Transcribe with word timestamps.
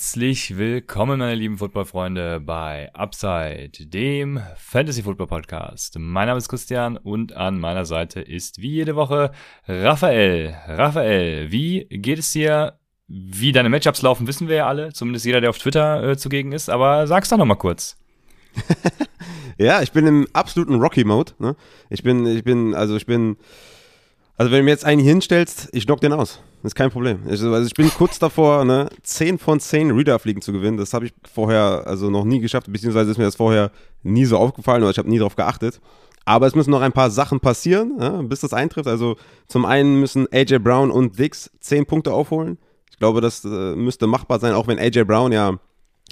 Herzlich 0.00 0.56
willkommen, 0.56 1.18
meine 1.18 1.34
lieben 1.34 1.58
Footballfreunde, 1.58 2.40
bei 2.40 2.90
Upside, 2.94 3.72
dem 3.80 4.40
Fantasy 4.56 5.02
Football 5.02 5.26
Podcast. 5.26 5.98
Mein 5.98 6.26
Name 6.26 6.38
ist 6.38 6.48
Christian 6.48 6.96
und 6.96 7.34
an 7.34 7.60
meiner 7.60 7.84
Seite 7.84 8.22
ist 8.22 8.62
wie 8.62 8.70
jede 8.70 8.96
Woche 8.96 9.30
Raphael. 9.68 10.56
Raphael, 10.66 11.52
wie 11.52 11.84
geht 11.90 12.18
es 12.18 12.32
dir? 12.32 12.78
Wie 13.08 13.52
deine 13.52 13.68
Matchups 13.68 14.00
laufen, 14.00 14.26
wissen 14.26 14.48
wir 14.48 14.56
ja 14.56 14.66
alle, 14.68 14.90
zumindest 14.94 15.26
jeder, 15.26 15.42
der 15.42 15.50
auf 15.50 15.58
Twitter 15.58 16.02
äh, 16.02 16.16
zugegen 16.16 16.52
ist, 16.52 16.70
aber 16.70 17.06
sag's 17.06 17.28
doch 17.28 17.36
nochmal 17.36 17.58
kurz. 17.58 17.98
ja, 19.58 19.82
ich 19.82 19.92
bin 19.92 20.06
im 20.06 20.26
absoluten 20.32 20.76
Rocky-Mode. 20.76 21.34
Ne? 21.38 21.56
Ich 21.90 22.02
bin, 22.02 22.24
ich 22.24 22.42
bin, 22.42 22.74
also 22.74 22.96
ich 22.96 23.04
bin, 23.04 23.36
also 24.38 24.50
wenn 24.50 24.60
du 24.60 24.64
mir 24.64 24.70
jetzt 24.70 24.86
einen 24.86 25.02
hinstellst, 25.02 25.68
ich 25.72 25.84
knock 25.84 26.00
den 26.00 26.14
aus. 26.14 26.40
Das 26.62 26.70
ist 26.70 26.74
kein 26.74 26.90
Problem. 26.90 27.20
Also 27.26 27.56
ich 27.62 27.72
bin 27.72 27.90
kurz 27.90 28.18
davor, 28.18 28.64
ne, 28.66 28.90
10 29.02 29.38
von 29.38 29.60
10 29.60 29.92
Reader-Fliegen 29.92 30.42
zu 30.42 30.52
gewinnen. 30.52 30.76
Das 30.76 30.92
habe 30.92 31.06
ich 31.06 31.12
vorher 31.32 31.84
also 31.86 32.10
noch 32.10 32.24
nie 32.24 32.40
geschafft, 32.40 32.70
beziehungsweise 32.70 33.10
ist 33.10 33.16
mir 33.16 33.24
das 33.24 33.36
vorher 33.36 33.70
nie 34.02 34.26
so 34.26 34.36
aufgefallen 34.36 34.82
oder 34.82 34.90
ich 34.90 34.98
habe 34.98 35.08
nie 35.08 35.18
darauf 35.18 35.36
geachtet. 35.36 35.80
Aber 36.26 36.46
es 36.46 36.54
müssen 36.54 36.70
noch 36.70 36.82
ein 36.82 36.92
paar 36.92 37.10
Sachen 37.10 37.40
passieren, 37.40 37.96
ja, 37.98 38.20
bis 38.22 38.40
das 38.40 38.52
eintrifft. 38.52 38.88
Also 38.88 39.16
zum 39.48 39.64
einen 39.64 40.00
müssen 40.00 40.28
AJ 40.30 40.58
Brown 40.58 40.90
und 40.90 41.18
Dix 41.18 41.50
10 41.60 41.86
Punkte 41.86 42.12
aufholen. 42.12 42.58
Ich 42.90 42.98
glaube, 42.98 43.22
das 43.22 43.42
äh, 43.44 43.74
müsste 43.74 44.06
machbar 44.06 44.38
sein, 44.38 44.52
auch 44.52 44.66
wenn 44.66 44.78
AJ 44.78 45.04
Brown 45.04 45.32
ja 45.32 45.58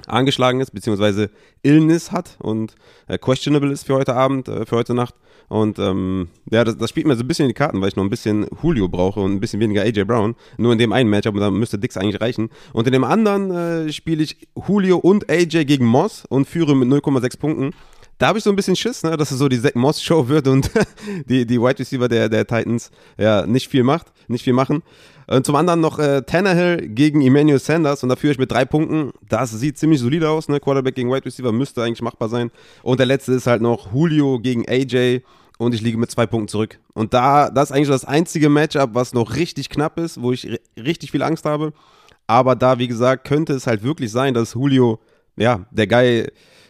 angeschlagen 0.07 0.61
ist, 0.61 0.71
beziehungsweise 0.73 1.31
Illness 1.63 2.13
hat 2.13 2.37
und 2.41 2.75
äh, 3.07 3.19
questionable 3.19 3.73
ist 3.73 3.87
für 3.87 3.95
heute 3.95 4.15
Abend, 4.15 4.49
äh, 4.49 4.65
für 4.65 4.77
heute 4.77 4.95
Nacht. 4.95 5.15
Und 5.49 5.79
ähm, 5.79 6.29
ja, 6.51 6.63
das, 6.63 6.77
das, 6.77 6.91
spielt 6.91 7.07
mir 7.07 7.17
so 7.17 7.25
ein 7.25 7.29
bisschen 7.29 7.45
in 7.45 7.51
die 7.51 7.55
Karten, 7.55 7.81
weil 7.81 7.89
ich 7.89 7.97
noch 7.97 8.05
ein 8.05 8.11
bisschen 8.11 8.47
Julio 8.63 8.89
brauche 8.89 9.21
und 9.21 9.33
ein 9.33 9.41
bisschen 9.41 9.61
weniger 9.61 9.83
AJ 9.83 10.05
Brown. 10.05 10.35
Nur 10.59 10.73
in 10.73 10.79
dem 10.79 10.93
einen 10.93 11.09
Matchup, 11.09 11.37
da 11.37 11.51
müsste 11.51 11.79
Dix 11.79 11.97
eigentlich 11.97 12.21
reichen. 12.21 12.51
Und 12.75 12.87
in 12.87 12.93
dem 12.93 13.05
anderen 13.05 13.51
äh, 13.51 13.93
spiele 13.93 14.23
ich 14.23 14.49
Julio 14.67 14.99
und 14.99 15.31
AJ 15.31 15.65
gegen 15.65 15.87
Moss 15.87 16.25
und 16.29 16.47
führe 16.47 16.77
mit 16.77 16.89
0,6 16.89 17.39
Punkten. 17.39 17.71
Da 18.19 18.27
habe 18.27 18.39
ich 18.39 18.45
so 18.45 18.51
ein 18.51 18.57
bisschen 18.57 18.77
Schiss, 18.77 19.05
ne, 19.05 19.17
dass 19.17 19.31
es 19.31 19.39
so 19.39 19.49
die 19.49 19.61
Zach 19.61 19.75
Moss 19.75 20.03
Show 20.03 20.29
wird 20.29 20.49
und 20.49 20.71
die, 21.27 21.47
die 21.47 21.61
Wide 21.61 21.79
Receiver 21.79 22.09
der, 22.09 22.29
der 22.29 22.47
Titans 22.47 22.91
ja 23.17 23.47
nicht 23.47 23.69
viel 23.69 23.85
macht, 23.85 24.13
nicht 24.27 24.43
viel 24.45 24.53
machen. 24.53 24.83
Und 25.31 25.45
zum 25.45 25.57
anderen 25.57 25.81
noch 25.81 25.99
äh, 25.99 26.23
Tannehill 26.23 26.89
gegen 26.89 27.21
Emmanuel 27.21 27.59
Sanders 27.59 28.03
und 28.03 28.09
da 28.09 28.17
führe 28.17 28.33
ich 28.33 28.39
mit 28.39 28.51
drei 28.51 28.65
Punkten. 28.65 29.13
Das 29.29 29.51
sieht 29.51 29.77
ziemlich 29.77 30.01
solide 30.01 30.31
aus, 30.31 30.49
ne? 30.49 30.59
Quarterback 30.59 30.95
gegen 30.95 31.13
Wide 31.13 31.27
Receiver 31.27 31.53
müsste 31.53 31.83
eigentlich 31.83 32.01
machbar 32.01 32.31
sein. 32.31 32.51
Und 32.83 32.99
der 32.99 33.07
letzte 33.07 33.33
ist 33.33 33.47
halt 33.47 33.61
noch 33.61 33.93
Julio 33.93 34.41
gegen 34.41 34.67
AJ 34.67 35.21
und 35.59 35.75
ich 35.75 35.83
liege 35.83 35.99
mit 35.99 36.11
zwei 36.11 36.27
Punkten 36.27 36.49
zurück. 36.49 36.79
Und 36.95 37.13
da, 37.13 37.51
das 37.51 37.69
ist 37.69 37.77
eigentlich 37.77 37.89
das 37.89 38.07
einzige 38.07 38.49
Matchup, 38.49 38.91
was 38.95 39.13
noch 39.13 39.37
richtig 39.37 39.69
knapp 39.69 39.99
ist, 39.99 40.23
wo 40.23 40.33
ich 40.33 40.59
richtig 40.79 41.11
viel 41.11 41.23
Angst 41.23 41.45
habe. 41.45 41.75
Aber 42.27 42.57
da, 42.57 42.79
wie 42.79 42.89
gesagt, 42.89 43.27
könnte 43.27 43.53
es 43.53 43.67
halt 43.67 43.83
wirklich 43.83 44.11
sein, 44.11 44.33
dass 44.33 44.55
Julio, 44.55 44.99
ja, 45.37 45.67
der 45.71 45.87
Guy 45.87 46.27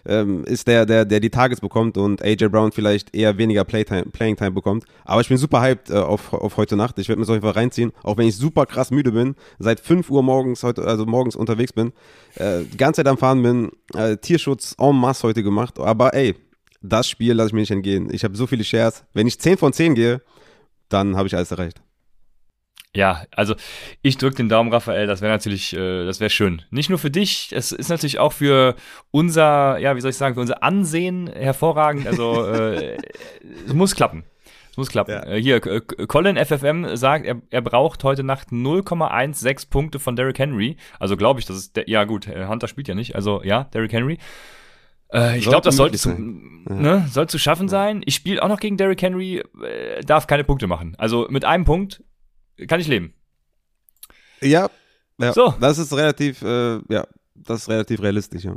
ähm, 0.08 0.44
ist 0.44 0.66
der, 0.66 0.86
der, 0.86 1.04
der 1.04 1.20
die 1.20 1.30
Targets 1.30 1.60
bekommt 1.60 1.96
und 1.96 2.22
AJ 2.22 2.48
Brown 2.48 2.72
vielleicht 2.72 3.14
eher 3.14 3.38
weniger 3.38 3.64
Playtime, 3.64 4.06
Playing 4.06 4.36
Time 4.36 4.52
bekommt. 4.52 4.84
Aber 5.04 5.20
ich 5.20 5.28
bin 5.28 5.36
super 5.36 5.60
hyped 5.60 5.90
äh, 5.90 5.94
auf, 5.94 6.32
auf 6.32 6.56
heute 6.56 6.76
Nacht. 6.76 6.98
Ich 6.98 7.08
werde 7.08 7.20
mir 7.20 7.24
das 7.24 7.30
auf 7.30 7.36
jeden 7.36 7.44
Fall 7.44 7.52
reinziehen, 7.52 7.92
auch 8.02 8.16
wenn 8.16 8.26
ich 8.26 8.36
super 8.36 8.66
krass 8.66 8.90
müde 8.90 9.12
bin, 9.12 9.36
seit 9.58 9.80
5 9.80 10.10
Uhr 10.10 10.22
morgens 10.22 10.62
heute, 10.62 10.84
also 10.84 11.06
morgens 11.06 11.36
unterwegs 11.36 11.72
bin, 11.72 11.92
äh, 12.36 12.64
die 12.64 12.76
ganze 12.76 12.98
Zeit 13.02 13.08
am 13.08 13.18
Fahren 13.18 13.42
bin, 13.42 13.70
äh, 13.94 14.16
Tierschutz 14.16 14.74
en 14.78 14.96
masse 14.96 15.26
heute 15.26 15.42
gemacht. 15.42 15.78
Aber 15.78 16.14
ey, 16.14 16.34
das 16.80 17.08
Spiel 17.08 17.34
lasse 17.34 17.48
ich 17.48 17.52
mir 17.52 17.60
nicht 17.60 17.70
entgehen. 17.70 18.08
Ich 18.12 18.24
habe 18.24 18.36
so 18.36 18.46
viele 18.46 18.64
Shares. 18.64 19.04
Wenn 19.12 19.26
ich 19.26 19.38
10 19.38 19.58
von 19.58 19.72
10 19.72 19.94
gehe, 19.94 20.22
dann 20.88 21.16
habe 21.16 21.28
ich 21.28 21.36
alles 21.36 21.50
erreicht. 21.50 21.82
Ja, 22.94 23.24
also 23.32 23.54
ich 24.02 24.16
drücke 24.16 24.36
den 24.36 24.48
Daumen, 24.48 24.72
Raphael, 24.72 25.06
das 25.06 25.20
wäre 25.20 25.32
natürlich, 25.32 25.74
äh, 25.74 26.06
das 26.06 26.20
wäre 26.20 26.30
schön. 26.30 26.62
Nicht 26.70 26.88
nur 26.88 26.98
für 26.98 27.10
dich, 27.10 27.52
es 27.54 27.70
ist 27.70 27.90
natürlich 27.90 28.18
auch 28.18 28.32
für 28.32 28.76
unser, 29.10 29.78
ja, 29.78 29.94
wie 29.94 30.00
soll 30.00 30.10
ich 30.10 30.16
sagen, 30.16 30.34
für 30.34 30.40
unser 30.40 30.62
Ansehen 30.62 31.28
hervorragend. 31.28 32.06
Also 32.06 32.46
äh, 32.46 32.96
es 33.66 33.74
muss 33.74 33.94
klappen. 33.94 34.24
Es 34.70 34.78
muss 34.78 34.88
klappen. 34.88 35.12
Ja. 35.12 35.26
Äh, 35.26 35.40
hier, 35.40 35.60
Colin 35.60 36.36
FFM 36.36 36.96
sagt, 36.96 37.26
er, 37.26 37.42
er 37.50 37.60
braucht 37.60 38.04
heute 38.04 38.24
Nacht 38.24 38.48
0,16 38.48 39.68
Punkte 39.68 39.98
von 39.98 40.16
Derrick 40.16 40.38
Henry. 40.38 40.76
Also 40.98 41.16
glaube 41.16 41.40
ich, 41.40 41.46
das 41.46 41.58
ist 41.58 41.76
der, 41.76 41.88
ja 41.88 42.04
gut, 42.04 42.26
Hunter 42.26 42.68
spielt 42.68 42.88
ja 42.88 42.94
nicht, 42.94 43.14
also 43.14 43.42
ja, 43.44 43.64
Derrick 43.64 43.92
Henry. 43.92 44.18
Äh, 45.12 45.38
ich 45.38 45.44
glaube, 45.44 45.64
das 45.64 45.76
sollte 45.76 45.98
zu, 45.98 46.10
ne, 46.10 47.06
soll 47.10 47.28
zu 47.28 47.38
schaffen 47.38 47.66
ja. 47.66 47.70
sein. 47.70 48.02
Ich 48.06 48.14
spiele 48.14 48.42
auch 48.42 48.48
noch 48.48 48.60
gegen 48.60 48.76
Derrick 48.76 49.00
Henry, 49.02 49.42
äh, 49.62 50.00
darf 50.02 50.26
keine 50.26 50.44
Punkte 50.44 50.66
machen. 50.66 50.94
Also 50.98 51.26
mit 51.30 51.44
einem 51.44 51.64
Punkt 51.64 52.02
kann 52.66 52.80
ich 52.80 52.88
leben. 52.88 53.14
Ja, 54.40 54.70
ja. 55.18 55.32
So. 55.32 55.54
Das 55.60 55.78
ist 55.78 55.92
relativ, 55.92 56.42
äh, 56.42 56.78
ja, 56.88 57.06
das 57.34 57.62
ist 57.62 57.68
relativ 57.68 58.00
realistisch, 58.02 58.44
ja. 58.44 58.56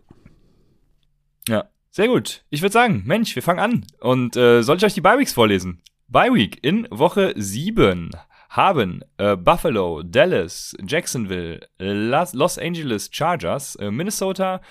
Ja, 1.48 1.70
sehr 1.90 2.08
gut. 2.08 2.44
Ich 2.50 2.62
würde 2.62 2.74
sagen, 2.74 3.04
Mensch, 3.06 3.36
wir 3.36 3.44
fangen 3.44 3.60
an. 3.60 3.86
Und 4.00 4.36
äh, 4.36 4.62
soll 4.62 4.78
ich 4.78 4.86
euch 4.86 4.94
die 4.94 5.02
Bye-Weeks 5.02 5.34
vorlesen? 5.34 5.82
Bye-Week 6.08 6.60
in 6.62 6.88
Woche 6.92 7.34
7 7.36 8.12
haben 8.50 9.02
äh, 9.18 9.38
Buffalo, 9.38 10.04
Dallas, 10.04 10.76
Jacksonville, 10.86 11.62
Los 11.80 12.58
Angeles 12.58 13.10
Chargers, 13.12 13.76
äh, 13.78 13.90
Minnesota 13.92 14.62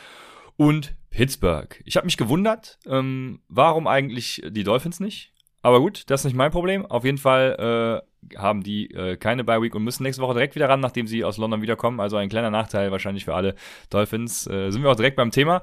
und 0.56 0.94
Pittsburgh. 1.10 1.82
Ich 1.84 1.96
habe 1.96 2.06
mich 2.06 2.16
gewundert, 2.16 2.78
ähm, 2.86 3.40
warum 3.48 3.86
eigentlich 3.86 4.42
die 4.48 4.64
Dolphins 4.64 5.00
nicht? 5.00 5.32
Aber 5.62 5.80
gut, 5.80 6.04
das 6.08 6.20
ist 6.20 6.24
nicht 6.26 6.36
mein 6.36 6.50
Problem. 6.50 6.86
Auf 6.86 7.04
jeden 7.04 7.18
Fall 7.18 8.02
äh, 8.32 8.38
haben 8.38 8.62
die 8.62 8.90
äh, 8.92 9.16
keine 9.16 9.44
Bye 9.44 9.62
Week 9.62 9.74
und 9.74 9.84
müssen 9.84 10.02
nächste 10.02 10.22
Woche 10.22 10.34
direkt 10.34 10.54
wieder 10.54 10.68
ran, 10.68 10.80
nachdem 10.80 11.06
sie 11.06 11.24
aus 11.24 11.36
London 11.36 11.62
wiederkommen. 11.62 12.00
Also 12.00 12.16
ein 12.16 12.28
kleiner 12.28 12.50
Nachteil 12.50 12.90
wahrscheinlich 12.90 13.24
für 13.24 13.34
alle 13.34 13.54
Dolphins. 13.90 14.46
Äh, 14.46 14.70
sind 14.70 14.82
wir 14.82 14.90
auch 14.90 14.96
direkt 14.96 15.16
beim 15.16 15.30
Thema. 15.30 15.62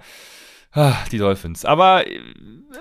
Ah, 0.72 0.96
die 1.12 1.18
Dolphins. 1.18 1.66
Aber 1.66 2.06
äh, 2.06 2.19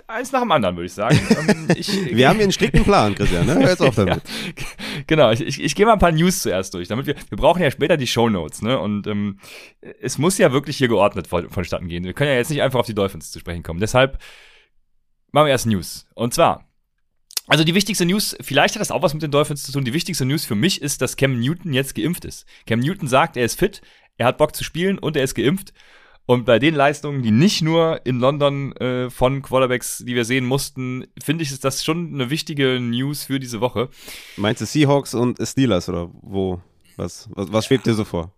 eins 0.09 0.33
nach 0.33 0.41
dem 0.41 0.51
anderen, 0.51 0.77
würde 0.77 0.87
ich 0.87 0.93
sagen. 0.93 1.19
Ähm, 1.49 1.69
ich, 1.77 1.89
wir 2.17 2.29
haben 2.29 2.37
hier 2.37 2.45
einen 2.45 2.53
strikten 2.53 2.83
Plan, 2.83 3.15
Christian. 3.15 3.47
Ne? 3.47 3.55
Hör 3.55 3.69
jetzt 3.69 3.83
auf 3.83 3.95
damit. 3.95 4.17
ja, 4.59 4.65
genau, 5.07 5.31
ich, 5.31 5.41
ich, 5.41 5.63
ich 5.63 5.75
gehe 5.75 5.87
mal 5.87 5.93
ein 5.93 5.99
paar 5.99 6.13
News 6.13 6.41
zuerst 6.41 6.75
durch, 6.75 6.89
damit 6.89 7.07
wir, 7.07 7.15
wir 7.29 7.39
brauchen 7.39 7.63
ja 7.63 7.71
später 7.71 7.97
die 7.97 8.07
Show 8.07 8.29
Notes, 8.29 8.63
ne? 8.63 8.79
Und 8.79 9.07
ähm, 9.07 9.39
es 10.01 10.19
muss 10.19 10.39
ja 10.39 10.53
wirklich 10.53 10.79
hier 10.79 10.89
geordnet 10.89 11.29
vonstatten 11.29 11.89
gehen. 11.89 12.05
Wir 12.05 12.15
können 12.15 12.31
ja 12.31 12.37
jetzt 12.37 12.51
nicht 12.51 12.63
einfach 12.63 12.81
auf 12.81 12.87
die 12.87 12.95
Dolphins 12.95 13.31
zu 13.31 13.39
sprechen 13.39 13.63
kommen. 13.63 13.81
Deshalb 13.81 14.19
machen 15.31 15.47
wir 15.47 15.53
erst 15.53 15.67
News. 15.67 16.07
Und 16.15 16.35
zwar 16.35 16.66
also 17.47 17.65
die 17.65 17.75
wichtigste 17.75 18.05
News, 18.05 18.37
vielleicht 18.41 18.75
hat 18.75 18.81
das 18.81 18.91
auch 18.91 19.03
was 19.03 19.15
mit 19.15 19.23
den 19.23 19.31
Dolphins 19.31 19.63
zu 19.63 19.73
tun. 19.73 19.85
Die 19.85 19.93
wichtigste 19.93 20.25
News 20.25 20.45
für 20.45 20.55
mich 20.57 20.83
ist, 20.83 21.01
dass 21.01 21.17
Cam 21.17 21.39
Newton 21.39 21.73
jetzt 21.73 21.95
geimpft 21.95 22.25
ist. 22.25 22.47
Cam 22.67 22.81
Newton 22.81 23.09
sagt, 23.09 23.37
er 23.37 23.45
ist 23.45 23.59
fit, 23.59 23.83
er 24.17 24.27
hat 24.27 24.39
Bock 24.39 24.57
zu 24.57 24.65
spielen 24.65 24.99
und 24.99 25.17
er 25.17 25.25
ist 25.25 25.35
geimpft. 25.35 25.73
Und 26.29 26.45
bei 26.45 26.59
den 26.59 26.75
Leistungen, 26.75 27.23
die 27.23 27.31
nicht 27.31 27.63
nur 27.63 28.01
in 28.05 28.19
London 28.19 28.73
äh, 28.77 29.11
von 29.11 29.43
Quarterbacks, 29.43 29.99
die 30.05 30.17
wir 30.17 30.25
sehen 30.25 30.45
mussten, 30.45 31.07
finde 31.23 31.45
ich, 31.45 31.53
ist 31.53 31.65
das 31.65 31.85
schon 31.85 32.15
eine 32.15 32.31
wichtige 32.31 32.81
News 32.81 33.25
für 33.25 33.39
diese 33.39 33.61
Woche. 33.61 33.91
Meinst 34.37 34.61
du 34.61 34.67
Seahawks 34.67 35.15
und 35.15 35.39
Steelers 35.41 35.89
oder 35.89 36.11
wo? 36.23 36.61
Was, 36.97 37.29
was, 37.33 37.53
was 37.53 37.67
schwebt 37.67 37.87
dir 37.87 37.95
so 37.95 38.05
vor? 38.05 38.33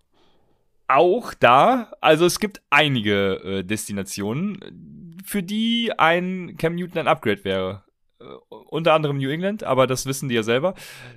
Auch 0.87 1.33
da, 1.33 1.91
also 1.99 2.25
es 2.25 2.39
gibt 2.39 2.61
einige 2.69 3.35
äh, 3.43 3.63
Destinationen, 3.63 5.17
für 5.25 5.41
die 5.41 5.91
ein 5.97 6.57
Cam 6.57 6.75
Newton 6.75 6.99
ein 6.99 7.07
Upgrade 7.07 7.43
wäre. 7.43 7.83
Äh, 8.19 8.25
unter 8.49 8.93
anderem 8.93 9.17
New 9.17 9.29
England, 9.29 9.63
aber 9.63 9.87
das 9.87 10.05
wissen 10.05 10.29
die 10.29 10.35
ja 10.35 10.43
selber, 10.43 10.73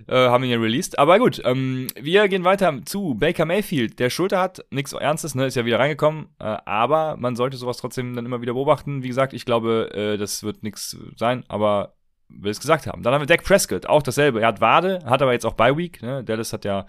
äh, 0.07 0.15
haben 0.15 0.45
ihn 0.45 0.51
ja 0.51 0.59
released. 0.59 0.99
Aber 0.99 1.19
gut, 1.19 1.43
ähm, 1.45 1.89
wir 2.01 2.29
gehen 2.29 2.45
weiter 2.45 2.81
zu 2.85 3.15
Baker 3.15 3.45
Mayfield. 3.45 3.99
Der 3.99 4.09
Schulter 4.09 4.41
hat 4.41 4.65
nichts 4.71 4.93
Ernstes, 4.93 5.35
ne, 5.35 5.47
ist 5.47 5.57
ja 5.57 5.65
wieder 5.65 5.79
reingekommen, 5.79 6.29
äh, 6.39 6.57
aber 6.65 7.17
man 7.19 7.37
sollte 7.37 7.57
sowas 7.57 7.77
trotzdem 7.77 8.15
dann 8.15 8.25
immer 8.25 8.41
wieder 8.41 8.55
beobachten. 8.55 9.03
Wie 9.03 9.09
gesagt, 9.09 9.33
ich 9.33 9.45
glaube, 9.45 9.91
äh, 9.93 10.17
das 10.17 10.43
wird 10.43 10.63
nichts 10.63 10.97
sein, 11.17 11.45
aber 11.49 11.95
will 12.29 12.51
es 12.51 12.61
gesagt 12.61 12.87
haben. 12.87 13.03
Dann 13.03 13.13
haben 13.13 13.23
wir 13.23 13.27
Dak 13.27 13.45
Prescott, 13.45 13.87
auch 13.87 14.03
dasselbe. 14.03 14.41
Er 14.41 14.49
hat 14.49 14.61
Wade, 14.61 15.01
hat 15.05 15.21
aber 15.23 15.33
jetzt 15.33 15.45
auch 15.45 15.55
Bye 15.55 15.77
Week, 15.77 16.01
ne? 16.03 16.25
Dallas 16.25 16.53
hat 16.53 16.65
ja 16.65 16.87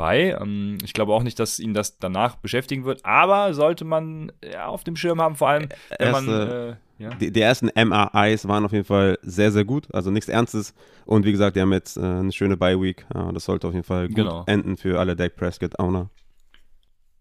bei. 0.00 0.34
Ähm, 0.40 0.78
ich 0.82 0.94
glaube 0.94 1.12
auch 1.12 1.22
nicht, 1.22 1.38
dass 1.38 1.58
ihn 1.60 1.74
das 1.74 1.98
danach 1.98 2.36
beschäftigen 2.36 2.84
wird, 2.86 3.04
aber 3.04 3.52
sollte 3.52 3.84
man 3.84 4.32
ja, 4.42 4.66
auf 4.66 4.82
dem 4.82 4.96
Schirm 4.96 5.20
haben, 5.20 5.36
vor 5.36 5.48
allem, 5.48 5.68
wenn 5.98 6.10
man. 6.10 6.28
Äh, 6.28 6.76
ja. 6.98 7.10
Die, 7.14 7.30
die, 7.30 7.40
ersten 7.40 7.70
MRIs 7.74 8.46
waren 8.46 8.64
auf 8.64 8.72
jeden 8.72 8.84
Fall 8.84 9.18
sehr, 9.22 9.52
sehr 9.52 9.64
gut. 9.64 9.88
Also 9.94 10.10
nichts 10.10 10.28
Ernstes. 10.28 10.74
Und 11.06 11.24
wie 11.24 11.32
gesagt, 11.32 11.56
die 11.56 11.60
haben 11.60 11.72
jetzt 11.72 11.96
äh, 11.96 12.00
eine 12.00 12.32
schöne 12.32 12.58
Bye-Week. 12.58 13.06
Ja, 13.14 13.32
das 13.32 13.44
sollte 13.44 13.68
auf 13.68 13.72
jeden 13.72 13.86
Fall 13.86 14.08
gut 14.08 14.16
genau. 14.16 14.44
enden 14.46 14.76
für 14.76 14.98
alle 14.98 15.16
Dak 15.16 15.34
Prescott-Owner. 15.36 16.10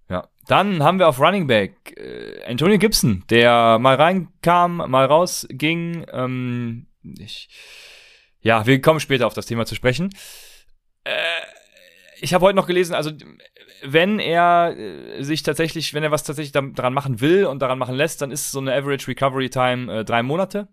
Ja. 0.09 0.27
Dann 0.47 0.83
haben 0.83 0.99
wir 0.99 1.07
auf 1.07 1.19
Running 1.19 1.47
Back 1.47 1.95
Antonio 2.45 2.77
Gibson, 2.77 3.23
der 3.29 3.79
mal 3.79 3.95
reinkam, 3.95 4.77
mal 4.77 5.05
rausging. 5.05 6.05
Ähm, 6.11 6.87
ich, 7.17 7.49
ja, 8.41 8.65
wir 8.65 8.81
kommen 8.81 8.99
später 8.99 9.27
auf 9.27 9.33
das 9.33 9.45
Thema 9.45 9.65
zu 9.65 9.75
sprechen. 9.75 10.09
Äh, 11.05 11.13
ich 12.21 12.33
habe 12.33 12.45
heute 12.45 12.55
noch 12.55 12.67
gelesen, 12.67 12.93
also 12.93 13.11
wenn 13.83 14.19
er 14.19 14.75
äh, 14.77 15.23
sich 15.23 15.43
tatsächlich, 15.43 15.93
wenn 15.93 16.03
er 16.03 16.11
was 16.11 16.23
tatsächlich 16.23 16.51
daran 16.51 16.93
machen 16.93 17.21
will 17.21 17.45
und 17.45 17.61
daran 17.61 17.79
machen 17.79 17.95
lässt, 17.95 18.21
dann 18.21 18.31
ist 18.31 18.51
so 18.51 18.59
eine 18.59 18.73
Average 18.73 19.07
Recovery 19.07 19.49
Time 19.49 19.99
äh, 19.99 20.05
drei 20.05 20.23
Monate. 20.23 20.67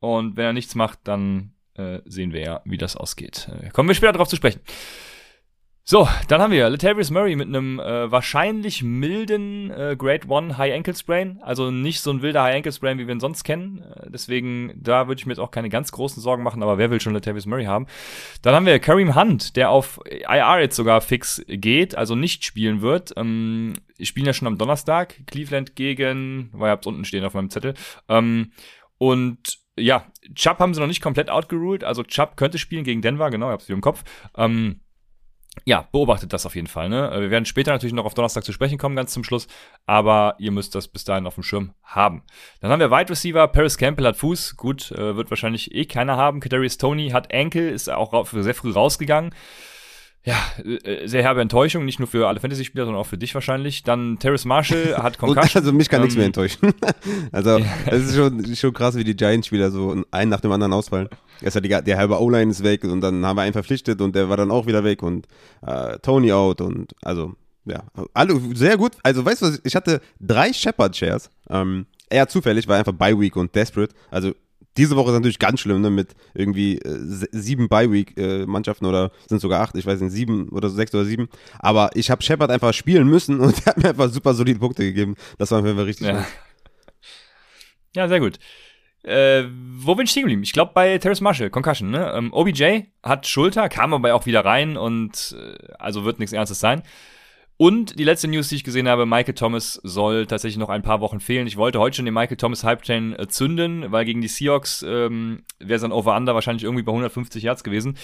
Und 0.00 0.36
wenn 0.36 0.46
er 0.46 0.52
nichts 0.52 0.74
macht, 0.74 1.00
dann 1.04 1.54
äh, 1.74 2.00
sehen 2.04 2.32
wir 2.32 2.40
ja, 2.40 2.60
wie 2.64 2.78
das 2.78 2.96
ausgeht. 2.96 3.48
Äh, 3.60 3.70
kommen 3.70 3.88
wir 3.88 3.94
später 3.94 4.12
darauf 4.12 4.28
zu 4.28 4.36
sprechen. 4.36 4.60
So, 5.86 6.08
dann 6.28 6.40
haben 6.40 6.50
wir 6.50 6.70
Latavius 6.70 7.10
Murray 7.10 7.36
mit 7.36 7.48
einem 7.48 7.78
äh, 7.78 8.10
wahrscheinlich 8.10 8.82
milden 8.82 9.70
äh, 9.70 9.96
Grade 9.98 10.34
1 10.34 10.56
High 10.56 10.72
Ankle 10.72 10.94
Sprain. 10.94 11.38
Also 11.42 11.70
nicht 11.70 12.00
so 12.00 12.10
ein 12.10 12.22
wilder 12.22 12.42
High 12.42 12.56
Ankle 12.56 12.72
Sprain, 12.72 12.98
wie 12.98 13.06
wir 13.06 13.14
ihn 13.14 13.20
sonst 13.20 13.44
kennen. 13.44 13.82
Äh, 13.82 14.08
deswegen, 14.10 14.72
da 14.76 15.08
würde 15.08 15.18
ich 15.18 15.26
mir 15.26 15.34
jetzt 15.34 15.40
auch 15.40 15.50
keine 15.50 15.68
ganz 15.68 15.92
großen 15.92 16.22
Sorgen 16.22 16.42
machen, 16.42 16.62
aber 16.62 16.78
wer 16.78 16.90
will 16.90 17.02
schon 17.02 17.12
Latavius 17.12 17.44
Murray 17.44 17.66
haben? 17.66 17.86
Dann 18.40 18.54
haben 18.54 18.64
wir 18.64 18.78
Kareem 18.78 19.14
Hunt, 19.14 19.56
der 19.56 19.68
auf 19.68 20.00
IR 20.06 20.58
jetzt 20.58 20.76
sogar 20.76 21.02
fix 21.02 21.44
geht, 21.48 21.94
also 21.94 22.14
nicht 22.14 22.46
spielen 22.46 22.80
wird. 22.80 23.12
Ähm, 23.18 23.74
spielen 24.00 24.24
ja 24.24 24.32
schon 24.32 24.48
am 24.48 24.56
Donnerstag. 24.56 25.20
Cleveland 25.26 25.76
gegen, 25.76 26.48
weil 26.52 26.68
ihr 26.68 26.72
habt 26.72 26.86
unten 26.86 27.04
stehen 27.04 27.26
auf 27.26 27.34
meinem 27.34 27.50
Zettel. 27.50 27.74
Ähm, 28.08 28.52
und 28.96 29.58
ja, 29.76 30.06
Chubb 30.34 30.60
haben 30.60 30.72
sie 30.72 30.80
noch 30.80 30.86
nicht 30.86 31.02
komplett 31.02 31.28
outgeruled. 31.28 31.84
Also 31.84 32.04
Chubb 32.04 32.38
könnte 32.38 32.56
spielen 32.56 32.84
gegen 32.84 33.02
Denver, 33.02 33.28
genau, 33.28 33.48
ich 33.48 33.52
hab's 33.52 33.68
wieder 33.68 33.76
im 33.76 33.82
Kopf. 33.82 34.02
Ähm, 34.34 34.80
ja, 35.64 35.88
beobachtet 35.92 36.32
das 36.32 36.46
auf 36.46 36.54
jeden 36.54 36.66
Fall. 36.66 36.88
Ne? 36.88 37.10
Wir 37.12 37.30
werden 37.30 37.44
später 37.44 37.72
natürlich 37.72 37.94
noch 37.94 38.04
auf 38.04 38.14
Donnerstag 38.14 38.44
zu 38.44 38.52
sprechen 38.52 38.76
kommen, 38.76 38.96
ganz 38.96 39.12
zum 39.12 39.24
Schluss. 39.24 39.46
Aber 39.86 40.34
ihr 40.38 40.50
müsst 40.50 40.74
das 40.74 40.88
bis 40.88 41.04
dahin 41.04 41.26
auf 41.26 41.34
dem 41.34 41.42
Schirm 41.42 41.74
haben. 41.82 42.22
Dann 42.60 42.70
haben 42.70 42.80
wir 42.80 42.90
Wide 42.90 43.10
Receiver. 43.10 43.48
Paris 43.48 43.78
Campbell 43.78 44.06
hat 44.06 44.16
Fuß. 44.16 44.56
Gut, 44.56 44.90
äh, 44.92 45.16
wird 45.16 45.30
wahrscheinlich 45.30 45.74
eh 45.74 45.86
keiner 45.86 46.16
haben. 46.16 46.40
Kadarius 46.40 46.76
Tony 46.76 47.10
hat 47.10 47.30
Enkel, 47.30 47.70
ist 47.70 47.88
auch 47.88 48.26
sehr 48.26 48.54
früh 48.54 48.72
rausgegangen 48.72 49.32
ja, 50.24 50.36
äh, 50.64 51.06
sehr 51.06 51.22
herbe 51.22 51.42
Enttäuschung, 51.42 51.84
nicht 51.84 51.98
nur 51.98 52.08
für 52.08 52.28
alle 52.28 52.40
Fantasy-Spieler, 52.40 52.86
sondern 52.86 53.00
auch 53.00 53.06
für 53.06 53.18
dich 53.18 53.34
wahrscheinlich. 53.34 53.82
Dann 53.82 54.18
Terrace 54.18 54.46
Marshall 54.46 54.96
hat 54.96 55.18
Concussion. 55.18 55.62
Also 55.62 55.72
mich 55.72 55.90
kann 55.90 56.00
ähm, 56.00 56.04
nichts 56.04 56.16
mehr 56.16 56.26
enttäuschen. 56.26 56.72
also 57.32 57.60
es 57.86 58.06
ist 58.06 58.16
schon, 58.16 58.56
schon 58.56 58.72
krass, 58.72 58.96
wie 58.96 59.04
die 59.04 59.14
Giants-Spieler 59.14 59.70
so 59.70 60.02
einen 60.10 60.30
nach 60.30 60.40
dem 60.40 60.50
anderen 60.50 60.72
ausfallen. 60.72 61.08
Erst 61.42 61.62
die, 61.62 61.68
der 61.68 61.98
halbe 61.98 62.18
O-Line 62.20 62.50
ist 62.50 62.64
weg 62.64 62.84
und 62.84 63.02
dann 63.02 63.24
haben 63.26 63.36
wir 63.36 63.42
einen 63.42 63.52
verpflichtet 63.52 64.00
und 64.00 64.16
der 64.16 64.30
war 64.30 64.38
dann 64.38 64.50
auch 64.50 64.66
wieder 64.66 64.82
weg 64.82 65.02
und 65.02 65.26
äh, 65.66 65.98
Tony 65.98 66.32
out 66.32 66.62
und 66.62 66.94
also 67.02 67.34
ja, 67.66 67.82
alle 68.14 68.40
sehr 68.54 68.78
gut. 68.78 68.92
Also 69.02 69.24
weißt 69.24 69.42
du 69.42 69.46
was, 69.46 69.60
ich 69.62 69.76
hatte 69.76 70.00
drei 70.20 70.52
Shepard-Shares. 70.52 71.30
Ähm, 71.50 71.86
eher 72.08 72.28
zufällig, 72.28 72.66
war 72.68 72.78
einfach 72.78 72.92
Bye 72.92 73.18
Week 73.18 73.36
und 73.36 73.54
Desperate. 73.54 73.94
Also 74.10 74.32
diese 74.76 74.96
Woche 74.96 75.10
ist 75.10 75.14
natürlich 75.14 75.38
ganz 75.38 75.60
schlimm, 75.60 75.80
ne, 75.80 75.90
mit 75.90 76.14
irgendwie 76.34 76.78
äh, 76.78 77.26
sieben 77.32 77.68
Bye-Week-Mannschaften 77.68 78.84
äh, 78.84 78.88
oder 78.88 79.10
sind 79.28 79.40
sogar 79.40 79.60
acht, 79.62 79.76
ich 79.76 79.86
weiß 79.86 80.00
nicht, 80.00 80.12
sieben 80.12 80.48
oder 80.48 80.68
sechs 80.68 80.94
oder 80.94 81.04
sieben. 81.04 81.28
Aber 81.58 81.90
ich 81.94 82.10
habe 82.10 82.22
Shepard 82.22 82.50
einfach 82.50 82.72
spielen 82.74 83.08
müssen 83.08 83.40
und 83.40 83.54
er 83.64 83.66
hat 83.66 83.78
mir 83.78 83.88
einfach 83.90 84.10
super 84.10 84.34
solide 84.34 84.58
Punkte 84.58 84.84
gegeben. 84.84 85.16
Das 85.38 85.50
war 85.50 85.62
mir 85.62 85.76
richtig 85.84 86.06
ja. 86.06 86.26
Ja, 87.94 88.08
sehr 88.08 88.20
gut. 88.20 88.38
Äh, 89.04 89.44
wo 89.76 89.94
bin 89.94 90.04
ich 90.04 90.10
stehen 90.10 90.22
geblieben? 90.22 90.42
Ich 90.42 90.52
glaube 90.52 90.72
bei 90.74 90.96
Terrace 90.98 91.20
Marshall, 91.20 91.50
Concussion, 91.50 91.90
ne? 91.90 92.12
Ähm, 92.16 92.32
OBJ 92.32 92.84
hat 93.02 93.26
Schulter, 93.26 93.68
kam 93.68 93.92
aber 93.92 94.14
auch 94.14 94.26
wieder 94.26 94.44
rein 94.44 94.76
und 94.76 95.36
äh, 95.38 95.72
also 95.78 96.04
wird 96.04 96.18
nichts 96.18 96.32
Ernstes 96.32 96.58
sein. 96.58 96.82
Und 97.56 97.98
die 97.98 98.04
letzte 98.04 98.26
News, 98.26 98.48
die 98.48 98.56
ich 98.56 98.64
gesehen 98.64 98.88
habe, 98.88 99.06
Michael 99.06 99.34
Thomas 99.34 99.80
soll 99.84 100.26
tatsächlich 100.26 100.58
noch 100.58 100.70
ein 100.70 100.82
paar 100.82 101.00
Wochen 101.00 101.20
fehlen. 101.20 101.46
Ich 101.46 101.56
wollte 101.56 101.78
heute 101.78 101.96
schon 101.96 102.04
den 102.04 102.14
Michael 102.14 102.36
Thomas 102.36 102.64
Hype 102.64 102.82
Train 102.82 103.14
äh, 103.16 103.28
zünden, 103.28 103.92
weil 103.92 104.04
gegen 104.04 104.20
die 104.20 104.28
Seahawks 104.28 104.84
ähm, 104.86 105.44
wäre 105.60 105.78
sein 105.78 105.92
Over-Under 105.92 106.34
wahrscheinlich 106.34 106.64
irgendwie 106.64 106.82
bei 106.82 106.90
150 106.90 107.44
Yards 107.44 107.62
gewesen. 107.62 107.96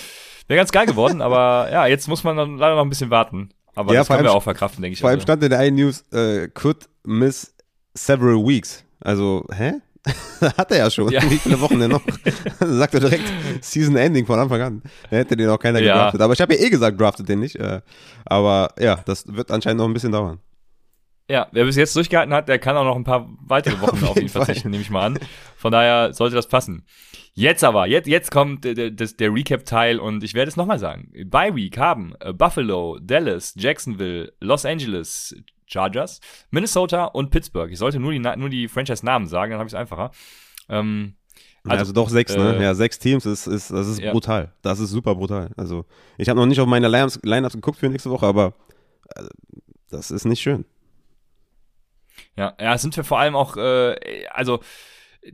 Wäre 0.46 0.58
ganz 0.58 0.70
geil 0.70 0.86
geworden, 0.86 1.20
aber 1.22 1.68
ja, 1.72 1.86
jetzt 1.86 2.06
muss 2.06 2.22
man 2.22 2.36
dann 2.36 2.58
leider 2.58 2.76
noch 2.76 2.84
ein 2.84 2.88
bisschen 2.88 3.10
warten. 3.10 3.50
Aber 3.74 3.92
ja, 3.92 4.00
das 4.00 4.08
können 4.08 4.24
wir 4.24 4.32
auch 4.32 4.42
verkraften, 4.42 4.82
denke 4.82 4.94
ich. 4.94 5.00
Vor 5.00 5.10
allem 5.10 5.18
also. 5.18 5.24
stand 5.24 5.42
in 5.42 5.50
der 5.50 5.58
einen 5.58 5.76
News, 5.76 6.04
äh, 6.12 6.48
could 6.48 6.88
miss 7.04 7.54
several 7.94 8.46
weeks. 8.46 8.84
Also, 9.00 9.44
hä? 9.52 9.80
Hat 10.56 10.70
er 10.70 10.78
ja 10.78 10.90
schon. 10.90 11.10
Ja. 11.10 11.22
Wie 11.22 11.38
viele 11.38 11.60
Wochen 11.60 11.78
denn 11.78 11.90
noch? 11.90 12.02
Sagt 12.60 12.94
er 12.94 13.00
direkt 13.00 13.24
Season 13.60 13.96
Ending 13.96 14.26
von 14.26 14.38
Anfang 14.38 14.60
an. 14.60 14.82
Da 15.10 15.16
hätte 15.16 15.36
den 15.36 15.48
auch 15.48 15.58
keiner 15.58 15.80
ja. 15.80 15.94
gedraftet. 15.94 16.20
Aber 16.20 16.32
ich 16.32 16.40
habe 16.40 16.54
ja 16.54 16.60
eh 16.60 16.70
gesagt, 16.70 17.00
draftet 17.00 17.28
den 17.28 17.40
nicht. 17.40 17.56
Äh, 17.56 17.80
aber 18.24 18.72
ja, 18.78 19.00
das 19.04 19.24
wird 19.26 19.50
anscheinend 19.50 19.78
noch 19.78 19.86
ein 19.86 19.92
bisschen 19.92 20.12
dauern. 20.12 20.40
Ja, 21.30 21.46
wer 21.52 21.64
bis 21.64 21.76
jetzt 21.76 21.94
durchgehalten 21.94 22.34
hat, 22.34 22.48
der 22.48 22.58
kann 22.58 22.76
auch 22.76 22.84
noch 22.84 22.96
ein 22.96 23.04
paar 23.04 23.28
weitere 23.40 23.80
Wochen 23.80 24.02
auf, 24.02 24.10
auf 24.10 24.20
ihn 24.20 24.28
verzichten, 24.28 24.70
nehme 24.70 24.82
ich 24.82 24.90
mal 24.90 25.06
an. 25.06 25.18
Von 25.56 25.70
daher 25.70 26.12
sollte 26.12 26.34
das 26.34 26.48
passen. 26.48 26.84
Jetzt 27.34 27.62
aber, 27.62 27.86
jetzt, 27.86 28.08
jetzt 28.08 28.32
kommt 28.32 28.64
der, 28.64 28.74
der, 28.74 28.90
der 28.90 29.32
Recap-Teil 29.32 30.00
und 30.00 30.24
ich 30.24 30.34
werde 30.34 30.48
es 30.48 30.56
nochmal 30.56 30.80
sagen. 30.80 31.12
Bye 31.26 31.54
Week 31.54 31.78
haben 31.78 32.14
äh, 32.18 32.32
Buffalo, 32.32 32.98
Dallas, 33.00 33.54
Jacksonville, 33.56 34.32
Los 34.40 34.66
Angeles, 34.66 35.36
Chargers, 35.70 36.20
Minnesota 36.50 37.04
und 37.06 37.30
Pittsburgh. 37.30 37.70
Ich 37.70 37.78
sollte 37.78 38.00
nur 38.00 38.12
die, 38.12 38.18
nur 38.18 38.48
die 38.48 38.68
Franchise-Namen 38.68 39.26
sagen, 39.28 39.52
dann 39.52 39.58
habe 39.58 39.68
ich 39.68 39.74
es 39.74 39.78
einfacher. 39.78 40.10
Ähm, 40.68 41.14
also, 41.64 41.80
also, 41.80 41.92
doch 41.92 42.08
sechs, 42.08 42.34
ne? 42.36 42.56
äh? 42.56 42.62
Ja, 42.62 42.74
sechs 42.74 42.98
Teams, 42.98 43.26
ist, 43.26 43.46
ist, 43.46 43.70
das 43.70 43.86
ist 43.86 44.00
ja. 44.00 44.12
brutal. 44.12 44.52
Das 44.62 44.80
ist 44.80 44.90
super 44.90 45.14
brutal. 45.14 45.50
Also 45.56 45.84
ich 46.16 46.28
habe 46.28 46.38
noch 46.40 46.46
nicht 46.46 46.60
auf 46.60 46.66
meine 46.66 46.88
Lineups 46.88 47.52
geguckt 47.54 47.78
für 47.78 47.88
nächste 47.88 48.10
Woche, 48.10 48.26
aber 48.26 48.54
äh, 49.14 49.24
das 49.90 50.10
ist 50.10 50.24
nicht 50.24 50.40
schön. 50.40 50.64
Ja, 52.36 52.54
ja, 52.58 52.74
es 52.74 52.82
sind 52.82 52.96
wir 52.96 53.04
vor 53.04 53.18
allem 53.18 53.36
auch, 53.36 53.56
äh, 53.56 54.26
also 54.30 54.60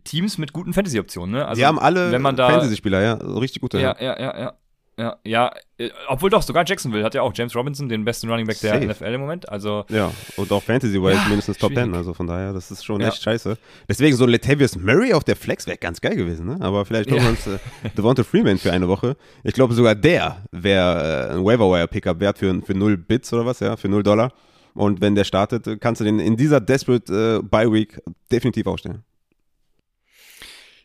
Teams 0.02 0.38
mit 0.38 0.52
guten 0.52 0.72
Fantasy-Optionen, 0.72 1.30
ne? 1.32 1.46
Also, 1.46 1.60
Die 1.60 1.66
haben 1.66 1.78
alle 1.78 2.10
Fantasy-Spieler, 2.10 3.02
ja, 3.02 3.14
richtig 3.14 3.60
gute. 3.60 3.78
Ja, 3.78 3.96
ja, 4.00 4.18
ja, 4.18 4.38
ja. 4.38 4.54
Ja, 4.98 5.18
ja, 5.24 5.52
äh, 5.76 5.90
obwohl 6.08 6.30
doch, 6.30 6.40
sogar 6.40 6.64
Jacksonville 6.66 7.04
hat 7.04 7.14
ja 7.14 7.20
auch 7.20 7.32
James 7.34 7.54
Robinson, 7.54 7.86
den 7.86 8.06
besten 8.06 8.30
Running 8.30 8.46
Back 8.46 8.58
der 8.60 8.74
Safe. 8.74 8.86
NFL 8.86 9.12
im 9.12 9.20
Moment. 9.20 9.46
Also, 9.46 9.84
ja, 9.90 10.10
und 10.36 10.50
auch 10.50 10.62
Fantasy-wise 10.62 11.18
ja, 11.18 11.28
mindestens 11.28 11.58
Top 11.58 11.74
10. 11.74 11.94
Also 11.94 12.14
von 12.14 12.26
daher, 12.26 12.54
das 12.54 12.70
ist 12.70 12.82
schon 12.82 13.02
ja. 13.02 13.08
echt 13.08 13.22
scheiße. 13.22 13.58
Deswegen 13.90 14.16
so 14.16 14.24
Latavius 14.24 14.74
Murray 14.76 15.12
auf 15.12 15.22
der 15.22 15.36
Flex 15.36 15.66
wäre 15.66 15.76
ganz 15.76 16.00
geil 16.00 16.16
gewesen, 16.16 16.46
ne? 16.46 16.56
Aber 16.60 16.86
vielleicht 16.86 17.10
holen 17.10 17.22
wir 17.22 17.28
uns 17.28 17.46
äh, 17.46 17.58
Devonta 17.96 18.24
Freeman 18.24 18.56
für 18.56 18.72
eine 18.72 18.88
Woche. 18.88 19.16
Ich 19.44 19.52
glaube 19.52 19.74
sogar 19.74 19.94
der 19.94 20.44
wäre 20.50 21.28
äh, 21.30 21.34
ein 21.34 21.44
Waiver-Wire-Pickup 21.44 22.18
wert 22.20 22.38
für, 22.38 22.62
für 22.62 22.74
0 22.74 22.96
Bits 22.96 23.30
oder 23.34 23.44
was, 23.44 23.60
ja, 23.60 23.76
für 23.76 23.90
0 23.90 24.02
Dollar. 24.02 24.32
Und 24.72 25.00
wenn 25.00 25.14
der 25.14 25.24
startet, 25.24 25.80
kannst 25.80 26.00
du 26.00 26.04
den 26.04 26.20
in 26.20 26.36
dieser 26.36 26.60
Desperate 26.60 27.40
äh, 27.42 27.46
Bye 27.46 27.70
Week 27.70 28.00
definitiv 28.30 28.66
aufstellen. 28.66 29.04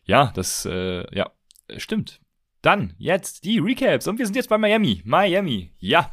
Ja, 0.03 0.31
das, 0.33 0.65
äh, 0.65 1.05
ja, 1.15 1.29
stimmt. 1.77 2.20
Dann 2.61 2.93
jetzt 2.97 3.43
die 3.43 3.59
Recaps 3.59 4.07
und 4.07 4.19
wir 4.19 4.25
sind 4.25 4.35
jetzt 4.35 4.49
bei 4.49 4.57
Miami. 4.57 5.01
Miami, 5.05 5.71
ja. 5.79 6.11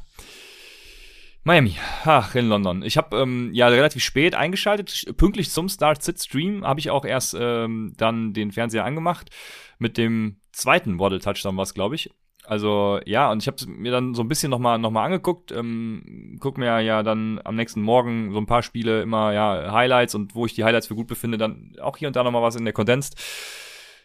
Miami, 1.44 1.76
ach, 2.04 2.34
in 2.34 2.48
London. 2.48 2.82
Ich 2.82 2.96
habe 2.96 3.16
ähm, 3.18 3.50
ja 3.52 3.68
relativ 3.68 4.02
spät 4.02 4.34
eingeschaltet, 4.34 5.16
pünktlich 5.16 5.50
zum 5.50 5.68
Start-Sit-Stream 5.68 6.64
habe 6.64 6.80
ich 6.80 6.90
auch 6.90 7.04
erst 7.04 7.36
ähm, 7.38 7.94
dann 7.96 8.32
den 8.32 8.52
Fernseher 8.52 8.84
angemacht. 8.84 9.30
Mit 9.78 9.96
dem 9.96 10.40
zweiten 10.52 10.98
Waddle-Touchdown 10.98 11.56
war 11.56 11.62
es, 11.62 11.74
glaube 11.74 11.94
ich. 11.94 12.10
Also 12.44 12.98
ja, 13.04 13.30
und 13.30 13.42
ich 13.42 13.46
habe 13.46 13.66
mir 13.66 13.92
dann 13.92 14.14
so 14.14 14.22
ein 14.22 14.28
bisschen 14.28 14.50
nochmal 14.50 14.78
noch 14.78 14.90
mal 14.90 15.04
angeguckt. 15.04 15.52
Ähm, 15.52 16.38
guck 16.40 16.56
mir 16.56 16.80
ja 16.80 17.02
dann 17.02 17.40
am 17.44 17.56
nächsten 17.56 17.82
Morgen 17.82 18.32
so 18.32 18.38
ein 18.38 18.46
paar 18.46 18.62
Spiele 18.62 19.02
immer 19.02 19.32
ja 19.32 19.70
Highlights 19.72 20.14
und 20.14 20.34
wo 20.34 20.46
ich 20.46 20.54
die 20.54 20.64
Highlights 20.64 20.86
für 20.86 20.94
gut 20.94 21.08
befinde, 21.08 21.36
dann 21.36 21.76
auch 21.80 21.98
hier 21.98 22.08
und 22.08 22.16
da 22.16 22.24
nochmal 22.24 22.42
was 22.42 22.56
in 22.56 22.64
der 22.64 22.72
Condensed. 22.72 23.16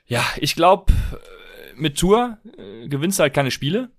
Ja, 0.05 0.23
ich 0.38 0.55
glaube, 0.55 0.91
mit 1.75 1.98
Tour 1.98 2.38
äh, 2.58 2.88
gewinnst 2.88 3.20
du 3.20 3.24
halt 3.24 3.34
keine 3.34 3.51
Spiele, 3.51 3.92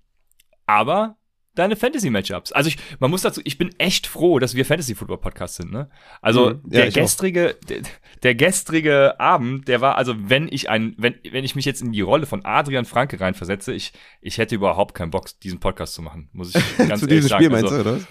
aber 0.65 1.17
deine 1.55 1.75
Fantasy-Matchups. 1.75 2.51
Also 2.51 2.67
ich, 2.67 2.77
man 2.99 3.09
muss 3.09 3.21
dazu, 3.21 3.41
ich 3.43 3.57
bin 3.57 3.73
echt 3.77 4.07
froh, 4.07 4.39
dass 4.39 4.55
wir 4.55 4.65
Fantasy-Football-Podcast 4.65 5.55
sind, 5.55 5.71
ne? 5.71 5.89
Also 6.21 6.51
mhm, 6.51 6.61
ja, 6.65 6.81
der 6.81 6.91
gestrige, 6.91 7.55
der, 7.69 7.81
der, 8.23 8.35
gestrige 8.35 9.19
Abend, 9.19 9.67
der 9.67 9.81
war, 9.81 9.97
also 9.97 10.15
wenn 10.17 10.47
ich 10.51 10.69
ein, 10.69 10.93
wenn, 10.97 11.15
wenn 11.29 11.45
ich 11.45 11.55
mich 11.55 11.65
jetzt 11.65 11.81
in 11.81 11.93
die 11.93 12.01
Rolle 12.01 12.25
von 12.25 12.43
Adrian 12.45 12.85
Franke 12.85 13.19
reinversetze, 13.19 13.73
ich, 13.73 13.93
ich 14.21 14.37
hätte 14.37 14.55
überhaupt 14.55 14.93
keinen 14.95 15.11
Bock, 15.11 15.27
diesen 15.41 15.59
Podcast 15.59 15.93
zu 15.93 16.01
machen, 16.01 16.29
muss 16.33 16.53
ich 16.53 16.77
ganz 16.89 16.99
zu 16.99 17.07
diesem 17.07 17.29
Spiel 17.29 17.49
meinst 17.49 17.71
also, 17.71 17.83
du, 17.83 17.89
oder? 17.89 18.01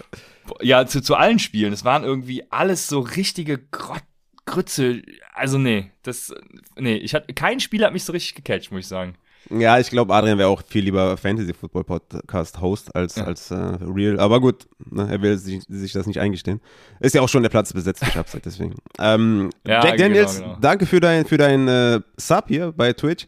Ja, 0.61 0.85
zu, 0.85 1.01
zu 1.01 1.15
allen 1.15 1.39
Spielen. 1.39 1.73
Es 1.73 1.85
waren 1.85 2.03
irgendwie 2.03 2.43
alles 2.51 2.87
so 2.87 2.99
richtige 2.99 3.59
Grott, 3.59 4.03
Grütze. 4.45 5.01
Also 5.33 5.57
nee, 5.57 5.91
das, 6.03 6.33
nee, 6.77 6.95
ich 6.95 7.15
hatte, 7.15 7.33
kein 7.33 7.59
Spiel 7.59 7.83
hat 7.83 7.93
mich 7.93 8.03
so 8.03 8.13
richtig 8.13 8.35
gecatcht, 8.35 8.71
muss 8.71 8.81
ich 8.81 8.87
sagen. 8.87 9.15
Ja, 9.49 9.79
ich 9.79 9.89
glaube, 9.89 10.13
Adrian 10.13 10.37
wäre 10.37 10.49
auch 10.49 10.63
viel 10.67 10.83
lieber 10.85 11.17
Fantasy-Football-Podcast-Host 11.17 12.95
als, 12.95 13.15
ja. 13.15 13.25
als 13.25 13.51
äh, 13.51 13.55
Real. 13.55 14.19
Aber 14.19 14.41
gut, 14.41 14.67
ne, 14.89 15.07
er 15.09 15.21
will 15.21 15.37
sich, 15.37 15.63
sich, 15.67 15.93
das 15.93 16.07
nicht 16.07 16.19
eingestehen. 16.19 16.61
Ist 16.99 17.13
ja 17.13 17.21
auch 17.21 17.29
schon 17.29 17.43
der 17.43 17.49
Platz 17.49 17.71
besetzt 17.71 18.03
ich 18.07 18.15
hab's 18.15 18.33
halt 18.33 18.45
deswegen. 18.45 18.75
Ähm, 18.99 19.51
ja, 19.67 19.83
Jack 19.83 19.97
genau, 19.97 20.07
Daniels, 20.09 20.35
genau, 20.35 20.47
genau. 20.47 20.59
danke 20.61 20.85
für 20.85 20.99
dein, 20.99 21.25
für 21.25 21.37
dein 21.37 21.67
äh, 21.67 21.99
Sub 22.17 22.45
hier 22.47 22.71
bei 22.71 22.93
Twitch. 22.93 23.27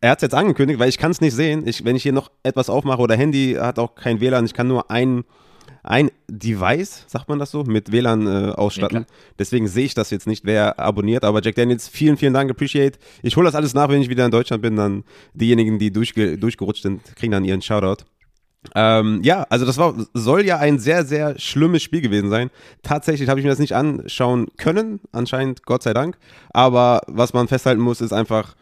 Er 0.00 0.10
hat 0.10 0.18
es 0.18 0.22
jetzt 0.22 0.34
angekündigt, 0.34 0.78
weil 0.78 0.88
ich 0.88 0.98
kann 0.98 1.10
es 1.10 1.20
nicht 1.20 1.34
sehen. 1.34 1.66
Ich, 1.66 1.84
wenn 1.84 1.96
ich 1.96 2.02
hier 2.02 2.12
noch 2.12 2.30
etwas 2.42 2.70
aufmache 2.70 3.00
oder 3.00 3.16
Handy 3.16 3.56
hat 3.58 3.78
auch 3.78 3.94
kein 3.94 4.20
WLAN, 4.20 4.46
ich 4.46 4.54
kann 4.54 4.68
nur 4.68 4.90
ein, 4.90 5.24
ein 5.86 6.10
Device, 6.28 7.04
sagt 7.06 7.28
man 7.28 7.38
das 7.38 7.50
so, 7.50 7.64
mit 7.64 7.92
WLAN 7.92 8.26
äh, 8.26 8.50
ausstatten. 8.50 9.00
Ja, 9.00 9.06
Deswegen 9.38 9.68
sehe 9.68 9.84
ich 9.84 9.94
das 9.94 10.10
jetzt 10.10 10.26
nicht, 10.26 10.44
wer 10.44 10.78
abonniert. 10.78 11.24
Aber 11.24 11.42
Jack 11.42 11.54
Daniels, 11.54 11.88
vielen, 11.88 12.16
vielen 12.16 12.34
Dank, 12.34 12.50
appreciate. 12.50 12.98
Ich 13.22 13.36
hole 13.36 13.46
das 13.46 13.54
alles 13.54 13.74
nach, 13.74 13.88
wenn 13.88 14.02
ich 14.02 14.08
wieder 14.08 14.24
in 14.24 14.30
Deutschland 14.30 14.62
bin. 14.62 14.76
Dann 14.76 15.04
diejenigen, 15.34 15.78
die 15.78 15.92
durchge 15.92 16.36
durchgerutscht 16.38 16.82
sind, 16.82 17.02
kriegen 17.16 17.32
dann 17.32 17.44
ihren 17.44 17.62
Shoutout. 17.62 18.04
Ähm, 18.74 19.20
ja, 19.22 19.46
also 19.48 19.64
das 19.64 19.78
war, 19.78 19.94
soll 20.12 20.44
ja 20.44 20.58
ein 20.58 20.78
sehr, 20.78 21.04
sehr 21.04 21.38
schlimmes 21.38 21.82
Spiel 21.82 22.00
gewesen 22.00 22.30
sein. 22.30 22.50
Tatsächlich 22.82 23.28
habe 23.28 23.38
ich 23.38 23.44
mir 23.44 23.50
das 23.50 23.58
nicht 23.58 23.74
anschauen 23.74 24.48
können, 24.56 25.00
anscheinend, 25.12 25.64
Gott 25.64 25.82
sei 25.82 25.94
Dank. 25.94 26.18
Aber 26.50 27.02
was 27.06 27.32
man 27.32 27.48
festhalten 27.48 27.80
muss, 27.80 28.00
ist 28.00 28.12
einfach, 28.12 28.56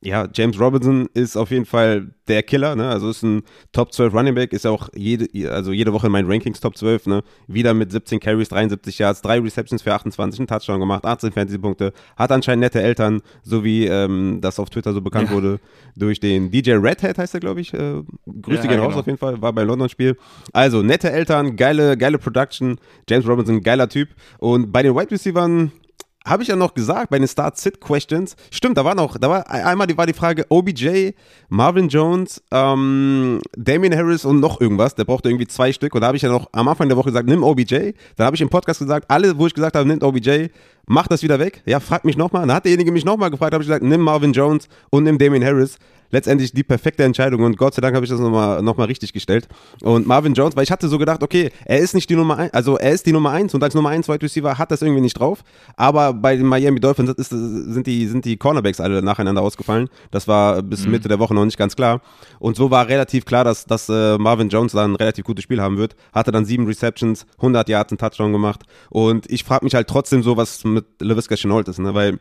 ja, 0.00 0.28
James 0.32 0.60
Robinson 0.60 1.08
ist 1.14 1.36
auf 1.36 1.50
jeden 1.50 1.64
Fall 1.64 2.10
der 2.28 2.42
Killer, 2.44 2.76
ne? 2.76 2.88
Also 2.88 3.10
ist 3.10 3.22
ein 3.22 3.42
Top 3.72 3.92
12 3.92 4.14
Running 4.14 4.34
Back, 4.34 4.52
ist 4.52 4.64
ja 4.64 4.70
auch 4.70 4.88
jede, 4.94 5.50
also 5.50 5.72
jede 5.72 5.92
Woche 5.92 6.06
in 6.06 6.12
meinen 6.12 6.30
Rankings 6.30 6.60
Top 6.60 6.76
12, 6.76 7.06
ne? 7.06 7.22
Wieder 7.48 7.74
mit 7.74 7.90
17 7.90 8.20
Carries, 8.20 8.48
73 8.48 8.98
Yards, 8.98 9.22
drei 9.22 9.40
Receptions 9.40 9.82
für 9.82 9.92
28, 9.92 10.38
einen 10.38 10.46
Touchdown 10.46 10.78
gemacht, 10.78 11.04
18 11.04 11.32
Fantasy-Punkte, 11.32 11.92
hat 12.16 12.30
anscheinend 12.30 12.60
nette 12.60 12.80
Eltern, 12.80 13.22
so 13.42 13.64
wie 13.64 13.86
ähm, 13.86 14.38
das 14.40 14.60
auf 14.60 14.70
Twitter 14.70 14.92
so 14.92 15.00
bekannt 15.00 15.30
ja. 15.30 15.34
wurde, 15.34 15.58
durch 15.96 16.20
den 16.20 16.50
DJ 16.50 16.72
Redhead 16.74 17.18
heißt 17.18 17.34
er, 17.34 17.40
glaube 17.40 17.60
ich. 17.60 17.74
Äh, 17.74 18.02
Grüße 18.26 18.62
ja, 18.62 18.68
gehen 18.68 18.80
raus 18.80 18.88
genau. 18.88 19.00
auf 19.00 19.06
jeden 19.06 19.18
Fall, 19.18 19.42
war 19.42 19.52
bei 19.52 19.64
London-Spiel. 19.64 20.16
Also, 20.52 20.82
nette 20.82 21.10
Eltern, 21.10 21.56
geile, 21.56 21.96
geile 21.96 22.18
Production, 22.18 22.78
James 23.08 23.26
Robinson, 23.26 23.62
geiler 23.62 23.88
Typ. 23.88 24.10
Und 24.38 24.70
bei 24.70 24.82
den 24.82 24.94
Wide 24.94 25.10
Receivers 25.10 25.70
habe 26.28 26.42
ich 26.42 26.48
ja 26.48 26.56
noch 26.56 26.74
gesagt 26.74 27.10
bei 27.10 27.18
den 27.18 27.28
Start-Sit-Questions. 27.28 28.36
Stimmt, 28.50 28.76
da 28.76 28.84
war 28.84 28.94
noch, 28.94 29.18
da 29.18 29.28
war 29.28 29.50
einmal 29.50 29.86
die, 29.86 29.96
war 29.96 30.06
die 30.06 30.12
Frage 30.12 30.46
OBJ, 30.48 31.10
Marvin 31.48 31.88
Jones, 31.88 32.42
ähm, 32.50 33.40
Damian 33.56 33.94
Harris 33.94 34.24
und 34.24 34.40
noch 34.40 34.60
irgendwas. 34.60 34.94
Der 34.94 35.04
brauchte 35.04 35.28
irgendwie 35.28 35.46
zwei 35.46 35.72
Stück. 35.72 35.94
Und 35.94 36.02
da 36.02 36.08
habe 36.08 36.16
ich 36.16 36.22
ja 36.22 36.28
noch 36.28 36.48
am 36.52 36.68
Anfang 36.68 36.88
der 36.88 36.96
Woche 36.96 37.08
gesagt, 37.08 37.28
nimm 37.28 37.42
OBJ. 37.42 37.92
Dann 38.16 38.26
habe 38.26 38.36
ich 38.36 38.42
im 38.42 38.48
Podcast 38.48 38.80
gesagt, 38.80 39.06
alle, 39.08 39.38
wo 39.38 39.46
ich 39.46 39.54
gesagt 39.54 39.76
habe, 39.76 39.88
nimm 39.88 40.02
OBJ, 40.02 40.46
mach 40.86 41.06
das 41.06 41.22
wieder 41.22 41.38
weg. 41.38 41.62
Ja, 41.66 41.80
frag 41.80 42.04
mich 42.04 42.16
nochmal. 42.16 42.46
Dann 42.46 42.56
hat 42.56 42.64
derjenige 42.64 42.92
mich 42.92 43.04
nochmal 43.04 43.30
gefragt, 43.30 43.52
habe 43.52 43.62
ich 43.62 43.68
gesagt, 43.68 43.84
nimm 43.84 44.00
Marvin 44.00 44.32
Jones 44.32 44.68
und 44.90 45.04
nimm 45.04 45.18
Damian 45.18 45.44
Harris 45.44 45.78
letztendlich 46.10 46.52
die 46.52 46.62
perfekte 46.62 47.04
Entscheidung 47.04 47.42
und 47.42 47.56
Gott 47.56 47.74
sei 47.74 47.80
Dank 47.80 47.94
habe 47.94 48.04
ich 48.04 48.10
das 48.10 48.20
nochmal 48.20 48.62
noch 48.62 48.76
mal 48.76 48.84
richtig 48.84 49.12
gestellt. 49.12 49.48
Und 49.82 50.06
Marvin 50.06 50.34
Jones, 50.34 50.56
weil 50.56 50.64
ich 50.64 50.70
hatte 50.70 50.88
so 50.88 50.98
gedacht, 50.98 51.22
okay, 51.22 51.50
er 51.64 51.78
ist 51.78 51.94
nicht 51.94 52.08
die 52.10 52.16
Nummer 52.16 52.38
1, 52.38 52.54
also 52.54 52.76
er 52.76 52.92
ist 52.92 53.06
die 53.06 53.12
Nummer 53.12 53.30
1 53.30 53.54
und 53.54 53.62
als 53.62 53.74
Nummer 53.74 53.90
1 53.90 54.08
Wide 54.08 54.22
Receiver 54.22 54.58
hat 54.58 54.70
das 54.70 54.82
irgendwie 54.82 55.00
nicht 55.00 55.18
drauf, 55.18 55.42
aber 55.76 56.12
bei 56.12 56.36
den 56.36 56.46
Miami 56.46 56.80
Dolphins 56.80 57.10
ist, 57.10 57.30
sind, 57.30 57.86
die, 57.86 58.06
sind 58.06 58.24
die 58.24 58.36
Cornerbacks 58.36 58.80
alle 58.80 59.02
nacheinander 59.02 59.42
ausgefallen. 59.42 59.88
Das 60.10 60.28
war 60.28 60.62
bis 60.62 60.84
mhm. 60.84 60.92
Mitte 60.92 61.08
der 61.08 61.18
Woche 61.18 61.34
noch 61.34 61.44
nicht 61.44 61.58
ganz 61.58 61.76
klar. 61.76 62.00
Und 62.38 62.56
so 62.56 62.70
war 62.70 62.88
relativ 62.88 63.24
klar, 63.24 63.44
dass, 63.44 63.66
dass 63.66 63.88
äh, 63.88 64.18
Marvin 64.18 64.48
Jones 64.48 64.72
dann 64.72 64.92
ein 64.92 64.96
relativ 64.96 65.24
gutes 65.24 65.44
Spiel 65.44 65.60
haben 65.60 65.76
wird. 65.76 65.96
Hatte 66.12 66.32
dann 66.32 66.44
sieben 66.44 66.66
Receptions, 66.66 67.26
100 67.36 67.68
Yards, 67.68 67.92
einen 67.92 67.98
Touchdown 67.98 68.32
gemacht. 68.32 68.62
Und 68.90 69.30
ich 69.30 69.44
frage 69.44 69.64
mich 69.64 69.74
halt 69.74 69.88
trotzdem 69.88 70.22
so, 70.22 70.36
was 70.36 70.64
mit 70.64 70.86
LaVisca 71.00 71.36
Chenault 71.36 71.68
ist, 71.68 71.78
ne? 71.78 71.94
weil 71.94 72.18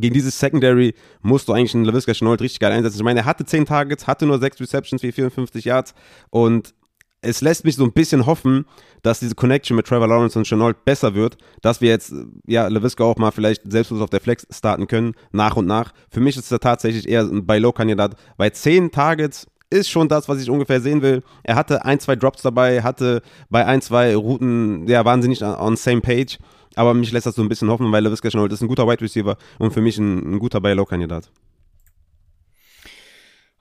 gegen 0.00 0.14
dieses 0.14 0.38
Secondary 0.38 0.94
musst 1.20 1.48
du 1.48 1.52
eigentlich 1.52 1.74
einen 1.74 1.84
LaVisca 1.84 2.12
Chenault 2.12 2.40
richtig 2.40 2.60
geil 2.60 2.72
einsetzen. 2.72 2.98
Ich 2.98 3.04
meine, 3.04 3.20
er 3.20 3.26
hatte 3.26 3.44
10 3.44 3.66
Targets, 3.66 4.06
hatte 4.06 4.26
nur 4.26 4.38
6 4.38 4.60
Receptions 4.60 5.02
für 5.02 5.12
54 5.12 5.64
Yards 5.64 5.94
und 6.30 6.74
es 7.22 7.40
lässt 7.40 7.64
mich 7.64 7.76
so 7.76 7.84
ein 7.84 7.92
bisschen 7.92 8.26
hoffen, 8.26 8.66
dass 9.02 9.20
diese 9.20 9.36
Connection 9.36 9.76
mit 9.76 9.86
Trevor 9.86 10.08
Lawrence 10.08 10.36
und 10.36 10.46
Chenault 10.46 10.84
besser 10.84 11.14
wird, 11.14 11.38
dass 11.62 11.80
wir 11.80 11.88
jetzt, 11.88 12.12
ja, 12.46 12.66
LaVisca 12.66 13.04
auch 13.04 13.16
mal 13.16 13.30
vielleicht 13.30 13.70
selbstlos 13.70 14.00
auf 14.00 14.10
der 14.10 14.20
Flex 14.20 14.46
starten 14.50 14.88
können, 14.88 15.14
nach 15.30 15.56
und 15.56 15.66
nach. 15.66 15.92
Für 16.10 16.20
mich 16.20 16.36
ist 16.36 16.50
er 16.50 16.58
tatsächlich 16.58 17.08
eher 17.08 17.22
ein 17.22 17.46
Buy-Low-Kandidat, 17.46 18.16
weil 18.36 18.52
10 18.52 18.90
Targets 18.90 19.46
ist 19.70 19.88
schon 19.88 20.08
das, 20.08 20.28
was 20.28 20.42
ich 20.42 20.50
ungefähr 20.50 20.80
sehen 20.80 21.00
will. 21.00 21.22
Er 21.44 21.54
hatte 21.54 21.84
ein, 21.84 21.98
zwei 21.98 22.16
Drops 22.16 22.42
dabei, 22.42 22.82
hatte 22.82 23.22
bei 23.48 23.64
ein, 23.64 23.80
zwei 23.80 24.14
Routen, 24.14 24.86
ja, 24.86 25.04
waren 25.04 25.22
sie 25.22 25.28
nicht 25.28 25.42
on 25.42 25.76
same 25.76 26.00
page. 26.02 26.38
Aber 26.74 26.94
mich 26.94 27.12
lässt 27.12 27.26
das 27.26 27.34
so 27.34 27.42
ein 27.42 27.48
bisschen 27.48 27.70
hoffen, 27.70 27.90
weil 27.92 28.02
LaVisca 28.02 28.30
Chenault 28.30 28.52
ist 28.52 28.62
ein 28.62 28.68
guter 28.68 28.86
Wide 28.86 29.00
Receiver 29.00 29.36
und 29.58 29.72
für 29.72 29.80
mich 29.80 29.98
ein, 29.98 30.34
ein 30.34 30.38
guter 30.38 30.60
Buy-Low-Kandidat. 30.60 31.30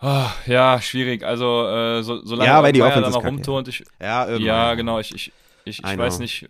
Oh, 0.01 0.27
ja, 0.47 0.81
schwierig. 0.81 1.23
Also, 1.23 1.67
äh, 1.67 2.01
so, 2.01 2.25
solange 2.25 2.49
ja, 2.49 2.63
weil 2.63 2.73
die 2.73 2.81
Offense 2.81 3.01
dann 3.01 3.11
noch 3.11 3.23
rumturnt, 3.23 3.67
ich, 3.67 3.83
ja, 3.99 4.35
ja, 4.35 4.73
genau, 4.73 4.99
ich, 4.99 5.13
ich, 5.13 5.31
ich, 5.65 5.83
ich 5.83 5.97
weiß 5.97 6.19
nicht. 6.19 6.47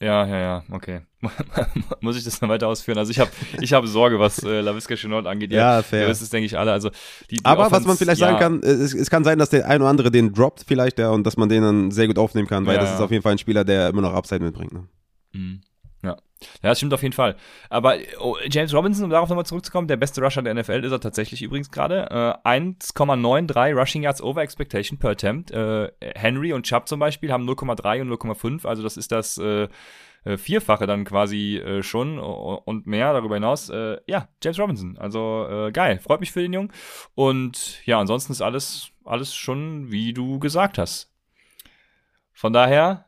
Ja, 0.00 0.26
ja, 0.26 0.38
ja, 0.40 0.64
okay. 0.72 1.02
Muss 2.00 2.16
ich 2.16 2.24
das 2.24 2.40
noch 2.40 2.48
weiter 2.48 2.66
ausführen? 2.66 2.98
Also 2.98 3.12
ich 3.12 3.20
habe 3.20 3.30
ich 3.60 3.72
hab 3.72 3.86
Sorge, 3.86 4.18
was 4.18 4.42
äh, 4.42 4.60
LaVisca 4.60 4.96
Chenault 4.96 5.28
angeht. 5.28 5.52
Ja, 5.52 5.76
ja 5.76 5.82
fair. 5.84 6.08
Das 6.08 6.20
ist, 6.20 6.32
denke 6.32 6.46
ich, 6.46 6.58
alle. 6.58 6.72
Also 6.72 6.90
die, 7.30 7.36
die 7.36 7.44
Aber 7.44 7.66
Offense, 7.66 7.82
was 7.82 7.86
man 7.86 7.96
vielleicht 7.96 8.20
ja. 8.20 8.26
sagen 8.26 8.60
kann, 8.60 8.68
es, 8.68 8.92
es, 8.94 9.10
kann 9.10 9.22
sein, 9.22 9.38
dass 9.38 9.50
der 9.50 9.68
ein 9.68 9.80
oder 9.80 9.90
andere 9.90 10.10
den 10.10 10.32
droppt 10.32 10.64
vielleicht 10.66 10.98
ja, 10.98 11.10
und 11.10 11.24
dass 11.24 11.36
man 11.36 11.48
den 11.48 11.62
dann 11.62 11.90
sehr 11.92 12.08
gut 12.08 12.18
aufnehmen 12.18 12.48
kann, 12.48 12.66
weil 12.66 12.74
ja, 12.74 12.80
das 12.80 12.94
ist 12.94 13.00
auf 13.00 13.12
jeden 13.12 13.22
Fall 13.22 13.30
ein 13.30 13.38
Spieler, 13.38 13.64
der 13.64 13.90
immer 13.90 14.02
noch 14.02 14.12
Upside 14.12 14.42
mitbringt. 14.42 14.72
Ne? 14.72 14.88
Mhm. 15.34 15.60
Ja. 16.62 16.70
Das 16.70 16.78
stimmt 16.78 16.94
auf 16.94 17.02
jeden 17.02 17.14
Fall. 17.14 17.36
Aber 17.70 17.96
oh, 18.20 18.36
James 18.50 18.74
Robinson, 18.74 19.04
um 19.04 19.10
darauf 19.10 19.28
nochmal 19.28 19.46
zurückzukommen, 19.46 19.88
der 19.88 19.96
beste 19.96 20.22
Rusher 20.22 20.42
der 20.42 20.54
NFL 20.54 20.84
ist 20.84 20.92
er 20.92 21.00
tatsächlich 21.00 21.42
übrigens 21.42 21.70
gerade. 21.70 22.10
Äh, 22.44 22.48
1,93 22.48 23.78
Rushing 23.78 24.02
Yards 24.02 24.22
over 24.22 24.42
Expectation 24.42 24.98
per 24.98 25.10
Attempt. 25.10 25.50
Äh, 25.50 25.90
Henry 26.14 26.52
und 26.52 26.64
Chubb 26.64 26.88
zum 26.88 27.00
Beispiel 27.00 27.32
haben 27.32 27.48
0,3 27.48 28.02
und 28.02 28.10
0,5. 28.10 28.66
Also 28.66 28.82
das 28.82 28.96
ist 28.96 29.12
das 29.12 29.38
äh, 29.38 29.68
äh, 30.24 30.36
Vierfache 30.36 30.86
dann 30.86 31.04
quasi 31.04 31.56
äh, 31.56 31.82
schon 31.82 32.18
und 32.18 32.86
mehr 32.86 33.12
darüber 33.12 33.34
hinaus. 33.34 33.68
Äh, 33.70 33.98
ja, 34.06 34.28
James 34.42 34.58
Robinson. 34.58 34.98
Also 34.98 35.70
geil. 35.72 35.98
Freut 35.98 36.20
mich 36.20 36.32
für 36.32 36.42
den 36.42 36.52
Jungen. 36.52 36.72
Und 37.14 37.84
ja, 37.86 37.98
ansonsten 37.98 38.32
ist 38.32 38.42
alles, 38.42 38.90
alles 39.04 39.34
schon, 39.34 39.90
wie 39.90 40.12
du 40.12 40.38
gesagt 40.38 40.78
hast. 40.78 41.12
Von 42.32 42.52
daher, 42.52 43.06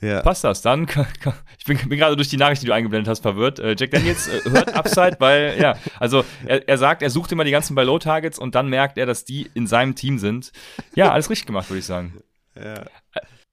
ja. 0.00 0.22
Passt 0.22 0.44
das? 0.44 0.62
Dann, 0.62 0.86
ich 1.58 1.64
bin, 1.64 1.76
bin 1.88 1.98
gerade 1.98 2.16
durch 2.16 2.28
die 2.28 2.36
Nachricht, 2.36 2.62
die 2.62 2.66
du 2.66 2.72
eingeblendet 2.72 3.08
hast, 3.08 3.20
verwirrt. 3.20 3.58
Äh, 3.58 3.76
Jack 3.78 3.90
Daniels 3.90 4.28
äh, 4.28 4.50
hört 4.50 4.74
Upside, 4.74 5.16
weil, 5.18 5.56
ja, 5.60 5.76
also 5.98 6.24
er, 6.46 6.66
er 6.68 6.78
sagt, 6.78 7.02
er 7.02 7.10
sucht 7.10 7.32
immer 7.32 7.44
die 7.44 7.50
ganzen 7.50 7.74
bei 7.74 7.82
Low 7.82 7.98
Targets 7.98 8.38
und 8.38 8.54
dann 8.54 8.68
merkt 8.68 8.98
er, 8.98 9.06
dass 9.06 9.24
die 9.24 9.50
in 9.54 9.66
seinem 9.66 9.94
Team 9.94 10.18
sind. 10.18 10.52
Ja, 10.94 11.12
alles 11.12 11.28
richtig 11.28 11.46
gemacht, 11.46 11.68
würde 11.68 11.80
ich 11.80 11.86
sagen. 11.86 12.22
Ja. 12.56 12.84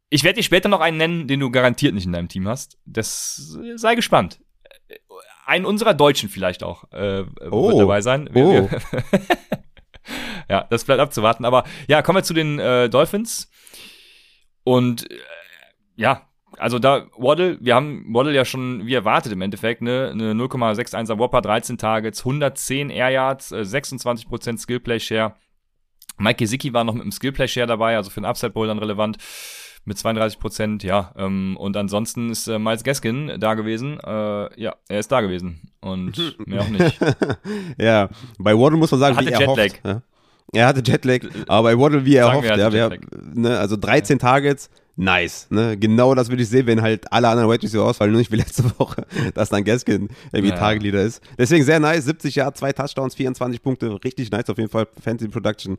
Ich 0.09 0.23
werde 0.23 0.37
dir 0.37 0.43
später 0.43 0.69
noch 0.69 0.79
einen 0.79 0.97
nennen, 0.97 1.27
den 1.27 1.39
du 1.39 1.51
garantiert 1.51 1.93
nicht 1.93 2.05
in 2.05 2.13
deinem 2.13 2.29
Team 2.29 2.47
hast. 2.47 2.77
Das 2.85 3.57
sei 3.75 3.95
gespannt. 3.95 4.39
Einen 5.45 5.65
unserer 5.65 5.93
Deutschen 5.93 6.29
vielleicht 6.29 6.63
auch 6.63 6.85
äh, 6.91 7.23
oh. 7.51 7.69
wird 7.69 7.79
dabei 7.79 8.01
sein. 8.01 8.29
Wir, 8.31 8.45
oh. 8.45 8.69
wir 8.69 8.81
ja, 10.49 10.65
das 10.69 10.85
bleibt 10.85 11.01
abzuwarten. 11.01 11.45
Aber 11.45 11.65
ja, 11.87 12.01
kommen 12.01 12.17
wir 12.17 12.23
zu 12.23 12.33
den 12.33 12.57
äh, 12.59 12.89
Dolphins. 12.89 13.49
Und 14.63 15.09
äh, 15.11 15.17
ja, 15.95 16.26
also 16.57 16.79
da 16.79 17.07
Waddle, 17.17 17.57
wir 17.61 17.75
haben 17.75 18.05
Waddle 18.13 18.33
ja 18.33 18.45
schon 18.45 18.85
wie 18.85 18.93
erwartet 18.93 19.31
im 19.31 19.41
Endeffekt, 19.41 19.81
ne, 19.81 20.09
eine 20.11 20.33
0,61er 20.33 21.19
Whopper, 21.19 21.41
13 21.41 21.77
Targets, 21.77 22.21
110 22.21 22.89
Air 22.89 23.09
Yards, 23.09 23.51
26% 23.53 24.53
äh, 24.53 24.57
Skillplay 24.57 24.99
Share. 24.99 25.35
Mike 26.17 26.37
Gesicki 26.37 26.73
war 26.73 26.83
noch 26.83 26.93
mit 26.93 27.03
dem 27.03 27.11
Skillplay 27.11 27.47
Share 27.47 27.67
dabei, 27.67 27.95
also 27.95 28.09
für 28.09 28.21
den 28.21 28.25
Upside 28.25 28.51
Bowl 28.51 28.67
dann 28.67 28.79
relevant 28.79 29.17
mit 29.87 29.97
32% 29.97 30.85
ja. 30.85 31.13
Ähm, 31.17 31.55
und 31.57 31.77
ansonsten 31.77 32.29
ist 32.29 32.47
äh, 32.47 32.59
Miles 32.59 32.83
Gaskin 32.83 33.39
da 33.39 33.53
gewesen. 33.53 33.99
Äh, 33.99 34.61
ja, 34.61 34.75
er 34.89 34.99
ist 34.99 35.11
da 35.11 35.21
gewesen 35.21 35.71
und 35.81 36.37
mehr 36.45 36.61
auch 36.61 36.69
nicht. 36.69 36.99
ja, 37.77 38.09
bei 38.37 38.53
Waddle 38.57 38.77
muss 38.77 38.91
man 38.91 38.99
sagen, 38.99 39.15
er 39.15 39.17
hatte 39.17 39.29
wie 39.29 39.33
er 39.33 39.39
Jetlag. 39.39 39.63
hofft. 39.63 39.85
Ja. 39.85 40.01
Er 40.53 40.67
hatte 40.67 40.81
Jetlag, 40.85 41.19
aber 41.47 41.69
bei 41.69 41.79
Waddle 41.79 42.05
wie 42.05 42.15
er 42.15 42.25
Sagen 42.25 42.37
hofft. 42.37 42.57
Ja, 42.57 42.73
wer, 42.73 42.97
ne, 43.33 43.57
also 43.57 43.77
13 43.77 44.19
Targets, 44.19 44.69
nice. 44.97 45.47
Ne? 45.49 45.77
Genau 45.77 46.13
das 46.13 46.29
würde 46.29 46.43
ich 46.43 46.49
sehen, 46.49 46.67
wenn 46.67 46.81
halt 46.81 47.11
alle 47.11 47.29
anderen 47.29 47.49
Wide 47.49 47.63
Receiver 47.63 47.85
ausfallen, 47.85 48.11
nur 48.11 48.19
nicht 48.19 48.31
wie 48.31 48.35
letzte 48.35 48.63
Woche, 48.79 49.05
dass 49.33 49.49
dann 49.49 49.63
Gaskin 49.63 50.09
irgendwie 50.33 50.53
ja. 50.53 50.57
Target-Leader 50.57 51.03
ist. 51.03 51.21
Deswegen 51.37 51.63
sehr 51.63 51.79
nice, 51.79 52.05
70 52.05 52.35
Jahre, 52.35 52.53
zwei 52.53 52.73
Touchdowns, 52.73 53.15
24 53.15 53.61
Punkte, 53.61 54.03
richtig 54.03 54.31
nice 54.31 54.49
auf 54.49 54.57
jeden 54.57 54.69
Fall, 54.69 54.87
Fantasy 55.01 55.29
Production. 55.29 55.77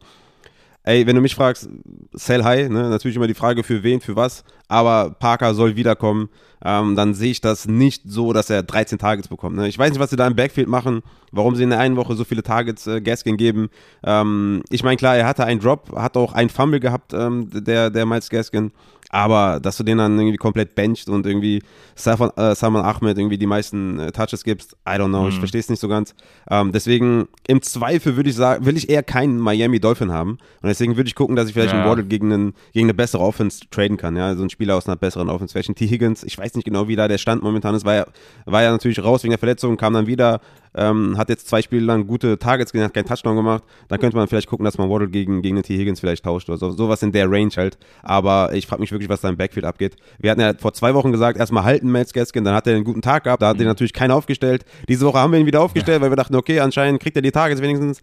Ey, 0.84 1.06
wenn 1.06 1.16
du 1.16 1.20
mich 1.20 1.34
fragst, 1.34 1.68
sell 2.12 2.44
high, 2.44 2.68
ne? 2.70 2.88
natürlich 2.88 3.16
immer 3.16 3.26
die 3.26 3.34
Frage 3.34 3.62
für 3.62 3.82
wen, 3.82 4.00
für 4.00 4.16
was, 4.16 4.44
aber 4.68 5.10
Parker 5.18 5.54
soll 5.54 5.76
wiederkommen, 5.76 6.28
ähm, 6.64 6.96
dann 6.96 7.14
sehe 7.14 7.30
ich 7.30 7.40
das 7.40 7.66
nicht 7.66 8.02
so, 8.06 8.32
dass 8.32 8.50
er 8.50 8.62
13 8.62 8.98
Targets 8.98 9.28
bekommt. 9.28 9.56
Ne? 9.56 9.68
Ich 9.68 9.78
weiß 9.78 9.90
nicht, 9.90 10.00
was 10.00 10.10
sie 10.10 10.16
da 10.16 10.26
im 10.26 10.34
Backfield 10.34 10.68
machen, 10.68 11.02
warum 11.30 11.54
sie 11.54 11.62
in 11.62 11.70
der 11.70 11.78
einen 11.78 11.96
Woche 11.96 12.14
so 12.14 12.24
viele 12.24 12.42
Targets 12.42 12.86
äh, 12.86 13.00
Gaskin 13.00 13.36
geben. 13.36 13.70
Ähm, 14.04 14.62
ich 14.70 14.82
meine, 14.82 14.96
klar, 14.96 15.16
er 15.16 15.26
hatte 15.26 15.44
einen 15.44 15.60
Drop, 15.60 15.94
hat 15.96 16.16
auch 16.16 16.32
einen 16.32 16.50
Fumble 16.50 16.80
gehabt, 16.80 17.12
ähm, 17.14 17.48
der, 17.52 17.90
der 17.90 18.06
Miles 18.06 18.28
Gaskin. 18.28 18.72
Aber 19.10 19.58
dass 19.60 19.78
du 19.78 19.84
den 19.84 19.98
dann 19.98 20.18
irgendwie 20.18 20.36
komplett 20.36 20.74
bencht 20.74 21.08
und 21.08 21.24
irgendwie 21.24 21.62
Salman, 21.94 22.30
äh, 22.36 22.54
Salman 22.54 22.84
Ahmed 22.84 23.16
irgendwie 23.16 23.38
die 23.38 23.46
meisten 23.46 23.98
äh, 23.98 24.12
Touches 24.12 24.44
gibst, 24.44 24.76
I 24.86 24.92
don't 24.92 25.08
know, 25.08 25.22
mhm. 25.22 25.28
ich 25.30 25.38
verstehe 25.38 25.60
es 25.60 25.70
nicht 25.70 25.80
so 25.80 25.88
ganz. 25.88 26.14
Ähm, 26.50 26.72
deswegen 26.72 27.26
im 27.46 27.62
Zweifel 27.62 28.16
würde 28.16 28.28
ich 28.28 28.36
sagen, 28.36 28.66
will 28.66 28.76
ich 28.76 28.90
eher 28.90 29.02
keinen 29.02 29.38
Miami 29.38 29.80
Dolphin 29.80 30.12
haben. 30.12 30.32
Und 30.32 30.68
deswegen 30.68 30.96
würde 30.96 31.08
ich 31.08 31.14
gucken, 31.14 31.36
dass 31.36 31.48
ich 31.48 31.54
vielleicht 31.54 31.72
ja. 31.72 31.80
einen 31.80 31.88
Waddle 31.88 32.04
gegen, 32.04 32.32
einen, 32.32 32.54
gegen 32.74 32.86
eine 32.86 32.94
bessere 32.94 33.22
Offense 33.22 33.60
traden 33.70 33.96
kann. 33.96 34.14
Ja, 34.14 34.34
so 34.34 34.42
ein 34.42 34.50
Spieler 34.58 34.74
aus 34.74 34.88
einer 34.88 34.96
besseren 34.96 35.30
Offense. 35.30 35.56
Ein 35.56 35.76
T. 35.76 35.86
Higgins, 35.86 36.24
ich 36.24 36.36
weiß 36.36 36.54
nicht 36.54 36.64
genau, 36.64 36.88
wie 36.88 36.96
da 36.96 37.06
der 37.06 37.18
Stand 37.18 37.44
momentan 37.44 37.76
ist, 37.76 37.84
war 37.84 37.94
ja, 37.94 38.06
war 38.44 38.60
ja 38.60 38.72
natürlich 38.72 39.00
raus 39.04 39.22
wegen 39.22 39.30
der 39.30 39.38
Verletzung, 39.38 39.76
kam 39.76 39.92
dann 39.92 40.08
wieder, 40.08 40.40
ähm, 40.74 41.16
hat 41.16 41.28
jetzt 41.28 41.46
zwei 41.46 41.62
Spiele 41.62 41.84
lang 41.86 42.08
gute 42.08 42.40
Targets 42.40 42.72
gesehen, 42.72 42.84
hat 42.84 42.92
keinen 42.92 43.06
Touchdown 43.06 43.36
gemacht. 43.36 43.62
Dann 43.86 44.00
könnte 44.00 44.16
man 44.16 44.26
vielleicht 44.26 44.48
gucken, 44.48 44.64
dass 44.64 44.76
man 44.76 44.90
Waddle 44.90 45.10
gegen, 45.10 45.42
gegen 45.42 45.54
den 45.54 45.62
T. 45.62 45.78
Higgins 45.78 46.00
vielleicht 46.00 46.24
tauscht 46.24 46.48
oder 46.48 46.58
so. 46.58 46.72
Sowas 46.72 47.00
in 47.04 47.12
der 47.12 47.30
Range 47.30 47.52
halt. 47.56 47.78
Aber 48.02 48.52
ich 48.52 48.66
frage 48.66 48.80
mich 48.80 48.90
wirklich, 48.90 49.08
was 49.08 49.20
da 49.20 49.28
im 49.28 49.36
Backfield 49.36 49.64
abgeht. 49.64 49.94
Wir 50.18 50.32
hatten 50.32 50.40
ja 50.40 50.52
vor 50.58 50.72
zwei 50.72 50.92
Wochen 50.92 51.12
gesagt, 51.12 51.38
erstmal 51.38 51.62
halten 51.62 51.92
Miles 51.92 52.12
Gaskin, 52.12 52.42
dann 52.42 52.56
hat 52.56 52.66
er 52.66 52.74
einen 52.74 52.84
guten 52.84 53.02
Tag 53.02 53.24
gehabt, 53.24 53.42
da 53.42 53.48
hat 53.50 53.58
mhm. 53.58 53.62
er 53.62 53.68
natürlich 53.68 53.92
keiner 53.92 54.16
aufgestellt. 54.16 54.64
Diese 54.88 55.06
Woche 55.06 55.18
haben 55.18 55.32
wir 55.32 55.38
ihn 55.38 55.46
wieder 55.46 55.60
aufgestellt, 55.60 56.00
weil 56.00 56.10
wir 56.10 56.16
dachten, 56.16 56.34
okay, 56.34 56.58
anscheinend 56.58 57.00
kriegt 57.00 57.14
er 57.14 57.22
die 57.22 57.30
Targets 57.30 57.62
wenigstens. 57.62 58.00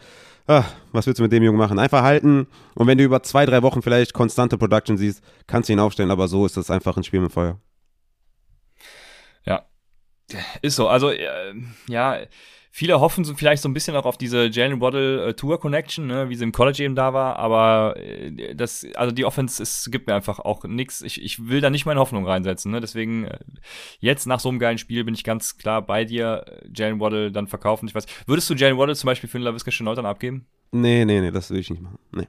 Ach, 0.48 0.72
was 0.92 1.08
willst 1.08 1.20
du 1.20 1.24
mit 1.24 1.32
dem 1.32 1.44
Jungen 1.44 1.58
machen? 1.58 1.80
Einfach 1.80 2.04
halten 2.04 2.48
und 2.76 2.88
wenn 2.88 2.98
du 2.98 3.04
über 3.04 3.24
zwei, 3.24 3.46
drei 3.46 3.64
Wochen 3.64 3.82
vielleicht 3.82 4.14
konstante 4.14 4.58
Production 4.58 4.98
siehst, 4.98 5.24
kannst 5.48 5.70
du 5.70 5.74
ihn 5.74 5.80
aufstellen, 5.80 6.12
aber 6.12 6.28
so 6.28 6.46
ist 6.46 6.56
das 6.56 6.70
einfach 6.70 6.98
ein 6.98 7.04
Spiel 7.04 7.22
mit 7.22 7.32
Feuer. 7.32 7.60
Ja, 9.46 9.66
ist 10.62 10.76
so. 10.76 10.88
Also, 10.88 11.10
äh, 11.10 11.54
ja, 11.88 12.20
viele 12.76 13.00
hoffen 13.00 13.24
so 13.24 13.34
vielleicht 13.36 13.64
so 13.64 13.70
ein 13.70 13.74
bisschen 13.74 13.96
auch 13.96 14.04
auf 14.04 14.18
diese 14.18 14.48
Jalen 14.48 14.82
Waddle 14.82 15.28
äh, 15.28 15.34
Tour 15.34 15.62
Connection, 15.62 16.08
ne, 16.08 16.28
wie 16.28 16.36
sie 16.36 16.44
im 16.44 16.52
College 16.52 16.84
eben 16.84 16.94
da 16.94 17.14
war, 17.14 17.38
aber 17.38 17.96
äh, 17.96 18.54
das, 18.54 18.86
also 18.96 19.14
die 19.14 19.24
Offense 19.24 19.64
ist, 19.64 19.90
gibt 19.94 20.08
mir 20.08 20.14
einfach 20.14 20.40
auch 20.40 20.66
nichts. 20.66 21.02
Ich, 21.02 21.24
ich 21.24 21.48
will 21.48 21.62
da 21.62 21.70
nicht 21.70 21.86
meine 21.86 22.02
Hoffnung 22.02 22.28
reinsetzen, 22.28 22.74
ne? 22.74 22.82
Deswegen, 22.82 23.24
äh, 23.24 23.40
jetzt 24.00 24.28
nach 24.28 24.42
so 24.42 24.50
einem 24.50 24.60
geilen 24.60 24.78
Spiel 24.78 25.06
bin 25.06 25.14
ich 25.14 25.24
ganz 25.24 25.58
klar 25.58 25.84
bei 25.84 26.04
dir, 26.04 26.44
äh, 26.48 26.68
Jalen 26.76 27.00
Waddle 27.00 27.32
dann 27.32 27.48
verkaufen. 27.48 27.88
Ich 27.88 27.96
weiß, 27.96 28.08
würdest 28.26 28.50
du 28.50 28.56
Jalen 28.56 28.78
Waddle 28.78 28.96
zum 28.96 29.08
Beispiel 29.08 29.30
für 29.30 29.38
einen 29.38 29.46
LaVisca 29.46 29.72
Chenault 29.72 29.98
dann 29.98 30.06
abgeben? 30.06 30.46
Nee, 30.74 31.06
nee, 31.06 31.22
nee, 31.22 31.32
das 31.32 31.52
will 31.52 31.60
ich 31.60 31.70
nicht 31.70 31.82
machen. 31.82 32.00
Nee. 32.12 32.28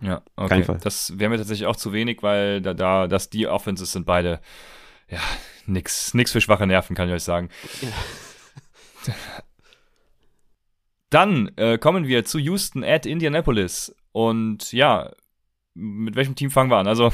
Ja, 0.00 0.22
okay. 0.36 0.48
Kein 0.48 0.64
Fall. 0.64 0.78
Das 0.82 1.18
wäre 1.18 1.28
mir 1.28 1.36
tatsächlich 1.36 1.66
auch 1.66 1.76
zu 1.76 1.92
wenig, 1.92 2.22
weil 2.22 2.62
da, 2.62 2.72
da, 2.72 3.06
dass 3.06 3.28
die 3.28 3.46
Offenses 3.46 3.92
sind 3.92 4.06
beide, 4.06 4.40
ja, 5.10 5.20
nix, 5.66 6.14
nix 6.14 6.32
für 6.32 6.40
schwache 6.40 6.66
Nerven, 6.66 6.96
kann 6.96 7.08
ich 7.08 7.14
euch 7.14 7.24
sagen. 7.24 7.50
Ja. 7.82 9.12
Dann 11.10 11.50
äh, 11.56 11.78
kommen 11.78 12.06
wir 12.06 12.24
zu 12.24 12.38
Houston 12.38 12.84
at 12.84 13.04
Indianapolis. 13.04 13.94
Und 14.12 14.72
ja, 14.72 15.10
mit 15.74 16.16
welchem 16.16 16.34
Team 16.34 16.50
fangen 16.50 16.70
wir 16.70 16.78
an? 16.78 16.86
Also, 16.86 17.10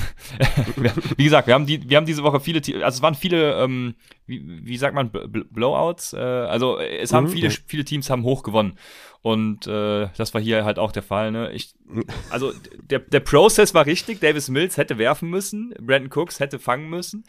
wie 1.17 1.25
gesagt, 1.25 1.47
wir 1.47 1.55
haben, 1.55 1.67
die, 1.67 1.89
wir 1.89 1.97
haben 1.97 2.07
diese 2.07 2.23
Woche 2.23 2.41
viele, 2.41 2.61
also 2.83 2.97
es 2.97 3.03
waren 3.03 3.15
viele, 3.15 3.55
ähm, 3.63 3.95
wie, 4.27 4.43
wie 4.67 4.77
sagt 4.77 4.95
man, 4.95 5.11
Blowouts. 5.11 6.15
Äh, 6.15 6.19
also 6.19 6.79
es 6.79 7.13
haben 7.13 7.27
mhm, 7.27 7.31
viele, 7.31 7.51
viele 7.51 7.85
Teams 7.85 8.09
haben 8.11 8.23
hoch 8.23 8.43
gewonnen. 8.43 8.79
Und 9.23 9.67
äh, 9.67 10.09
das 10.17 10.35
war 10.35 10.41
hier 10.41 10.65
halt 10.65 10.79
auch 10.79 10.93
der 10.93 11.03
Fall. 11.03 11.33
Ne? 11.33 11.53
Ich, 11.53 11.75
also 12.31 12.53
der, 12.81 13.01
der 13.01 13.21
Prozess 13.21 13.75
war 13.75 13.85
richtig. 13.85 14.21
Davis 14.21 14.49
Mills 14.49 14.77
hätte 14.77 14.99
werfen 14.99 15.29
müssen, 15.29 15.75
Brandon 15.81 16.11
Cooks 16.13 16.41
hätte 16.41 16.59
fangen 16.59 16.89
müssen. 16.89 17.25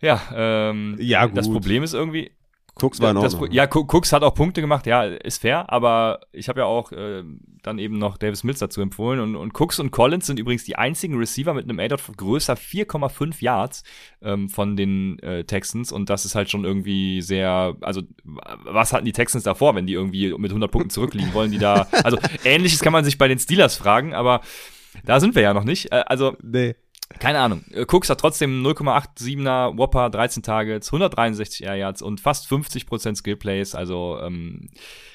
Ja, 0.00 0.20
ähm, 0.34 0.96
ja 0.98 1.26
gut. 1.26 1.36
das 1.36 1.50
Problem 1.50 1.82
ist 1.82 1.92
irgendwie, 1.92 2.30
Cooks 2.76 3.00
war 3.00 3.10
in 3.10 3.16
Ordnung. 3.16 3.46
Das, 3.46 3.54
ja, 3.54 3.66
Cooks 3.66 4.12
hat 4.12 4.22
auch 4.22 4.34
Punkte 4.34 4.60
gemacht, 4.60 4.86
ja, 4.86 5.04
ist 5.04 5.42
fair, 5.42 5.70
aber 5.72 6.20
ich 6.32 6.48
habe 6.48 6.60
ja 6.60 6.66
auch 6.66 6.92
äh, 6.92 7.22
dann 7.62 7.78
eben 7.78 7.98
noch 7.98 8.16
Davis 8.16 8.44
Mills 8.44 8.58
dazu 8.58 8.80
empfohlen. 8.80 9.20
Und, 9.20 9.36
und 9.36 9.58
Cooks 9.58 9.78
und 9.78 9.90
Collins 9.90 10.26
sind 10.26 10.38
übrigens 10.38 10.64
die 10.64 10.76
einzigen 10.76 11.16
Receiver 11.16 11.54
mit 11.54 11.64
einem 11.64 11.78
A-Dot 11.78 12.00
größer 12.16 12.54
4,5 12.54 13.42
Yards 13.42 13.82
ähm, 14.22 14.48
von 14.48 14.76
den 14.76 15.18
äh, 15.20 15.44
Texans. 15.44 15.92
Und 15.92 16.10
das 16.10 16.24
ist 16.24 16.34
halt 16.34 16.50
schon 16.50 16.64
irgendwie 16.64 17.22
sehr, 17.22 17.76
also 17.80 18.02
was 18.24 18.92
hatten 18.92 19.04
die 19.04 19.12
Texans 19.12 19.44
davor, 19.44 19.74
wenn 19.74 19.86
die 19.86 19.94
irgendwie 19.94 20.32
mit 20.36 20.50
100 20.50 20.70
Punkten 20.70 20.90
zurückliegen? 20.90 21.34
Wollen, 21.34 21.52
die 21.52 21.58
da, 21.58 21.86
also 22.04 22.18
ähnliches 22.44 22.80
kann 22.80 22.92
man 22.92 23.04
sich 23.04 23.18
bei 23.18 23.28
den 23.28 23.38
Steelers 23.38 23.76
fragen, 23.76 24.14
aber 24.14 24.40
da 25.04 25.20
sind 25.20 25.34
wir 25.34 25.42
ja 25.42 25.54
noch 25.54 25.64
nicht, 25.64 25.92
äh, 25.92 26.02
also 26.06 26.36
nee. 26.42 26.74
Keine 27.18 27.40
Ahnung. 27.40 27.64
Äh, 27.72 27.84
Cooks 27.88 28.08
hat 28.08 28.20
trotzdem 28.20 28.64
0,87er 28.64 29.76
Whopper, 29.76 30.10
13 30.10 30.42
Targets, 30.42 30.88
163 30.88 31.64
Air 31.64 31.76
Yards 31.76 32.02
und 32.02 32.20
fast 32.20 32.50
50% 32.50 33.16
Skill 33.16 33.36
Plays. 33.36 33.74
Also, 33.74 34.18
ähm, 34.22 34.70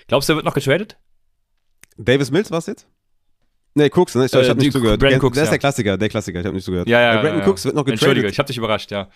glaubst 0.07 0.27
du, 0.29 0.33
er 0.33 0.35
wird 0.37 0.45
noch 0.45 0.53
getradet? 0.53 0.97
Davis 1.97 2.31
Mills 2.31 2.51
was 2.51 2.65
jetzt? 2.67 2.87
Nee, 3.77 3.89
Cooks, 3.93 4.15
ne? 4.15 4.25
Ich, 4.25 4.33
äh, 4.33 4.41
ich 4.41 4.49
habe 4.49 4.59
nicht 4.59 4.71
zugehört. 4.71 5.01
Brandon 5.01 5.21
Cooks, 5.21 5.35
der 5.35 5.43
ist 5.43 5.49
der 5.49 5.59
Klassiker, 5.59 5.97
der 5.97 6.07
Klassiker, 6.07 6.39
ich 6.39 6.45
habe 6.45 6.55
nicht 6.55 6.63
zugehört. 6.63 6.87
Ja, 6.87 7.01
ja, 7.01 7.19
äh, 7.19 7.21
Brandon 7.21 7.41
ja, 7.41 7.47
Cooks 7.47 7.65
wird 7.65 7.75
noch 7.75 7.83
getradet. 7.83 8.03
Entschuldige, 8.03 8.29
ich 8.29 8.39
habe 8.39 8.47
dich 8.47 8.57
überrascht, 8.57 8.89
ja. 8.91 9.09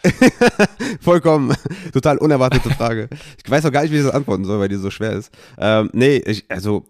Vollkommen, 1.01 1.55
total 1.93 2.17
unerwartete 2.17 2.69
Frage. 2.71 3.07
ich 3.43 3.49
weiß 3.49 3.65
auch 3.65 3.71
gar 3.71 3.83
nicht, 3.83 3.93
wie 3.93 3.97
ich 3.97 4.03
das 4.03 4.13
antworten 4.13 4.43
soll, 4.43 4.59
weil 4.59 4.67
die 4.67 4.75
so 4.75 4.89
schwer 4.91 5.13
ist. 5.13 5.33
Ähm, 5.57 5.89
nee, 5.93 6.17
ich, 6.17 6.43
also 6.49 6.85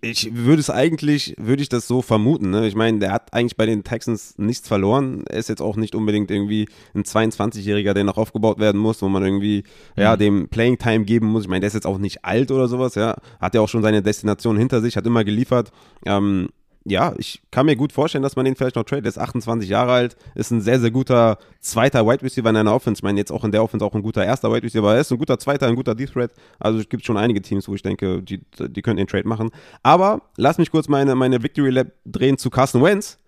ich 0.00 0.34
würde 0.34 0.60
es 0.60 0.70
eigentlich, 0.70 1.34
würde 1.38 1.62
ich 1.62 1.68
das 1.68 1.86
so 1.86 2.02
vermuten. 2.02 2.50
Ne? 2.50 2.66
Ich 2.66 2.74
meine, 2.74 2.98
der 2.98 3.12
hat 3.12 3.32
eigentlich 3.32 3.56
bei 3.56 3.66
den 3.66 3.84
Texans 3.84 4.34
nichts 4.38 4.68
verloren. 4.68 5.24
Er 5.28 5.38
ist 5.38 5.48
jetzt 5.48 5.62
auch 5.62 5.76
nicht 5.76 5.94
unbedingt 5.94 6.30
irgendwie 6.30 6.68
ein 6.94 7.02
22-Jähriger, 7.02 7.92
der 7.92 8.04
noch 8.04 8.16
aufgebaut 8.16 8.58
werden 8.58 8.80
muss, 8.80 9.02
wo 9.02 9.08
man 9.08 9.24
irgendwie 9.24 9.64
mhm. 9.96 10.02
ja 10.02 10.16
dem 10.16 10.48
Playing 10.48 10.78
Time 10.78 11.04
geben 11.04 11.26
muss. 11.26 11.44
Ich 11.44 11.48
meine, 11.48 11.60
der 11.60 11.68
ist 11.68 11.74
jetzt 11.74 11.86
auch 11.86 11.98
nicht 11.98 12.24
alt 12.24 12.50
oder 12.50 12.68
sowas. 12.68 12.94
Ja, 12.94 13.16
hat 13.40 13.54
ja 13.54 13.60
auch 13.60 13.68
schon 13.68 13.82
seine 13.82 14.02
Destination 14.02 14.56
hinter 14.56 14.80
sich, 14.80 14.96
hat 14.96 15.06
immer 15.06 15.24
geliefert. 15.24 15.72
Ähm, 16.06 16.48
ja, 16.84 17.14
ich 17.16 17.42
kann 17.50 17.66
mir 17.66 17.76
gut 17.76 17.92
vorstellen, 17.92 18.22
dass 18.22 18.36
man 18.36 18.44
den 18.44 18.56
vielleicht 18.56 18.76
noch 18.76 18.84
tradet. 18.84 19.04
Er 19.04 19.10
ist 19.10 19.18
28 19.18 19.68
Jahre 19.68 19.92
alt, 19.92 20.16
ist 20.34 20.50
ein 20.50 20.60
sehr, 20.60 20.80
sehr 20.80 20.90
guter 20.90 21.38
zweiter 21.60 22.06
Wide 22.06 22.22
Receiver 22.22 22.48
in 22.50 22.56
einer 22.56 22.74
Offense. 22.74 23.00
Ich 23.00 23.02
meine, 23.02 23.18
jetzt 23.18 23.30
auch 23.30 23.44
in 23.44 23.52
der 23.52 23.62
Offense 23.62 23.84
auch 23.84 23.94
ein 23.94 24.02
guter 24.02 24.24
erster 24.24 24.52
Wide 24.52 24.64
Receiver, 24.64 24.82
aber 24.82 24.94
er 24.94 25.00
ist 25.00 25.12
ein 25.12 25.18
guter 25.18 25.38
zweiter, 25.38 25.68
ein 25.68 25.76
guter 25.76 25.94
Deep 25.94 26.12
Threat. 26.12 26.32
Also 26.58 26.80
es 26.80 26.88
gibt 26.88 27.04
schon 27.04 27.16
einige 27.16 27.40
Teams, 27.40 27.68
wo 27.68 27.74
ich 27.74 27.82
denke, 27.82 28.22
die, 28.22 28.40
die 28.58 28.82
können 28.82 28.96
den 28.96 29.06
Trade 29.06 29.28
machen. 29.28 29.50
Aber 29.82 30.22
lass 30.36 30.58
mich 30.58 30.70
kurz 30.70 30.88
meine, 30.88 31.14
meine 31.14 31.42
Victory 31.42 31.70
Lab 31.70 31.88
drehen 32.04 32.36
zu 32.38 32.50
Carson 32.50 32.82
Wentz. 32.82 33.18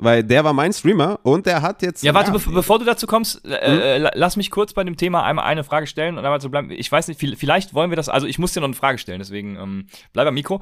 Weil 0.00 0.22
der 0.22 0.44
war 0.44 0.52
mein 0.52 0.72
Streamer 0.72 1.18
und 1.24 1.44
der 1.44 1.60
hat 1.60 1.82
jetzt. 1.82 2.04
Ja, 2.04 2.14
warte, 2.14 2.30
ja, 2.30 2.38
be 2.38 2.52
bevor 2.52 2.78
du 2.78 2.84
dazu 2.84 3.08
kommst, 3.08 3.44
äh, 3.44 3.98
mhm. 3.98 4.08
lass 4.14 4.36
mich 4.36 4.52
kurz 4.52 4.72
bei 4.72 4.84
dem 4.84 4.96
Thema 4.96 5.24
einmal 5.24 5.44
eine 5.44 5.64
Frage 5.64 5.88
stellen 5.88 6.16
und 6.16 6.24
einmal 6.24 6.40
zu 6.40 6.52
bleiben. 6.52 6.70
Ich 6.70 6.92
weiß 6.92 7.08
nicht, 7.08 7.18
vielleicht 7.18 7.74
wollen 7.74 7.90
wir 7.90 7.96
das, 7.96 8.08
also 8.08 8.28
ich 8.28 8.38
muss 8.38 8.52
dir 8.52 8.60
noch 8.60 8.68
eine 8.68 8.76
Frage 8.76 8.98
stellen, 8.98 9.18
deswegen 9.18 9.56
ähm, 9.56 9.86
bleib 10.12 10.28
am 10.28 10.34
Mikro. 10.34 10.60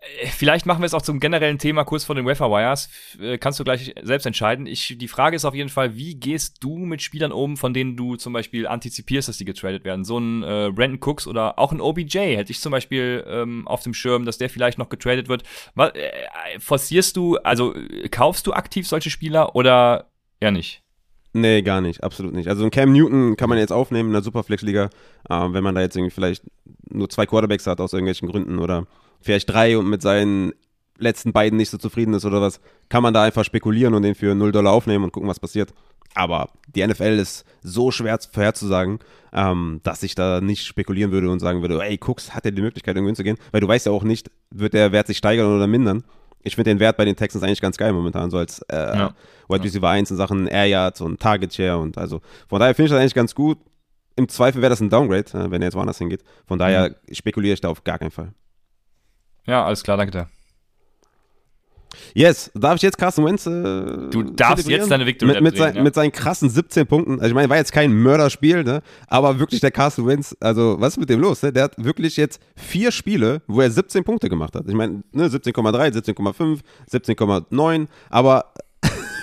Äh, 0.00 0.26
vielleicht 0.26 0.66
machen 0.66 0.80
wir 0.80 0.86
es 0.86 0.94
auch 0.94 1.02
zum 1.02 1.20
generellen 1.20 1.58
Thema 1.58 1.84
kurz 1.84 2.04
vor 2.04 2.14
den 2.14 2.26
Wafer 2.26 2.50
Wires. 2.50 2.88
Äh, 3.20 3.38
kannst 3.38 3.58
du 3.58 3.64
gleich 3.64 3.94
selbst 4.02 4.26
entscheiden. 4.26 4.66
Ich, 4.66 4.96
die 4.98 5.08
Frage 5.08 5.36
ist 5.36 5.44
auf 5.44 5.54
jeden 5.54 5.68
Fall, 5.68 5.96
wie 5.96 6.14
gehst 6.14 6.62
du 6.62 6.78
mit 6.78 7.02
Spielern 7.02 7.32
um, 7.32 7.56
von 7.56 7.74
denen 7.74 7.96
du 7.96 8.16
zum 8.16 8.32
Beispiel 8.32 8.66
antizipierst, 8.66 9.28
dass 9.28 9.38
die 9.38 9.44
getradet 9.44 9.84
werden? 9.84 10.04
So 10.04 10.18
ein 10.18 10.42
äh, 10.42 10.70
Brandon 10.72 11.00
Cooks 11.00 11.26
oder 11.26 11.58
auch 11.58 11.72
ein 11.72 11.80
OBJ 11.80 12.36
hätte 12.36 12.50
ich 12.50 12.60
zum 12.60 12.72
Beispiel 12.72 13.24
ähm, 13.26 13.66
auf 13.66 13.82
dem 13.82 13.94
Schirm, 13.94 14.24
dass 14.24 14.38
der 14.38 14.50
vielleicht 14.50 14.78
noch 14.78 14.88
getradet 14.88 15.28
wird. 15.28 15.42
Was, 15.74 15.92
äh, 15.94 16.58
forcierst 16.58 17.16
du, 17.16 17.36
also 17.38 17.74
kaufst 18.10 18.46
du 18.46 18.52
aktiv 18.52 18.86
solche 18.86 19.10
Spieler 19.10 19.54
oder 19.54 20.10
eher 20.40 20.50
nicht? 20.50 20.82
Nee, 21.36 21.60
gar 21.60 21.82
nicht, 21.82 22.02
absolut 22.02 22.32
nicht. 22.32 22.48
Also 22.48 22.64
ein 22.64 22.70
Cam 22.70 22.92
Newton 22.92 23.36
kann 23.36 23.50
man 23.50 23.58
jetzt 23.58 23.72
aufnehmen 23.72 24.08
in 24.08 24.12
der 24.14 24.22
Superflex-Liga, 24.22 24.88
äh, 25.28 25.34
wenn 25.34 25.62
man 25.62 25.74
da 25.74 25.82
jetzt 25.82 25.94
irgendwie 25.94 26.14
vielleicht 26.14 26.42
nur 26.88 27.10
zwei 27.10 27.26
Quarterbacks 27.26 27.66
hat 27.66 27.78
aus 27.80 27.92
irgendwelchen 27.92 28.28
Gründen 28.28 28.58
oder 28.58 28.86
vielleicht 29.20 29.50
drei 29.50 29.78
und 29.78 29.88
mit 29.88 30.02
seinen 30.02 30.52
letzten 30.98 31.32
beiden 31.32 31.56
nicht 31.56 31.70
so 31.70 31.78
zufrieden 31.78 32.14
ist 32.14 32.24
oder 32.24 32.40
was, 32.40 32.60
kann 32.88 33.02
man 33.02 33.14
da 33.14 33.22
einfach 33.22 33.44
spekulieren 33.44 33.94
und 33.94 34.02
den 34.02 34.14
für 34.14 34.34
0 34.34 34.52
Dollar 34.52 34.72
aufnehmen 34.72 35.04
und 35.04 35.12
gucken, 35.12 35.28
was 35.28 35.40
passiert. 35.40 35.72
Aber 36.14 36.48
die 36.74 36.86
NFL 36.86 37.18
ist 37.18 37.44
so 37.62 37.90
schwer 37.90 38.18
vorherzusagen, 38.32 39.00
ähm, 39.34 39.80
dass 39.82 40.02
ich 40.02 40.14
da 40.14 40.40
nicht 40.40 40.64
spekulieren 40.64 41.12
würde 41.12 41.30
und 41.30 41.40
sagen 41.40 41.60
würde, 41.60 41.82
ey, 41.82 41.98
Cooks, 42.00 42.34
hat 42.34 42.46
er 42.46 42.52
die 42.52 42.62
Möglichkeit, 42.62 42.96
irgendwo 42.96 43.08
hinzugehen? 43.08 43.36
Weil 43.52 43.60
du 43.60 43.68
weißt 43.68 43.86
ja 43.86 43.92
auch 43.92 44.02
nicht, 44.02 44.30
wird 44.50 44.72
der 44.72 44.92
Wert 44.92 45.08
sich 45.08 45.18
steigern 45.18 45.54
oder 45.54 45.66
mindern. 45.66 46.04
Ich 46.42 46.54
finde 46.54 46.70
den 46.70 46.80
Wert 46.80 46.96
bei 46.96 47.04
den 47.04 47.16
Texans 47.16 47.44
eigentlich 47.44 47.60
ganz 47.60 47.76
geil 47.76 47.92
momentan, 47.92 48.30
so 48.30 48.38
als 48.38 48.62
äh, 48.70 48.76
ja. 48.76 49.14
Wide 49.48 49.64
Receiver 49.64 49.90
1 49.90 50.12
in 50.12 50.16
Sachen 50.16 50.46
Air 50.46 50.66
Yards 50.66 51.00
und 51.00 51.20
Target 51.20 51.52
Share 51.52 51.78
und 51.78 51.98
also 51.98 52.20
von 52.48 52.60
daher 52.60 52.74
finde 52.74 52.86
ich 52.86 52.92
das 52.92 53.00
eigentlich 53.00 53.14
ganz 53.14 53.34
gut. 53.34 53.58
Im 54.14 54.28
Zweifel 54.28 54.62
wäre 54.62 54.70
das 54.70 54.80
ein 54.80 54.88
Downgrade, 54.88 55.26
äh, 55.34 55.50
wenn 55.50 55.60
er 55.60 55.66
jetzt 55.66 55.74
woanders 55.74 55.98
hingeht. 55.98 56.22
Von 56.46 56.58
daher 56.58 56.90
mhm. 56.90 57.14
spekuliere 57.14 57.52
ich 57.52 57.60
da 57.60 57.68
auf 57.68 57.84
gar 57.84 57.98
keinen 57.98 58.12
Fall. 58.12 58.32
Ja, 59.46 59.64
alles 59.64 59.82
klar, 59.82 59.96
danke 59.96 60.12
dir. 60.12 60.28
Yes, 62.14 62.50
darf 62.54 62.76
ich 62.76 62.82
jetzt 62.82 62.98
Carsten 62.98 63.24
Wentz? 63.24 63.46
Äh, 63.46 63.50
du 64.10 64.22
darfst 64.22 64.68
jetzt 64.68 64.90
deine 64.90 65.06
Victory 65.06 65.32
mit, 65.32 65.42
mit, 65.42 65.56
sein, 65.56 65.76
ja? 65.76 65.82
mit, 65.82 65.94
seinen 65.94 66.12
krassen 66.12 66.48
17 66.48 66.86
Punkten. 66.86 67.14
Also 67.14 67.26
ich 67.26 67.34
meine, 67.34 67.48
war 67.48 67.56
jetzt 67.56 67.72
kein 67.72 67.92
Mörderspiel, 67.92 68.64
ne? 68.64 68.82
Aber 69.06 69.38
wirklich 69.38 69.60
der 69.60 69.70
Carsten 69.70 70.06
Wentz, 70.06 70.36
also 70.40 70.76
was 70.80 70.94
ist 70.94 70.98
mit 70.98 71.10
dem 71.10 71.20
los? 71.20 71.42
Ne? 71.42 71.52
Der 71.52 71.64
hat 71.64 71.74
wirklich 71.76 72.16
jetzt 72.16 72.40
vier 72.54 72.90
Spiele, 72.90 73.42
wo 73.46 73.60
er 73.60 73.70
17 73.70 74.04
Punkte 74.04 74.28
gemacht 74.28 74.54
hat. 74.54 74.64
Ich 74.66 74.74
meine, 74.74 75.02
ne, 75.12 75.28
17,3, 75.28 75.92
17,5, 75.92 76.60
17,9, 76.90 77.86
aber 78.10 78.52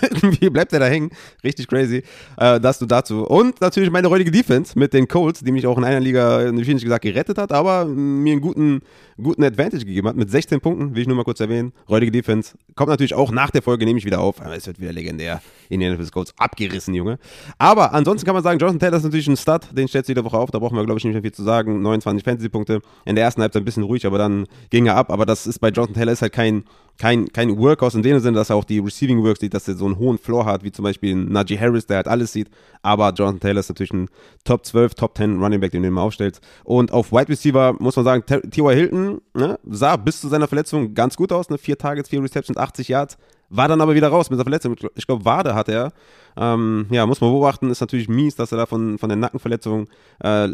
Wie 0.39 0.49
bleibt 0.49 0.73
er 0.73 0.79
da 0.79 0.85
hängen? 0.85 1.09
Richtig 1.43 1.67
crazy. 1.67 2.03
Äh, 2.37 2.59
das 2.59 2.79
du 2.79 2.85
dazu. 2.85 3.25
Und 3.25 3.61
natürlich 3.61 3.89
meine 3.89 4.09
heutige 4.09 4.31
Defense 4.31 4.77
mit 4.77 4.93
den 4.93 5.07
Colts, 5.07 5.41
die 5.41 5.51
mich 5.51 5.67
auch 5.67 5.77
in 5.77 5.83
einer 5.83 5.99
Liga, 5.99 6.51
wie 6.51 6.73
nicht 6.73 6.83
gesagt, 6.83 7.03
gerettet 7.03 7.37
hat, 7.37 7.51
aber 7.51 7.85
mir 7.85 8.33
einen 8.33 8.41
guten, 8.41 8.81
guten 9.21 9.43
Advantage 9.43 9.85
gegeben 9.85 10.07
hat. 10.07 10.15
Mit 10.15 10.29
16 10.29 10.61
Punkten, 10.61 10.95
will 10.95 11.01
ich 11.01 11.07
nur 11.07 11.17
mal 11.17 11.23
kurz 11.23 11.39
erwähnen. 11.39 11.73
Heutige 11.87 12.11
Defense. 12.11 12.55
Kommt 12.75 12.89
natürlich 12.89 13.13
auch 13.13 13.31
nach 13.31 13.51
der 13.51 13.61
Folge, 13.61 13.85
nehme 13.85 13.99
ich 13.99 14.05
wieder 14.05 14.19
auf. 14.19 14.39
Es 14.41 14.67
wird 14.67 14.79
wieder 14.79 14.93
legendär. 14.93 15.41
in 15.69 15.79
den 15.79 15.93
NFL 15.93 16.09
Colts 16.09 16.33
abgerissen, 16.37 16.93
Junge. 16.93 17.19
Aber 17.57 17.93
ansonsten 17.93 18.25
kann 18.25 18.35
man 18.35 18.43
sagen, 18.43 18.59
Jonathan 18.59 18.79
Taylor 18.79 18.97
ist 18.97 19.03
natürlich 19.03 19.27
ein 19.27 19.37
Stud. 19.37 19.61
Den 19.71 19.87
stellt 19.87 20.07
jede 20.07 20.23
Woche 20.23 20.37
auf. 20.37 20.51
Da 20.51 20.59
brauchen 20.59 20.75
wir, 20.75 20.85
glaube 20.85 20.99
ich, 20.99 21.05
nicht 21.05 21.13
mehr 21.13 21.21
viel 21.21 21.31
zu 21.31 21.43
sagen. 21.43 21.81
29 21.81 22.23
Fantasy-Punkte. 22.23 22.81
In 23.05 23.15
der 23.15 23.23
ersten 23.25 23.41
Halbzeit 23.41 23.61
ein 23.61 23.65
bisschen 23.65 23.83
ruhig, 23.83 24.05
aber 24.05 24.17
dann 24.17 24.47
ging 24.69 24.85
er 24.85 24.95
ab. 24.95 25.11
Aber 25.11 25.25
das 25.25 25.47
ist 25.47 25.59
bei 25.59 25.69
Jonathan 25.69 25.95
Taylor 25.95 26.13
ist 26.13 26.21
halt 26.21 26.33
kein 26.33 26.63
kein, 26.97 27.27
kein 27.33 27.57
Workhorse 27.57 27.97
in 27.97 28.03
dem 28.03 28.19
Sinne, 28.19 28.37
dass 28.37 28.49
er 28.49 28.55
auch 28.55 28.63
die 28.63 28.79
Receiving 28.79 29.23
Works 29.23 29.39
sieht, 29.39 29.53
dass 29.53 29.67
er 29.67 29.75
so 29.75 29.85
einen 29.85 29.97
hohen 29.97 30.17
Floor 30.17 30.45
hat, 30.45 30.63
wie 30.63 30.71
zum 30.71 30.83
Beispiel 30.83 31.15
Najee 31.15 31.57
Harris, 31.57 31.87
der 31.87 31.97
halt 31.97 32.07
alles 32.07 32.31
sieht. 32.31 32.49
Aber 32.81 33.11
Jonathan 33.11 33.39
Taylor 33.39 33.59
ist 33.59 33.69
natürlich 33.69 33.93
ein 33.93 34.09
Top 34.43 34.65
12, 34.65 34.93
Top 34.93 35.17
10 35.17 35.41
Running 35.41 35.59
Back, 35.59 35.71
den 35.71 35.81
du 35.81 35.87
immer 35.87 36.01
aufstellst. 36.01 36.41
Und 36.63 36.91
auf 36.91 37.11
Wide 37.11 37.29
Receiver 37.29 37.75
muss 37.79 37.95
man 37.95 38.05
sagen, 38.05 38.23
T.Y. 38.25 38.73
Hilton 38.75 39.21
ne, 39.33 39.59
sah 39.65 39.95
bis 39.95 40.21
zu 40.21 40.27
seiner 40.27 40.47
Verletzung 40.47 40.93
ganz 40.93 41.15
gut 41.15 41.31
aus. 41.31 41.49
Ne? 41.49 41.57
Vier 41.57 41.77
Targets, 41.77 42.09
vier 42.09 42.21
Receptions, 42.21 42.57
80 42.57 42.87
Yards. 42.87 43.17
War 43.49 43.67
dann 43.67 43.81
aber 43.81 43.95
wieder 43.95 44.07
raus 44.07 44.29
mit 44.29 44.39
der 44.39 44.45
Verletzung. 44.45 44.75
Ich 44.95 45.05
glaube, 45.05 45.25
Wade 45.25 45.53
hat 45.53 45.69
er. 45.69 45.93
Ähm, 46.35 46.87
ja, 46.89 47.05
muss 47.05 47.21
man 47.21 47.31
beobachten. 47.31 47.69
Ist 47.69 47.81
natürlich 47.81 48.07
mies, 48.07 48.35
dass 48.35 48.51
er 48.51 48.57
da 48.57 48.65
von, 48.65 48.97
von 48.97 49.09
der 49.09 49.15
Nackenverletzung 49.15 49.87
äh, 50.19 50.47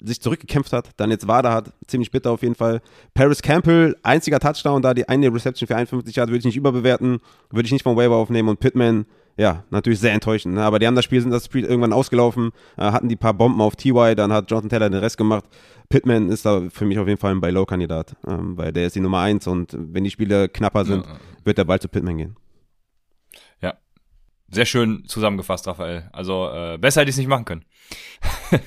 sich 0.00 0.20
zurückgekämpft 0.20 0.72
hat, 0.72 0.90
dann 0.96 1.10
jetzt 1.10 1.28
Wada 1.28 1.52
hat, 1.52 1.72
ziemlich 1.86 2.10
bitter 2.10 2.30
auf 2.30 2.42
jeden 2.42 2.54
Fall. 2.54 2.80
Paris 3.14 3.42
Campbell, 3.42 3.96
einziger 4.02 4.38
Touchdown 4.38 4.82
da, 4.82 4.94
die 4.94 5.08
eine 5.08 5.32
Reception 5.32 5.66
für 5.66 5.76
51 5.76 6.16
Yards 6.16 6.30
würde 6.30 6.38
ich 6.38 6.44
nicht 6.44 6.56
überbewerten, 6.56 7.20
würde 7.50 7.66
ich 7.66 7.72
nicht 7.72 7.82
vom 7.82 7.96
Waiver 7.96 8.16
aufnehmen 8.16 8.48
und 8.48 8.60
Pittman, 8.60 9.06
ja, 9.36 9.64
natürlich 9.70 9.98
sehr 9.98 10.12
enttäuschend, 10.12 10.54
ne? 10.54 10.62
aber 10.62 10.78
die 10.78 10.86
haben 10.86 10.94
das 10.94 11.04
Spiel, 11.04 11.20
sind 11.20 11.30
das 11.30 11.46
Spiel 11.46 11.64
irgendwann 11.64 11.92
ausgelaufen, 11.92 12.52
äh, 12.76 12.82
hatten 12.82 13.08
die 13.08 13.16
paar 13.16 13.34
Bomben 13.34 13.60
auf 13.60 13.74
TY, 13.74 14.14
dann 14.14 14.32
hat 14.32 14.50
Jonathan 14.50 14.70
Taylor 14.70 14.90
den 14.90 15.00
Rest 15.00 15.18
gemacht. 15.18 15.44
Pittman 15.88 16.28
ist 16.30 16.46
da 16.46 16.62
für 16.70 16.84
mich 16.84 16.98
auf 16.98 17.08
jeden 17.08 17.18
Fall 17.18 17.32
ein 17.32 17.40
Buy-Low-Kandidat, 17.40 18.16
ähm, 18.26 18.56
weil 18.56 18.72
der 18.72 18.86
ist 18.86 18.96
die 18.96 19.00
Nummer 19.00 19.20
1 19.20 19.46
und 19.48 19.76
wenn 19.76 20.04
die 20.04 20.10
Spiele 20.10 20.48
knapper 20.48 20.84
sind, 20.84 21.04
ja. 21.04 21.16
wird 21.44 21.58
der 21.58 21.64
bald 21.64 21.82
zu 21.82 21.88
Pittman 21.88 22.16
gehen. 22.16 22.36
Ja, 23.60 23.74
sehr 24.48 24.66
schön 24.66 25.04
zusammengefasst, 25.06 25.66
Raphael. 25.66 26.08
Also 26.12 26.48
äh, 26.52 26.78
besser 26.78 27.00
hätte 27.00 27.10
ich 27.10 27.14
es 27.14 27.18
nicht 27.18 27.28
machen 27.28 27.44
können. 27.44 27.64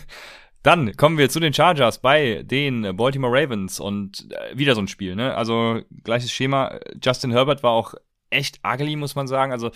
Dann 0.68 0.98
kommen 0.98 1.18
wir 1.18 1.30
zu 1.30 1.40
den 1.40 1.54
Chargers 1.54 2.00
bei 2.00 2.44
den 2.44 2.98
Baltimore 2.98 3.32
Ravens 3.32 3.80
und 3.80 4.30
äh, 4.34 4.58
wieder 4.58 4.76
so 4.76 4.82
ein 4.82 4.90
Spiel, 4.90 5.16
ne? 5.16 5.34
Also 5.34 5.80
gleiches 6.04 6.30
Schema. 6.30 6.78
Justin 7.02 7.32
Herbert 7.32 7.64
war 7.64 7.72
auch 7.72 7.94
echt 8.32 8.60
ugly, 8.68 8.98
muss 8.98 9.16
man 9.16 9.28
sagen. 9.28 9.54
Also 9.54 9.68
äh, 9.68 9.72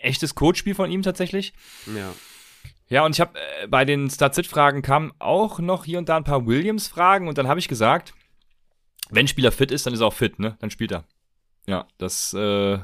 echtes 0.00 0.34
Codespiel 0.34 0.74
von 0.74 0.90
ihm 0.90 1.02
tatsächlich. 1.02 1.52
Ja. 1.86 2.12
Ja, 2.88 3.04
und 3.06 3.14
ich 3.14 3.20
habe 3.20 3.38
äh, 3.38 3.68
bei 3.68 3.84
den 3.84 4.10
Start-Sit-Fragen 4.10 4.82
kamen 4.82 5.12
auch 5.20 5.60
noch 5.60 5.84
hier 5.84 5.98
und 5.98 6.08
da 6.08 6.16
ein 6.16 6.24
paar 6.24 6.48
Williams-Fragen 6.48 7.28
und 7.28 7.38
dann 7.38 7.46
habe 7.46 7.60
ich 7.60 7.68
gesagt, 7.68 8.12
wenn 9.10 9.28
Spieler 9.28 9.52
fit 9.52 9.70
ist, 9.70 9.86
dann 9.86 9.94
ist 9.94 10.00
er 10.00 10.08
auch 10.08 10.14
fit, 10.14 10.40
ne? 10.40 10.56
Dann 10.58 10.70
spielt 10.70 10.90
er. 10.90 11.04
Ja, 11.68 11.86
das 11.98 12.34
äh, 12.34 12.80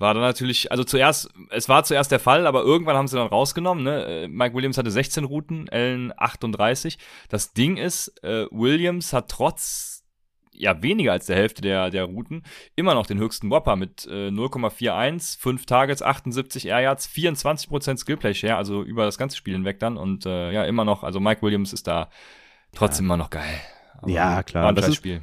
war 0.00 0.14
dann 0.14 0.22
natürlich, 0.22 0.72
also 0.72 0.82
zuerst, 0.82 1.30
es 1.50 1.68
war 1.68 1.84
zuerst 1.84 2.10
der 2.10 2.20
Fall, 2.20 2.46
aber 2.46 2.62
irgendwann 2.62 2.96
haben 2.96 3.06
sie 3.06 3.16
dann 3.16 3.26
rausgenommen. 3.26 3.84
Ne? 3.84 4.04
Äh, 4.04 4.28
Mike 4.28 4.54
Williams 4.54 4.78
hatte 4.78 4.90
16 4.90 5.24
Routen, 5.24 5.68
Allen 5.68 6.12
38. 6.16 6.98
Das 7.28 7.52
Ding 7.52 7.76
ist, 7.76 8.08
äh, 8.24 8.46
Williams 8.50 9.12
hat 9.12 9.30
trotz 9.30 10.04
ja 10.52 10.82
weniger 10.82 11.12
als 11.12 11.26
der 11.26 11.36
Hälfte 11.36 11.62
der, 11.62 11.90
der 11.90 12.04
Routen 12.04 12.42
immer 12.76 12.94
noch 12.94 13.06
den 13.06 13.18
höchsten 13.18 13.50
Whopper 13.50 13.76
mit 13.76 14.06
äh, 14.06 14.28
0,41, 14.28 15.40
5 15.40 15.66
Targets, 15.66 16.02
78 16.02 16.66
Air 16.66 16.80
Yards, 16.80 17.08
24% 17.08 17.98
Skillplay 17.98 18.34
Share, 18.34 18.56
also 18.56 18.82
über 18.82 19.04
das 19.04 19.18
ganze 19.18 19.36
Spiel 19.36 19.54
hinweg 19.54 19.78
dann 19.80 19.96
und 19.96 20.26
äh, 20.26 20.52
ja, 20.52 20.64
immer 20.64 20.84
noch, 20.84 21.02
also 21.02 21.20
Mike 21.20 21.42
Williams 21.42 21.72
ist 21.72 21.86
da 21.86 22.10
trotzdem 22.74 23.06
ja. 23.06 23.08
immer 23.08 23.16
noch 23.16 23.30
geil. 23.30 23.60
Aber 23.98 24.10
ja, 24.10 24.42
klar. 24.42 24.72
das 24.72 24.94
Spiel. 24.94 25.22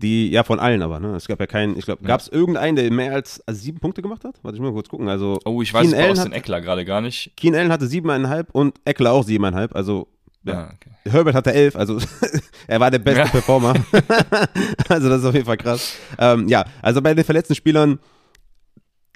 Die, 0.00 0.30
ja, 0.30 0.44
von 0.44 0.60
allen 0.60 0.82
aber, 0.82 1.00
ne? 1.00 1.16
Es 1.16 1.26
gab 1.26 1.40
ja 1.40 1.46
keinen, 1.46 1.76
ich 1.76 1.84
glaube, 1.84 2.04
gab 2.04 2.20
es 2.20 2.28
irgendeinen, 2.28 2.76
der 2.76 2.90
mehr 2.92 3.12
als 3.12 3.42
also 3.46 3.60
sieben 3.60 3.80
Punkte 3.80 4.00
gemacht 4.00 4.24
hat? 4.24 4.38
Warte, 4.42 4.56
ich 4.56 4.62
mal 4.62 4.70
kurz 4.72 4.88
gucken. 4.88 5.08
Also, 5.08 5.40
oh, 5.44 5.60
ich 5.60 5.74
weiß 5.74 5.92
es 5.92 6.18
aus 6.18 6.22
den 6.22 6.32
Eckler 6.32 6.60
gerade 6.60 6.84
gar 6.84 7.00
nicht. 7.00 7.32
Keen 7.36 7.54
Allen 7.54 7.72
hatte 7.72 7.88
siebeneinhalb 7.88 8.48
und 8.52 8.80
Eckler 8.84 9.12
auch 9.12 9.24
siebeneinhalb, 9.24 9.74
also 9.74 10.06
ja. 10.44 10.54
Ah, 10.54 10.72
okay. 10.74 10.90
Herbert 11.10 11.34
hatte 11.34 11.52
elf, 11.52 11.74
also 11.74 11.98
er 12.66 12.80
war 12.80 12.90
der 12.90 13.00
beste 13.00 13.22
ja. 13.22 13.26
Performer. 13.26 13.74
also 14.88 15.08
das 15.08 15.20
ist 15.20 15.24
auf 15.24 15.34
jeden 15.34 15.46
Fall 15.46 15.56
krass. 15.56 15.94
Ähm, 16.18 16.48
ja, 16.48 16.64
also 16.80 17.02
bei 17.02 17.12
den 17.14 17.24
verletzten 17.24 17.54
Spielern, 17.54 17.98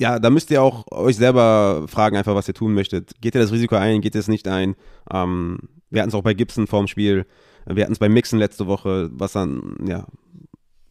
ja, 0.01 0.19
da 0.19 0.31
müsst 0.31 0.51
ihr 0.51 0.63
auch 0.63 0.85
euch 0.91 1.17
selber 1.17 1.85
fragen, 1.87 2.17
einfach 2.17 2.35
was 2.35 2.49
ihr 2.49 2.55
tun 2.55 2.75
möchtet. 2.75 3.13
Geht 3.21 3.35
ihr 3.35 3.41
das 3.41 3.53
Risiko 3.53 3.77
ein, 3.77 4.01
geht 4.01 4.15
ihr 4.15 4.21
es 4.21 4.29
nicht 4.29 4.49
ein? 4.49 4.75
Ähm, 5.13 5.59
wir 5.91 6.03
hatten 6.03 6.09
es 6.09 6.15
auch 6.15 6.23
bei 6.23 6.35
Gibson 6.35 6.67
vorm 6.67 6.89
Spiel. 6.89 7.27
Wir 7.67 7.85
hatten 7.85 7.93
es 7.93 7.99
bei 7.99 8.09
Mixen 8.09 8.39
letzte 8.39 8.67
Woche, 8.67 9.11
was 9.13 9.33
dann, 9.33 9.77
ja, 9.87 10.07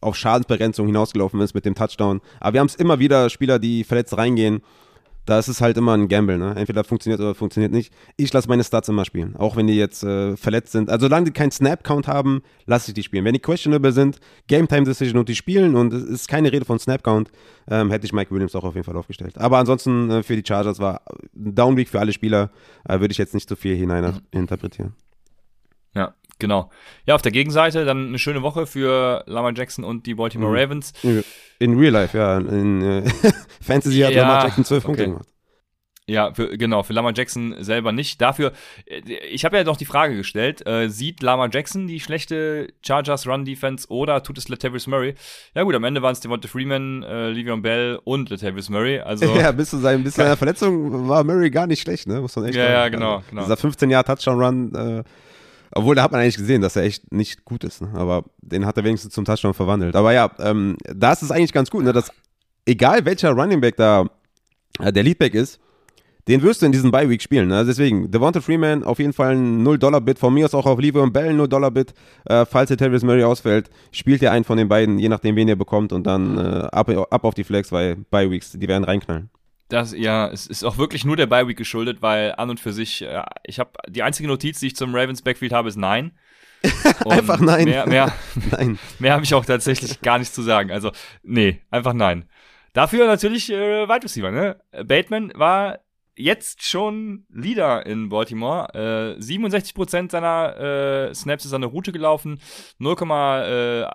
auf 0.02 0.16
Schadensbegrenzung 0.16 0.86
hinausgelaufen 0.86 1.40
ist 1.40 1.54
mit 1.54 1.64
dem 1.64 1.74
Touchdown. 1.74 2.20
Aber 2.40 2.54
wir 2.54 2.60
haben 2.60 2.66
es 2.66 2.74
immer 2.74 2.98
wieder, 2.98 3.30
Spieler, 3.30 3.58
die 3.58 3.84
verletzt 3.84 4.16
reingehen. 4.16 4.62
Da 5.24 5.38
ist 5.38 5.46
es 5.46 5.60
halt 5.60 5.76
immer 5.76 5.94
ein 5.94 6.08
Gamble, 6.08 6.36
ne? 6.36 6.54
Entweder 6.56 6.82
funktioniert 6.82 7.20
oder 7.20 7.36
funktioniert 7.36 7.70
nicht. 7.70 7.94
Ich 8.16 8.32
lasse 8.32 8.48
meine 8.48 8.64
Stats 8.64 8.88
immer 8.88 9.04
spielen, 9.04 9.36
auch 9.36 9.54
wenn 9.54 9.68
die 9.68 9.76
jetzt 9.76 10.02
äh, 10.02 10.36
verletzt 10.36 10.72
sind. 10.72 10.90
Also 10.90 11.06
solange 11.06 11.26
die 11.26 11.30
keinen 11.30 11.52
Snap-Count 11.52 12.08
haben, 12.08 12.42
lasse 12.66 12.90
ich 12.90 12.94
die 12.94 13.04
spielen. 13.04 13.24
Wenn 13.24 13.34
die 13.34 13.38
questionable 13.38 13.92
sind, 13.92 14.18
Game-Time-Decision 14.48 15.20
und 15.20 15.28
die 15.28 15.36
spielen 15.36 15.76
und 15.76 15.92
es 15.92 16.02
ist 16.02 16.28
keine 16.28 16.50
Rede 16.50 16.64
von 16.64 16.80
Snap-Count, 16.80 17.30
ähm, 17.70 17.92
hätte 17.92 18.04
ich 18.04 18.12
Mike 18.12 18.32
Williams 18.32 18.56
auch 18.56 18.64
auf 18.64 18.74
jeden 18.74 18.84
Fall 18.84 18.96
aufgestellt. 18.96 19.38
Aber 19.38 19.58
ansonsten 19.58 20.10
äh, 20.10 20.22
für 20.24 20.34
die 20.34 20.42
Chargers 20.44 20.80
war 20.80 21.02
ein 21.36 21.54
Downweek 21.54 21.88
für 21.88 22.00
alle 22.00 22.12
Spieler, 22.12 22.50
äh, 22.88 22.98
würde 22.98 23.12
ich 23.12 23.18
jetzt 23.18 23.32
nicht 23.32 23.48
zu 23.48 23.54
viel 23.54 23.76
hinein 23.76 24.04
mhm. 24.04 24.20
interpretieren. 24.32 24.96
Ja, 25.94 26.14
Genau. 26.38 26.70
Ja, 27.06 27.14
auf 27.14 27.22
der 27.22 27.32
Gegenseite 27.32 27.84
dann 27.84 28.08
eine 28.08 28.18
schöne 28.18 28.42
Woche 28.42 28.66
für 28.66 29.22
Lamar 29.26 29.52
Jackson 29.54 29.84
und 29.84 30.06
die 30.06 30.14
Baltimore 30.14 30.50
mhm. 30.50 30.58
Ravens. 30.58 30.92
In 31.58 31.78
Real 31.78 31.92
Life, 31.92 32.16
ja. 32.16 32.38
In 32.38 32.82
äh, 32.82 33.10
Fantasy 33.60 34.00
hat 34.00 34.12
ja, 34.12 34.22
Lamar 34.22 34.44
Jackson 34.44 34.64
zwölf 34.64 34.84
okay. 34.84 34.86
Punkte 34.86 35.04
gemacht. 35.04 35.28
Ja, 36.06 36.34
für, 36.34 36.58
genau, 36.58 36.82
für 36.82 36.92
Lamar 36.92 37.12
Jackson 37.14 37.54
selber 37.60 37.92
nicht. 37.92 38.20
Dafür, 38.20 38.52
äh, 38.86 39.00
ich 39.30 39.44
habe 39.44 39.56
ja 39.56 39.64
noch 39.64 39.76
die 39.76 39.84
Frage 39.84 40.16
gestellt, 40.16 40.66
äh, 40.66 40.88
sieht 40.88 41.22
Lamar 41.22 41.48
Jackson 41.52 41.86
die 41.86 42.00
schlechte 42.00 42.72
Chargers 42.84 43.26
Run 43.26 43.44
Defense 43.44 43.86
oder 43.88 44.22
tut 44.22 44.36
es 44.36 44.48
Latavius 44.48 44.88
Murray? 44.88 45.14
Ja 45.54 45.62
gut, 45.62 45.76
am 45.76 45.84
Ende 45.84 46.02
waren 46.02 46.12
es 46.12 46.20
Devonta 46.20 46.48
Freeman, 46.48 47.04
äh, 47.04 47.28
Le'Veon 47.30 47.62
Bell 47.62 48.00
und 48.02 48.30
Latavius 48.30 48.68
Murray. 48.68 48.98
Also, 48.98 49.26
ja, 49.36 49.52
bis 49.52 49.70
zu, 49.70 49.78
seinem, 49.78 50.02
bis 50.02 50.14
zu 50.14 50.22
seiner 50.22 50.36
Verletzung 50.36 51.08
war 51.08 51.22
Murray 51.22 51.50
gar 51.50 51.68
nicht 51.68 51.82
schlecht, 51.82 52.08
ne? 52.08 52.20
Muss 52.20 52.34
man 52.34 52.46
echt 52.46 52.56
Ja, 52.56 52.64
sagen. 52.64 52.74
ja, 52.74 52.88
genau, 52.88 53.14
also, 53.16 53.26
genau. 53.30 53.42
Dieser 53.42 53.56
15 53.56 53.90
Jahr 53.90 54.04
Touchdown 54.04 54.42
Run, 54.42 54.74
äh, 54.74 55.04
obwohl, 55.74 55.94
da 55.94 56.02
hat 56.02 56.12
man 56.12 56.20
eigentlich 56.20 56.36
gesehen, 56.36 56.62
dass 56.62 56.76
er 56.76 56.82
echt 56.82 57.12
nicht 57.12 57.44
gut 57.44 57.64
ist. 57.64 57.80
Ne? 57.80 57.90
Aber 57.94 58.24
den 58.40 58.66
hat 58.66 58.76
er 58.76 58.84
wenigstens 58.84 59.14
zum 59.14 59.24
Touchdown 59.24 59.54
verwandelt. 59.54 59.96
Aber 59.96 60.12
ja, 60.12 60.30
ähm, 60.38 60.76
da 60.84 61.12
ist 61.12 61.22
es 61.22 61.30
eigentlich 61.30 61.52
ganz 61.52 61.70
gut, 61.70 61.84
ne? 61.84 61.92
dass 61.92 62.10
egal 62.66 63.04
welcher 63.04 63.30
Running 63.30 63.60
Back 63.60 63.76
da 63.76 64.06
äh, 64.80 64.92
der 64.92 65.02
Leadback 65.02 65.34
ist, 65.34 65.58
den 66.28 66.42
wirst 66.42 66.62
du 66.62 66.66
in 66.66 66.72
diesem 66.72 66.92
Bye-Week 66.92 67.20
spielen. 67.20 67.48
Ne? 67.48 67.64
Deswegen, 67.64 68.10
Devonta 68.10 68.40
Freeman 68.40 68.84
auf 68.84 68.98
jeden 69.00 69.12
Fall 69.12 69.34
ein 69.34 69.66
0-Dollar-Bit. 69.66 70.18
Von 70.18 70.34
mir 70.34 70.44
aus 70.44 70.54
auch 70.54 70.66
auf 70.66 70.78
Le'Veon 70.78 71.10
Bell 71.10 71.30
ein 71.30 71.40
0-Dollar-Bit. 71.40 71.94
Äh, 72.26 72.46
falls 72.46 72.68
der 72.68 72.76
Terrence 72.76 73.02
Murray 73.02 73.24
ausfällt, 73.24 73.70
spielt 73.90 74.22
ihr 74.22 74.30
einen 74.30 74.44
von 74.44 74.56
den 74.56 74.68
beiden, 74.68 74.98
je 74.98 75.08
nachdem, 75.08 75.34
wen 75.34 75.48
ihr 75.48 75.56
bekommt. 75.56 75.92
Und 75.92 76.06
dann 76.06 76.38
äh, 76.38 76.68
ab, 76.70 76.88
ab 76.88 77.24
auf 77.24 77.34
die 77.34 77.44
Flex, 77.44 77.72
weil 77.72 77.96
Bye-Weeks, 78.10 78.52
die 78.52 78.68
werden 78.68 78.84
reinknallen. 78.84 79.30
Das, 79.72 79.94
ja, 79.96 80.28
es 80.28 80.46
ist 80.46 80.64
auch 80.64 80.76
wirklich 80.76 81.06
nur 81.06 81.16
der 81.16 81.26
Bye 81.26 81.48
Week 81.48 81.56
geschuldet, 81.56 82.02
weil 82.02 82.34
an 82.36 82.50
und 82.50 82.60
für 82.60 82.74
sich, 82.74 83.00
äh, 83.00 83.22
ich 83.42 83.58
habe 83.58 83.70
die 83.88 84.02
einzige 84.02 84.28
Notiz, 84.28 84.60
die 84.60 84.66
ich 84.66 84.76
zum 84.76 84.94
Ravens 84.94 85.22
Backfield 85.22 85.54
habe, 85.54 85.70
ist 85.70 85.76
nein. 85.76 86.12
einfach 87.06 87.40
nein. 87.40 87.64
Mehr, 87.64 87.86
mehr, 87.86 88.12
nein. 88.50 88.78
mehr 88.98 89.14
habe 89.14 89.24
ich 89.24 89.32
auch 89.32 89.46
tatsächlich 89.46 90.02
gar 90.02 90.18
nichts 90.18 90.34
zu 90.34 90.42
sagen. 90.42 90.70
Also, 90.70 90.92
nee, 91.22 91.62
einfach 91.70 91.94
nein. 91.94 92.28
Dafür 92.74 93.06
natürlich 93.06 93.50
äh, 93.50 93.88
Wide 93.88 94.04
Receiver, 94.04 94.30
ne? 94.30 94.60
Bateman 94.84 95.32
war 95.36 95.78
jetzt 96.16 96.62
schon 96.62 97.24
Leader 97.30 97.86
in 97.86 98.10
Baltimore. 98.10 98.68
Äh, 99.18 99.20
67% 99.22 100.10
seiner 100.10 101.08
äh, 101.08 101.14
Snaps 101.14 101.46
ist 101.46 101.54
an 101.54 101.62
der 101.62 101.70
Route 101.70 101.92
gelaufen. 101.92 102.42
0, 102.78 102.94
äh, 103.00 103.86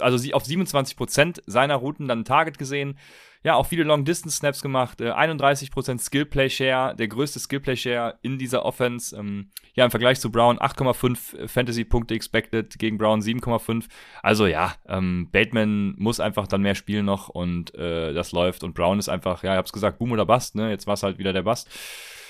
also 0.00 0.34
auf 0.34 0.42
27% 0.42 1.42
seiner 1.46 1.76
Routen 1.76 2.08
dann 2.08 2.24
Target 2.24 2.58
gesehen 2.58 2.98
ja, 3.46 3.54
auch 3.54 3.66
viele 3.66 3.84
Long-Distance-Snaps 3.84 4.60
gemacht, 4.60 5.00
äh, 5.00 5.12
31% 5.12 6.00
Skill-Play-Share, 6.00 6.96
der 6.96 7.06
größte 7.06 7.38
Skill-Play-Share 7.38 8.18
in 8.22 8.38
dieser 8.38 8.64
Offense. 8.64 9.16
Ähm, 9.16 9.50
ja, 9.74 9.84
im 9.84 9.92
Vergleich 9.92 10.18
zu 10.18 10.32
Brown 10.32 10.58
8,5 10.58 11.46
Fantasy-Punkte 11.46 12.14
expected, 12.14 12.76
gegen 12.76 12.98
Brown 12.98 13.20
7,5. 13.20 13.84
Also 14.20 14.46
ja, 14.48 14.72
ähm, 14.88 15.28
Bateman 15.30 15.94
muss 15.96 16.18
einfach 16.18 16.48
dann 16.48 16.62
mehr 16.62 16.74
spielen 16.74 17.04
noch 17.04 17.28
und 17.28 17.72
äh, 17.76 18.12
das 18.12 18.32
läuft. 18.32 18.64
Und 18.64 18.74
Brown 18.74 18.98
ist 18.98 19.08
einfach, 19.08 19.44
ja, 19.44 19.52
ich 19.52 19.58
hab's 19.58 19.72
gesagt, 19.72 20.00
Boom 20.00 20.10
oder 20.10 20.26
Bust, 20.26 20.56
ne? 20.56 20.70
Jetzt 20.70 20.88
war 20.88 20.94
es 20.94 21.04
halt 21.04 21.18
wieder 21.18 21.32
der 21.32 21.42
Bust. 21.42 21.68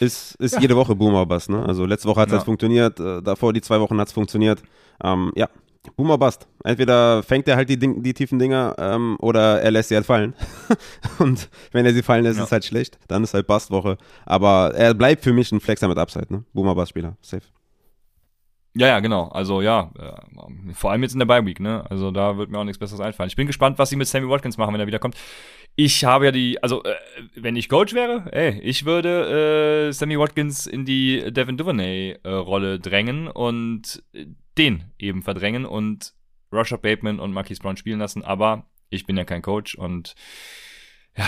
Ist, 0.01 0.35
ist 0.35 0.57
ja. 0.57 0.61
jede 0.61 0.77
Woche 0.77 0.95
Boom 0.95 1.15
oder 1.15 1.25
Bust, 1.25 1.49
ne? 1.49 1.65
Also 1.65 1.87
letzte 1.87 2.09
Woche 2.09 2.21
hat 2.21 2.29
es 2.29 2.35
ja. 2.35 2.41
funktioniert, 2.41 3.01
äh, 3.01 3.23
davor 3.23 3.55
die 3.55 3.63
zwei 3.63 3.81
Wochen 3.81 3.99
hat 3.99 4.09
es 4.09 4.13
funktioniert. 4.13 4.63
Ähm, 5.03 5.33
ja, 5.35 5.49
Boomer 5.97 6.19
Bust. 6.19 6.49
Entweder 6.65 7.23
fängt 7.23 7.47
er 7.49 7.57
halt 7.57 7.69
die, 7.69 7.79
die 7.79 8.15
tiefen 8.15 8.39
Dinger 8.39 8.75
ähm, 8.79 9.17
oder 9.21 9.61
er 9.61 9.71
lässt 9.71 9.91
sie 9.91 9.95
halt 9.97 10.07
fallen. 10.07 10.35
und 11.19 11.49
wenn 11.73 11.87
er 11.87 11.93
sie 11.93 12.03
fallen 12.03 12.25
lässt, 12.25 12.37
ja. 12.37 12.43
ist 12.43 12.49
es 12.49 12.53
halt 12.53 12.65
schlecht. 12.65 12.99
Dann 13.09 13.23
ist 13.23 13.35
halt 13.35 13.47
Bust-Woche. 13.47 13.99
Aber 14.25 14.73
er 14.75 14.95
bleibt 14.95 15.23
für 15.25 15.33
mich 15.33 15.53
ein 15.53 15.61
Flexer 15.61 15.89
mit 15.89 15.99
Upside, 15.99 16.27
ne? 16.31 16.45
Boomer 16.53 16.75
Bust-Spieler. 16.75 17.17
Safe. 17.21 17.43
Ja, 18.79 18.89
ja, 18.89 19.01
genau. 19.01 19.29
Also 19.29 19.63
ja, 19.63 19.91
äh, 19.99 20.75
vor 20.75 20.91
allem 20.91 21.03
jetzt 21.03 21.15
in 21.15 21.19
der 21.19 21.27
Bye 21.27 21.47
Week, 21.47 21.61
ne? 21.61 21.85
Also 21.89 22.11
da 22.11 22.37
wird 22.37 22.51
mir 22.51 22.59
auch 22.59 22.65
nichts 22.65 22.79
Besseres 22.79 23.01
einfallen. 23.01 23.29
Ich 23.29 23.37
bin 23.37 23.47
gespannt, 23.47 23.79
was 23.79 23.89
sie 23.89 23.97
mit 23.97 24.07
Sammy 24.07 24.29
Watkins 24.29 24.59
machen, 24.59 24.75
wenn 24.75 24.81
er 24.81 24.87
wiederkommt. 24.87 25.17
Ich 25.77 26.05
habe 26.05 26.27
ja 26.27 26.31
die, 26.31 26.63
also 26.63 26.83
äh, 26.85 26.95
wenn 27.35 27.57
ich 27.57 27.71
Coach 27.71 27.95
wäre, 27.95 28.25
ey, 28.33 28.61
ich 28.61 28.85
würde 28.85 29.89
äh, 29.89 29.93
Sammy 29.93 30.19
Watkins 30.19 30.67
in 30.67 30.85
die 30.85 31.33
Devin 31.33 31.57
Duvernay 31.57 32.19
äh, 32.23 32.29
Rolle 32.29 32.79
drängen 32.79 33.29
und 33.29 34.03
den 34.59 34.85
eben 34.99 35.23
verdrängen 35.23 35.65
und 35.65 36.15
Rashad 36.53 36.83
Bateman 36.83 37.21
und 37.21 37.33
Marquise 37.33 37.61
Brown 37.61 37.77
spielen 37.77 37.99
lassen. 37.99 38.25
Aber 38.25 38.67
ich 38.89 39.07
bin 39.07 39.17
ja 39.17 39.25
kein 39.25 39.43
Coach 39.43 39.75
und 39.75 40.15
ja, 41.17 41.27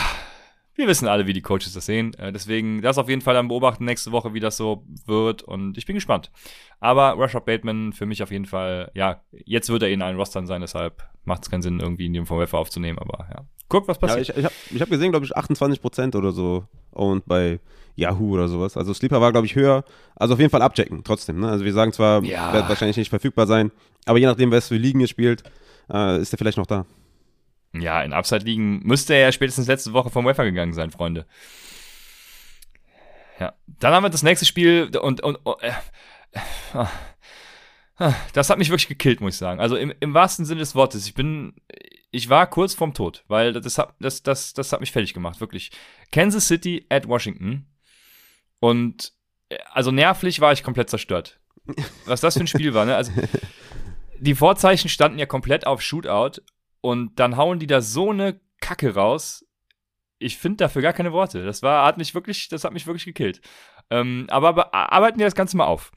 wir 0.78 0.86
wissen 0.86 1.08
alle, 1.08 1.26
wie 1.26 1.32
die 1.32 1.42
Coaches 1.42 1.72
das 1.72 1.86
sehen. 1.86 2.14
Äh, 2.14 2.32
deswegen 2.32 2.82
das 2.82 2.98
auf 2.98 3.08
jeden 3.08 3.20
Fall 3.20 3.34
dann 3.34 3.48
beobachten 3.48 3.84
nächste 3.84 4.12
Woche, 4.12 4.32
wie 4.32 4.40
das 4.40 4.56
so 4.56 4.84
wird. 5.06 5.42
Und 5.42 5.76
ich 5.76 5.86
bin 5.86 5.96
gespannt. 5.96 6.30
Aber 6.78 7.18
Rashad 7.18 7.46
Bateman 7.46 7.92
für 7.92 8.06
mich 8.06 8.22
auf 8.22 8.30
jeden 8.30 8.46
Fall, 8.46 8.90
ja, 8.94 9.22
jetzt 9.32 9.70
wird 9.70 9.82
er 9.82 9.90
in 9.90 10.02
allen 10.02 10.16
Rostern 10.16 10.46
sein, 10.46 10.60
deshalb 10.60 11.02
macht 11.24 11.42
es 11.42 11.50
keinen 11.50 11.62
Sinn, 11.62 11.80
irgendwie 11.80 12.06
in 12.06 12.12
dem 12.12 12.26
VWF 12.26 12.54
aufzunehmen. 12.54 12.98
Aber 13.00 13.26
ja, 13.28 13.44
guck, 13.68 13.88
was 13.88 13.98
passiert. 13.98 14.28
Ja, 14.28 14.34
ich 14.34 14.38
ich 14.38 14.44
habe 14.44 14.54
ich 14.70 14.80
hab 14.80 14.88
gesehen, 14.88 15.10
glaube 15.10 15.26
ich, 15.26 15.36
28% 15.36 16.16
oder 16.16 16.30
so 16.30 16.64
und 16.92 17.26
bei 17.26 17.58
Yahoo 17.98 18.34
oder 18.34 18.48
sowas. 18.48 18.76
Also 18.76 18.94
Sleeper 18.94 19.20
war, 19.20 19.32
glaube 19.32 19.46
ich, 19.46 19.54
höher. 19.56 19.84
Also 20.14 20.34
auf 20.34 20.40
jeden 20.40 20.50
Fall 20.50 20.62
abchecken, 20.62 21.02
trotzdem. 21.04 21.40
Ne? 21.40 21.48
Also 21.48 21.64
wir 21.64 21.72
sagen 21.72 21.92
zwar, 21.92 22.22
Ja. 22.22 22.52
wird 22.52 22.68
wahrscheinlich 22.68 22.96
nicht 22.96 23.10
verfügbar 23.10 23.46
sein, 23.46 23.72
aber 24.06 24.18
je 24.18 24.26
nachdem, 24.26 24.50
was 24.52 24.68
für 24.68 24.76
Ligen 24.76 25.00
ihr 25.00 25.08
spielt, 25.08 25.42
äh, 25.92 26.20
ist 26.20 26.32
er 26.32 26.38
vielleicht 26.38 26.58
noch 26.58 26.66
da. 26.66 26.86
Ja, 27.74 28.02
in 28.02 28.12
Upside 28.12 28.44
liegen 28.44 28.80
müsste 28.84 29.14
er 29.14 29.20
ja 29.20 29.32
spätestens 29.32 29.66
letzte 29.66 29.92
Woche 29.92 30.10
vom 30.10 30.24
Wafer 30.24 30.44
gegangen 30.44 30.72
sein, 30.72 30.90
Freunde. 30.90 31.26
Ja, 33.38 33.52
dann 33.66 33.92
haben 33.92 34.04
wir 34.04 34.10
das 34.10 34.22
nächste 34.22 34.46
Spiel 34.46 34.90
und, 35.00 35.20
und, 35.20 35.36
und 35.44 35.62
äh, 35.62 35.72
äh, 36.74 36.84
äh, 37.98 38.12
das 38.32 38.48
hat 38.50 38.58
mich 38.58 38.70
wirklich 38.70 38.88
gekillt, 38.88 39.20
muss 39.20 39.34
ich 39.34 39.38
sagen. 39.38 39.60
Also 39.60 39.76
im, 39.76 39.92
im 40.00 40.14
wahrsten 40.14 40.44
Sinne 40.44 40.60
des 40.60 40.74
Wortes. 40.74 41.06
Ich 41.06 41.14
bin, 41.14 41.54
ich 42.10 42.28
war 42.28 42.46
kurz 42.48 42.74
vorm 42.74 42.94
Tod, 42.94 43.24
weil 43.28 43.52
das 43.52 43.76
hat, 43.78 43.94
das, 44.00 44.22
das, 44.22 44.54
das 44.54 44.72
hat 44.72 44.80
mich 44.80 44.92
fertig 44.92 45.14
gemacht, 45.14 45.40
wirklich. 45.40 45.70
Kansas 46.10 46.48
City 46.48 46.86
at 46.88 47.06
Washington 47.06 47.66
und 48.60 49.12
äh, 49.48 49.58
also 49.72 49.90
nervlich 49.90 50.40
war 50.40 50.52
ich 50.52 50.62
komplett 50.62 50.90
zerstört. 50.90 51.40
Was 52.06 52.20
das 52.20 52.34
für 52.34 52.40
ein 52.44 52.46
Spiel 52.54 52.74
war, 52.74 52.84
ne? 52.84 52.96
Also 52.96 53.12
die 54.18 54.34
Vorzeichen 54.34 54.88
standen 54.88 55.18
ja 55.18 55.26
komplett 55.26 55.66
auf 55.66 55.80
Shootout 55.82 56.40
und 56.80 57.18
dann 57.20 57.36
hauen 57.36 57.58
die 57.58 57.66
da 57.66 57.80
so 57.80 58.10
eine 58.10 58.40
Kacke 58.60 58.94
raus. 58.94 59.44
Ich 60.18 60.38
finde 60.38 60.56
dafür 60.56 60.82
gar 60.82 60.92
keine 60.92 61.12
Worte. 61.12 61.44
Das 61.44 61.62
war, 61.62 61.86
hat 61.86 61.98
mich 61.98 62.14
wirklich, 62.14 62.48
das 62.48 62.64
hat 62.64 62.72
mich 62.72 62.86
wirklich 62.86 63.04
gekillt. 63.04 63.40
Ähm, 63.90 64.26
aber 64.30 64.52
be- 64.52 64.74
arbeiten 64.74 65.18
wir 65.18 65.26
das 65.26 65.36
Ganze 65.36 65.56
mal 65.56 65.66
auf. 65.66 65.92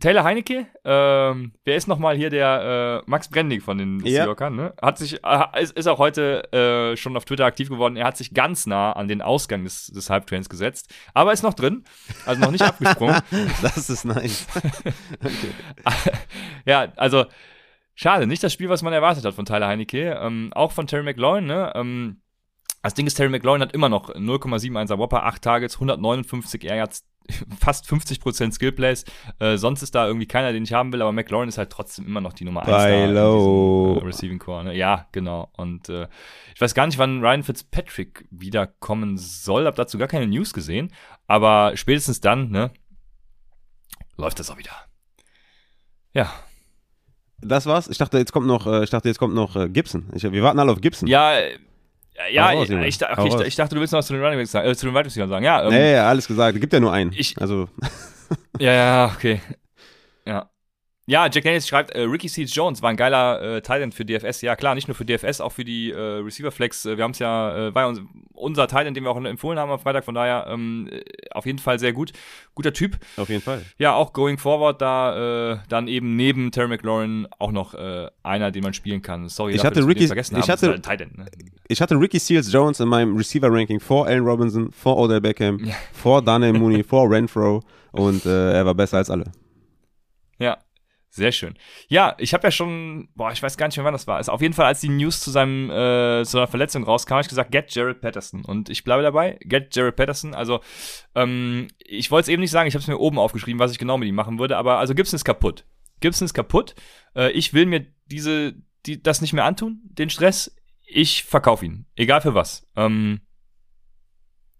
Taylor 0.00 0.24
Heinecke, 0.24 0.66
ähm, 0.84 1.52
wer 1.64 1.76
ist 1.76 1.88
nochmal 1.88 2.16
hier 2.16 2.30
der 2.30 3.02
äh, 3.04 3.10
Max 3.10 3.28
Brendig 3.28 3.62
von 3.62 3.76
den 3.76 4.00
Ja. 4.00 4.22
Seahawkern, 4.22 4.56
ne? 4.56 4.72
Hat 4.80 4.96
sich, 4.96 5.22
äh, 5.22 5.62
ist, 5.62 5.76
ist 5.76 5.86
auch 5.86 5.98
heute 5.98 6.50
äh, 6.52 6.96
schon 6.96 7.14
auf 7.16 7.26
Twitter 7.26 7.44
aktiv 7.44 7.68
geworden. 7.68 7.96
Er 7.96 8.06
hat 8.06 8.16
sich 8.16 8.32
ganz 8.32 8.66
nah 8.66 8.92
an 8.92 9.08
den 9.08 9.20
Ausgang 9.20 9.62
des, 9.64 9.88
des 9.88 10.08
Halbtrains 10.08 10.48
gesetzt, 10.48 10.92
aber 11.12 11.34
ist 11.34 11.42
noch 11.42 11.52
drin, 11.52 11.84
also 12.24 12.40
noch 12.40 12.50
nicht 12.50 12.62
abgesprungen. 12.62 13.20
Das 13.62 13.90
ist 13.90 14.04
nice. 14.04 14.46
ja, 16.64 16.92
also 16.96 17.26
schade, 17.94 18.26
nicht 18.26 18.42
das 18.42 18.52
Spiel, 18.52 18.68
was 18.70 18.82
man 18.82 18.92
erwartet 18.92 19.24
hat 19.24 19.34
von 19.34 19.44
Tyler 19.44 19.66
Heinecke. 19.68 20.18
Ähm, 20.20 20.50
auch 20.54 20.72
von 20.72 20.86
Terry 20.86 21.02
McLaurin, 21.02 21.46
ne? 21.46 21.72
Ähm, 21.74 22.20
das 22.82 22.94
Ding 22.94 23.06
ist, 23.06 23.14
Terry 23.14 23.30
McLaurin 23.30 23.62
hat 23.62 23.72
immer 23.72 23.88
noch 23.88 24.10
0,71er 24.10 24.98
Whopper, 24.98 25.24
8 25.24 25.40
Targets, 25.40 25.76
159 25.76 26.64
Air 26.64 26.76
Yards, 26.76 27.04
fast 27.60 27.86
50% 27.86 28.52
Skillplays. 28.52 29.04
Äh, 29.38 29.56
sonst 29.56 29.82
ist 29.82 29.94
da 29.94 30.06
irgendwie 30.06 30.26
keiner, 30.26 30.52
den 30.52 30.64
ich 30.64 30.72
haben 30.72 30.92
will, 30.92 31.02
aber 31.02 31.12
McLaurin 31.12 31.48
ist 31.48 31.58
halt 31.58 31.70
trotzdem 31.70 32.06
immer 32.06 32.20
noch 32.20 32.32
die 32.32 32.44
Nummer 32.44 32.60
1 32.62 32.68
da 32.70 32.88
in 32.88 33.14
Bailo. 33.14 33.94
diesem, 33.94 34.02
äh, 34.02 34.06
Receiving 34.06 34.38
Core. 34.38 34.64
Ne? 34.64 34.76
Ja, 34.76 35.06
genau. 35.12 35.50
Und 35.56 35.88
äh, 35.88 36.06
ich 36.54 36.60
weiß 36.60 36.74
gar 36.74 36.86
nicht, 36.86 36.98
wann 36.98 37.20
Ryan 37.20 37.42
Fitzpatrick 37.42 38.26
wiederkommen 38.30 39.16
soll. 39.18 39.66
Hab 39.66 39.76
dazu 39.76 39.98
gar 39.98 40.08
keine 40.08 40.26
News 40.26 40.52
gesehen. 40.52 40.92
Aber 41.26 41.72
spätestens 41.76 42.20
dann, 42.20 42.50
ne, 42.50 42.70
läuft 44.16 44.38
das 44.38 44.50
auch 44.50 44.58
wieder. 44.58 44.72
Ja, 46.12 46.32
Das 47.40 47.66
war's. 47.66 47.88
Ich 47.88 47.98
dachte, 47.98 48.18
jetzt 48.18 48.32
kommt 48.32 48.46
noch, 48.46 48.66
äh, 48.66 48.84
ich 48.84 48.90
dachte, 48.90 49.08
jetzt 49.08 49.18
kommt 49.18 49.34
noch 49.34 49.56
äh, 49.56 49.68
Gibson. 49.68 50.08
Ich, 50.14 50.22
wir 50.22 50.42
warten 50.42 50.58
alle 50.60 50.72
auf 50.72 50.80
Gibson. 50.80 51.08
Ja, 51.08 51.32
ja, 52.30 52.46
raus, 52.50 52.68
ich, 52.86 53.02
okay, 53.02 53.28
ich, 53.42 53.46
ich 53.48 53.56
dachte, 53.56 53.74
du 53.74 53.80
willst 53.80 53.92
noch 53.92 53.98
was 53.98 54.06
zu 54.06 54.12
den 54.12 54.22
Running 54.22 54.38
Backs 54.38 54.52
sagen, 54.52 54.68
äh, 54.68 54.74
zu 54.76 54.86
den 54.86 54.94
Wide 54.94 55.06
Receivers 55.06 55.30
sagen. 55.30 55.44
Ja, 55.44 55.64
ähm, 55.66 55.72
ja, 55.72 55.78
ja, 55.78 56.08
alles 56.08 56.26
gesagt. 56.28 56.54
Es 56.54 56.60
gibt 56.60 56.72
ja 56.72 56.80
nur 56.80 56.92
einen. 56.92 57.12
Ich- 57.12 57.36
also, 57.40 57.68
ja, 58.58 58.72
ja, 58.72 59.12
okay. 59.14 59.40
Ja. 60.26 60.48
Ja, 61.06 61.24
Jack 61.30 61.44
Daniels 61.44 61.68
schreibt, 61.68 61.90
äh, 61.90 62.00
Ricky 62.00 62.28
Seals 62.28 62.54
Jones 62.54 62.80
war 62.80 62.88
ein 62.88 62.96
geiler 62.96 63.56
äh, 63.56 63.60
Titan 63.60 63.92
für 63.92 64.06
DFS. 64.06 64.40
Ja, 64.40 64.56
klar, 64.56 64.74
nicht 64.74 64.88
nur 64.88 64.94
für 64.94 65.04
DFS, 65.04 65.42
auch 65.42 65.52
für 65.52 65.62
die 65.62 65.90
äh, 65.90 65.98
Receiver 65.98 66.50
Flex. 66.50 66.86
Äh, 66.86 66.96
wir 66.96 67.04
haben 67.04 67.10
es 67.10 67.18
ja, 67.18 67.68
äh, 67.68 67.74
war 67.74 67.82
ja 67.82 67.88
uns, 67.88 68.00
unser 68.32 68.66
Titan, 68.68 68.94
den 68.94 69.04
wir 69.04 69.10
auch 69.10 69.22
empfohlen 69.22 69.58
haben 69.58 69.70
am 69.70 69.78
Freitag. 69.78 70.04
Von 70.06 70.14
daher 70.14 70.46
ähm, 70.48 70.88
äh, 70.90 71.02
auf 71.32 71.44
jeden 71.44 71.58
Fall 71.58 71.78
sehr 71.78 71.92
gut. 71.92 72.12
Guter 72.54 72.72
Typ. 72.72 72.96
auf 73.18 73.28
jeden 73.28 73.42
Fall. 73.42 73.62
Ja, 73.76 73.94
auch 73.94 74.14
going 74.14 74.38
forward 74.38 74.80
da 74.80 75.52
äh, 75.52 75.58
dann 75.68 75.88
eben 75.88 76.16
neben 76.16 76.50
Terry 76.52 76.68
McLaurin 76.68 77.28
auch 77.38 77.52
noch 77.52 77.74
äh, 77.74 78.08
einer, 78.22 78.50
den 78.50 78.62
man 78.62 78.72
spielen 78.72 79.02
kann. 79.02 79.28
Sorry, 79.28 79.52
Ich 79.52 79.60
dafür, 79.60 79.82
hatte 79.82 79.86
Ricky- 79.86 80.06
vergessen 80.06 80.36
ich 80.38 80.48
haben. 80.48 80.52
Hatte- 80.52 80.80
Titan, 80.80 81.10
ne? 81.16 81.26
Ich 81.68 81.82
hatte 81.82 82.00
Ricky 82.00 82.18
Seals 82.18 82.50
Jones 82.50 82.80
in 82.80 82.88
meinem 82.88 83.14
Receiver-Ranking 83.14 83.78
vor 83.78 84.06
Allen 84.06 84.24
Robinson, 84.24 84.72
vor 84.72 84.96
Odell 84.96 85.20
Beckham, 85.20 85.58
Ja. 85.66 85.74
vor 85.92 86.22
Daniel 86.22 86.54
Mooney, 86.54 86.82
vor 86.82 87.10
Renfro 87.10 87.62
und 87.92 88.24
äh, 88.24 88.52
er 88.54 88.64
war 88.64 88.74
besser 88.74 88.96
als 88.96 89.10
alle. 89.10 89.24
Ja, 90.38 90.56
sehr 91.14 91.30
schön. 91.30 91.54
Ja, 91.86 92.16
ich 92.18 92.34
habe 92.34 92.44
ja 92.44 92.50
schon, 92.50 93.08
boah, 93.14 93.30
ich 93.30 93.40
weiß 93.40 93.56
gar 93.56 93.68
nicht 93.68 93.76
mehr, 93.76 93.84
wann 93.84 93.92
das 93.92 94.08
war. 94.08 94.18
Ist 94.18 94.28
auf 94.28 94.42
jeden 94.42 94.52
Fall, 94.52 94.66
als 94.66 94.80
die 94.80 94.88
News 94.88 95.20
zu 95.20 95.30
seinem 95.30 95.70
äh, 95.70 96.24
zu 96.24 96.32
seiner 96.32 96.48
Verletzung 96.48 96.82
rauskam, 96.82 97.12
habe 97.12 97.22
ich 97.22 97.28
gesagt, 97.28 97.52
get 97.52 97.72
Jared 97.72 98.00
Patterson. 98.00 98.44
Und 98.44 98.68
ich 98.68 98.82
bleibe 98.82 99.04
dabei, 99.04 99.38
get 99.44 99.74
Jared 99.76 99.94
Patterson. 99.94 100.34
Also, 100.34 100.58
ähm, 101.14 101.68
ich 101.78 102.10
wollte 102.10 102.24
es 102.24 102.28
eben 102.32 102.40
nicht 102.40 102.50
sagen, 102.50 102.66
ich 102.66 102.74
habe 102.74 102.82
es 102.82 102.88
mir 102.88 102.98
oben 102.98 103.20
aufgeschrieben, 103.20 103.60
was 103.60 103.70
ich 103.70 103.78
genau 103.78 103.96
mit 103.96 104.08
ihm 104.08 104.16
machen 104.16 104.40
würde. 104.40 104.56
Aber 104.56 104.78
also 104.78 104.92
Gibson 104.92 105.14
ist 105.14 105.24
kaputt. 105.24 105.64
Gibson 106.00 106.24
ist 106.24 106.34
kaputt. 106.34 106.74
Äh, 107.14 107.30
ich 107.30 107.54
will 107.54 107.66
mir 107.66 107.86
diese, 108.06 108.56
die, 108.84 109.00
das 109.00 109.20
nicht 109.20 109.34
mehr 109.34 109.44
antun, 109.44 109.82
den 109.84 110.10
Stress. 110.10 110.56
Ich 110.84 111.22
verkaufe 111.22 111.64
ihn, 111.64 111.86
egal 111.94 112.22
für 112.22 112.34
was. 112.34 112.66
Ähm, 112.74 113.20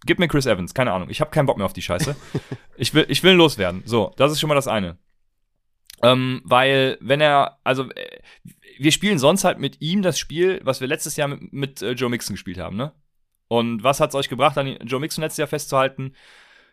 gib 0.06 0.20
mir 0.20 0.28
Chris 0.28 0.46
Evans, 0.46 0.72
keine 0.72 0.92
Ahnung. 0.92 1.10
Ich 1.10 1.20
habe 1.20 1.32
keinen 1.32 1.46
Bock 1.46 1.56
mehr 1.56 1.66
auf 1.66 1.72
die 1.72 1.82
Scheiße. 1.82 2.14
ich 2.76 2.94
will, 2.94 3.06
ich 3.08 3.24
will 3.24 3.32
loswerden. 3.32 3.82
So, 3.86 4.12
das 4.16 4.30
ist 4.30 4.38
schon 4.38 4.48
mal 4.48 4.54
das 4.54 4.68
eine. 4.68 4.98
Ähm, 6.04 6.42
weil, 6.44 6.98
wenn 7.00 7.20
er, 7.20 7.58
also, 7.64 7.90
äh, 7.90 8.18
wir 8.78 8.92
spielen 8.92 9.18
sonst 9.18 9.44
halt 9.44 9.58
mit 9.58 9.80
ihm 9.80 10.02
das 10.02 10.18
Spiel, 10.18 10.60
was 10.62 10.80
wir 10.80 10.88
letztes 10.88 11.16
Jahr 11.16 11.28
mit, 11.28 11.52
mit 11.52 11.82
äh, 11.82 11.92
Joe 11.92 12.10
Mixon 12.10 12.34
gespielt 12.34 12.58
haben, 12.58 12.76
ne? 12.76 12.92
Und 13.48 13.82
was 13.82 14.00
hat's 14.00 14.14
euch 14.14 14.28
gebracht, 14.28 14.58
an 14.58 14.76
Joe 14.84 15.00
Mixon 15.00 15.22
letztes 15.22 15.38
Jahr 15.38 15.48
festzuhalten? 15.48 16.14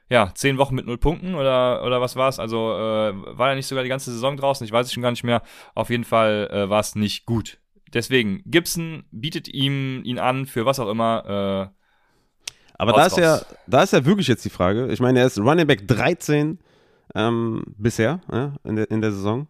Ja, 0.10 0.32
zehn 0.36 0.58
Wochen 0.58 0.76
mit 0.76 0.86
null 0.86 0.98
Punkten 0.98 1.36
oder, 1.36 1.84
oder 1.86 2.02
was 2.02 2.16
war's? 2.18 2.40
Also, 2.40 2.72
äh, 2.74 3.14
war 3.38 3.50
er 3.50 3.56
nicht 3.56 3.68
sogar 3.68 3.84
die 3.84 3.90
ganze 3.90 4.12
Saison 4.12 4.36
draußen? 4.36 4.66
Ich 4.66 4.72
weiß 4.72 4.88
es 4.88 4.94
schon 4.94 5.04
gar 5.04 5.12
nicht 5.12 5.24
mehr. 5.24 5.44
Auf 5.76 5.90
jeden 5.90 6.04
Fall 6.04 6.50
äh, 6.52 6.70
war 6.70 6.82
es 6.82 6.96
nicht 6.96 7.26
gut. 7.26 7.60
Deswegen, 7.94 8.42
Gibson 8.46 9.06
bietet 9.12 9.48
ihm 9.48 10.04
ihn 10.04 10.20
an 10.20 10.46
für 10.46 10.66
was 10.66 10.80
auch 10.80 10.90
immer. 10.90 11.72
Äh, 11.72 12.74
Aber 12.74 12.94
da 12.94 13.06
ist, 13.06 13.18
ja, 13.18 13.42
da 13.68 13.84
ist 13.84 13.94
ja 13.94 14.04
wirklich 14.06 14.28
jetzt 14.28 14.44
die 14.44 14.50
Frage. 14.50 14.92
Ich 14.92 15.00
meine, 15.00 15.20
er 15.20 15.28
ist 15.28 15.40
Running 15.40 15.68
Back 15.68 15.88
13 15.88 16.60
ähm, 17.16 17.64
bisher 17.78 18.22
ja, 18.32 18.54
in, 18.64 18.76
der, 18.76 18.92
in 18.92 19.02
der 19.02 19.12
Saison. 19.12 19.48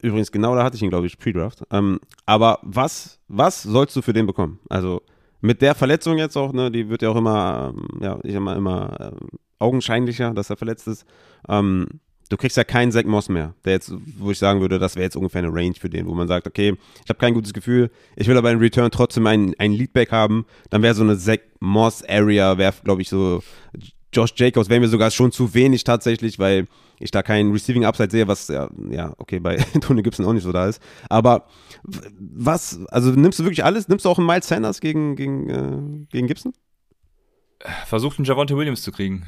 Übrigens, 0.00 0.30
genau 0.30 0.54
da 0.54 0.62
hatte 0.62 0.76
ich 0.76 0.82
ihn, 0.82 0.90
glaube 0.90 1.06
ich, 1.06 1.18
Pre-Draft. 1.18 1.64
Ähm, 1.70 1.98
aber 2.24 2.60
was, 2.62 3.18
was 3.26 3.62
sollst 3.62 3.96
du 3.96 4.02
für 4.02 4.12
den 4.12 4.26
bekommen? 4.26 4.60
Also 4.68 5.02
mit 5.40 5.60
der 5.62 5.74
Verletzung 5.74 6.18
jetzt 6.18 6.36
auch, 6.36 6.52
ne, 6.52 6.70
die 6.70 6.88
wird 6.88 7.02
ja 7.02 7.10
auch 7.10 7.16
immer, 7.16 7.74
ähm, 7.74 8.00
ja, 8.00 8.18
ich 8.22 8.38
mal, 8.38 8.56
immer 8.56 8.96
ähm, 9.00 9.28
augenscheinlicher, 9.58 10.34
dass 10.34 10.50
er 10.50 10.56
verletzt 10.56 10.86
ist. 10.86 11.04
Ähm, 11.48 11.86
du 12.28 12.36
kriegst 12.36 12.56
ja 12.56 12.64
keinen 12.64 12.92
Zach 12.92 13.04
Moss 13.04 13.28
mehr, 13.28 13.54
der 13.64 13.74
jetzt, 13.74 13.92
wo 14.18 14.30
ich 14.30 14.38
sagen 14.38 14.60
würde, 14.60 14.78
das 14.78 14.94
wäre 14.94 15.04
jetzt 15.04 15.16
ungefähr 15.16 15.42
eine 15.42 15.52
Range 15.52 15.74
für 15.74 15.90
den, 15.90 16.06
wo 16.06 16.14
man 16.14 16.28
sagt, 16.28 16.46
okay, 16.46 16.76
ich 17.02 17.08
habe 17.08 17.18
kein 17.18 17.34
gutes 17.34 17.52
Gefühl, 17.52 17.90
ich 18.16 18.28
will 18.28 18.36
aber 18.36 18.50
in 18.52 18.58
Return 18.58 18.90
trotzdem 18.90 19.26
einen, 19.26 19.54
einen 19.58 19.74
Leadback 19.74 20.12
haben, 20.12 20.44
dann 20.70 20.82
wäre 20.82 20.94
so 20.94 21.02
eine 21.02 21.18
Zach 21.18 21.38
Moss 21.60 22.04
Area, 22.04 22.58
wäre, 22.58 22.74
glaube 22.84 23.02
ich, 23.02 23.08
so 23.08 23.42
Josh 24.18 24.32
Jacobs 24.36 24.68
wäre 24.68 24.80
mir 24.80 24.88
sogar 24.88 25.10
schon 25.12 25.30
zu 25.30 25.54
wenig 25.54 25.84
tatsächlich, 25.84 26.38
weil 26.40 26.66
ich 26.98 27.12
da 27.12 27.22
keinen 27.22 27.52
Receiving 27.52 27.84
Upside 27.84 28.10
sehe, 28.10 28.26
was 28.26 28.48
ja, 28.48 28.68
ja 28.90 29.12
okay, 29.18 29.38
bei 29.38 29.56
Tony 29.80 30.02
Gibson 30.02 30.26
auch 30.26 30.32
nicht 30.32 30.42
so 30.42 30.50
da 30.50 30.66
ist. 30.66 30.82
Aber 31.08 31.44
was, 32.18 32.80
also 32.88 33.10
nimmst 33.12 33.38
du 33.38 33.44
wirklich 33.44 33.64
alles? 33.64 33.86
Nimmst 33.88 34.04
du 34.04 34.08
auch 34.10 34.18
einen 34.18 34.26
Miles 34.26 34.48
Sanders 34.48 34.80
gegen, 34.80 35.14
gegen, 35.14 35.48
äh, 35.48 36.06
gegen 36.10 36.26
Gibson? 36.26 36.52
versucht 37.86 38.18
einen 38.18 38.24
Javonte 38.24 38.56
Williams 38.56 38.82
zu 38.82 38.92
kriegen. 38.92 39.26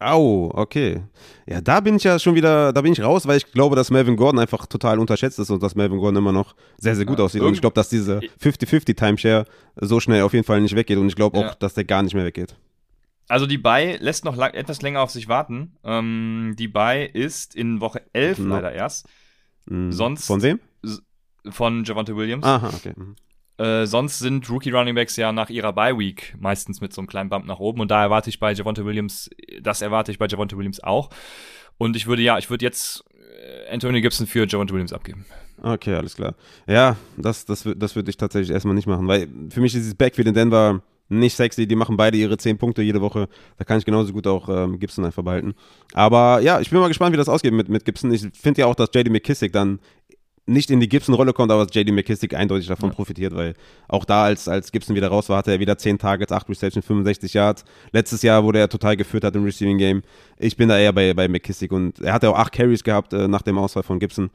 Au, 0.00 0.50
okay. 0.52 1.02
Ja, 1.46 1.60
da 1.60 1.80
bin 1.80 1.96
ich 1.96 2.04
ja 2.04 2.18
schon 2.18 2.34
wieder, 2.34 2.72
da 2.72 2.80
bin 2.82 2.92
ich 2.92 3.00
raus, 3.02 3.26
weil 3.26 3.38
ich 3.38 3.52
glaube, 3.52 3.74
dass 3.76 3.90
Melvin 3.90 4.16
Gordon 4.16 4.38
einfach 4.40 4.66
total 4.66 4.98
unterschätzt 4.98 5.38
ist 5.38 5.50
und 5.50 5.62
dass 5.62 5.74
Melvin 5.76 5.98
Gordon 5.98 6.16
immer 6.16 6.32
noch 6.32 6.54
sehr, 6.78 6.94
sehr 6.94 7.06
gut 7.06 7.18
Ja, 7.18 7.24
aussieht. 7.24 7.42
Und 7.42 7.54
ich 7.54 7.60
glaube, 7.60 7.74
dass 7.74 7.88
diese 7.88 8.18
50-50 8.42 8.96
Timeshare 8.96 9.46
so 9.80 10.00
schnell 10.00 10.22
auf 10.22 10.32
jeden 10.32 10.44
Fall 10.44 10.60
nicht 10.60 10.74
weggeht. 10.74 10.98
Und 10.98 11.06
ich 11.08 11.16
glaube 11.16 11.38
auch, 11.38 11.42
Ja. 11.44 11.54
dass 11.58 11.74
der 11.74 11.84
gar 11.84 12.02
nicht 12.02 12.14
mehr 12.14 12.24
weggeht. 12.24 12.56
Also 13.28 13.46
die 13.46 13.58
Buy 13.58 13.96
lässt 14.00 14.24
noch 14.24 14.36
etwas 14.38 14.82
länger 14.82 15.00
auf 15.00 15.10
sich 15.10 15.28
warten. 15.28 15.76
Ähm, 15.84 16.54
die 16.58 16.68
Buy 16.68 17.06
ist 17.06 17.54
in 17.54 17.80
Woche 17.80 18.02
11 18.12 18.38
No. 18.38 18.54
leider 18.54 18.72
erst 18.72 19.08
Mhm. 19.66 19.92
Sonst- 19.92 20.26
Von 20.26 20.42
wem? 20.42 20.60
von 21.50 21.84
Javante 21.84 22.16
Williams. 22.16 22.44
Aha, 22.44 22.68
okay. 22.74 22.92
Mhm. 22.96 23.16
Äh, 23.56 23.86
sonst 23.86 24.18
sind 24.18 24.48
Rookie 24.50 24.70
Running 24.70 24.94
Backs 24.94 25.16
ja 25.16 25.30
nach 25.32 25.48
ihrer 25.48 25.72
Bye 25.72 25.96
Week 25.98 26.34
meistens 26.38 26.80
mit 26.80 26.92
so 26.92 27.00
einem 27.00 27.06
kleinen 27.08 27.30
Bump 27.30 27.46
nach 27.46 27.60
oben 27.60 27.80
und 27.80 27.90
da 27.90 28.02
erwarte 28.02 28.28
ich 28.28 28.40
bei 28.40 28.52
Javante 28.52 28.84
Williams, 28.84 29.30
das 29.62 29.80
erwarte 29.80 30.10
ich 30.10 30.18
bei 30.18 30.26
Javante 30.26 30.56
Williams 30.58 30.82
auch. 30.82 31.10
Und 31.78 31.96
ich 31.96 32.06
würde 32.06 32.22
ja, 32.22 32.36
ich 32.38 32.50
würde 32.50 32.64
jetzt 32.64 33.04
äh, 33.68 33.72
Antonio 33.72 34.00
Gibson 34.02 34.26
für 34.26 34.46
Javante 34.46 34.74
Williams 34.74 34.92
abgeben. 34.92 35.24
Okay, 35.62 35.94
alles 35.94 36.14
klar. 36.16 36.34
Ja, 36.66 36.96
das, 37.16 37.44
das, 37.46 37.66
das 37.76 37.94
würde 37.96 38.10
ich 38.10 38.16
tatsächlich 38.16 38.50
erstmal 38.50 38.74
nicht 38.74 38.86
machen, 38.88 39.06
weil 39.08 39.28
für 39.50 39.60
mich 39.60 39.74
ist 39.74 39.80
dieses 39.80 39.94
Backfield 39.94 40.28
in 40.28 40.34
Denver 40.34 40.82
nicht 41.08 41.36
sexy. 41.36 41.66
Die 41.66 41.76
machen 41.76 41.96
beide 41.96 42.16
ihre 42.16 42.36
10 42.36 42.58
Punkte 42.58 42.82
jede 42.82 43.00
Woche. 43.00 43.28
Da 43.58 43.64
kann 43.64 43.78
ich 43.78 43.84
genauso 43.84 44.12
gut 44.12 44.26
auch 44.26 44.48
ähm, 44.48 44.78
Gibson 44.78 45.04
einfach 45.04 45.22
behalten. 45.22 45.54
Aber 45.92 46.40
ja, 46.40 46.60
ich 46.60 46.70
bin 46.70 46.80
mal 46.80 46.88
gespannt, 46.88 47.12
wie 47.12 47.18
das 47.18 47.28
ausgeht 47.28 47.52
mit, 47.52 47.68
mit 47.68 47.84
Gibson. 47.84 48.12
Ich 48.12 48.26
finde 48.34 48.62
ja 48.62 48.66
auch, 48.66 48.74
dass 48.74 48.90
JD 48.94 49.10
McKissick 49.10 49.52
dann 49.52 49.80
nicht 50.46 50.70
in 50.70 50.80
die 50.80 50.88
Gibson-Rolle 50.88 51.32
kommt, 51.32 51.50
aber 51.50 51.66
JD 51.66 51.92
McKissick 51.92 52.34
eindeutig 52.34 52.68
davon 52.68 52.90
ja. 52.90 52.94
profitiert, 52.94 53.34
weil 53.34 53.54
auch 53.88 54.04
da, 54.04 54.24
als, 54.24 54.46
als 54.46 54.72
Gibson 54.72 54.94
wieder 54.94 55.08
raus 55.08 55.28
war, 55.28 55.38
hatte 55.38 55.52
er 55.52 55.60
wieder 55.60 55.78
10 55.78 55.98
Targets, 55.98 56.32
8 56.32 56.48
Receptions, 56.50 56.84
65 56.84 57.32
Yards. 57.32 57.64
Letztes 57.92 58.22
Jahr 58.22 58.44
wurde 58.44 58.58
er 58.58 58.68
total 58.68 58.96
geführt 58.96 59.24
hat 59.24 59.34
im 59.36 59.44
Receiving 59.44 59.78
Game. 59.78 60.02
Ich 60.38 60.56
bin 60.56 60.68
da 60.68 60.78
eher 60.78 60.92
bei, 60.92 61.14
bei 61.14 61.28
McKissick 61.28 61.72
und 61.72 62.00
er 62.00 62.12
hatte 62.12 62.30
auch 62.30 62.38
8 62.38 62.52
Carries 62.52 62.84
gehabt 62.84 63.12
äh, 63.14 63.26
nach 63.26 63.42
dem 63.42 63.56
Ausfall 63.56 63.82
von 63.82 63.98
Gibson. 63.98 64.30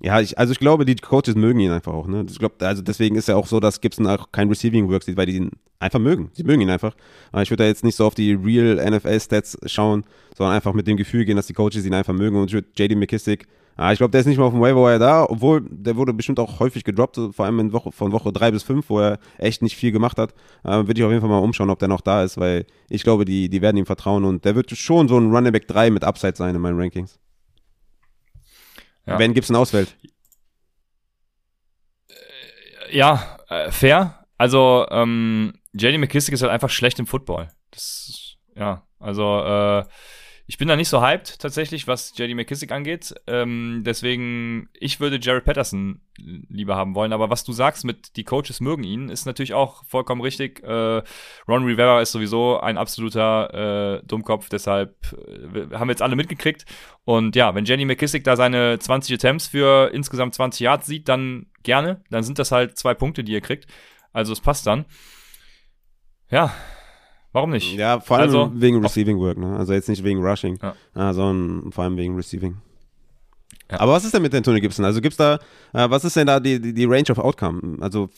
Ja, 0.00 0.20
ich, 0.20 0.38
also 0.38 0.52
ich 0.52 0.58
glaube, 0.58 0.84
die 0.84 0.96
Coaches 0.96 1.34
mögen 1.34 1.60
ihn 1.60 1.70
einfach 1.70 1.92
auch. 1.92 2.06
Ne? 2.06 2.26
Ich 2.28 2.38
glaub, 2.38 2.60
also 2.62 2.82
deswegen 2.82 3.16
ist 3.16 3.28
ja 3.28 3.36
auch 3.36 3.46
so, 3.46 3.60
dass 3.60 3.80
Gibson 3.80 4.06
auch 4.06 4.30
kein 4.32 4.48
Receiving 4.48 4.88
Work 4.90 5.04
sieht, 5.04 5.16
weil 5.16 5.26
die 5.26 5.36
ihn 5.36 5.50
einfach 5.78 5.98
mögen. 5.98 6.30
Sie 6.34 6.44
mögen 6.44 6.60
ihn 6.60 6.70
einfach. 6.70 6.94
Aber 7.32 7.42
ich 7.42 7.50
würde 7.50 7.62
da 7.62 7.68
jetzt 7.68 7.84
nicht 7.84 7.96
so 7.96 8.06
auf 8.06 8.14
die 8.14 8.32
Real 8.32 8.76
NFL-Stats 8.90 9.58
schauen, 9.66 10.04
sondern 10.36 10.54
einfach 10.54 10.72
mit 10.72 10.86
dem 10.86 10.96
Gefühl 10.96 11.24
gehen, 11.24 11.36
dass 11.36 11.46
die 11.46 11.54
Coaches 11.54 11.86
ihn 11.86 11.94
einfach 11.94 12.12
mögen. 12.12 12.36
Und 12.36 12.48
ich 12.48 12.54
würde 12.54 12.68
JD 12.76 12.96
McKissick 12.96 13.46
Ah, 13.76 13.92
ich 13.92 13.98
glaube, 13.98 14.12
der 14.12 14.20
ist 14.20 14.26
nicht 14.26 14.38
mal 14.38 14.44
auf 14.44 14.52
dem 14.52 14.60
Waiver 14.60 14.98
da, 15.00 15.24
obwohl 15.28 15.60
der 15.68 15.96
wurde 15.96 16.12
bestimmt 16.12 16.38
auch 16.38 16.60
häufig 16.60 16.84
gedroppt, 16.84 17.18
vor 17.32 17.44
allem 17.44 17.58
in 17.58 17.72
Woche, 17.72 17.90
von 17.90 18.12
Woche 18.12 18.32
3 18.32 18.52
bis 18.52 18.62
5, 18.62 18.88
wo 18.88 19.00
er 19.00 19.18
echt 19.36 19.62
nicht 19.62 19.74
viel 19.76 19.90
gemacht 19.90 20.16
hat. 20.16 20.32
Äh, 20.62 20.86
Würde 20.86 20.94
ich 20.94 21.02
auf 21.02 21.10
jeden 21.10 21.20
Fall 21.20 21.30
mal 21.30 21.38
umschauen, 21.38 21.70
ob 21.70 21.80
der 21.80 21.88
noch 21.88 22.00
da 22.00 22.22
ist, 22.22 22.38
weil 22.38 22.66
ich 22.88 23.02
glaube, 23.02 23.24
die, 23.24 23.48
die 23.48 23.62
werden 23.62 23.76
ihm 23.76 23.86
vertrauen 23.86 24.24
und 24.24 24.44
der 24.44 24.54
wird 24.54 24.70
schon 24.70 25.08
so 25.08 25.18
ein 25.18 25.32
Running 25.32 25.52
Back 25.52 25.66
3 25.66 25.90
mit 25.90 26.04
Upside 26.04 26.36
sein 26.36 26.54
in 26.54 26.60
meinen 26.60 26.78
Rankings. 26.78 27.18
Ja. 29.06 29.18
Wenn 29.18 29.34
Gibson 29.34 29.56
ausfällt. 29.56 29.96
Äh, 32.08 32.96
ja, 32.96 33.38
äh, 33.48 33.70
fair. 33.70 34.26
Also, 34.38 34.86
ähm, 34.90 35.54
JD 35.72 35.98
McKissick 35.98 36.34
ist 36.34 36.42
halt 36.42 36.52
einfach 36.52 36.70
schlecht 36.70 36.98
im 36.98 37.06
Football. 37.06 37.48
Das, 37.70 38.36
ja, 38.54 38.86
also, 38.98 39.40
äh, 39.44 39.84
ich 40.46 40.58
bin 40.58 40.68
da 40.68 40.76
nicht 40.76 40.90
so 40.90 41.00
hyped 41.00 41.38
tatsächlich, 41.38 41.86
was 41.88 42.12
JD 42.16 42.34
McKissick 42.34 42.70
angeht. 42.70 43.14
Ähm, 43.26 43.82
deswegen, 43.84 44.68
ich 44.74 45.00
würde 45.00 45.18
Jared 45.18 45.44
Patterson 45.44 46.02
lieber 46.18 46.76
haben 46.76 46.94
wollen. 46.94 47.14
Aber 47.14 47.30
was 47.30 47.44
du 47.44 47.52
sagst 47.52 47.84
mit 47.84 48.16
die 48.16 48.24
Coaches 48.24 48.60
mögen 48.60 48.84
ihn, 48.84 49.08
ist 49.08 49.24
natürlich 49.24 49.54
auch 49.54 49.84
vollkommen 49.86 50.20
richtig. 50.20 50.62
Äh, 50.62 51.02
Ron 51.48 51.64
Rivera 51.64 52.02
ist 52.02 52.12
sowieso 52.12 52.60
ein 52.60 52.76
absoluter 52.76 54.02
äh, 54.02 54.06
Dummkopf, 54.06 54.50
deshalb 54.50 54.94
äh, 55.14 55.74
haben 55.74 55.88
wir 55.88 55.92
jetzt 55.92 56.02
alle 56.02 56.16
mitgekriegt. 56.16 56.66
Und 57.04 57.36
ja, 57.36 57.54
wenn 57.54 57.64
JD 57.64 57.86
McKissick 57.86 58.24
da 58.24 58.36
seine 58.36 58.78
20 58.78 59.14
Attempts 59.14 59.48
für 59.48 59.90
insgesamt 59.94 60.34
20 60.34 60.60
Yards 60.60 60.86
sieht, 60.86 61.08
dann 61.08 61.46
gerne. 61.62 62.02
Dann 62.10 62.22
sind 62.22 62.38
das 62.38 62.52
halt 62.52 62.76
zwei 62.76 62.92
Punkte, 62.92 63.24
die 63.24 63.34
er 63.34 63.40
kriegt. 63.40 63.66
Also 64.12 64.34
es 64.34 64.42
passt 64.42 64.66
dann. 64.66 64.84
Ja, 66.30 66.54
Warum 67.34 67.50
nicht? 67.50 67.74
Ja, 67.74 67.98
vor 67.98 68.18
allem 68.18 68.28
also, 68.28 68.52
wegen 68.54 68.80
Receiving 68.80 69.18
Work, 69.18 69.38
ne? 69.38 69.56
Also 69.56 69.72
jetzt 69.72 69.88
nicht 69.88 70.04
wegen 70.04 70.24
Rushing, 70.24 70.56
ja. 70.62 70.76
Ah, 70.94 71.12
sondern 71.12 71.72
vor 71.72 71.82
allem 71.82 71.96
wegen 71.96 72.14
Receiving. 72.14 72.58
Ja. 73.68 73.80
Aber 73.80 73.92
was 73.92 74.04
ist 74.04 74.14
denn 74.14 74.22
mit 74.22 74.32
Antonio 74.32 74.60
Gibson? 74.60 74.84
Also 74.84 75.00
gibt's 75.00 75.16
da, 75.16 75.40
äh, 75.72 75.90
was 75.90 76.04
ist 76.04 76.14
denn 76.14 76.28
da 76.28 76.38
die, 76.38 76.60
die, 76.60 76.72
die, 76.72 76.84
Range 76.84 77.10
of 77.10 77.18
Outcome? 77.18 77.78
Also, 77.80 78.08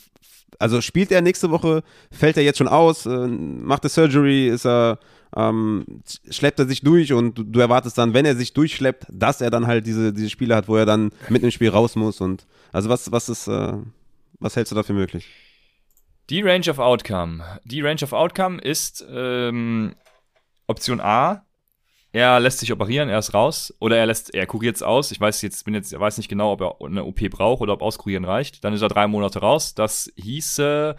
also 0.59 0.83
spielt 0.83 1.11
er 1.12 1.22
nächste 1.22 1.50
Woche, 1.50 1.83
fällt 2.11 2.37
er 2.37 2.42
jetzt 2.42 2.59
schon 2.59 2.68
aus, 2.68 3.07
äh, 3.07 3.26
macht 3.26 3.85
er 3.85 3.88
Surgery, 3.88 4.48
ist 4.48 4.66
er, 4.66 4.98
ähm, 5.35 5.87
schleppt 6.29 6.59
er 6.59 6.66
sich 6.66 6.83
durch 6.83 7.14
und 7.14 7.38
du, 7.38 7.42
du, 7.42 7.61
erwartest 7.61 7.96
dann, 7.96 8.12
wenn 8.12 8.26
er 8.26 8.37
sich 8.37 8.52
durchschleppt, 8.52 9.07
dass 9.11 9.40
er 9.40 9.48
dann 9.48 9.66
halt 9.66 9.87
diese, 9.87 10.12
diese 10.12 10.29
Spiele 10.29 10.55
hat, 10.55 10.68
wo 10.68 10.76
er 10.76 10.85
dann 10.85 11.11
mit 11.31 11.42
dem 11.42 11.50
Spiel 11.50 11.70
raus 11.70 11.96
muss 11.96 12.20
und 12.20 12.46
also 12.70 12.90
was, 12.90 13.11
was 13.11 13.31
ist, 13.31 13.48
äh, 13.48 13.79
was 14.40 14.57
hältst 14.57 14.72
du 14.72 14.76
da 14.76 14.83
für 14.83 14.92
möglich? 14.92 15.26
Die 16.28 16.42
Range 16.42 16.68
of 16.68 16.78
Outcome. 16.80 17.44
Die 17.64 17.80
Range 17.80 18.02
of 18.02 18.12
Outcome 18.12 18.60
ist 18.60 19.06
ähm, 19.08 19.94
Option 20.66 21.00
A. 21.00 21.46
Er 22.10 22.40
lässt 22.40 22.58
sich 22.58 22.72
operieren, 22.72 23.08
er 23.08 23.20
ist 23.20 23.32
raus. 23.32 23.72
Oder 23.78 23.98
er 23.98 24.06
lässt, 24.06 24.34
er 24.34 24.46
kuriert 24.46 24.74
es 24.74 24.82
aus. 24.82 25.12
Ich 25.12 25.20
weiß 25.20 25.42
jetzt, 25.42 25.64
bin 25.64 25.74
jetzt, 25.74 25.96
weiß 25.98 26.16
nicht 26.16 26.28
genau, 26.28 26.52
ob 26.52 26.62
er 26.62 26.84
eine 26.84 27.04
OP 27.04 27.20
braucht 27.30 27.60
oder 27.60 27.74
ob 27.74 27.82
auskurieren 27.82 28.24
reicht. 28.24 28.64
Dann 28.64 28.72
ist 28.72 28.82
er 28.82 28.88
drei 28.88 29.06
Monate 29.06 29.38
raus. 29.38 29.74
Das 29.74 30.12
hieße, 30.16 30.96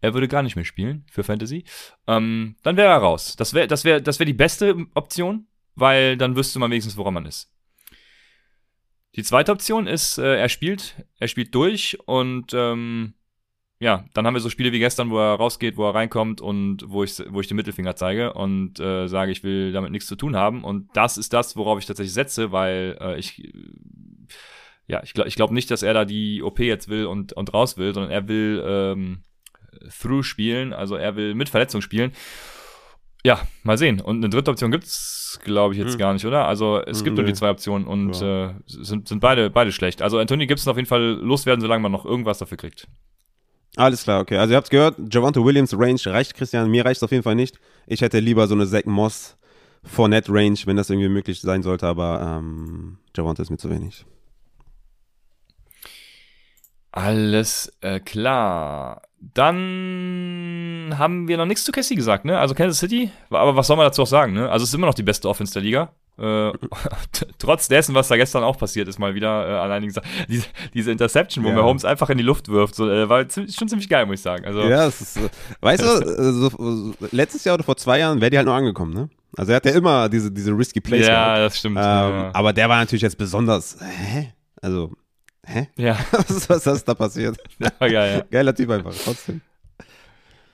er 0.00 0.14
würde 0.14 0.28
gar 0.28 0.42
nicht 0.42 0.56
mehr 0.56 0.64
spielen 0.64 1.04
für 1.10 1.24
Fantasy. 1.24 1.64
Ähm, 2.06 2.56
dann 2.62 2.78
wäre 2.78 2.88
er 2.88 2.98
raus. 2.98 3.36
Das 3.36 3.52
wäre, 3.52 3.66
das 3.66 3.84
wäre, 3.84 4.00
das 4.00 4.18
wäre 4.18 4.26
die 4.26 4.32
beste 4.32 4.86
Option, 4.94 5.46
weil 5.74 6.16
dann 6.16 6.36
wüsste 6.36 6.58
man 6.58 6.70
wenigstens, 6.70 6.96
woran 6.96 7.14
man 7.14 7.26
ist. 7.26 7.52
Die 9.14 9.24
zweite 9.24 9.52
Option 9.52 9.86
ist, 9.86 10.16
äh, 10.16 10.36
er 10.38 10.48
spielt, 10.48 11.04
er 11.18 11.28
spielt 11.28 11.54
durch 11.54 11.98
und 12.06 12.54
ähm, 12.54 13.14
ja, 13.80 14.04
dann 14.12 14.26
haben 14.26 14.34
wir 14.34 14.40
so 14.40 14.50
Spiele 14.50 14.72
wie 14.72 14.80
gestern, 14.80 15.10
wo 15.10 15.18
er 15.18 15.34
rausgeht, 15.34 15.76
wo 15.76 15.86
er 15.86 15.94
reinkommt 15.94 16.40
und 16.40 16.84
wo 16.88 17.04
ich, 17.04 17.22
wo 17.28 17.40
ich 17.40 17.46
den 17.46 17.56
Mittelfinger 17.56 17.94
zeige 17.94 18.32
und 18.32 18.80
äh, 18.80 19.06
sage, 19.06 19.30
ich 19.30 19.44
will 19.44 19.70
damit 19.72 19.92
nichts 19.92 20.08
zu 20.08 20.16
tun 20.16 20.34
haben. 20.34 20.64
Und 20.64 20.88
das 20.94 21.16
ist 21.16 21.32
das, 21.32 21.56
worauf 21.56 21.78
ich 21.78 21.86
tatsächlich 21.86 22.12
setze, 22.12 22.50
weil 22.50 22.98
äh, 23.00 23.18
ich, 23.18 23.52
ja, 24.88 25.00
ich 25.04 25.14
glaube 25.14 25.28
ich 25.28 25.36
glaub 25.36 25.52
nicht, 25.52 25.70
dass 25.70 25.84
er 25.84 25.94
da 25.94 26.04
die 26.04 26.42
OP 26.42 26.58
jetzt 26.58 26.88
will 26.88 27.06
und, 27.06 27.32
und 27.34 27.54
raus 27.54 27.78
will, 27.78 27.94
sondern 27.94 28.10
er 28.10 28.26
will 28.26 28.64
ähm, 28.66 29.22
Through 30.00 30.24
spielen, 30.24 30.72
also 30.72 30.96
er 30.96 31.14
will 31.14 31.34
mit 31.34 31.48
Verletzung 31.48 31.80
spielen. 31.80 32.12
Ja, 33.24 33.40
mal 33.62 33.78
sehen. 33.78 34.00
Und 34.00 34.16
eine 34.16 34.28
dritte 34.28 34.50
Option 34.50 34.72
gibt's, 34.72 35.38
glaube 35.44 35.74
ich, 35.74 35.80
jetzt 35.80 35.92
hm. 35.92 35.98
gar 35.98 36.12
nicht, 36.14 36.24
oder? 36.24 36.46
Also 36.46 36.82
es 36.84 37.04
gibt 37.04 37.16
nee. 37.16 37.22
nur 37.22 37.28
die 37.28 37.34
zwei 37.34 37.50
Optionen 37.50 37.86
und 37.86 38.20
ja. 38.20 38.50
äh, 38.50 38.54
sind, 38.66 39.06
sind 39.06 39.20
beide, 39.20 39.50
beide 39.50 39.70
schlecht. 39.70 40.02
Also 40.02 40.18
Anthony 40.18 40.48
Gibson 40.48 40.70
auf 40.70 40.76
jeden 40.76 40.88
Fall 40.88 41.02
loswerden, 41.20 41.60
solange 41.60 41.82
man 41.82 41.92
noch 41.92 42.04
irgendwas 42.04 42.38
dafür 42.38 42.56
kriegt. 42.56 42.88
Alles 43.76 44.02
klar, 44.02 44.20
okay. 44.20 44.38
Also 44.38 44.52
ihr 44.52 44.56
habt 44.56 44.70
gehört, 44.70 44.96
Javante 45.12 45.44
Williams 45.44 45.78
Range 45.78 46.00
reicht 46.06 46.34
Christian, 46.34 46.70
mir 46.70 46.84
reicht 46.84 46.98
es 46.98 47.02
auf 47.02 47.12
jeden 47.12 47.22
Fall 47.22 47.34
nicht. 47.34 47.58
Ich 47.86 48.00
hätte 48.00 48.18
lieber 48.18 48.46
so 48.46 48.54
eine 48.54 48.66
Zach 48.66 48.84
Moss 48.86 49.36
Fournette 49.84 50.32
Range, 50.32 50.58
wenn 50.64 50.76
das 50.76 50.90
irgendwie 50.90 51.08
möglich 51.08 51.40
sein 51.40 51.62
sollte, 51.62 51.86
aber 51.86 52.38
ähm, 52.40 52.98
Javante 53.16 53.42
ist 53.42 53.50
mir 53.50 53.58
zu 53.58 53.70
wenig. 53.70 54.04
Alles 56.90 57.72
äh, 57.80 58.00
klar. 58.00 59.02
Dann 59.20 60.94
haben 60.96 61.28
wir 61.28 61.36
noch 61.36 61.46
nichts 61.46 61.64
zu 61.64 61.72
Cassie 61.72 61.94
gesagt, 61.96 62.24
ne? 62.24 62.38
Also 62.38 62.54
Kansas 62.54 62.78
City, 62.78 63.10
aber 63.30 63.56
was 63.56 63.66
soll 63.66 63.76
man 63.76 63.86
dazu 63.86 64.02
auch 64.02 64.06
sagen, 64.06 64.32
ne? 64.32 64.48
Also 64.50 64.64
es 64.64 64.70
ist 64.70 64.74
immer 64.74 64.86
noch 64.86 64.94
die 64.94 65.02
beste 65.02 65.28
Offense 65.28 65.52
der 65.52 65.62
Liga. 65.62 65.92
Äh, 66.18 66.52
trotz 67.38 67.68
dessen, 67.68 67.94
was 67.94 68.08
da 68.08 68.16
gestern 68.16 68.42
auch 68.42 68.58
passiert 68.58 68.88
ist, 68.88 68.98
mal 68.98 69.14
wieder 69.14 69.48
äh, 69.48 69.58
an 69.60 69.70
einigen 69.70 69.92
Sachen. 69.92 70.08
Diese, 70.28 70.46
diese 70.74 70.90
Interception, 70.90 71.44
wo 71.44 71.48
ja. 71.48 71.54
Mahomes 71.54 71.84
einfach 71.84 72.10
in 72.10 72.18
die 72.18 72.24
Luft 72.24 72.48
wirft, 72.48 72.74
so, 72.74 72.90
äh, 72.90 73.08
war 73.08 73.28
ziemlich, 73.28 73.54
schon 73.54 73.68
ziemlich 73.68 73.88
geil, 73.88 74.06
muss 74.06 74.16
ich 74.16 74.22
sagen. 74.22 74.44
Also, 74.44 74.62
ja, 74.62 74.86
ist, 74.86 75.16
äh, 75.16 75.28
weißt 75.60 75.82
du, 75.82 75.86
äh, 75.86 76.32
so, 76.32 76.94
letztes 77.12 77.44
Jahr 77.44 77.54
oder 77.54 77.64
vor 77.64 77.76
zwei 77.76 78.00
Jahren 78.00 78.20
wäre 78.20 78.30
die 78.30 78.36
halt 78.36 78.46
nur 78.46 78.56
angekommen, 78.56 78.94
ne? 78.94 79.08
Also 79.36 79.52
er 79.52 79.56
hat 79.56 79.66
ja 79.66 79.72
immer 79.72 80.08
diese, 80.08 80.32
diese 80.32 80.50
risky 80.52 80.80
Plays 80.80 81.06
Ja, 81.06 81.34
gehabt. 81.34 81.38
das 81.38 81.58
stimmt. 81.58 81.76
Ähm, 81.76 81.82
ja. 81.82 82.30
Aber 82.32 82.52
der 82.52 82.68
war 82.68 82.78
natürlich 82.78 83.02
jetzt 83.02 83.18
besonders, 83.18 83.76
hä? 83.80 84.32
Also, 84.60 84.92
hä? 85.46 85.68
Ja. 85.76 85.98
was, 86.10 86.48
was 86.48 86.66
ist 86.66 86.88
da 86.88 86.94
passiert? 86.94 87.36
Ja, 87.58 87.70
geil, 87.78 88.18
ja. 88.18 88.24
Geiler 88.30 88.54
Typ 88.54 88.70
einfach, 88.70 88.94
trotzdem. 89.04 89.40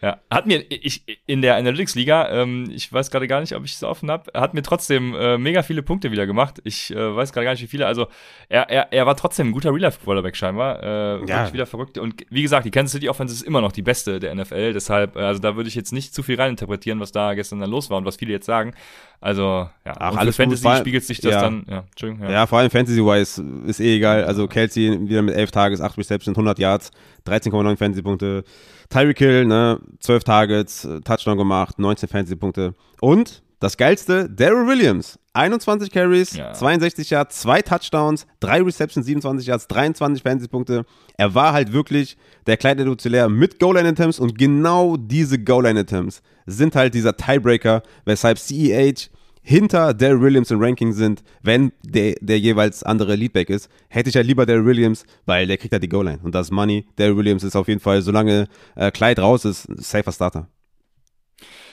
Ja, 0.05 0.19
hat 0.31 0.45
mir, 0.45 0.63
ich, 0.69 1.03
in 1.25 1.41
der 1.41 1.57
Analytics-Liga, 1.57 2.29
ähm, 2.29 2.71
ich 2.71 2.93
weiß 2.93 3.11
gerade 3.11 3.27
gar 3.27 3.41
nicht, 3.41 3.57
ob 3.57 3.65
ich 3.65 3.73
es 3.73 3.83
offen 3.83 4.11
habe, 4.11 4.31
hat 4.39 4.53
mir 4.53 4.61
trotzdem 4.61 5.15
äh, 5.15 5.39
mega 5.39 5.63
viele 5.63 5.83
Punkte 5.83 6.11
wieder 6.11 6.27
gemacht. 6.27 6.61
Ich 6.65 6.95
äh, 6.95 7.17
weiß 7.17 7.33
gerade 7.33 7.47
gar 7.47 7.53
nicht, 7.53 7.63
wie 7.63 7.69
viele. 7.69 7.87
Also, 7.87 8.09
er, 8.51 8.69
er, 8.69 8.93
er 8.93 9.07
war 9.07 9.17
trotzdem 9.17 9.49
ein 9.49 9.53
guter 9.53 9.71
Real-Life-Quarterback 9.71 10.37
scheinbar. 10.37 10.83
Äh, 10.83 11.25
ja. 11.27 11.51
wieder 11.55 11.65
verrückt. 11.65 11.97
Und 11.97 12.17
wie 12.29 12.43
gesagt, 12.43 12.67
die 12.67 12.71
Kansas 12.71 12.93
City 12.93 13.09
Offense 13.09 13.33
ist 13.33 13.41
immer 13.41 13.63
noch 13.63 13.73
die 13.73 13.81
beste 13.81 14.21
der 14.21 14.35
NFL. 14.35 14.75
Deshalb, 14.75 15.17
äh, 15.17 15.21
also 15.21 15.41
da 15.41 15.57
würde 15.57 15.71
ich 15.71 15.75
jetzt 15.75 15.95
nicht 15.95 16.15
zu 16.15 16.23
viel 16.23 16.39
reininterpretieren, 16.39 17.01
was 17.01 17.11
da 17.11 17.33
gestern 17.33 17.61
dann 17.61 17.71
los 17.71 17.89
war 17.89 17.97
und 17.97 18.05
was 18.05 18.17
viele 18.17 18.33
jetzt 18.33 18.45
sagen. 18.45 18.75
Also, 19.23 19.71
ja, 19.87 19.95
Ach, 20.01 20.17
alles 20.17 20.37
Fantasy 20.37 20.69
gut, 20.69 20.77
spiegelt 20.77 21.05
sich 21.05 21.23
das 21.23 21.33
ja. 21.33 21.41
dann, 21.41 21.65
ja, 21.67 21.85
Entschuldigung. 21.91 22.27
Ja, 22.27 22.31
ja 22.31 22.47
vor 22.47 22.59
allem 22.59 22.69
Fantasy-wise 22.69 23.43
ist 23.67 23.81
eh 23.81 23.97
egal. 23.97 24.25
Also, 24.25 24.49
Kelsey 24.49 25.09
wieder 25.09 25.23
mit 25.23 25.35
11 25.35 25.51
Tages, 25.51 25.81
8 25.81 25.97
Receptions, 25.97 26.37
100 26.37 26.59
Yards, 26.59 26.91
13,9 27.27 27.79
Fantasy-Punkte. 27.79 28.45
Tyreek 28.95 29.19
Hill, 29.19 29.45
ne, 29.45 29.81
12 29.99 30.23
Targets, 30.23 30.85
äh, 30.85 31.01
Touchdown 31.01 31.37
gemacht, 31.37 31.81
19 31.81 32.09
Fantasy-Punkte. 32.09 32.75
Und 33.01 33.43
das 33.59 33.77
Geilste, 33.77 34.31
Daryl 34.31 34.69
Williams. 34.69 35.19
21 35.33 35.91
Carries, 35.91 36.37
ja. 36.37 36.53
62 36.53 37.11
Yards, 37.11 37.41
2 37.41 37.63
Touchdowns, 37.63 38.25
3 38.39 38.63
Receptions, 38.63 39.05
27 39.05 39.49
Yards, 39.49 39.67
23 39.67 40.23
Fantasy-Punkte. 40.23 40.85
Er 41.17 41.35
war 41.35 41.53
halt 41.53 41.73
wirklich 41.73 42.17
der 42.47 42.57
kleine 42.57 42.85
Duzellär 42.85 43.29
mit 43.29 43.59
Goal-Line-Attempts 43.59 44.21
und 44.21 44.39
genau 44.39 44.97
diese 44.97 45.43
Goal-Line-Attempts 45.43 46.23
sind 46.47 46.77
halt 46.77 46.95
dieser 46.95 47.17
Tiebreaker, 47.17 47.83
weshalb 48.05 48.39
CEH 48.39 49.11
hinter 49.45 49.93
Daryl 49.93 50.23
Williams 50.23 50.51
im 50.51 50.61
Ranking 50.61 50.93
sind, 50.93 51.23
wenn 51.43 51.71
der, 51.83 52.15
der 52.21 52.39
jeweils 52.39 52.83
andere 52.83 53.15
Leadback 53.15 53.51
ist, 53.51 53.71
hätte 53.89 54.09
ich 54.09 54.15
ja 54.15 54.23
lieber 54.23 54.47
Daryl 54.47 54.65
Williams, 54.65 55.05
weil 55.27 55.47
der 55.47 55.59
kriegt 55.59 55.73
ja 55.73 55.79
die 55.79 55.89
Goal-Line 55.89 56.21
und 56.23 56.35
das 56.35 56.51
Money. 56.51 56.87
Daryl 56.97 57.19
Williams 57.19 57.45
ist 57.45 57.55
auf 57.55 57.69
jeden 57.69 57.81
Fall, 57.81 58.01
solange 58.01 58.49
äh, 58.75 58.91
Clyde 58.91 59.21
raus 59.21 59.45
ist, 59.45 59.69
safer 59.77 60.13
Starter. 60.13 60.49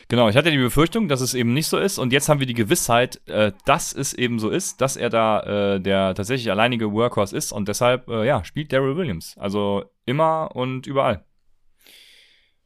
Genau, 0.09 0.27
ich 0.27 0.35
hatte 0.35 0.51
die 0.51 0.57
Befürchtung, 0.57 1.07
dass 1.07 1.21
es 1.21 1.33
eben 1.33 1.53
nicht 1.53 1.67
so 1.67 1.77
ist 1.77 1.97
und 1.97 2.11
jetzt 2.11 2.27
haben 2.27 2.41
wir 2.41 2.47
die 2.47 2.53
Gewissheit, 2.53 3.21
äh, 3.29 3.53
dass 3.63 3.93
es 3.93 4.13
eben 4.13 4.39
so 4.39 4.49
ist, 4.49 4.81
dass 4.81 4.97
er 4.97 5.09
da 5.09 5.75
äh, 5.75 5.79
der 5.79 6.13
tatsächlich 6.13 6.51
alleinige 6.51 6.91
Workhorse 6.91 7.37
ist 7.37 7.53
und 7.53 7.69
deshalb, 7.69 8.09
äh, 8.09 8.27
ja, 8.27 8.43
spielt 8.43 8.73
Daryl 8.73 8.97
Williams. 8.97 9.37
Also 9.37 9.85
immer 10.05 10.53
und 10.53 10.85
überall. 10.85 11.23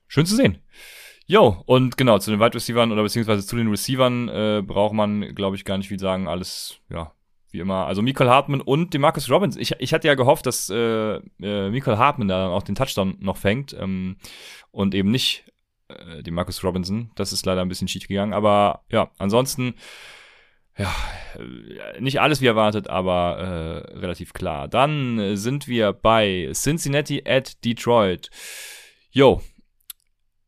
Schön 0.07 0.25
zu 0.25 0.35
sehen. 0.35 0.57
Jo, 1.27 1.63
und 1.65 1.97
genau, 1.97 2.19
zu 2.19 2.29
den 2.29 2.39
Wide 2.39 2.53
Receivern 2.53 2.91
oder 2.91 3.01
beziehungsweise 3.01 3.45
zu 3.45 3.55
den 3.55 3.69
Receivern 3.69 4.29
äh, 4.29 4.63
braucht 4.65 4.93
man, 4.93 5.33
glaube 5.33 5.55
ich, 5.55 5.65
gar 5.65 5.77
nicht 5.77 5.87
viel 5.87 5.99
sagen. 5.99 6.27
Alles, 6.27 6.77
ja, 6.89 7.13
wie 7.49 7.59
immer. 7.59 7.87
Also 7.87 8.03
Michael 8.03 8.29
Hartman 8.29 8.61
und 8.61 8.93
Demarcus 8.93 9.29
Robbins. 9.29 9.57
Ich, 9.57 9.73
ich 9.79 9.93
hatte 9.93 10.07
ja 10.07 10.13
gehofft, 10.13 10.45
dass 10.45 10.69
äh, 10.69 11.15
äh, 11.41 11.69
Michael 11.69 11.97
Hartman 11.97 12.27
da 12.27 12.49
auch 12.49 12.61
den 12.61 12.75
Touchdown 12.75 13.17
noch 13.19 13.37
fängt 13.37 13.75
ähm, 13.79 14.17
und 14.71 14.93
eben 14.93 15.09
nicht 15.09 15.45
äh, 15.87 16.21
Demarcus 16.21 16.63
Robinson. 16.63 17.11
Das 17.15 17.33
ist 17.33 17.45
leider 17.45 17.61
ein 17.61 17.69
bisschen 17.69 17.87
schief 17.87 18.07
gegangen. 18.07 18.33
Aber 18.33 18.83
ja, 18.91 19.09
ansonsten 19.17 19.73
ja, 20.77 20.93
äh, 21.39 22.01
nicht 22.01 22.21
alles 22.21 22.41
wie 22.41 22.47
erwartet, 22.47 22.89
aber 22.89 23.37
äh, 23.93 23.97
relativ 23.97 24.33
klar. 24.33 24.67
Dann 24.67 25.17
äh, 25.17 25.37
sind 25.37 25.67
wir 25.67 25.93
bei 25.93 26.51
Cincinnati 26.53 27.23
at 27.25 27.63
Detroit. 27.63 28.29
Yo, 29.09 29.41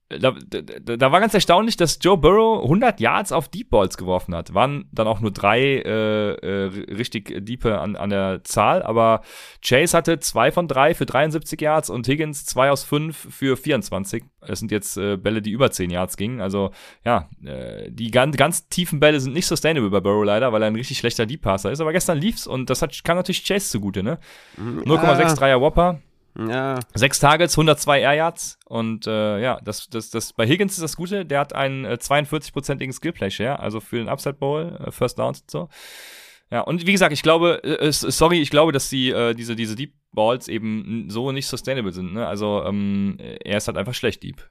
da, 0.09 0.31
da, 0.31 0.95
da, 0.95 1.11
war 1.11 1.19
ganz 1.19 1.33
erstaunlich, 1.33 1.75
dass 1.75 1.99
Joe 2.01 2.17
Burrow 2.17 2.63
100 2.63 3.01
Yards 3.01 3.33
auf 3.33 3.49
Deep 3.49 3.69
Balls 3.69 3.97
geworfen 3.97 4.33
hat. 4.33 4.53
Waren 4.53 4.87
dann 4.93 5.05
auch 5.05 5.19
nur 5.19 5.31
drei 5.31 5.59
äh, 5.59 6.31
äh, 6.33 6.65
richtig 6.93 7.45
diepe 7.45 7.79
an, 7.79 7.97
an 7.97 8.09
der 8.09 8.41
Zahl, 8.45 8.83
aber 8.83 9.21
Chase 9.61 9.97
hatte 9.97 10.19
zwei 10.19 10.51
von 10.51 10.69
drei 10.69 10.93
für 10.93 11.05
73 11.05 11.59
Yards 11.59 11.89
und 11.89 12.07
Higgins 12.07 12.45
zwei 12.45 12.71
aus 12.71 12.83
fünf 12.83 13.17
für 13.35 13.57
24. 13.57 14.23
Das 14.39 14.59
sind 14.59 14.71
jetzt 14.71 14.95
äh, 14.97 15.17
Bälle, 15.17 15.41
die 15.41 15.51
über 15.51 15.71
10 15.71 15.89
Yards 15.89 16.15
gingen. 16.15 16.39
Also 16.39 16.71
ja, 17.03 17.27
äh, 17.43 17.91
die 17.91 18.09
ganz, 18.09 18.37
ganz 18.37 18.69
tiefen 18.69 19.01
Bälle 19.01 19.19
sind 19.19 19.33
nicht 19.33 19.47
sustainable 19.47 19.89
bei 19.89 19.99
Burrow 19.99 20.23
leider, 20.23 20.53
weil 20.53 20.61
er 20.61 20.67
ein 20.67 20.75
richtig 20.75 20.99
schlechter 20.99 21.25
Deep 21.25 21.41
Passer 21.41 21.71
ist. 21.71 21.81
Aber 21.81 21.91
gestern 21.91 22.17
lief's 22.17 22.47
und 22.47 22.69
das 22.69 22.81
hat, 22.81 23.03
kam 23.03 23.17
natürlich 23.17 23.45
Chase 23.45 23.69
zugute, 23.69 24.03
ne? 24.03 24.19
Mhm. 24.55 24.83
Ja. 24.85 25.01
0,63er 25.03 25.59
Whopper. 25.59 25.99
Ja. 26.37 26.79
Sechs 26.93 27.19
Targets, 27.19 27.57
102 27.57 28.01
Air 28.01 28.13
Yards 28.13 28.59
und 28.65 29.07
äh, 29.07 29.41
ja, 29.41 29.59
das, 29.63 29.87
das, 29.89 30.11
das, 30.11 30.33
bei 30.33 30.45
Higgins 30.45 30.73
ist 30.73 30.83
das 30.83 30.95
Gute, 30.95 31.25
der 31.25 31.39
hat 31.39 31.53
einen 31.53 31.85
äh, 31.85 31.97
42-prozentigen 31.99 32.93
Skillplay-Share, 32.93 33.59
also 33.59 33.79
für 33.79 33.97
den 33.97 34.07
Upside 34.07 34.35
Bowl, 34.35 34.77
äh, 34.85 34.91
First 34.91 35.17
Downs 35.17 35.41
und 35.41 35.51
so. 35.51 35.69
Ja, 36.51 36.61
und 36.61 36.85
wie 36.85 36.91
gesagt, 36.91 37.11
ich 37.11 37.23
glaube, 37.23 37.63
äh, 37.63 37.91
sorry, 37.91 38.39
ich 38.39 38.51
glaube, 38.51 38.71
dass 38.71 38.89
die, 38.89 39.09
äh, 39.09 39.33
diese, 39.33 39.55
diese 39.55 39.75
Deep 39.75 39.93
Balls 40.13 40.47
eben 40.47 41.09
so 41.09 41.31
nicht 41.31 41.47
sustainable 41.47 41.91
sind. 41.91 42.13
Ne? 42.13 42.25
Also 42.25 42.63
ähm, 42.65 43.17
er 43.19 43.57
ist 43.57 43.67
halt 43.67 43.77
einfach 43.77 43.93
schlecht 43.93 44.23
Deep. 44.23 44.47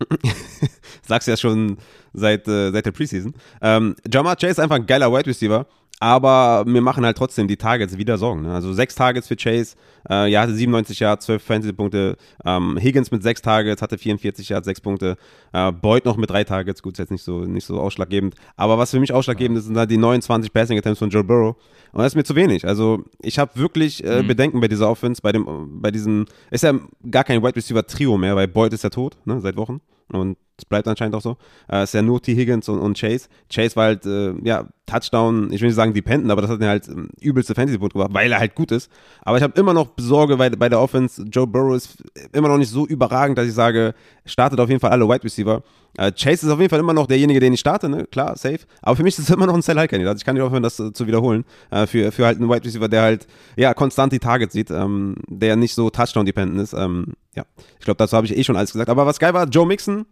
Sagst 1.02 1.28
ja 1.28 1.36
schon 1.36 1.78
seit, 2.12 2.46
äh, 2.46 2.70
seit 2.70 2.86
der 2.86 2.92
Preseason. 2.92 3.34
Ähm, 3.60 3.96
Jamar 4.12 4.36
Chase 4.36 4.52
ist 4.52 4.60
einfach 4.60 4.76
ein 4.76 4.86
geiler 4.86 5.12
Wide 5.12 5.26
Receiver. 5.26 5.66
Aber 6.04 6.64
mir 6.66 6.82
machen 6.82 7.02
halt 7.06 7.16
trotzdem 7.16 7.48
die 7.48 7.56
Targets 7.56 7.96
wieder 7.96 8.18
Sorgen. 8.18 8.42
Ne? 8.42 8.52
Also 8.52 8.74
sechs 8.74 8.94
Targets 8.94 9.26
für 9.26 9.36
Chase, 9.36 9.74
äh, 10.10 10.30
ja, 10.30 10.42
hatte 10.42 10.52
97 10.52 11.00
Yards, 11.00 11.24
12 11.24 11.42
Fantasy-Punkte. 11.42 12.18
Ähm, 12.44 12.76
Higgins 12.78 13.10
mit 13.10 13.22
sechs 13.22 13.40
Targets, 13.40 13.80
hatte 13.80 13.96
44 13.96 14.50
Yards, 14.50 14.66
sechs 14.66 14.82
Punkte. 14.82 15.16
Äh, 15.54 15.72
Boyd 15.72 16.04
noch 16.04 16.18
mit 16.18 16.28
drei 16.28 16.44
Targets, 16.44 16.82
gut, 16.82 16.92
ist 16.92 16.98
jetzt 16.98 17.10
nicht 17.10 17.22
so, 17.22 17.46
nicht 17.46 17.64
so 17.64 17.80
ausschlaggebend. 17.80 18.34
Aber 18.54 18.76
was 18.76 18.90
für 18.90 19.00
mich 19.00 19.14
ausschlaggebend 19.14 19.56
ist, 19.56 19.64
sind 19.64 19.78
halt 19.78 19.90
die 19.90 19.96
29 19.96 20.52
Passing 20.52 20.76
Attempts 20.76 20.98
von 20.98 21.08
Joe 21.08 21.24
Burrow. 21.24 21.56
Und 21.92 22.02
das 22.02 22.08
ist 22.08 22.16
mir 22.16 22.24
zu 22.24 22.36
wenig. 22.36 22.68
Also 22.68 23.02
ich 23.22 23.38
habe 23.38 23.52
wirklich 23.54 24.04
äh, 24.04 24.22
mhm. 24.22 24.28
Bedenken 24.28 24.60
bei 24.60 24.68
dieser 24.68 24.90
Offense, 24.90 25.22
bei 25.22 25.32
dem, 25.32 25.80
bei 25.80 25.90
diesem, 25.90 26.26
ist 26.50 26.64
ja 26.64 26.74
gar 27.10 27.24
kein 27.24 27.42
Wide 27.42 27.56
Receiver 27.56 27.86
Trio 27.86 28.18
mehr, 28.18 28.36
weil 28.36 28.46
Boyd 28.46 28.74
ist 28.74 28.84
ja 28.84 28.90
tot, 28.90 29.16
ne, 29.24 29.40
seit 29.40 29.56
Wochen. 29.56 29.80
Und 30.12 30.36
es 30.56 30.64
bleibt 30.64 30.86
anscheinend 30.86 31.14
auch 31.16 31.20
so. 31.20 31.36
Es 31.68 31.90
ist 31.90 31.94
ja 31.94 32.02
nur 32.02 32.22
T. 32.22 32.34
Higgins 32.34 32.68
und, 32.68 32.78
und 32.78 32.98
Chase. 32.98 33.28
Chase 33.52 33.74
war 33.76 33.84
halt, 33.86 34.06
äh, 34.06 34.34
ja, 34.44 34.66
Touchdown, 34.86 35.50
ich 35.50 35.60
will 35.60 35.68
nicht 35.68 35.76
sagen 35.76 35.94
dependent, 35.94 36.30
aber 36.30 36.42
das 36.42 36.50
hat 36.50 36.60
mir 36.60 36.68
halt 36.68 36.88
ähm, 36.88 37.08
übelste 37.20 37.54
Fantasy-Punkt 37.54 37.94
gemacht, 37.94 38.10
weil 38.12 38.30
er 38.30 38.38
halt 38.38 38.54
gut 38.54 38.70
ist. 38.70 38.90
Aber 39.22 39.36
ich 39.38 39.42
habe 39.42 39.58
immer 39.58 39.72
noch 39.72 39.88
Sorge 39.96 40.36
bei, 40.36 40.50
bei 40.50 40.68
der 40.68 40.80
Offense. 40.80 41.22
Joe 41.22 41.46
Burrow 41.46 41.74
ist 41.74 42.02
immer 42.32 42.48
noch 42.48 42.58
nicht 42.58 42.70
so 42.70 42.86
überragend, 42.86 43.38
dass 43.38 43.46
ich 43.46 43.54
sage, 43.54 43.94
startet 44.26 44.60
auf 44.60 44.68
jeden 44.68 44.80
Fall 44.80 44.90
alle 44.90 45.08
Wide 45.08 45.24
Receiver. 45.24 45.62
Äh, 45.96 46.12
Chase 46.12 46.46
ist 46.46 46.52
auf 46.52 46.58
jeden 46.58 46.70
Fall 46.70 46.80
immer 46.80 46.92
noch 46.92 47.06
derjenige, 47.06 47.40
den 47.40 47.54
ich 47.54 47.60
starte, 47.60 47.88
ne? 47.88 48.06
Klar, 48.06 48.36
safe. 48.36 48.60
Aber 48.82 48.96
für 48.96 49.02
mich 49.02 49.18
ist 49.18 49.28
es 49.28 49.30
immer 49.34 49.46
noch 49.46 49.54
ein 49.54 49.62
Sell-High-Kandidat. 49.62 50.18
Ich 50.18 50.24
kann 50.24 50.34
nicht 50.34 50.42
aufhören, 50.42 50.62
das 50.62 50.78
äh, 50.78 50.92
zu 50.92 51.06
wiederholen. 51.06 51.44
Äh, 51.70 51.86
für, 51.86 52.12
für 52.12 52.26
halt 52.26 52.38
einen 52.38 52.50
Wide 52.50 52.64
Receiver, 52.64 52.88
der 52.88 53.02
halt, 53.02 53.26
ja, 53.56 53.72
konstant 53.72 54.12
die 54.12 54.18
Targets 54.18 54.52
sieht, 54.52 54.70
ähm, 54.70 55.16
der 55.28 55.56
nicht 55.56 55.74
so 55.74 55.88
Touchdown-dependent 55.88 56.60
ist. 56.60 56.74
Ähm, 56.74 57.14
ja, 57.34 57.44
ich 57.78 57.84
glaube, 57.84 57.96
dazu 57.98 58.16
habe 58.16 58.26
ich 58.26 58.36
eh 58.36 58.44
schon 58.44 58.56
alles 58.56 58.72
gesagt. 58.72 58.90
Aber 58.90 59.06
was 59.06 59.18
geil 59.18 59.32
war, 59.34 59.46
Joe 59.48 59.66
Mixon, 59.66 60.04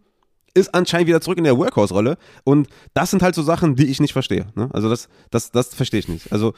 ist 0.53 0.73
anscheinend 0.73 1.07
wieder 1.07 1.21
zurück 1.21 1.37
in 1.37 1.43
der 1.43 1.57
Workhorse-Rolle. 1.57 2.17
Und 2.43 2.67
das 2.93 3.11
sind 3.11 3.23
halt 3.23 3.35
so 3.35 3.41
Sachen, 3.41 3.75
die 3.75 3.87
ich 3.87 3.99
nicht 3.99 4.13
verstehe. 4.13 4.47
Ne? 4.55 4.69
Also 4.73 4.89
das, 4.89 5.09
das, 5.31 5.51
das 5.51 5.73
verstehe 5.73 5.99
ich 5.99 6.07
nicht. 6.07 6.31
Also 6.31 6.53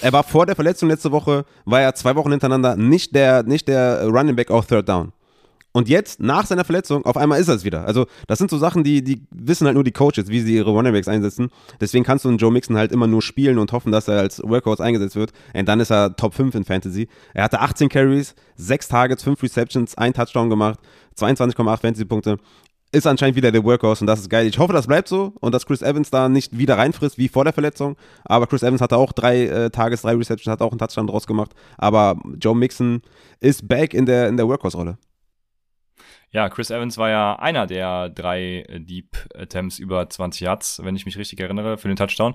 er 0.00 0.12
war 0.12 0.24
vor 0.24 0.46
der 0.46 0.54
Verletzung 0.54 0.88
letzte 0.88 1.12
Woche, 1.12 1.44
war 1.64 1.80
er 1.80 1.94
zwei 1.94 2.16
Wochen 2.16 2.30
hintereinander 2.30 2.76
nicht 2.76 3.14
der, 3.14 3.42
nicht 3.42 3.68
der 3.68 4.06
Running 4.06 4.36
Back 4.36 4.50
auf 4.50 4.66
Third 4.66 4.88
Down. 4.88 5.12
Und 5.76 5.88
jetzt, 5.88 6.20
nach 6.20 6.46
seiner 6.46 6.64
Verletzung, 6.64 7.04
auf 7.04 7.16
einmal 7.16 7.40
ist 7.40 7.48
er 7.48 7.56
es 7.56 7.64
wieder. 7.64 7.84
Also, 7.84 8.06
das 8.28 8.38
sind 8.38 8.48
so 8.48 8.58
Sachen, 8.58 8.84
die, 8.84 9.02
die 9.02 9.26
wissen 9.32 9.66
halt 9.66 9.74
nur 9.74 9.82
die 9.82 9.90
Coaches, 9.90 10.28
wie 10.28 10.40
sie 10.40 10.54
ihre 10.54 10.70
Runningbacks 10.70 11.08
einsetzen. 11.08 11.50
Deswegen 11.80 12.04
kannst 12.04 12.24
du 12.24 12.28
einen 12.28 12.38
Joe 12.38 12.52
Mixon 12.52 12.76
halt 12.76 12.92
immer 12.92 13.08
nur 13.08 13.22
spielen 13.22 13.58
und 13.58 13.72
hoffen, 13.72 13.90
dass 13.90 14.06
er 14.06 14.20
als 14.20 14.40
Workhorse 14.44 14.84
eingesetzt 14.84 15.16
wird. 15.16 15.32
Und 15.52 15.66
dann 15.66 15.80
ist 15.80 15.90
er 15.90 16.14
Top 16.14 16.32
5 16.32 16.54
in 16.54 16.64
Fantasy. 16.64 17.08
Er 17.34 17.42
hatte 17.42 17.60
18 17.60 17.88
Carries, 17.88 18.36
6 18.54 18.86
Targets, 18.86 19.24
5 19.24 19.42
Receptions, 19.42 19.98
1 19.98 20.16
Touchdown 20.16 20.48
gemacht, 20.48 20.78
22,8 21.18 21.80
Fantasy-Punkte 21.80 22.38
ist 22.94 23.06
anscheinend 23.06 23.36
wieder 23.36 23.52
der 23.52 23.64
Workhorse 23.64 24.02
und 24.02 24.06
das 24.06 24.20
ist 24.20 24.30
geil. 24.30 24.46
Ich 24.46 24.58
hoffe, 24.58 24.72
das 24.72 24.86
bleibt 24.86 25.08
so 25.08 25.34
und 25.40 25.52
dass 25.52 25.66
Chris 25.66 25.82
Evans 25.82 26.10
da 26.10 26.28
nicht 26.28 26.56
wieder 26.56 26.78
reinfrisst 26.78 27.18
wie 27.18 27.28
vor 27.28 27.44
der 27.44 27.52
Verletzung. 27.52 27.96
Aber 28.24 28.46
Chris 28.46 28.62
Evans 28.62 28.80
hatte 28.80 28.96
auch 28.96 29.12
drei 29.12 29.46
äh, 29.46 29.70
Tages, 29.70 30.02
drei 30.02 30.14
Receptions, 30.14 30.52
hat 30.52 30.62
auch 30.62 30.70
einen 30.70 30.78
Touchdown 30.78 31.06
draus 31.06 31.26
gemacht. 31.26 31.52
Aber 31.76 32.16
Joe 32.40 32.54
Mixon 32.54 33.02
ist 33.40 33.68
back 33.68 33.92
in 33.92 34.06
der, 34.06 34.28
in 34.28 34.36
der 34.36 34.48
Workhorse-Rolle. 34.48 34.96
Ja, 36.30 36.48
Chris 36.48 36.70
Evans 36.70 36.98
war 36.98 37.10
ja 37.10 37.36
einer 37.36 37.66
der 37.66 38.08
drei 38.08 38.64
äh, 38.68 38.80
Deep 38.80 39.16
Attempts 39.34 39.78
über 39.78 40.08
20 40.08 40.40
Yards, 40.40 40.80
wenn 40.82 40.96
ich 40.96 41.04
mich 41.04 41.18
richtig 41.18 41.40
erinnere, 41.40 41.76
für 41.76 41.88
den 41.88 41.96
Touchdown. 41.96 42.34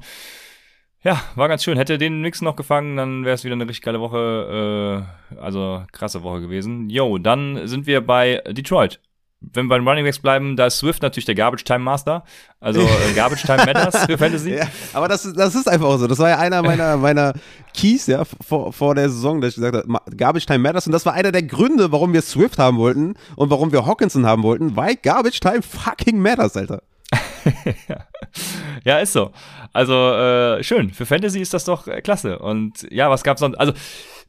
Ja, 1.01 1.21
war 1.35 1.47
ganz 1.47 1.63
schön. 1.63 1.77
Hätte 1.77 1.97
den 1.97 2.21
Mixon 2.21 2.45
noch 2.45 2.57
gefangen, 2.57 2.97
dann 2.97 3.23
wäre 3.23 3.35
es 3.35 3.45
wieder 3.45 3.53
eine 3.53 3.63
richtig 3.63 3.83
geile 3.83 4.01
Woche, 4.01 5.05
äh, 5.31 5.35
also 5.37 5.83
krasse 5.93 6.23
Woche 6.23 6.41
gewesen. 6.41 6.89
Jo, 6.89 7.17
dann 7.17 7.67
sind 7.67 7.87
wir 7.87 8.01
bei 8.01 8.43
Detroit 8.49 8.99
wenn 9.41 9.67
wir 9.67 9.77
beim 9.77 9.87
Running 9.87 10.03
Backs 10.03 10.19
bleiben, 10.19 10.55
da 10.55 10.67
ist 10.67 10.79
Swift 10.79 11.01
natürlich 11.01 11.25
der 11.25 11.35
Garbage 11.35 11.63
Time 11.63 11.79
Master. 11.79 12.23
Also 12.59 12.81
äh, 13.09 13.13
Garbage 13.15 13.43
Time 13.43 13.65
Matters 13.65 14.05
für 14.05 14.17
Fantasy. 14.17 14.55
Ja, 14.55 14.67
aber 14.93 15.07
das, 15.07 15.25
ist, 15.25 15.37
das 15.37 15.55
ist 15.55 15.67
einfach 15.67 15.87
auch 15.87 15.97
so. 15.97 16.07
Das 16.07 16.19
war 16.19 16.29
ja 16.29 16.37
einer 16.37 16.61
meiner, 16.61 16.97
meiner 16.97 17.33
Keys 17.73 18.07
ja, 18.07 18.23
vor, 18.25 18.73
vor 18.73 18.95
der 18.95 19.09
Saison, 19.09 19.39
dass 19.39 19.51
ich 19.51 19.55
gesagt 19.55 19.75
habe, 19.75 20.15
Garbage 20.15 20.45
Time 20.45 20.59
Matters. 20.59 20.87
Und 20.87 20.91
das 20.91 21.05
war 21.05 21.13
einer 21.13 21.31
der 21.31 21.43
Gründe, 21.43 21.91
warum 21.91 22.13
wir 22.13 22.21
Swift 22.21 22.59
haben 22.59 22.77
wollten 22.77 23.15
und 23.35 23.49
warum 23.49 23.71
wir 23.71 23.85
Hawkinson 23.85 24.25
haben 24.25 24.43
wollten, 24.43 24.75
weil 24.75 24.95
Garbage 24.95 25.39
Time 25.39 25.61
fucking 25.61 26.19
Matters, 26.21 26.57
Alter. 26.57 26.81
ja, 28.83 28.99
ist 28.99 29.13
so. 29.13 29.31
Also 29.71 29.93
äh, 29.93 30.63
schön. 30.63 30.91
Für 30.91 31.05
Fantasy 31.05 31.39
ist 31.39 31.53
das 31.53 31.63
doch 31.63 31.87
äh, 31.87 32.01
klasse. 32.01 32.39
Und 32.39 32.85
ja, 32.91 33.09
was 33.09 33.23
gab's 33.23 33.39
sonst? 33.39 33.55
Also 33.55 33.73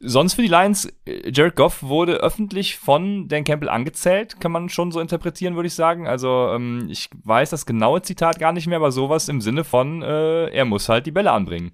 sonst 0.01 0.33
für 0.33 0.41
die 0.41 0.47
Lions, 0.47 0.85
äh, 1.05 1.31
Jared 1.31 1.55
Goff 1.55 1.83
wurde 1.83 2.15
öffentlich 2.15 2.77
von 2.77 3.27
Dan 3.27 3.43
Campbell 3.43 3.69
angezählt, 3.69 4.39
kann 4.39 4.51
man 4.51 4.69
schon 4.69 4.91
so 4.91 4.99
interpretieren, 4.99 5.55
würde 5.55 5.67
ich 5.67 5.75
sagen. 5.75 6.07
Also 6.07 6.49
ähm, 6.53 6.87
ich 6.89 7.09
weiß 7.23 7.49
das 7.49 7.65
genaue 7.65 8.01
Zitat 8.01 8.39
gar 8.39 8.51
nicht 8.51 8.67
mehr, 8.67 8.77
aber 8.77 8.91
sowas 8.91 9.29
im 9.29 9.41
Sinne 9.41 9.63
von, 9.63 10.01
äh, 10.01 10.47
er 10.47 10.65
muss 10.65 10.89
halt 10.89 11.05
die 11.05 11.11
Bälle 11.11 11.31
anbringen. 11.31 11.71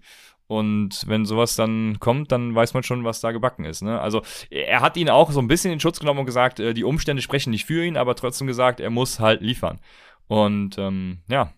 Und 0.48 1.04
wenn 1.08 1.26
sowas 1.26 1.56
dann 1.56 2.00
kommt, 2.00 2.32
dann 2.32 2.56
weiß 2.56 2.74
man 2.74 2.84
schon, 2.84 3.04
was 3.04 3.20
da 3.20 3.32
gebacken 3.32 3.66
ist. 3.66 3.82
Ne? 3.82 4.00
Also 4.00 4.22
er 4.50 4.80
hat 4.80 4.96
ihn 4.96 5.10
auch 5.10 5.32
so 5.32 5.42
ein 5.42 5.50
bisschen 5.50 5.74
in 5.74 5.82
Schutz 5.82 6.00
genommen 6.00 6.22
und 6.22 6.26
gesagt, 6.26 6.60
äh, 6.60 6.74
die 6.74 6.86
Umstände 6.86 7.22
sprechen 7.22 7.52
nicht 7.52 7.66
für 7.66 7.84
ihn, 7.86 7.98
aber 7.98 8.16
trotzdem 8.16 8.48
gesagt, 8.48 8.80
er 8.80 8.90
muss 8.90 9.20
halt 9.20 9.42
liefern. 9.42 9.80
Und 10.28 10.78
ähm, 10.78 11.20
ja, 11.28 11.52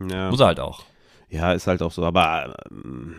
ja, 0.00 0.30
muss 0.30 0.40
er 0.40 0.46
halt 0.46 0.60
auch. 0.60 0.84
Ja, 1.34 1.52
ist 1.52 1.66
halt 1.66 1.82
auch 1.82 1.90
so, 1.90 2.04
aber 2.04 2.54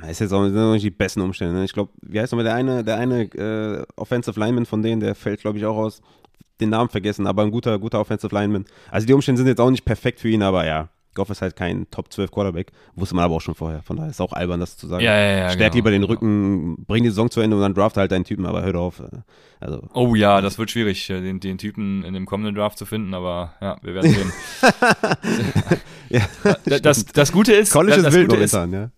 äh, 0.01 0.09
ist 0.09 0.19
jetzt 0.21 0.31
auch 0.31 0.47
nicht 0.47 0.85
die 0.85 0.89
besten 0.89 1.19
Umstände. 1.19 1.53
Ne? 1.53 1.65
Ich 1.65 1.73
glaube, 1.73 1.91
wie 2.01 2.17
heißt 2.17 2.31
nochmal 2.31 2.45
der 2.45 2.55
eine, 2.55 2.81
der 2.81 2.95
eine 2.95 3.23
äh, 3.23 3.85
Offensive 3.97 4.39
Lineman 4.39 4.65
von 4.65 4.81
denen, 4.81 5.01
der 5.01 5.15
fällt, 5.15 5.41
glaube 5.41 5.57
ich, 5.57 5.65
auch 5.65 5.75
aus. 5.75 6.01
Den 6.61 6.69
Namen 6.69 6.89
vergessen, 6.89 7.27
aber 7.27 7.43
ein 7.43 7.51
guter, 7.51 7.77
guter 7.77 7.99
Offensive 7.99 8.33
Lineman. 8.33 8.63
Also 8.89 9.05
die 9.05 9.11
Umstände 9.11 9.39
sind 9.39 9.47
jetzt 9.47 9.59
auch 9.59 9.69
nicht 9.69 9.83
perfekt 9.83 10.21
für 10.21 10.29
ihn, 10.29 10.43
aber 10.43 10.65
ja, 10.65 10.87
Goff 11.15 11.29
ist 11.29 11.41
halt 11.41 11.55
kein 11.55 11.89
Top 11.89 12.11
12 12.11 12.31
Quarterback. 12.31 12.71
Wusste 12.95 13.15
man 13.15 13.25
aber 13.25 13.35
auch 13.35 13.41
schon 13.41 13.55
vorher. 13.55 13.81
Von 13.81 13.97
daher 13.97 14.09
ist 14.09 14.17
es 14.17 14.21
auch 14.21 14.33
albern, 14.33 14.59
das 14.59 14.77
zu 14.77 14.87
sagen. 14.87 15.03
Ja, 15.03 15.17
ja, 15.17 15.37
ja, 15.37 15.49
Stärk 15.49 15.71
genau, 15.71 15.75
lieber 15.75 15.91
den 15.91 16.01
genau. 16.01 16.13
Rücken, 16.13 16.85
bring 16.85 17.03
die 17.03 17.09
Saison 17.09 17.31
zu 17.31 17.41
Ende 17.41 17.55
und 17.55 17.61
dann 17.61 17.73
draft 17.73 17.97
halt 17.97 18.11
deinen 18.11 18.25
Typen, 18.25 18.45
aber 18.45 18.61
hör 18.63 18.75
auf. 18.75 18.99
Äh, 18.99 19.09
also. 19.59 19.87
Oh 19.93 20.13
ja, 20.13 20.41
das 20.41 20.59
wird 20.59 20.69
schwierig, 20.69 21.09
äh, 21.09 21.21
den, 21.21 21.39
den 21.39 21.57
Typen 21.57 22.03
in 22.03 22.13
dem 22.13 22.25
kommenden 22.25 22.53
Draft 22.53 22.77
zu 22.77 22.85
finden, 22.85 23.13
aber 23.13 23.53
ja, 23.61 23.77
wir 23.81 23.95
werden 23.95 24.11
sehen. 24.11 24.31
ja, 26.09 26.21
das, 26.81 27.05
das 27.05 27.31
Gute 27.31 27.53
ist. 27.53 27.71
College 27.71 27.97
das, 27.97 28.07
ist 28.07 28.13
wild 28.13 28.29
momentan, 28.29 28.73
ja. 28.73 28.89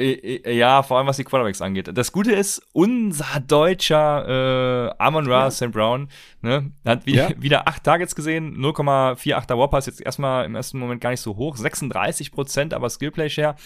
Ja, 0.00 0.82
vor 0.82 0.98
allem 0.98 1.06
was 1.06 1.16
die 1.16 1.24
Quarterbacks 1.24 1.60
angeht. 1.60 1.90
Das 1.92 2.12
Gute 2.12 2.32
ist, 2.32 2.62
unser 2.72 3.40
deutscher 3.46 4.88
äh, 4.88 4.94
Amon 4.98 5.26
Ra 5.26 5.44
ja. 5.44 5.50
St. 5.50 5.72
Brown 5.72 6.08
ne, 6.42 6.72
hat 6.84 7.06
wieder, 7.06 7.30
ja. 7.30 7.36
wieder 7.42 7.68
acht 7.68 7.84
Targets 7.84 8.14
gesehen, 8.14 8.56
0,48er 8.56 9.56
Whopper 9.56 9.78
ist 9.78 9.86
jetzt 9.86 10.00
erstmal 10.00 10.44
im 10.44 10.54
ersten 10.54 10.78
Moment 10.78 11.00
gar 11.00 11.10
nicht 11.10 11.20
so 11.20 11.36
hoch, 11.36 11.56
36 11.56 12.32
Prozent, 12.32 12.74
aber 12.74 12.88
Skillplay 12.88 13.28
Share. 13.28 13.56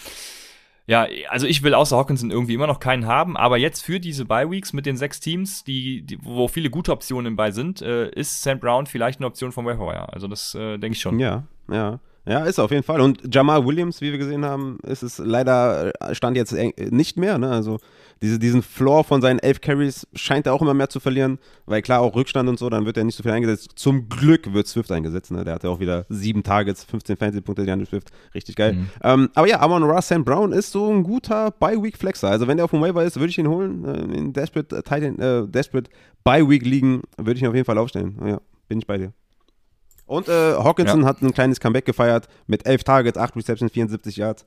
Ja, 0.87 1.07
also 1.29 1.47
ich 1.47 1.63
will 1.63 1.73
außer 1.73 1.97
Hawkinson 1.97 2.29
irgendwie 2.29 2.53
immer 2.53 2.67
noch 2.67 2.79
keinen 2.79 3.07
haben, 3.07 3.37
aber 3.37 3.57
jetzt 3.57 3.83
für 3.83 3.99
diese 3.99 4.25
Bye 4.25 4.51
Weeks 4.51 4.71
mit 4.71 4.85
den 4.85 4.97
sechs 4.97 5.19
Teams, 5.19 5.63
die, 5.63 6.03
die 6.03 6.23
wo 6.23 6.47
viele 6.47 6.69
gute 6.69 6.91
Optionen 6.91 7.35
bei 7.35 7.49
sind, 7.51 7.81
äh, 7.81 8.09
ist 8.09 8.41
St. 8.41 8.59
Brown 8.59 8.85
vielleicht 8.85 9.19
eine 9.19 9.27
Option 9.27 9.51
vom 9.51 9.65
Wire. 9.65 10.13
Also 10.13 10.27
das 10.27 10.53
äh, 10.53 10.77
denke 10.77 10.95
ich 10.95 11.01
schon. 11.01 11.19
Ja, 11.19 11.43
ja. 11.71 11.99
Ja, 12.27 12.43
ist 12.45 12.59
auf 12.59 12.71
jeden 12.71 12.83
Fall. 12.83 13.01
Und 13.01 13.33
Jamal 13.33 13.65
Williams, 13.65 14.01
wie 14.01 14.11
wir 14.11 14.17
gesehen 14.17 14.45
haben, 14.45 14.79
ist 14.83 15.03
es 15.03 15.19
leider, 15.19 15.93
äh, 16.01 16.15
stand 16.15 16.35
jetzt 16.35 16.53
nicht 16.53 17.17
mehr. 17.17 17.37
Ne? 17.37 17.49
Also 17.49 17.77
diese, 18.21 18.39
diesen 18.39 18.63
Floor 18.63 19.03
von 19.03 19.21
seinen 19.21 19.39
elf 19.39 19.61
Carries 19.61 20.07
scheint 20.15 20.47
er 20.47 20.53
auch 20.53 20.61
immer 20.61 20.73
mehr 20.73 20.89
zu 20.89 20.99
verlieren, 20.99 21.37
weil 21.65 21.81
klar 21.81 22.01
auch 22.01 22.15
Rückstand 22.15 22.49
und 22.49 22.57
so, 22.57 22.69
dann 22.69 22.85
wird 22.85 22.97
er 22.97 23.03
nicht 23.03 23.15
so 23.15 23.23
viel 23.23 23.31
eingesetzt. 23.31 23.71
Zum 23.75 24.09
Glück 24.09 24.53
wird 24.53 24.67
Swift 24.67 24.91
eingesetzt. 24.91 25.31
Ne? 25.31 25.43
Der 25.43 25.55
hatte 25.55 25.69
auch 25.69 25.79
wieder 25.79 26.05
sieben 26.09 26.41
Targets, 26.41 26.83
15 26.85 27.17
Fantasy-Punkte, 27.17 27.65
DeAndre 27.65 27.85
Swift. 27.85 28.11
Richtig 28.33 28.55
geil. 28.55 28.73
Mhm. 28.73 28.89
Ähm, 29.03 29.29
aber 29.35 29.47
ja, 29.47 29.59
Amon 29.59 29.83
Ross 29.83 30.07
Sam 30.07 30.25
Brown 30.25 30.51
ist 30.51 30.71
so 30.71 30.91
ein 30.91 31.03
guter 31.03 31.51
Bye-Week-Flexer. 31.51 32.29
Also 32.29 32.47
wenn 32.47 32.57
der 32.57 32.65
auf 32.65 32.71
dem 32.71 32.81
Waiver 32.81 33.03
ist, 33.03 33.17
würde 33.17 33.29
ich 33.29 33.37
ihn 33.37 33.47
holen. 33.47 33.85
Äh, 33.85 34.17
in 34.17 34.33
Desperate, 34.33 34.77
äh, 34.77 34.81
Titan, 34.81 35.19
äh, 35.19 35.47
Desperate 35.47 35.91
Bye-Week-Ligen 36.23 37.03
würde 37.17 37.33
ich 37.33 37.43
ihn 37.43 37.49
auf 37.49 37.55
jeden 37.55 37.65
Fall 37.65 37.77
aufstellen. 37.77 38.17
Ja, 38.25 38.41
bin 38.67 38.79
ich 38.79 38.87
bei 38.87 38.97
dir. 38.97 39.13
Und 40.05 40.27
äh, 40.27 40.53
Hawkinson 40.53 41.01
ja. 41.01 41.07
hat 41.07 41.21
ein 41.21 41.33
kleines 41.33 41.59
Comeback 41.59 41.85
gefeiert 41.85 42.27
mit 42.47 42.65
11 42.65 42.83
Targets, 42.83 43.17
8 43.17 43.35
Receptions, 43.35 43.71
74 43.71 44.17
Yards. 44.17 44.45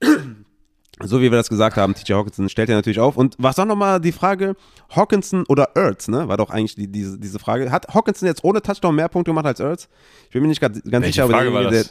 so 1.00 1.20
wie 1.20 1.30
wir 1.30 1.38
das 1.38 1.48
gesagt 1.48 1.76
haben, 1.76 1.94
TJ 1.94 2.12
Hawkinson 2.14 2.48
stellt 2.48 2.68
er 2.68 2.76
natürlich 2.76 3.00
auf. 3.00 3.16
Und 3.16 3.34
was 3.38 3.58
auch 3.58 3.64
nochmal 3.64 4.00
die 4.00 4.12
Frage, 4.12 4.54
Hawkinson 4.90 5.44
oder 5.48 5.70
Ertz, 5.74 6.08
ne? 6.08 6.28
War 6.28 6.36
doch 6.36 6.50
eigentlich 6.50 6.74
die, 6.74 6.90
diese, 6.90 7.18
diese 7.18 7.38
Frage. 7.38 7.70
Hat 7.70 7.92
Hawkinson 7.94 8.26
jetzt 8.26 8.44
ohne 8.44 8.62
Touchdown 8.62 8.94
mehr 8.94 9.08
Punkte 9.08 9.30
gemacht 9.30 9.46
als 9.46 9.60
Ertz? 9.60 9.88
Ich 10.26 10.32
bin 10.32 10.42
mir 10.42 10.48
nicht 10.48 10.60
ganz, 10.60 10.80
ganz 10.88 11.06
sicher, 11.06 11.24
aber 11.24 11.32
Frage 11.32 11.52
war 11.52 11.64
das? 11.64 11.70
Der, 11.72 11.84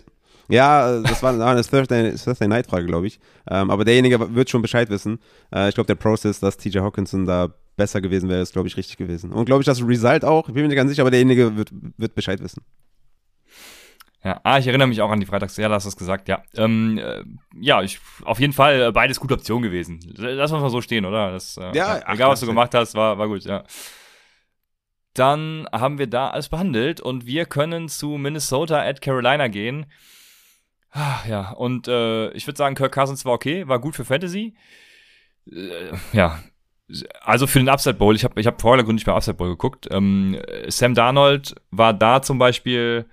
ja, 0.50 1.02
das 1.02 1.24
war 1.24 1.34
eine 1.34 1.64
Thursday, 1.64 2.14
Thursday 2.16 2.48
Night 2.48 2.68
Frage, 2.68 2.86
glaube 2.86 3.08
ich. 3.08 3.20
Ähm, 3.50 3.72
aber 3.72 3.86
derjenige 3.86 4.36
wird 4.36 4.50
schon 4.50 4.62
Bescheid 4.62 4.90
wissen. 4.90 5.20
Äh, 5.54 5.70
ich 5.70 5.76
glaube, 5.76 5.88
der 5.88 5.96
Process, 5.96 6.40
dass 6.40 6.58
TJ 6.58 6.80
Hawkinson 6.80 7.26
da 7.26 7.54
besser 7.78 8.02
gewesen 8.02 8.30
wäre, 8.30 8.42
ist, 8.42 8.54
glaube 8.54 8.68
ich, 8.68 8.78
richtig 8.78 8.98
gewesen. 8.98 9.32
Und 9.32 9.46
glaube 9.46 9.62
ich, 9.62 9.66
das 9.66 9.82
Result 9.86 10.26
auch. 10.26 10.48
Ich 10.50 10.54
bin 10.54 10.64
mir 10.64 10.68
nicht 10.68 10.76
ganz 10.76 10.90
sicher, 10.90 11.04
aber 11.04 11.12
derjenige 11.12 11.56
wird, 11.56 11.72
wird 11.98 12.16
Bescheid 12.16 12.42
wissen. 12.44 12.64
Ja, 14.24 14.40
ah, 14.44 14.60
ich 14.60 14.68
erinnere 14.68 14.88
mich 14.88 15.02
auch 15.02 15.10
an 15.10 15.20
die 15.20 15.26
Freitags, 15.26 15.58
ja, 15.58 15.70
hast 15.70 15.86
du 15.86 15.90
es 15.90 15.98
gesagt, 15.98 16.30
ja. 16.30 16.44
Ähm, 16.56 17.00
äh, 17.00 17.24
ja, 17.60 17.82
ich, 17.82 18.00
auf 18.24 18.40
jeden 18.40 18.54
Fall 18.54 18.82
äh, 18.82 18.92
beides 18.92 19.20
gute 19.20 19.34
Option 19.34 19.64
gewesen. 19.64 20.00
Lass 20.16 20.52
uns 20.52 20.62
mal 20.62 20.70
so 20.70 20.82
stehen, 20.82 21.06
oder? 21.06 21.32
Das, 21.32 21.58
äh, 21.58 21.76
ja, 21.76 22.02
ach, 22.06 22.14
egal 22.14 22.30
was 22.30 22.40
du 22.40 22.46
gemacht 22.46 22.74
hast, 22.76 22.94
war, 22.94 23.18
war 23.18 23.28
gut, 23.28 23.44
ja. 23.46 23.64
Dann 25.16 25.68
haben 25.72 25.98
wir 25.98 26.08
da 26.08 26.30
alles 26.30 26.50
behandelt 26.50 27.02
und 27.02 27.26
wir 27.26 27.46
können 27.46 27.90
zu 27.90 28.10
Minnesota 28.18 28.82
at 28.82 29.02
Carolina 29.02 29.48
gehen. 29.48 29.88
Ah, 30.92 31.20
ja, 31.28 31.52
und 31.54 31.88
äh, 31.88 32.30
ich 32.32 32.46
würde 32.46 32.58
sagen, 32.58 32.76
Kirk 32.76 32.94
Cousins 32.94 33.26
war 33.26 33.34
okay, 33.34 33.68
war 33.68 33.80
gut 33.80 33.96
für 33.96 34.06
Fantasy. 34.06 34.56
Äh, 35.52 35.94
ja, 36.14 36.40
also 37.22 37.48
für 37.48 37.60
den 37.60 37.70
Upside 37.70 37.96
Bowl, 37.96 38.16
ich 38.16 38.24
habe 38.24 38.40
ich 38.40 38.46
hab 38.46 38.62
vordergründig 38.62 39.06
beim 39.06 39.16
Upside 39.16 39.36
Bowl 39.36 39.50
geguckt. 39.50 39.88
Ähm, 39.90 40.40
Sam 40.68 40.94
Darnold 40.94 41.56
war 41.72 41.94
da 41.94 42.22
zum 42.22 42.38
Beispiel 42.38 43.06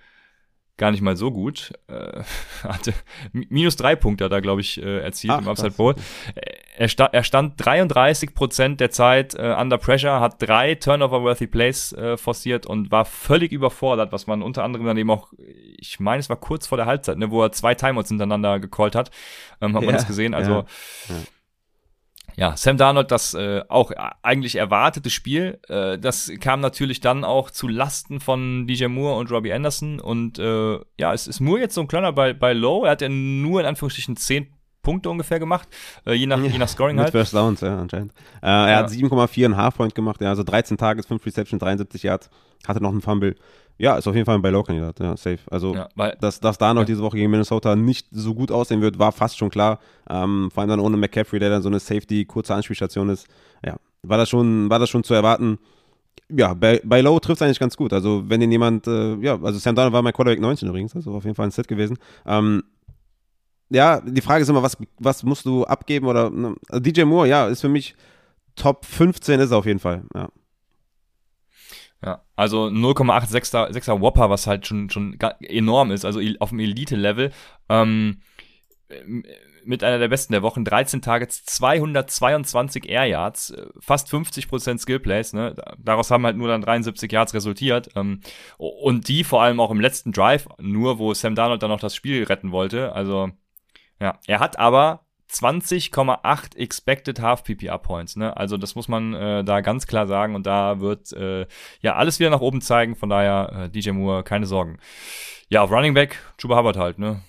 gar 0.79 0.91
nicht 0.93 1.03
mal 1.03 1.16
so 1.16 1.31
gut. 1.31 1.72
Äh, 1.89 2.22
hatte 2.62 2.95
minus 3.33 3.76
drei 3.76 3.97
Punkte 3.97 4.24
hat 4.24 4.33
er, 4.33 4.41
glaube 4.41 4.62
ich, 4.62 4.83
äh, 4.83 5.01
erzielt 5.01 5.35
Ach, 5.35 5.43
im 5.43 5.49
Upside 5.49 5.72
Bowl. 5.72 5.95
Er, 6.76 6.89
sta 6.89 7.07
er 7.07 7.24
stand 7.24 7.55
33 7.57 8.35
Prozent 8.35 8.81
der 8.81 8.91
Zeit 8.91 9.35
äh, 9.35 9.55
under 9.61 9.76
pressure, 9.76 10.20
hat 10.20 10.41
drei 10.41 10.76
Turnover-worthy 10.76 11.49
Plays 11.49 11.93
äh, 11.93 12.16
forciert 12.16 12.64
und 12.64 12.91
war 12.91 13.05
völlig 13.05 13.53
überfordert, 13.53 14.12
was 14.12 14.26
man 14.26 14.43
unter 14.43 14.64
anderem 14.64 14.87
dann 14.87 14.97
eben 14.97 15.11
auch, 15.11 15.33
ich 15.76 16.01
meine, 16.01 16.20
es 16.20 16.31
war 16.31 16.37
kurz 16.37 16.66
vor 16.66 16.79
der 16.79 16.87
Halbzeit, 16.87 17.18
ne, 17.18 17.31
wo 17.31 17.43
er 17.43 17.53
zwei 17.53 17.74
Timeouts 17.74 18.09
hintereinander 18.09 18.61
gecallt 18.61 18.95
hat. 18.95 19.11
Ähm, 19.61 19.74
hat 19.74 19.83
ja, 19.83 19.87
man 19.87 19.95
das 19.97 20.07
gesehen? 20.07 20.33
Also 20.35 20.53
ja, 20.53 20.64
ja 21.09 21.14
ja, 22.39 22.57
Sam 22.57 22.76
Darnold, 22.76 23.11
das 23.11 23.34
äh, 23.34 23.62
auch 23.68 23.91
eigentlich 24.22 24.55
erwartete 24.55 25.11
Spiel, 25.11 25.59
äh, 25.68 25.99
das 25.99 26.30
kam 26.39 26.61
natürlich 26.61 27.01
dann 27.01 27.24
auch 27.24 27.51
zu 27.51 27.66
Lasten 27.66 28.20
von 28.20 28.68
DJ 28.68 28.86
Moore 28.86 29.18
und 29.18 29.32
Robbie 29.32 29.53
Anderson. 29.53 29.99
Und 29.99 30.39
äh, 30.39 30.78
ja, 31.01 31.12
es 31.12 31.26
ist 31.26 31.41
Moore 31.41 31.59
jetzt 31.59 31.74
so 31.74 31.80
ein 31.80 31.89
kleiner 31.89 32.12
bei, 32.12 32.34
bei 32.34 32.53
Low. 32.53 32.84
Er 32.84 32.93
hat 32.93 33.03
ja 33.03 33.09
nur 33.09 33.59
in 33.59 33.66
Anführungsstrichen 33.66 34.16
zehn 34.16 34.55
Punkte 34.82 35.11
ungefähr 35.11 35.41
gemacht, 35.41 35.68
äh, 36.07 36.12
je, 36.12 36.26
nach, 36.26 36.39
ja, 36.39 36.45
je 36.45 36.59
nach 36.59 36.68
Scoring 36.68 36.95
mit 36.95 37.07
halt. 37.07 37.12
First 37.12 37.34
Downs, 37.34 37.61
ja, 37.61 37.76
anscheinend. 37.76 38.12
Äh, 38.41 38.47
er 38.47 38.70
ja. 38.70 38.76
hat 38.76 38.89
7,4 38.89 39.45
in 39.45 39.57
Halfpoint 39.57 39.97
gemacht, 39.97 40.20
ja, 40.20 40.28
also 40.28 40.45
13 40.45 40.78
Tages, 40.78 41.07
5 41.07 41.26
Reception, 41.26 41.59
73 41.59 42.05
Yards, 42.05 42.30
hatte 42.68 42.80
noch 42.80 42.93
einen 42.93 43.03
Fumble. 43.03 43.34
Ja, 43.79 43.97
ist 43.97 44.09
auf 44.09 44.14
jeden 44.14 44.26
Fall 44.26 44.35
ein 44.35 44.43
Buy-Low-Kandidat, 44.43 44.99
ja, 44.99 45.16
safe. 45.16 45.39
Also, 45.51 45.72
ja, 45.74 45.89
weil, 45.95 46.16
dass, 46.20 46.41
dass 46.41 46.59
da 46.59 46.74
noch 46.74 46.83
ja. 46.83 46.87
diese 46.87 47.01
Woche 47.01 47.16
gegen 47.16 47.31
Minnesota 47.31 47.76
nicht 47.76 48.09
so 48.11 48.35
gut 48.35 48.51
aussehen 48.51 48.81
wird, 48.81 48.99
war 48.99 49.12
fast 49.12 49.39
schon 49.39 49.51
klar. 49.51 49.79
Ähm, 50.11 50.51
vor 50.53 50.62
allem 50.62 50.70
dann 50.70 50.81
ohne 50.81 50.97
McCaffrey, 50.97 51.39
der 51.39 51.51
dann 51.51 51.62
so 51.62 51.68
eine 51.68 51.79
Safety, 51.79 52.24
kurze 52.24 52.55
Anspielstation 52.55 53.09
ist. 53.09 53.29
Ja, 53.64 53.76
war 54.03 54.18
das 54.18 54.29
schon, 54.29 54.68
war 54.68 54.81
das 54.81 54.91
schon 54.91 55.05
zu 55.05 55.14
erwarten. 55.14 55.59
Ja, 56.29 56.55
bei, 56.55 56.81
bei 56.85 57.01
Low 57.01 57.20
trifft 57.20 57.41
es 57.41 57.43
eigentlich 57.43 57.61
ganz 57.61 57.76
gut. 57.76 57.93
Also, 57.93 58.24
wenn 58.29 58.41
den 58.41 58.51
jemand, 58.51 58.89
äh, 58.89 59.14
ja, 59.16 59.41
also 59.41 59.61
Sam 59.61 59.76
Donald 59.76 59.93
war 59.93 60.03
mein 60.03 60.12
Quarterback 60.12 60.41
19 60.41 60.68
übrigens, 60.68 60.97
also 60.97 61.12
auf 61.12 61.24
jeden 61.24 61.37
Fall 61.37 61.47
ein 61.47 61.53
Set 61.53 61.68
gewesen. 61.68 61.99
Ähm, 62.26 62.64
ja, 63.70 64.01
die 64.01 64.20
Frage 64.20 64.43
ist 64.43 64.49
immer, 64.49 64.62
was, 64.62 64.76
was 64.99 65.22
musst 65.22 65.47
du 65.47 65.64
abgeben 65.64 66.07
oder, 66.07 66.31
ne? 66.31 66.57
also 66.68 66.81
DJ 66.81 67.05
Moore, 67.05 67.29
ja, 67.29 67.47
ist 67.47 67.61
für 67.61 67.68
mich 67.68 67.95
Top 68.59 68.85
15 68.85 69.39
ist 69.39 69.53
er 69.53 69.59
auf 69.59 69.66
jeden 69.66 69.79
Fall, 69.79 70.03
ja. 70.14 70.29
Ja, 72.05 72.23
also 72.37 72.67
0,86er 72.67 73.73
6er 73.73 74.01
Whopper, 74.01 74.31
was 74.31 74.47
halt 74.47 74.67
schon, 74.67 74.89
schon 74.89 75.19
enorm 75.41 75.91
ist, 75.91 76.05
also 76.05 76.21
auf 76.39 76.51
dem 76.51 76.61
Elite-Level. 76.61 77.33
Ähm, 77.69 78.21
mit 79.65 79.85
einer 79.85 79.99
der 79.99 80.09
besten 80.09 80.33
der 80.33 80.43
Wochen, 80.43 80.65
13 80.65 81.03
Targets, 81.03 81.45
222 81.45 82.89
Air 82.89 83.05
Yards, 83.05 83.53
fast 83.81 84.09
50% 84.09 84.79
Skillplays, 84.79 85.35
ne? 85.35 85.55
Daraus 85.79 86.11
haben 86.11 86.25
halt 86.25 86.37
nur 86.37 86.49
dann 86.49 86.63
73 86.63 87.11
Yards 87.11 87.35
resultiert. 87.35 87.91
Ähm, 87.95 88.21
und 88.57 89.09
die 89.09 89.25
vor 89.25 89.43
allem 89.43 89.61
auch 89.61 89.71
im 89.71 89.81
letzten 89.81 90.13
Drive, 90.13 90.49
nur 90.59 90.99
wo 90.99 91.13
Sam 91.13 91.35
Darnold 91.35 91.63
dann 91.63 91.71
noch 91.71 91.81
das 91.81 91.95
Spiel 91.95 92.25
retten 92.25 92.51
wollte. 92.51 92.93
Also, 92.93 93.31
ja, 94.01 94.19
er 94.27 94.41
hat 94.41 94.59
aber 94.59 95.08
20,8 95.31 96.57
expected 96.57 97.20
half 97.20 97.45
PPR 97.45 97.79
Points. 97.79 98.16
Ne? 98.16 98.37
Also 98.37 98.57
das 98.57 98.74
muss 98.74 98.89
man 98.89 99.14
äh, 99.14 99.45
da 99.45 99.61
ganz 99.61 99.87
klar 99.87 100.07
sagen 100.07 100.35
und 100.35 100.47
da 100.47 100.81
wird 100.81 101.12
äh, 101.12 101.47
ja 101.81 101.97
alles 101.97 102.18
wieder 102.18 102.31
nach 102.31 102.41
oben 102.41 102.61
zeigen. 102.61 102.97
Von 102.97 103.11
daher 103.11 103.64
äh, 103.64 103.70
DJ 103.70 103.91
Moore 103.91 104.22
keine 104.22 104.47
Sorgen. 104.47 104.79
Ja, 105.49 105.62
auf 105.62 105.70
Running 105.70 105.95
Back 105.95 106.18
Chuba 106.39 106.59
Hubbard 106.59 106.76
halt. 106.76 106.99
Ne? 106.99 107.22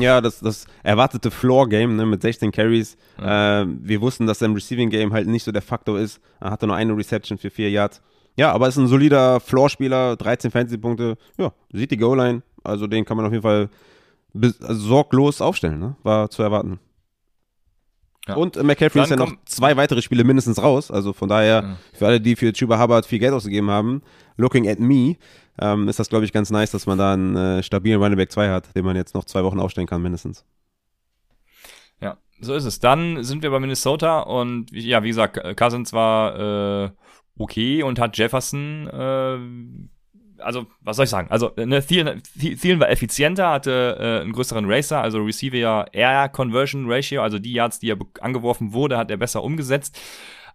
Ja, 0.00 0.20
das, 0.20 0.40
das 0.40 0.66
erwartete 0.82 1.30
Floor-Game 1.30 1.96
ne, 1.96 2.06
mit 2.06 2.22
16 2.22 2.52
Carries. 2.52 2.96
Ja. 3.18 3.62
Äh, 3.62 3.66
wir 3.68 4.00
wussten, 4.00 4.26
dass 4.26 4.38
sein 4.38 4.52
Receiving-Game 4.52 5.12
halt 5.12 5.26
nicht 5.26 5.44
so 5.44 5.52
der 5.52 5.62
Faktor 5.62 5.98
ist. 5.98 6.20
Er 6.40 6.50
hatte 6.50 6.66
nur 6.66 6.76
eine 6.76 6.96
Reception 6.96 7.38
für 7.38 7.50
vier 7.50 7.70
Yards. 7.70 8.02
Ja, 8.36 8.52
aber 8.52 8.66
ist 8.66 8.76
ein 8.76 8.88
solider 8.88 9.40
Floor-Spieler, 9.40 10.16
13 10.16 10.50
Fantasy-Punkte. 10.50 11.16
Ja, 11.38 11.52
sieht 11.72 11.90
die 11.90 11.96
Goal-Line. 11.96 12.42
Also 12.64 12.86
den 12.86 13.04
kann 13.04 13.16
man 13.16 13.26
auf 13.26 13.32
jeden 13.32 13.42
Fall 13.42 13.68
also 14.34 14.74
sorglos 14.74 15.40
aufstellen. 15.40 15.78
Ne? 15.78 15.96
War 16.02 16.30
zu 16.30 16.42
erwarten. 16.42 16.80
Ja. 18.26 18.36
Und 18.36 18.62
McCaffrey 18.62 19.02
ist 19.02 19.10
ja 19.10 19.16
noch 19.16 19.34
zwei 19.44 19.76
weitere 19.76 20.00
Spiele 20.00 20.24
mindestens 20.24 20.62
raus. 20.62 20.90
Also 20.90 21.12
von 21.12 21.28
daher, 21.28 21.62
ja. 21.62 21.76
für 21.92 22.06
alle, 22.06 22.20
die 22.20 22.36
für 22.36 22.52
Chuba 22.52 22.80
Hubbard 22.80 23.04
viel 23.04 23.18
Geld 23.18 23.34
ausgegeben 23.34 23.70
haben, 23.70 24.02
looking 24.36 24.68
at 24.68 24.80
me, 24.80 25.16
ähm, 25.60 25.88
ist 25.88 25.98
das, 25.98 26.08
glaube 26.08 26.24
ich, 26.24 26.32
ganz 26.32 26.50
nice, 26.50 26.70
dass 26.70 26.86
man 26.86 26.98
da 26.98 27.12
einen 27.12 27.36
äh, 27.36 27.62
stabilen 27.62 28.02
Running 28.02 28.16
Back 28.16 28.32
2 28.32 28.48
hat, 28.48 28.74
den 28.74 28.84
man 28.84 28.96
jetzt 28.96 29.14
noch 29.14 29.24
zwei 29.24 29.44
Wochen 29.44 29.60
aufstellen 29.60 29.86
kann, 29.86 30.02
mindestens. 30.02 30.44
Ja, 32.00 32.16
so 32.40 32.54
ist 32.54 32.64
es. 32.64 32.80
Dann 32.80 33.22
sind 33.22 33.42
wir 33.42 33.50
bei 33.50 33.60
Minnesota 33.60 34.20
und 34.20 34.72
ja, 34.72 35.02
wie 35.02 35.08
gesagt, 35.08 35.38
Cousins 35.56 35.92
war 35.92 36.86
äh, 36.86 36.90
okay 37.38 37.82
und 37.82 37.98
hat 37.98 38.16
Jefferson 38.16 38.88
äh, 38.88 39.38
also, 40.38 40.66
was 40.80 40.96
soll 40.96 41.04
ich 41.04 41.10
sagen? 41.10 41.28
Also, 41.30 41.52
ne, 41.56 41.82
Thielen, 41.82 42.22
Thielen 42.38 42.80
war 42.80 42.90
effizienter, 42.90 43.50
hatte 43.50 43.96
äh, 43.98 44.22
einen 44.22 44.32
größeren 44.32 44.64
Racer, 44.66 45.00
also 45.00 45.18
Receiver 45.22 45.86
Air 45.92 46.28
Conversion 46.28 46.90
Ratio, 46.90 47.22
also 47.22 47.38
die 47.38 47.52
Yards, 47.52 47.78
die 47.78 47.90
er 47.90 47.98
angeworfen 48.20 48.72
wurde, 48.72 48.96
hat 48.96 49.10
er 49.10 49.16
besser 49.16 49.42
umgesetzt. 49.42 49.98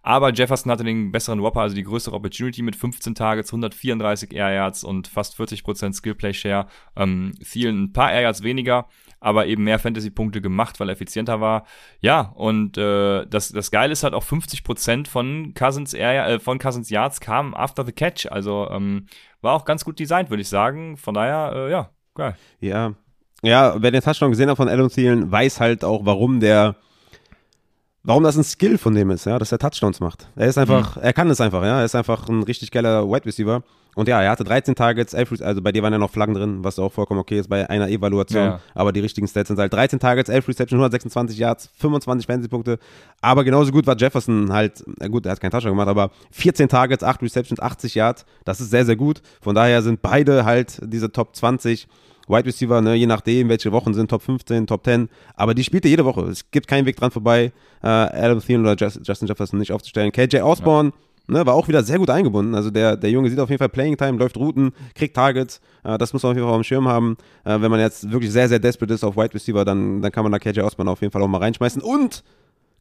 Aber 0.02 0.32
Jefferson 0.32 0.72
hatte 0.72 0.84
den 0.84 1.12
besseren 1.12 1.42
Whopper, 1.42 1.60
also 1.60 1.76
die 1.76 1.82
größere 1.82 2.14
Opportunity 2.14 2.62
mit 2.62 2.74
15 2.74 3.14
Targets, 3.14 3.50
134 3.50 4.32
Air 4.32 4.52
Yards 4.52 4.82
und 4.82 5.08
fast 5.08 5.38
40% 5.38 5.92
Skillplay 5.92 6.32
Share. 6.32 6.66
Ähm, 6.96 7.32
Thielen 7.44 7.84
ein 7.84 7.92
paar 7.92 8.10
Air 8.10 8.22
Yards 8.22 8.42
weniger, 8.42 8.88
aber 9.20 9.46
eben 9.46 9.64
mehr 9.64 9.78
Fantasy-Punkte 9.78 10.40
gemacht, 10.40 10.80
weil 10.80 10.88
er 10.88 10.94
effizienter 10.94 11.42
war. 11.42 11.66
Ja, 12.00 12.32
und 12.34 12.78
äh, 12.78 13.26
das, 13.26 13.50
das 13.50 13.70
Geile 13.70 13.92
ist 13.92 14.02
halt 14.02 14.14
auch 14.14 14.24
50% 14.24 15.06
von 15.06 15.52
Cousins, 15.52 15.92
Air, 15.92 16.26
äh, 16.26 16.38
von 16.40 16.58
Cousins 16.58 16.88
Yards 16.88 17.20
kamen 17.20 17.54
after 17.54 17.84
the 17.84 17.92
catch. 17.92 18.26
Also 18.30 18.70
ähm, 18.70 19.06
war 19.40 19.54
auch 19.54 19.64
ganz 19.64 19.84
gut 19.84 19.98
designt, 19.98 20.30
würde 20.30 20.42
ich 20.42 20.48
sagen. 20.48 20.96
Von 20.96 21.14
daher, 21.14 21.52
äh, 21.54 21.70
ja, 21.70 21.90
geil. 22.14 22.36
Ja. 22.60 22.94
Ja, 23.42 23.74
wer 23.80 23.90
den 23.90 24.02
Touchdown 24.02 24.30
gesehen 24.30 24.50
hat 24.50 24.58
von 24.58 24.68
Adam 24.68 24.88
Thielen, 24.88 25.30
weiß 25.32 25.60
halt 25.60 25.82
auch, 25.82 26.04
warum 26.04 26.40
der 26.40 26.76
warum 28.02 28.22
das 28.22 28.36
ein 28.36 28.44
Skill 28.44 28.78
von 28.78 28.94
dem 28.94 29.10
ist, 29.10 29.26
ja, 29.26 29.38
dass 29.38 29.52
er 29.52 29.58
Touchdowns 29.58 30.00
macht. 30.00 30.28
Er 30.36 30.48
ist 30.48 30.58
einfach, 30.58 30.96
mhm. 30.96 31.02
er 31.02 31.12
kann 31.12 31.30
es 31.30 31.40
einfach, 31.40 31.62
ja, 31.62 31.80
er 31.80 31.84
ist 31.84 31.94
einfach 31.94 32.28
ein 32.28 32.42
richtig 32.42 32.70
geiler 32.70 33.08
Wide 33.08 33.26
Receiver. 33.26 33.62
Und 33.94 34.08
ja, 34.08 34.22
er 34.22 34.30
hatte 34.30 34.44
13 34.44 34.74
Targets, 34.74 35.14
11, 35.14 35.42
also 35.42 35.62
bei 35.62 35.72
dir 35.72 35.82
waren 35.82 35.92
ja 35.92 35.98
noch 35.98 36.10
Flaggen 36.10 36.34
drin, 36.34 36.62
was 36.62 36.78
auch 36.78 36.92
vollkommen 36.92 37.20
okay 37.20 37.38
ist 37.38 37.48
bei 37.48 37.68
einer 37.68 37.88
Evaluation. 37.88 38.44
Ja. 38.44 38.60
Aber 38.74 38.92
die 38.92 39.00
richtigen 39.00 39.26
Stats 39.26 39.48
sind 39.48 39.58
halt 39.58 39.72
13 39.72 39.98
Targets, 39.98 40.28
11 40.28 40.48
Receptions, 40.48 40.78
126 40.78 41.38
Yards, 41.38 41.70
25 41.76 42.26
Fantasy-Punkte. 42.26 42.78
Aber 43.20 43.44
genauso 43.44 43.72
gut 43.72 43.86
war 43.86 43.96
Jefferson 43.96 44.52
halt, 44.52 44.84
na 44.98 45.08
gut, 45.08 45.26
er 45.26 45.32
hat 45.32 45.40
keinen 45.40 45.50
Touchdown 45.50 45.72
gemacht, 45.72 45.88
aber 45.88 46.10
14 46.30 46.68
Targets, 46.68 47.02
8 47.02 47.22
Receptions, 47.22 47.60
80 47.60 47.94
Yards. 47.94 48.24
Das 48.44 48.60
ist 48.60 48.70
sehr, 48.70 48.84
sehr 48.84 48.96
gut. 48.96 49.22
Von 49.40 49.54
daher 49.54 49.82
sind 49.82 50.02
beide 50.02 50.44
halt 50.44 50.80
diese 50.82 51.10
Top 51.10 51.34
20 51.34 51.88
Wide 52.30 52.46
Receiver, 52.46 52.80
ne, 52.80 52.94
je 52.94 53.06
nachdem, 53.06 53.48
welche 53.48 53.72
Wochen 53.72 53.92
sind, 53.92 54.08
Top 54.08 54.22
15, 54.22 54.66
Top 54.66 54.84
10. 54.84 55.08
Aber 55.34 55.52
die 55.54 55.64
spielt 55.64 55.84
er 55.84 55.90
jede 55.90 56.04
Woche. 56.04 56.22
Es 56.22 56.50
gibt 56.50 56.68
keinen 56.68 56.86
Weg 56.86 56.96
dran 56.96 57.10
vorbei, 57.10 57.52
äh, 57.82 57.86
Adam 57.88 58.40
Thielen 58.40 58.64
oder 58.64 58.76
Justin 58.76 59.26
Jefferson 59.26 59.58
nicht 59.58 59.72
aufzustellen. 59.72 60.12
KJ 60.12 60.38
Osborne. 60.40 60.90
Ja. 60.90 60.94
Ne, 61.30 61.46
war 61.46 61.54
auch 61.54 61.68
wieder 61.68 61.84
sehr 61.84 61.98
gut 61.98 62.10
eingebunden. 62.10 62.56
Also 62.56 62.70
der, 62.70 62.96
der 62.96 63.08
Junge 63.08 63.30
sieht 63.30 63.38
auf 63.38 63.48
jeden 63.50 63.60
Fall 63.60 63.68
Playing 63.68 63.96
Time, 63.96 64.18
läuft 64.18 64.36
Routen, 64.36 64.72
kriegt 64.96 65.14
Targets. 65.14 65.60
Äh, 65.84 65.96
das 65.96 66.12
muss 66.12 66.24
man 66.24 66.32
auf 66.32 66.36
jeden 66.36 66.44
Fall 66.44 66.54
auf 66.54 66.60
dem 66.60 66.64
Schirm 66.64 66.88
haben. 66.88 67.16
Äh, 67.44 67.60
wenn 67.60 67.70
man 67.70 67.78
jetzt 67.78 68.10
wirklich 68.10 68.32
sehr, 68.32 68.48
sehr 68.48 68.58
desperate 68.58 68.92
ist 68.92 69.04
auf 69.04 69.16
Wide 69.16 69.32
Receiver, 69.32 69.64
dann, 69.64 70.02
dann 70.02 70.10
kann 70.10 70.24
man 70.24 70.32
da 70.32 70.40
KJ 70.40 70.60
Osborne 70.60 70.90
auf 70.90 71.00
jeden 71.02 71.12
Fall 71.12 71.22
auch 71.22 71.28
mal 71.28 71.38
reinschmeißen. 71.38 71.82
Und 71.82 72.24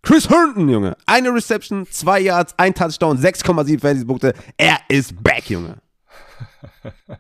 Chris 0.02 0.30
Herndon, 0.30 0.68
Junge. 0.68 0.98
Eine 1.06 1.32
Reception, 1.32 1.86
zwei 1.92 2.22
Yards, 2.22 2.56
ein 2.58 2.74
Touchdown, 2.74 3.20
6,7 3.20 3.80
Fantasy-Punkte. 3.80 4.34
Er 4.58 4.78
ist 4.88 5.22
back, 5.22 5.48
Junge. 5.48 5.78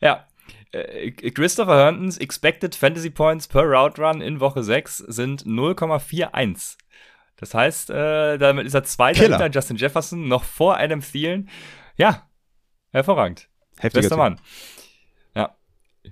ja, 0.00 0.24
äh, 0.70 1.10
Christopher 1.10 1.78
Herndons 1.78 2.18
Expected 2.18 2.76
Fantasy 2.76 3.10
Points 3.10 3.48
per 3.48 3.64
Route 3.64 4.00
Run 4.00 4.20
in 4.20 4.38
Woche 4.38 4.62
6 4.62 4.98
sind 4.98 5.44
0,41. 5.44 6.76
Das 7.42 7.54
heißt, 7.54 7.90
äh, 7.90 8.38
damit 8.38 8.66
ist 8.66 8.74
er 8.74 8.84
zweiter 8.84 9.22
hinter 9.22 9.50
Justin 9.50 9.76
Jefferson, 9.76 10.28
noch 10.28 10.44
vor 10.44 10.78
Adam 10.78 11.00
Thielen. 11.00 11.48
Ja, 11.96 12.28
hervorragend. 12.92 13.48
Heftiger 13.80 14.02
Bester 14.02 14.16
Mann. 14.16 14.38
Ja, 15.34 15.50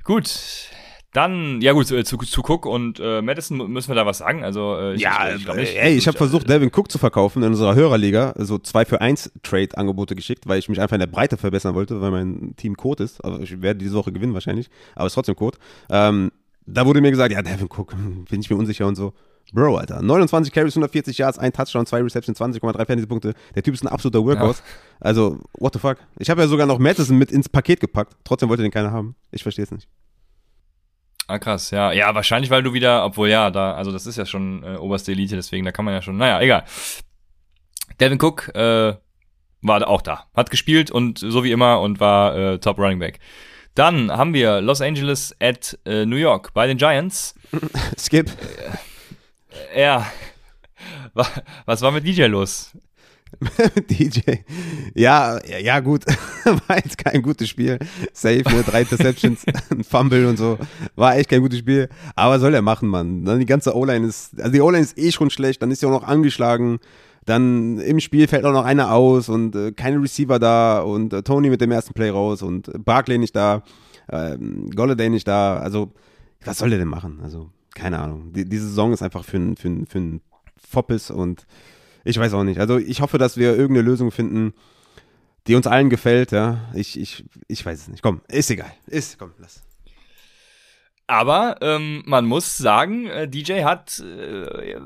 gut. 0.02 0.72
Dann, 1.12 1.60
ja 1.60 1.72
gut, 1.72 1.86
zu, 1.86 2.02
zu, 2.02 2.16
zu 2.16 2.40
Cook 2.42 2.66
und 2.66 2.98
äh, 2.98 3.22
Madison 3.22 3.70
müssen 3.70 3.90
wir 3.90 3.94
da 3.94 4.06
was 4.06 4.18
sagen. 4.18 4.42
Also, 4.42 4.76
äh, 4.76 4.94
ich, 4.94 5.02
ja, 5.02 5.32
ich, 5.32 5.46
ich 5.46 5.54
nicht, 5.54 5.76
ey, 5.76 5.96
ich 5.96 6.08
habe 6.08 6.18
versucht, 6.18 6.50
Devin 6.50 6.72
Cook 6.74 6.90
zu 6.90 6.98
verkaufen 6.98 7.44
in 7.44 7.50
unserer 7.50 7.76
Hörerliga, 7.76 8.34
so 8.36 8.58
2 8.58 8.84
für 8.84 9.00
1 9.00 9.30
Trade-Angebote 9.44 10.16
geschickt, 10.16 10.48
weil 10.48 10.58
ich 10.58 10.68
mich 10.68 10.80
einfach 10.80 10.94
in 10.94 11.00
der 11.00 11.06
Breite 11.06 11.36
verbessern 11.36 11.76
wollte, 11.76 12.00
weil 12.00 12.10
mein 12.10 12.56
Team 12.56 12.76
Code 12.76 13.04
ist. 13.04 13.24
Also 13.24 13.38
ich 13.38 13.62
werde 13.62 13.78
diese 13.78 13.94
Woche 13.94 14.10
gewinnen 14.10 14.34
wahrscheinlich, 14.34 14.68
aber 14.96 15.06
es 15.06 15.12
ist 15.12 15.14
trotzdem 15.14 15.36
Code. 15.36 15.58
Ähm, 15.90 16.32
da 16.66 16.86
wurde 16.86 17.00
mir 17.00 17.12
gesagt, 17.12 17.32
ja, 17.32 17.40
Devin 17.40 17.68
Cook, 17.70 17.94
bin 18.28 18.40
ich 18.40 18.50
mir 18.50 18.56
unsicher 18.56 18.88
und 18.88 18.96
so. 18.96 19.14
Bro, 19.52 19.76
Alter. 19.76 20.02
29 20.02 20.52
Carries, 20.52 20.74
140 20.74 21.18
Yards, 21.18 21.38
ein 21.38 21.52
Touchdown, 21.52 21.86
zwei 21.86 22.02
Receptions, 22.02 22.40
20,3 22.40 22.86
Fantasy-Punkte. 22.86 23.34
Der 23.54 23.62
Typ 23.62 23.74
ist 23.74 23.82
ein 23.82 23.88
absoluter 23.88 24.24
Workhorse. 24.24 24.62
Ja. 24.64 24.96
Also, 25.00 25.40
what 25.58 25.72
the 25.72 25.78
fuck? 25.78 25.98
Ich 26.18 26.30
habe 26.30 26.40
ja 26.42 26.48
sogar 26.48 26.66
noch 26.66 26.78
Madison 26.78 27.18
mit 27.18 27.32
ins 27.32 27.48
Paket 27.48 27.80
gepackt. 27.80 28.16
Trotzdem 28.24 28.48
wollte 28.48 28.62
den 28.62 28.70
keiner 28.70 28.92
haben. 28.92 29.16
Ich 29.30 29.42
verstehe 29.42 29.64
es 29.64 29.70
nicht. 29.70 29.88
Ah, 31.26 31.38
krass, 31.38 31.70
ja. 31.70 31.92
Ja, 31.92 32.14
wahrscheinlich, 32.14 32.50
weil 32.50 32.62
du 32.62 32.72
wieder, 32.72 33.04
obwohl 33.04 33.28
ja, 33.28 33.50
da, 33.50 33.74
also 33.74 33.92
das 33.92 34.06
ist 34.06 34.16
ja 34.16 34.26
schon 34.26 34.64
äh, 34.64 34.76
oberste 34.76 35.12
Elite, 35.12 35.36
deswegen, 35.36 35.64
da 35.64 35.70
kann 35.70 35.84
man 35.84 35.94
ja 35.94 36.02
schon, 36.02 36.16
naja, 36.16 36.40
egal. 36.40 36.64
Devin 38.00 38.20
Cook 38.20 38.48
äh, 38.54 38.94
war 39.62 39.88
auch 39.88 40.02
da, 40.02 40.24
hat 40.34 40.50
gespielt 40.50 40.90
und 40.90 41.18
so 41.18 41.44
wie 41.44 41.52
immer 41.52 41.80
und 41.80 42.00
war 42.00 42.36
äh, 42.36 42.58
Top 42.58 42.78
Running 42.78 42.98
Back. 42.98 43.20
Dann 43.74 44.10
haben 44.10 44.34
wir 44.34 44.60
Los 44.60 44.80
Angeles 44.80 45.34
at 45.40 45.78
äh, 45.84 46.04
New 46.04 46.16
York 46.16 46.52
bei 46.52 46.66
den 46.66 46.78
Giants. 46.78 47.36
Skip. 47.96 48.28
Äh, 48.28 48.32
ja. 49.76 50.06
Was 51.66 51.82
war 51.82 51.92
mit 51.92 52.06
DJ 52.06 52.24
los? 52.24 52.72
DJ. 53.90 54.20
Ja, 54.94 55.38
ja, 55.46 55.80
gut. 55.80 56.04
War 56.44 56.76
jetzt 56.76 56.98
kein 56.98 57.22
gutes 57.22 57.48
Spiel. 57.48 57.78
Safe, 58.12 58.42
ne? 58.42 58.62
Drei 58.66 58.82
Interceptions, 58.82 59.44
ein 59.70 59.84
Fumble 59.84 60.26
und 60.26 60.36
so. 60.36 60.58
War 60.96 61.16
echt 61.16 61.30
kein 61.30 61.40
gutes 61.40 61.60
Spiel. 61.60 61.88
Aber 62.16 62.38
soll 62.38 62.54
er 62.54 62.62
machen, 62.62 62.88
Mann. 62.88 63.24
Dann 63.24 63.38
die 63.38 63.46
ganze 63.46 63.76
O-Line 63.76 64.06
ist, 64.06 64.38
also 64.38 64.50
die 64.50 64.60
O-Line 64.60 64.82
ist 64.82 64.98
eh 64.98 65.12
schon 65.12 65.30
schlecht, 65.30 65.62
dann 65.62 65.70
ist 65.70 65.80
sie 65.80 65.86
auch 65.86 65.90
noch 65.90 66.04
angeschlagen. 66.04 66.80
Dann 67.26 67.78
im 67.78 68.00
Spiel 68.00 68.26
fällt 68.26 68.44
auch 68.44 68.52
noch 68.52 68.64
einer 68.64 68.92
aus 68.92 69.28
und 69.28 69.54
äh, 69.54 69.72
keine 69.72 70.02
Receiver 70.02 70.38
da 70.38 70.80
und 70.80 71.12
äh, 71.12 71.22
Tony 71.22 71.50
mit 71.50 71.60
dem 71.60 71.70
ersten 71.70 71.92
Play 71.94 72.10
raus 72.10 72.42
und 72.42 72.68
äh, 72.68 72.78
Barkley 72.78 73.18
nicht 73.18 73.36
da, 73.36 73.62
ähm, 74.10 74.70
Golladay 74.74 75.10
nicht 75.10 75.28
da. 75.28 75.58
Also, 75.58 75.92
was 76.44 76.58
soll 76.58 76.70
der 76.70 76.78
denn 76.78 76.88
machen? 76.88 77.20
Also, 77.22 77.50
keine 77.74 77.98
Ahnung. 77.98 78.32
Die, 78.32 78.48
diese 78.48 78.68
Saison 78.68 78.92
ist 78.92 79.02
einfach 79.02 79.24
für, 79.24 79.54
für, 79.56 79.86
für 79.86 79.98
einen 79.98 80.20
Foppes 80.56 81.10
und 81.10 81.46
ich 82.04 82.18
weiß 82.18 82.32
auch 82.34 82.44
nicht. 82.44 82.60
Also 82.60 82.78
ich 82.78 83.00
hoffe, 83.00 83.18
dass 83.18 83.36
wir 83.36 83.56
irgendeine 83.56 83.82
Lösung 83.82 84.10
finden, 84.10 84.54
die 85.46 85.54
uns 85.54 85.66
allen 85.66 85.90
gefällt. 85.90 86.32
Ja, 86.32 86.70
ich, 86.74 86.98
ich, 86.98 87.24
ich 87.48 87.64
weiß 87.64 87.80
es 87.82 87.88
nicht. 87.88 88.02
Komm, 88.02 88.20
ist 88.28 88.50
egal. 88.50 88.72
Ist, 88.86 89.18
komm, 89.18 89.32
lass. 89.38 89.62
Aber 91.06 91.56
ähm, 91.60 92.04
man 92.06 92.24
muss 92.24 92.56
sagen, 92.56 93.06
äh, 93.06 93.28
DJ 93.28 93.64
hat 93.64 93.98
äh, 93.98 94.76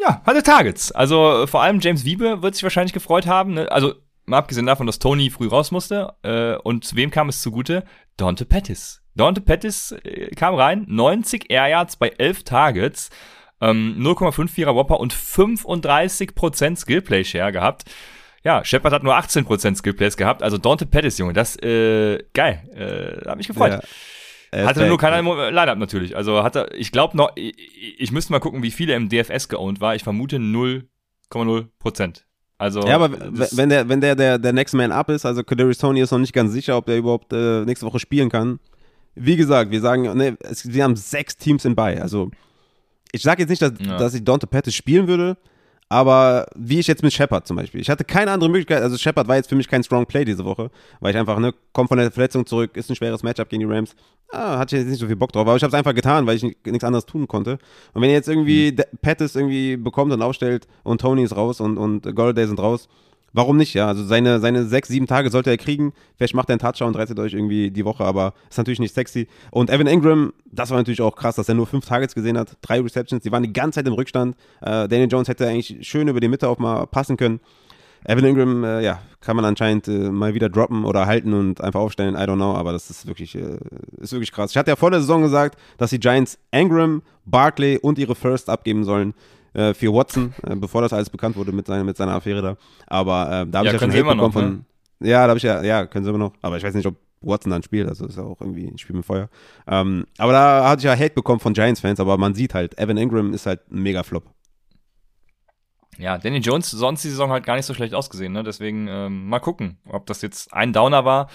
ja 0.00 0.20
hatte 0.24 0.42
Targets. 0.42 0.90
Also 0.90 1.46
vor 1.46 1.62
allem 1.62 1.78
James 1.80 2.04
Wiebe 2.04 2.42
wird 2.42 2.54
sich 2.54 2.64
wahrscheinlich 2.64 2.92
gefreut 2.92 3.26
haben. 3.26 3.54
Ne? 3.54 3.70
Also 3.70 3.94
mal 4.26 4.38
abgesehen 4.38 4.66
davon, 4.66 4.86
dass 4.86 4.98
Tony 4.98 5.30
früh 5.30 5.46
raus 5.46 5.70
musste. 5.70 6.14
Äh, 6.22 6.56
und 6.56 6.96
wem 6.96 7.10
kam 7.10 7.28
es 7.28 7.40
zugute? 7.40 7.84
Dante 8.16 8.44
Pettis. 8.44 8.99
Dante 9.14 9.40
Pettis 9.40 9.92
äh, 9.92 10.30
kam 10.34 10.54
rein, 10.54 10.84
90 10.88 11.50
Air 11.50 11.68
Yards 11.68 11.96
bei 11.96 12.08
11 12.08 12.44
Targets. 12.44 13.10
Ähm, 13.60 13.96
0,54er 13.98 14.74
Whopper 14.74 15.00
und 15.00 15.12
35% 15.12 16.76
Skillplay 16.76 17.24
Share 17.24 17.52
gehabt. 17.52 17.84
Ja, 18.42 18.64
Shepard 18.64 18.94
hat 18.94 19.02
nur 19.02 19.16
18% 19.18 19.76
Skillplays 19.76 20.16
gehabt. 20.16 20.42
Also 20.42 20.56
Dante 20.56 20.86
Pettis, 20.86 21.18
Junge, 21.18 21.34
das, 21.34 21.56
äh, 21.56 22.18
geil. 22.32 22.62
Äh, 22.74 23.28
hat 23.28 23.36
mich 23.36 23.48
gefreut. 23.48 23.72
Ja. 23.72 23.80
Hatte 24.52 24.86
nur 24.86 24.98
keiner 24.98 25.18
im 25.18 25.26
Lineup 25.26 25.78
natürlich. 25.78 26.16
Also 26.16 26.42
hatte, 26.42 26.70
ich 26.74 26.90
glaube 26.90 27.16
noch, 27.16 27.30
ich, 27.36 27.54
ich 28.00 28.10
müsste 28.10 28.32
mal 28.32 28.40
gucken, 28.40 28.62
wie 28.62 28.70
viele 28.70 28.94
im 28.94 29.08
DFS 29.08 29.48
geowned 29.48 29.80
war. 29.80 29.94
Ich 29.94 30.02
vermute 30.02 30.36
0,0% 30.38 32.22
Also, 32.58 32.80
ja, 32.80 32.96
aber 32.96 33.12
wenn 33.12 33.68
der, 33.68 33.88
wenn 33.88 34.00
der, 34.00 34.16
der, 34.16 34.38
der 34.38 34.52
Next 34.52 34.74
Man 34.74 34.90
Up 34.90 35.08
ist, 35.10 35.24
also 35.24 35.44
Kadarius 35.44 35.78
Tony 35.78 36.00
ist 36.00 36.10
noch 36.10 36.18
nicht 36.18 36.32
ganz 36.32 36.52
sicher, 36.52 36.76
ob 36.76 36.86
der 36.86 36.96
überhaupt 36.96 37.32
äh, 37.32 37.64
nächste 37.64 37.86
Woche 37.86 38.00
spielen 38.00 38.28
kann. 38.28 38.58
Wie 39.14 39.36
gesagt, 39.36 39.70
wir 39.70 39.80
sagen, 39.80 40.02
ne, 40.16 40.36
es, 40.40 40.72
wir 40.72 40.84
haben 40.84 40.96
sechs 40.96 41.36
Teams 41.36 41.64
in 41.64 41.74
bei. 41.74 42.00
Also 42.00 42.30
ich 43.12 43.22
sage 43.22 43.42
jetzt 43.42 43.50
nicht, 43.50 43.62
dass, 43.62 43.72
ja. 43.78 43.96
dass 43.98 44.14
ich 44.14 44.24
Dante 44.24 44.46
Pettis 44.46 44.74
spielen 44.74 45.08
würde, 45.08 45.36
aber 45.88 46.46
wie 46.54 46.78
ich 46.78 46.86
jetzt 46.86 47.02
mit 47.02 47.12
Shepard 47.12 47.46
zum 47.46 47.56
Beispiel. 47.56 47.80
Ich 47.80 47.90
hatte 47.90 48.04
keine 48.04 48.30
andere 48.30 48.48
Möglichkeit, 48.48 48.82
also 48.82 48.96
Shepard 48.96 49.26
war 49.26 49.36
jetzt 49.36 49.48
für 49.48 49.56
mich 49.56 49.66
kein 49.66 49.82
Strong 49.82 50.06
Play 50.06 50.24
diese 50.24 50.44
Woche, 50.44 50.70
weil 51.00 51.10
ich 51.10 51.18
einfach, 51.18 51.38
ne, 51.40 51.52
komm 51.72 51.88
von 51.88 51.98
der 51.98 52.12
Verletzung 52.12 52.46
zurück, 52.46 52.76
ist 52.76 52.88
ein 52.90 52.96
schweres 52.96 53.24
Matchup 53.24 53.48
gegen 53.48 53.66
die 53.66 53.74
Rams. 53.74 53.96
Ah, 54.32 54.58
hatte 54.58 54.76
ich 54.76 54.82
jetzt 54.82 54.90
nicht 54.90 55.00
so 55.00 55.08
viel 55.08 55.16
Bock 55.16 55.32
drauf, 55.32 55.42
aber 55.42 55.56
ich 55.56 55.62
habe 55.64 55.70
es 55.70 55.74
einfach 55.74 55.94
getan, 55.94 56.24
weil 56.26 56.36
ich 56.36 56.42
nichts 56.42 56.84
anderes 56.84 57.06
tun 57.06 57.26
konnte. 57.26 57.58
Und 57.92 58.02
wenn 58.02 58.10
ihr 58.10 58.14
jetzt 58.14 58.28
irgendwie 58.28 58.70
mhm. 58.70 58.98
Pettis 59.02 59.34
irgendwie 59.34 59.76
bekommt 59.76 60.12
und 60.12 60.22
aufstellt 60.22 60.68
und 60.84 61.00
Tony 61.00 61.24
ist 61.24 61.34
raus 61.36 61.60
und, 61.60 61.76
und 61.76 62.02
Golladay 62.14 62.46
sind 62.46 62.60
raus, 62.60 62.88
Warum 63.32 63.56
nicht, 63.56 63.74
ja? 63.74 63.86
Also 63.86 64.04
seine, 64.04 64.40
seine 64.40 64.64
sechs, 64.64 64.88
sieben 64.88 65.06
Tage 65.06 65.30
sollte 65.30 65.50
er 65.50 65.56
kriegen. 65.56 65.92
Vielleicht 66.16 66.34
macht 66.34 66.48
er 66.48 66.54
einen 66.54 66.60
Touchdown 66.60 66.88
und 66.88 66.96
reißt 66.96 67.16
euch 67.18 67.32
irgendwie 67.32 67.70
die 67.70 67.84
Woche, 67.84 68.04
aber 68.04 68.34
ist 68.48 68.58
natürlich 68.58 68.80
nicht 68.80 68.94
sexy. 68.94 69.28
Und 69.52 69.70
Evan 69.70 69.86
Ingram, 69.86 70.32
das 70.50 70.70
war 70.70 70.78
natürlich 70.78 71.00
auch 71.00 71.14
krass, 71.14 71.36
dass 71.36 71.48
er 71.48 71.54
nur 71.54 71.66
fünf 71.66 71.86
Targets 71.86 72.14
gesehen 72.14 72.36
hat, 72.36 72.56
drei 72.60 72.80
Receptions, 72.80 73.22
die 73.22 73.30
waren 73.30 73.44
die 73.44 73.52
ganze 73.52 73.76
Zeit 73.76 73.86
im 73.86 73.92
Rückstand. 73.92 74.36
Äh, 74.60 74.88
Daniel 74.88 75.08
Jones 75.08 75.28
hätte 75.28 75.46
eigentlich 75.46 75.86
schön 75.88 76.08
über 76.08 76.18
die 76.18 76.28
Mitte 76.28 76.48
auch 76.48 76.58
mal 76.58 76.86
passen 76.86 77.16
können. 77.16 77.40
Evan 78.04 78.24
Ingram, 78.24 78.64
äh, 78.64 78.80
ja, 78.82 79.00
kann 79.20 79.36
man 79.36 79.44
anscheinend 79.44 79.86
äh, 79.86 80.10
mal 80.10 80.34
wieder 80.34 80.48
droppen 80.48 80.84
oder 80.84 81.06
halten 81.06 81.34
und 81.34 81.60
einfach 81.60 81.80
aufstellen, 81.80 82.14
I 82.14 82.20
don't 82.20 82.36
know, 82.36 82.54
aber 82.54 82.72
das 82.72 82.88
ist 82.88 83.06
wirklich, 83.06 83.34
äh, 83.34 83.58
ist 83.98 84.12
wirklich 84.12 84.32
krass. 84.32 84.50
Ich 84.50 84.56
hatte 84.56 84.70
ja 84.70 84.76
vor 84.76 84.90
der 84.90 85.00
Saison 85.00 85.20
gesagt, 85.22 85.60
dass 85.76 85.90
die 85.90 86.00
Giants 86.00 86.38
Ingram, 86.50 87.02
Barkley 87.26 87.78
und 87.78 87.98
ihre 87.98 88.14
First 88.14 88.48
abgeben 88.48 88.84
sollen 88.84 89.14
äh, 89.54 89.74
für 89.74 89.92
Watson, 89.92 90.34
äh, 90.42 90.56
bevor 90.56 90.82
das 90.82 90.92
alles 90.92 91.10
bekannt 91.10 91.36
wurde 91.36 91.52
mit 91.52 91.66
seiner, 91.66 91.84
mit 91.84 91.96
seiner 91.96 92.14
Affäre 92.14 92.42
da. 92.42 92.56
Aber 92.86 93.26
äh, 93.26 93.46
da 93.50 93.58
habe 93.58 93.68
ja, 93.68 93.72
ich 93.72 93.72
ja 93.72 93.78
schon 93.78 93.90
Hate 93.90 94.02
bekommen 94.02 94.20
noch, 94.20 94.32
von. 94.32 94.64
Ne? 95.00 95.08
Ja, 95.08 95.22
da 95.22 95.28
habe 95.28 95.38
ich 95.38 95.42
ja, 95.44 95.62
ja, 95.62 95.86
können 95.86 96.04
sie 96.04 96.10
immer 96.10 96.18
noch. 96.18 96.32
Aber 96.42 96.56
ich 96.56 96.62
weiß 96.62 96.74
nicht, 96.74 96.86
ob 96.86 96.96
Watson 97.22 97.50
dann 97.50 97.62
spielt, 97.62 97.88
also 97.88 98.06
ist 98.06 98.16
ja 98.16 98.22
auch 98.22 98.40
irgendwie 98.40 98.66
ein 98.66 98.78
Spiel 98.78 98.96
mit 98.96 99.04
Feuer. 99.04 99.28
Ähm, 99.66 100.06
aber 100.18 100.32
da 100.32 100.68
hatte 100.68 100.80
ich 100.80 100.84
ja 100.84 100.96
Hate 100.96 101.14
bekommen 101.14 101.40
von 101.40 101.52
Giants-Fans, 101.52 102.00
aber 102.00 102.16
man 102.16 102.34
sieht 102.34 102.54
halt, 102.54 102.78
Evan 102.78 102.96
Ingram 102.96 103.34
ist 103.34 103.46
halt 103.46 103.60
ein 103.70 103.82
Mega-Flop. 103.82 104.24
Ja, 105.98 106.16
Danny 106.16 106.38
Jones 106.38 106.70
sonst 106.70 107.04
die 107.04 107.10
Saison 107.10 107.30
halt 107.30 107.44
gar 107.44 107.56
nicht 107.56 107.66
so 107.66 107.74
schlecht 107.74 107.92
ausgesehen, 107.92 108.32
ne? 108.32 108.42
Deswegen 108.42 108.88
ähm, 108.88 109.28
mal 109.28 109.40
gucken, 109.40 109.78
ob 109.86 110.06
das 110.06 110.22
jetzt 110.22 110.54
ein 110.54 110.72
Downer 110.72 111.04
war 111.04 111.28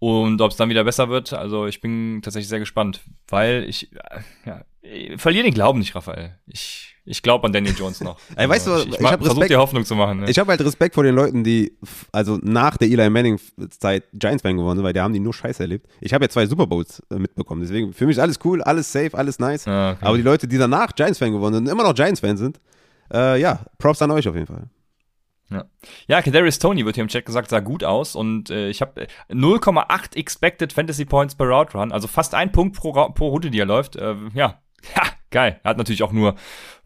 Und 0.00 0.40
ob 0.40 0.50
es 0.50 0.56
dann 0.56 0.70
wieder 0.70 0.82
besser 0.82 1.10
wird, 1.10 1.34
also 1.34 1.66
ich 1.66 1.82
bin 1.82 2.22
tatsächlich 2.22 2.48
sehr 2.48 2.58
gespannt, 2.58 3.02
weil 3.28 3.64
ich, 3.68 3.92
äh, 3.92 4.20
ja, 4.46 4.62
ich 4.82 5.20
verliere 5.20 5.44
den 5.44 5.54
Glauben 5.54 5.78
nicht, 5.78 5.94
Raphael. 5.94 6.38
Ich, 6.46 6.96
ich 7.04 7.22
glaube 7.22 7.46
an 7.46 7.52
Daniel 7.52 7.74
Jones 7.76 8.00
noch. 8.00 8.18
Ey, 8.36 8.48
weißt 8.48 8.66
du, 8.66 8.72
Also 8.72 8.86
ich 8.86 8.92
ich, 8.94 9.00
ich 9.00 9.06
hab 9.06 9.20
versuche 9.20 9.30
Respekt- 9.36 9.50
dir 9.50 9.58
Hoffnung 9.58 9.84
zu 9.84 9.94
machen. 9.94 10.20
Ne? 10.20 10.30
Ich 10.30 10.38
habe 10.38 10.50
halt 10.50 10.60
Respekt 10.62 10.94
vor 10.94 11.04
den 11.04 11.14
Leuten, 11.14 11.44
die 11.44 11.76
also 12.12 12.38
nach 12.42 12.76
der 12.76 12.88
Eli 12.88 13.10
Manning-Zeit 13.10 14.04
Giants-Fan 14.12 14.56
geworden 14.56 14.76
sind, 14.76 14.84
weil 14.84 14.92
die 14.92 15.00
haben 15.00 15.12
die 15.12 15.20
nur 15.20 15.34
Scheiße 15.34 15.62
erlebt. 15.62 15.86
Ich 16.00 16.14
habe 16.14 16.24
ja 16.24 16.28
zwei 16.28 16.46
Super 16.46 16.66
Bowls 16.66 17.02
äh, 17.10 17.16
mitbekommen, 17.16 17.60
deswegen 17.60 17.92
für 17.92 18.06
mich 18.06 18.16
ist 18.16 18.22
alles 18.22 18.38
cool, 18.44 18.62
alles 18.62 18.90
safe, 18.90 19.16
alles 19.16 19.38
nice. 19.38 19.66
Ah, 19.68 19.92
okay. 19.92 20.04
Aber 20.06 20.16
die 20.16 20.22
Leute, 20.22 20.48
die 20.48 20.58
danach 20.58 20.94
Giants-Fan 20.94 21.32
geworden 21.32 21.54
sind 21.54 21.66
und 21.66 21.72
immer 21.72 21.84
noch 21.84 21.94
Giants-Fan 21.94 22.36
sind, 22.36 22.60
äh, 23.12 23.40
ja, 23.40 23.60
Props 23.78 24.00
an 24.02 24.10
euch 24.12 24.28
auf 24.28 24.34
jeden 24.34 24.46
Fall. 24.46 24.68
Ja, 25.50 25.64
ja 26.06 26.22
Kadarius 26.22 26.60
Tony 26.60 26.84
wird 26.86 26.94
hier 26.94 27.02
im 27.02 27.08
Chat 27.08 27.26
gesagt, 27.26 27.50
sah 27.50 27.58
gut 27.58 27.82
aus 27.82 28.14
und 28.14 28.50
äh, 28.50 28.68
ich 28.68 28.80
habe 28.82 29.08
0,8 29.30 30.14
expected 30.16 30.72
Fantasy 30.72 31.04
Points 31.04 31.34
per 31.34 31.48
Route 31.48 31.76
Run, 31.76 31.90
also 31.90 32.06
fast 32.06 32.34
ein 32.36 32.52
Punkt 32.52 32.76
pro, 32.76 32.92
pro 32.92 33.28
Route, 33.30 33.50
die 33.50 33.58
er 33.58 33.66
läuft. 33.66 33.96
Äh, 33.96 34.14
ja, 34.32 34.59
ha, 34.96 35.06
geil. 35.30 35.60
Er 35.62 35.70
hat 35.70 35.78
natürlich 35.78 36.02
auch 36.02 36.12
nur 36.12 36.34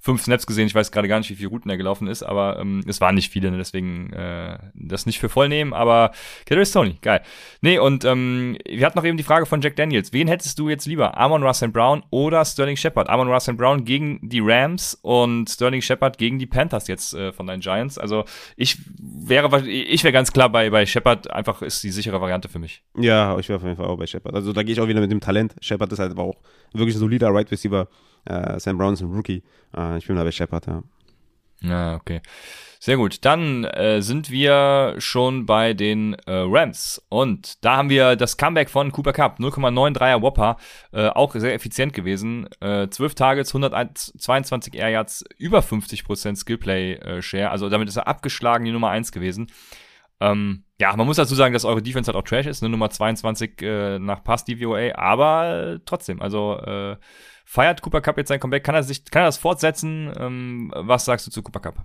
fünf 0.05 0.23
Snaps 0.23 0.47
gesehen. 0.47 0.67
Ich 0.67 0.75
weiß 0.75 0.93
gerade 0.93 1.09
gar 1.09 1.19
nicht, 1.19 1.31
wie 1.31 1.35
viele 1.35 1.49
Routen 1.49 1.71
er 1.71 1.79
gelaufen 1.79 2.09
ist, 2.09 2.23
aber 2.23 2.59
ähm, 2.61 2.85
es 2.87 3.01
waren 3.01 3.15
nicht 3.15 3.33
viele, 3.33 3.51
ne? 3.51 3.57
deswegen 3.57 4.13
äh, 4.13 4.59
das 4.75 5.07
nicht 5.07 5.19
für 5.19 5.31
voll 5.31 5.49
nehmen. 5.49 5.73
Aber 5.73 6.11
Kadarius 6.45 6.73
Tony, 6.73 6.99
geil. 7.01 7.23
Nee, 7.63 7.79
und 7.79 8.05
ähm, 8.05 8.59
wir 8.69 8.85
hatten 8.85 8.99
noch 8.99 9.05
eben 9.07 9.17
die 9.17 9.23
Frage 9.23 9.47
von 9.47 9.63
Jack 9.63 9.77
Daniels. 9.77 10.13
Wen 10.13 10.29
hättest 10.29 10.59
du 10.59 10.69
jetzt 10.69 10.85
lieber? 10.85 11.17
Amon 11.17 11.43
Russell 11.43 11.71
Brown 11.71 12.03
oder 12.11 12.45
Sterling 12.45 12.77
Shepard? 12.77 13.09
Amon 13.09 13.29
Russell 13.29 13.55
Brown 13.55 13.87
gegen 13.87 14.21
die 14.23 14.41
Rams 14.41 14.99
und 15.01 15.49
Sterling 15.49 15.81
Shepard 15.81 16.19
gegen 16.19 16.39
die 16.39 16.47
Panthers 16.47 16.87
jetzt 16.87 17.15
äh, 17.15 17.33
von 17.33 17.47
deinen 17.47 17.61
Giants. 17.61 17.97
Also 17.97 18.27
ich 18.59 18.77
wäre 19.01 19.67
ich 19.67 20.05
wäre 20.05 20.13
ganz 20.13 20.33
klar 20.35 20.51
bei, 20.51 20.69
bei 20.69 20.85
Shepard, 20.85 21.31
einfach 21.31 21.63
ist 21.63 21.83
die 21.83 21.91
sichere 21.91 22.21
Variante 22.21 22.51
für 22.51 22.59
mich. 22.59 22.83
Ja, 22.99 23.39
ich 23.39 23.49
wäre 23.49 23.57
auf 23.57 23.65
jeden 23.65 23.77
Fall 23.77 23.87
auch 23.87 23.97
bei 23.97 24.07
Shepard. 24.07 24.35
Also 24.35 24.53
da 24.53 24.63
gehe 24.63 24.75
ich 24.75 24.81
auch 24.83 24.89
wieder 24.89 25.01
mit 25.01 25.11
dem 25.11 25.21
Talent. 25.21 25.55
Shepard 25.63 25.91
ist 25.93 25.99
halt 25.99 26.13
aber 26.13 26.25
auch 26.25 26.37
wirklich 26.75 26.95
ein 26.95 27.01
solider 27.01 27.33
Right 27.33 27.51
Receiver. 27.51 27.89
Äh, 28.27 28.59
Sam 28.59 28.79
Brown 28.79 28.95
ist 28.95 29.03
ein 29.03 29.13
Rookie. 29.13 29.43
Äh, 29.77 29.94
ich 29.97 30.07
bin 30.07 30.17
da 30.17 30.25
bei 30.25 30.33
Shepard, 30.33 30.67
ja. 30.67 30.83
Ja, 31.61 31.95
okay. 31.95 32.21
Sehr 32.79 32.99
gut. 32.99 33.25
Dann 33.25 33.65
äh, 33.65 34.03
sind 34.03 34.31
wir 34.31 34.97
schon 34.99 35.47
bei 35.47 35.73
den 35.73 36.13
äh, 36.27 36.45
Rams. 36.47 37.03
Und 37.09 37.65
da 37.65 37.79
haben 37.79 37.89
wir 37.89 38.15
das 38.17 38.37
Comeback 38.37 38.69
von 38.69 38.93
Cooper 38.93 39.15
Cup. 39.15 39.39
0,93er 39.39 40.21
Whopper. 40.21 40.59
Äh, 40.93 41.09
auch 41.09 41.35
sehr 41.35 41.55
effizient 41.55 41.95
gewesen. 41.95 42.47
Äh, 42.61 42.89
12 42.89 43.15
Targets, 43.15 43.55
122 43.55 44.75
Air 44.75 44.91
Yards, 44.91 45.25
über 45.39 45.61
50% 45.61 46.37
Skillplay 46.37 46.97
äh, 46.97 47.23
Share. 47.23 47.51
Also 47.51 47.71
damit 47.71 47.89
ist 47.89 47.97
er 47.97 48.07
abgeschlagen, 48.07 48.67
die 48.67 48.73
Nummer 48.73 48.91
1 48.91 49.13
gewesen. 49.13 49.47
Ähm, 50.21 50.65
ja, 50.79 50.95
man 50.97 51.07
muss 51.07 51.17
dazu 51.17 51.35
sagen, 51.35 51.55
dass 51.55 51.65
eure 51.65 51.83
Defense 51.83 52.09
halt 52.09 52.17
auch 52.17 52.29
Trash 52.29 52.47
ist, 52.47 52.63
ne? 52.63 52.69
Nummer 52.69 52.91
22 52.91 53.63
äh, 53.63 53.99
nach 53.99 54.23
Pass 54.23 54.45
DVOA, 54.45 54.95
aber 54.97 55.75
äh, 55.75 55.79
trotzdem, 55.85 56.21
also 56.21 56.59
äh, 56.59 56.97
feiert 57.45 57.83
Cooper 57.83 58.01
Cup 58.01 58.17
jetzt 58.19 58.29
sein 58.29 58.41
Comeback, 58.41 58.65
kann 58.65 58.75
er 58.75 58.83
sich, 58.83 59.05
kann 59.05 59.23
er 59.23 59.27
das 59.27 59.39
fortsetzen? 59.39 60.13
Ähm, 60.19 60.73
was 60.75 61.05
sagst 61.05 61.27
du 61.27 61.31
zu 61.31 61.43
Cooper 61.43 61.61
Cup? 61.61 61.77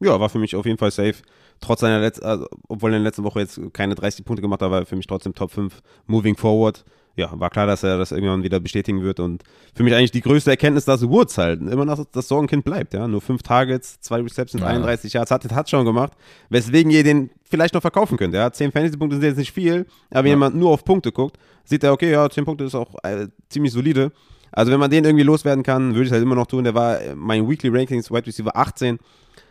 Ja, 0.00 0.18
war 0.20 0.28
für 0.28 0.38
mich 0.38 0.54
auf 0.54 0.64
jeden 0.64 0.78
Fall 0.78 0.92
safe. 0.92 1.16
Trotz 1.60 1.80
seiner 1.80 1.98
letzten, 1.98 2.24
also, 2.24 2.46
obwohl 2.68 2.92
er 2.92 2.98
in 2.98 3.02
der 3.02 3.08
letzten 3.10 3.24
Woche 3.24 3.40
jetzt 3.40 3.60
keine 3.72 3.96
30 3.96 4.24
Punkte 4.24 4.42
gemacht 4.42 4.62
hat, 4.62 4.70
war 4.70 4.80
er 4.80 4.86
für 4.86 4.94
mich 4.94 5.08
trotzdem 5.08 5.34
Top 5.34 5.50
5 5.50 5.82
moving 6.06 6.36
forward. 6.36 6.84
Ja, 7.16 7.32
war 7.40 7.50
klar, 7.50 7.66
dass 7.66 7.82
er 7.82 7.98
das 7.98 8.12
irgendwann 8.12 8.44
wieder 8.44 8.60
bestätigen 8.60 9.02
wird. 9.02 9.18
Und 9.18 9.42
für 9.74 9.82
mich 9.82 9.92
eigentlich 9.92 10.12
die 10.12 10.20
größte 10.20 10.50
Erkenntnis, 10.52 10.84
dass 10.84 11.02
Woods 11.02 11.36
halt 11.36 11.60
immer 11.62 11.84
noch 11.84 12.04
das 12.12 12.28
Sorgenkind 12.28 12.64
bleibt. 12.64 12.94
Ja, 12.94 13.08
nur 13.08 13.20
fünf 13.20 13.42
Targets, 13.42 13.98
zwei 14.00 14.20
Receptions, 14.20 14.62
Ja. 14.62 14.68
31 14.68 15.14
Yards, 15.14 15.32
hat 15.32 15.42
den 15.42 15.50
Touchdown 15.50 15.84
gemacht, 15.84 16.12
weswegen 16.48 16.92
ihr 16.92 17.02
den 17.02 17.30
vielleicht 17.42 17.74
noch 17.74 17.80
verkaufen 17.80 18.16
könnt. 18.18 18.34
Ja, 18.34 18.52
10 18.52 18.70
Fantasy-Punkte 18.70 19.16
sind 19.16 19.24
jetzt 19.24 19.38
nicht 19.38 19.50
viel, 19.50 19.84
aber 20.10 20.20
wenn 20.20 20.26
Ja. 20.26 20.30
jemand 20.34 20.54
nur 20.54 20.70
auf 20.70 20.84
Punkte 20.84 21.10
guckt, 21.10 21.38
sieht 21.64 21.82
er, 21.82 21.92
okay, 21.92 22.12
ja, 22.12 22.30
10 22.30 22.44
Punkte 22.44 22.62
ist 22.62 22.76
auch 22.76 22.94
äh, 23.02 23.26
ziemlich 23.48 23.72
solide. 23.72 24.12
Also 24.52 24.72
wenn 24.72 24.80
man 24.80 24.90
den 24.90 25.04
irgendwie 25.04 25.24
loswerden 25.24 25.62
kann, 25.62 25.94
würde 25.94 26.02
ich 26.02 26.08
es 26.08 26.12
halt 26.12 26.22
immer 26.22 26.34
noch 26.34 26.46
tun. 26.46 26.64
Der 26.64 26.74
war 26.74 26.98
mein 27.16 27.48
Weekly 27.48 27.70
Rankings 27.70 28.10
Wide 28.10 28.26
Receiver 28.26 28.56
18 28.56 28.98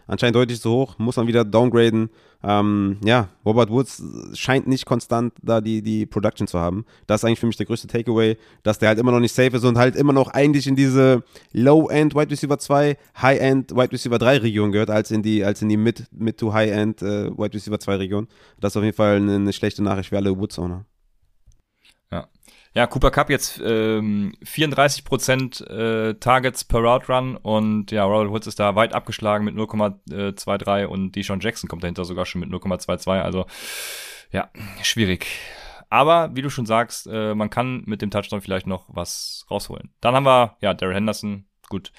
anscheinend 0.07 0.35
deutlich 0.35 0.61
zu 0.61 0.71
hoch, 0.71 0.97
muss 0.97 1.17
man 1.17 1.27
wieder 1.27 1.45
downgraden. 1.45 2.09
Ähm, 2.43 2.97
ja, 3.03 3.29
Robert 3.45 3.69
Woods 3.69 4.01
scheint 4.33 4.67
nicht 4.67 4.85
konstant 4.85 5.33
da 5.41 5.59
die, 5.59 5.81
die 5.81 6.05
Production 6.05 6.47
zu 6.47 6.59
haben. 6.59 6.85
Das 7.07 7.21
ist 7.21 7.25
eigentlich 7.25 7.39
für 7.39 7.47
mich 7.47 7.57
der 7.57 7.65
größte 7.65 7.87
Takeaway, 7.87 8.37
dass 8.63 8.79
der 8.79 8.89
halt 8.89 8.99
immer 8.99 9.11
noch 9.11 9.19
nicht 9.19 9.33
safe 9.33 9.55
ist 9.55 9.65
und 9.65 9.77
halt 9.77 9.95
immer 9.95 10.13
noch 10.13 10.29
eigentlich 10.29 10.67
in 10.67 10.75
diese 10.75 11.23
Low-End 11.51 12.15
Wide 12.15 12.31
Receiver 12.31 12.57
2, 12.57 12.97
High-End 13.21 13.71
Wide 13.75 13.91
Receiver 13.91 14.17
3 14.17 14.37
Region 14.37 14.71
gehört, 14.71 14.89
als 14.89 15.11
in 15.11 15.21
die, 15.23 15.43
als 15.43 15.61
in 15.61 15.69
die 15.69 15.77
Mid, 15.77 16.05
Mid 16.11 16.37
to 16.37 16.53
High-End 16.53 17.01
äh, 17.01 17.29
Wide 17.37 17.53
Receiver 17.53 17.79
2 17.79 17.95
Region. 17.95 18.27
Das 18.59 18.73
ist 18.73 18.77
auf 18.77 18.83
jeden 18.83 18.95
Fall 18.95 19.17
eine, 19.17 19.35
eine 19.35 19.53
schlechte 19.53 19.83
Nachricht 19.83 20.09
für 20.09 20.17
alle 20.17 20.37
Woods-Owner. 20.37 20.85
Ja, 22.11 22.27
Cooper 22.85 23.09
Cup 23.09 23.29
jetzt 23.29 23.59
ähm, 23.63 24.33
34% 24.43 25.65
äh, 25.65 26.13
Targets 26.19 26.63
per 26.63 26.81
Route 26.81 27.11
Run 27.11 27.35
und 27.37 27.91
ja, 27.91 28.03
Robert 28.03 28.29
Woods 28.29 28.45
ist 28.47 28.59
da 28.59 28.75
weit 28.75 28.93
abgeschlagen 28.93 29.45
mit 29.45 29.55
0,23 29.55 30.85
und 30.85 31.15
Deshaun 31.15 31.39
Jackson 31.39 31.69
kommt 31.69 31.83
dahinter 31.83 32.05
sogar 32.05 32.25
schon 32.25 32.41
mit 32.41 32.49
0,22. 32.49 33.21
Also 33.21 33.45
ja, 34.31 34.49
schwierig. 34.83 35.25
Aber 35.89 36.35
wie 36.35 36.41
du 36.41 36.49
schon 36.49 36.65
sagst, 36.65 37.07
äh, 37.07 37.33
man 37.33 37.49
kann 37.49 37.83
mit 37.85 38.01
dem 38.01 38.11
Touchdown 38.11 38.41
vielleicht 38.41 38.67
noch 38.67 38.85
was 38.89 39.45
rausholen. 39.49 39.89
Dann 40.01 40.15
haben 40.15 40.25
wir, 40.25 40.57
ja, 40.61 40.73
Darren 40.73 40.93
Henderson, 40.93 41.45
gut. 41.69 41.91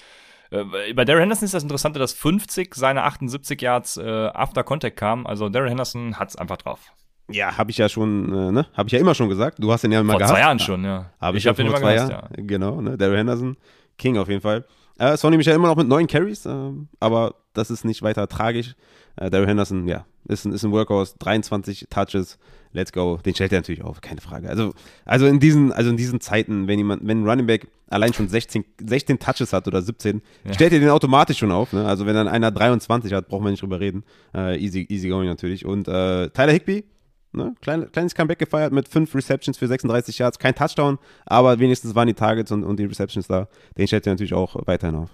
Äh, 0.51 0.93
bei 0.93 1.05
Darren 1.05 1.21
Henderson 1.21 1.45
ist 1.45 1.53
das 1.53 1.63
Interessante, 1.63 1.99
dass 1.99 2.13
50 2.13 2.75
seiner 2.75 3.05
78 3.05 3.61
Yards 3.61 3.97
äh, 3.97 4.27
after 4.33 4.63
Contact 4.63 4.97
kamen. 4.97 5.25
Also 5.25 5.49
Darren 5.49 5.69
Henderson 5.69 6.19
hat's 6.19 6.35
einfach 6.35 6.57
drauf. 6.57 6.93
Ja, 7.31 7.57
habe 7.57 7.71
ich 7.71 7.77
ja 7.77 7.89
schon, 7.89 8.33
äh, 8.33 8.51
ne? 8.51 8.65
Habe 8.73 8.87
ich 8.87 8.93
ja 8.93 8.99
immer 8.99 9.15
schon 9.15 9.29
gesagt. 9.29 9.57
Du 9.61 9.71
hast 9.71 9.83
ihn 9.83 9.91
ja 9.91 9.99
immer 10.01 10.13
Vor 10.13 10.19
gehabt. 10.19 10.33
zwei 10.35 10.41
Jahren 10.41 10.59
schon, 10.59 10.83
ja. 10.83 11.11
Habe 11.21 11.37
ich, 11.37 11.43
ich 11.43 11.47
habe 11.47 11.61
ja 11.61 11.67
den 11.67 11.71
vor 11.71 11.79
immer 11.81 11.93
Jahren. 11.93 12.09
ja. 12.09 12.23
Genau, 12.37 12.81
ne? 12.81 12.97
Daryl 12.97 13.17
Henderson, 13.17 13.57
King 13.97 14.17
auf 14.17 14.27
jeden 14.29 14.41
Fall. 14.41 14.65
Äh, 14.97 15.15
Sonny 15.17 15.37
Michel 15.37 15.55
immer 15.55 15.67
noch 15.69 15.77
mit 15.77 15.87
neun 15.87 16.07
Carries, 16.07 16.45
ähm, 16.45 16.89
aber 16.99 17.35
das 17.53 17.71
ist 17.71 17.85
nicht 17.85 18.01
weiter 18.01 18.27
tragisch. 18.27 18.75
Äh, 19.15 19.29
Daryl 19.29 19.47
Henderson, 19.47 19.87
ja, 19.87 20.05
ist 20.27 20.45
ein, 20.45 20.51
ist 20.53 20.63
ein 20.63 20.71
Workhorse, 20.71 21.15
23 21.19 21.87
Touches, 21.89 22.37
let's 22.73 22.91
go. 22.91 23.17
Den 23.25 23.33
stellt 23.33 23.53
er 23.53 23.59
natürlich 23.59 23.81
auf, 23.83 24.01
keine 24.01 24.19
Frage. 24.21 24.49
Also, 24.49 24.73
also 25.05 25.25
in 25.25 25.39
diesen, 25.39 25.71
also 25.71 25.89
in 25.89 25.97
diesen 25.97 26.19
Zeiten, 26.19 26.67
wenn 26.67 26.77
jemand, 26.79 27.07
wenn 27.07 27.23
ein 27.23 27.29
Running 27.29 27.47
Back 27.47 27.67
allein 27.89 28.13
schon 28.13 28.27
16, 28.27 28.65
16 28.85 29.19
Touches 29.19 29.53
hat 29.53 29.67
oder 29.67 29.81
17, 29.81 30.21
Ja. 30.45 30.53
stellt 30.53 30.73
ihr 30.73 30.79
den 30.81 30.89
automatisch 30.89 31.37
schon 31.39 31.51
auf. 31.51 31.71
Ne? 31.73 31.85
Also 31.87 32.05
wenn 32.05 32.13
dann 32.13 32.27
einer 32.27 32.51
23 32.51 33.13
hat, 33.13 33.27
braucht 33.29 33.41
man 33.41 33.51
nicht 33.51 33.63
drüber 33.63 33.79
reden. 33.79 34.03
Äh, 34.35 34.57
easy, 34.63 34.85
easy 34.89 35.07
going 35.09 35.27
natürlich. 35.27 35.65
Und 35.65 35.87
äh, 35.87 36.29
Tyler 36.29 36.51
Higby, 36.51 36.83
Ne? 37.31 37.53
Klein, 37.61 37.91
kleines 37.91 38.15
Comeback 38.15 38.39
gefeiert 38.39 38.73
mit 38.73 38.87
fünf 38.87 39.13
Receptions 39.13 39.57
für 39.57 39.67
36 39.67 40.17
Yards. 40.17 40.39
Kein 40.39 40.55
Touchdown, 40.55 40.97
aber 41.25 41.59
wenigstens 41.59 41.93
waren 41.95 42.07
die 42.07 42.13
Targets 42.13 42.51
und, 42.51 42.63
und 42.63 42.77
die 42.79 42.85
Receptions 42.85 43.27
da. 43.27 43.47
Den 43.77 43.87
stellt 43.87 44.07
ihr 44.07 44.13
natürlich 44.13 44.33
auch 44.33 44.55
weiterhin 44.65 44.95
auf. 44.95 45.09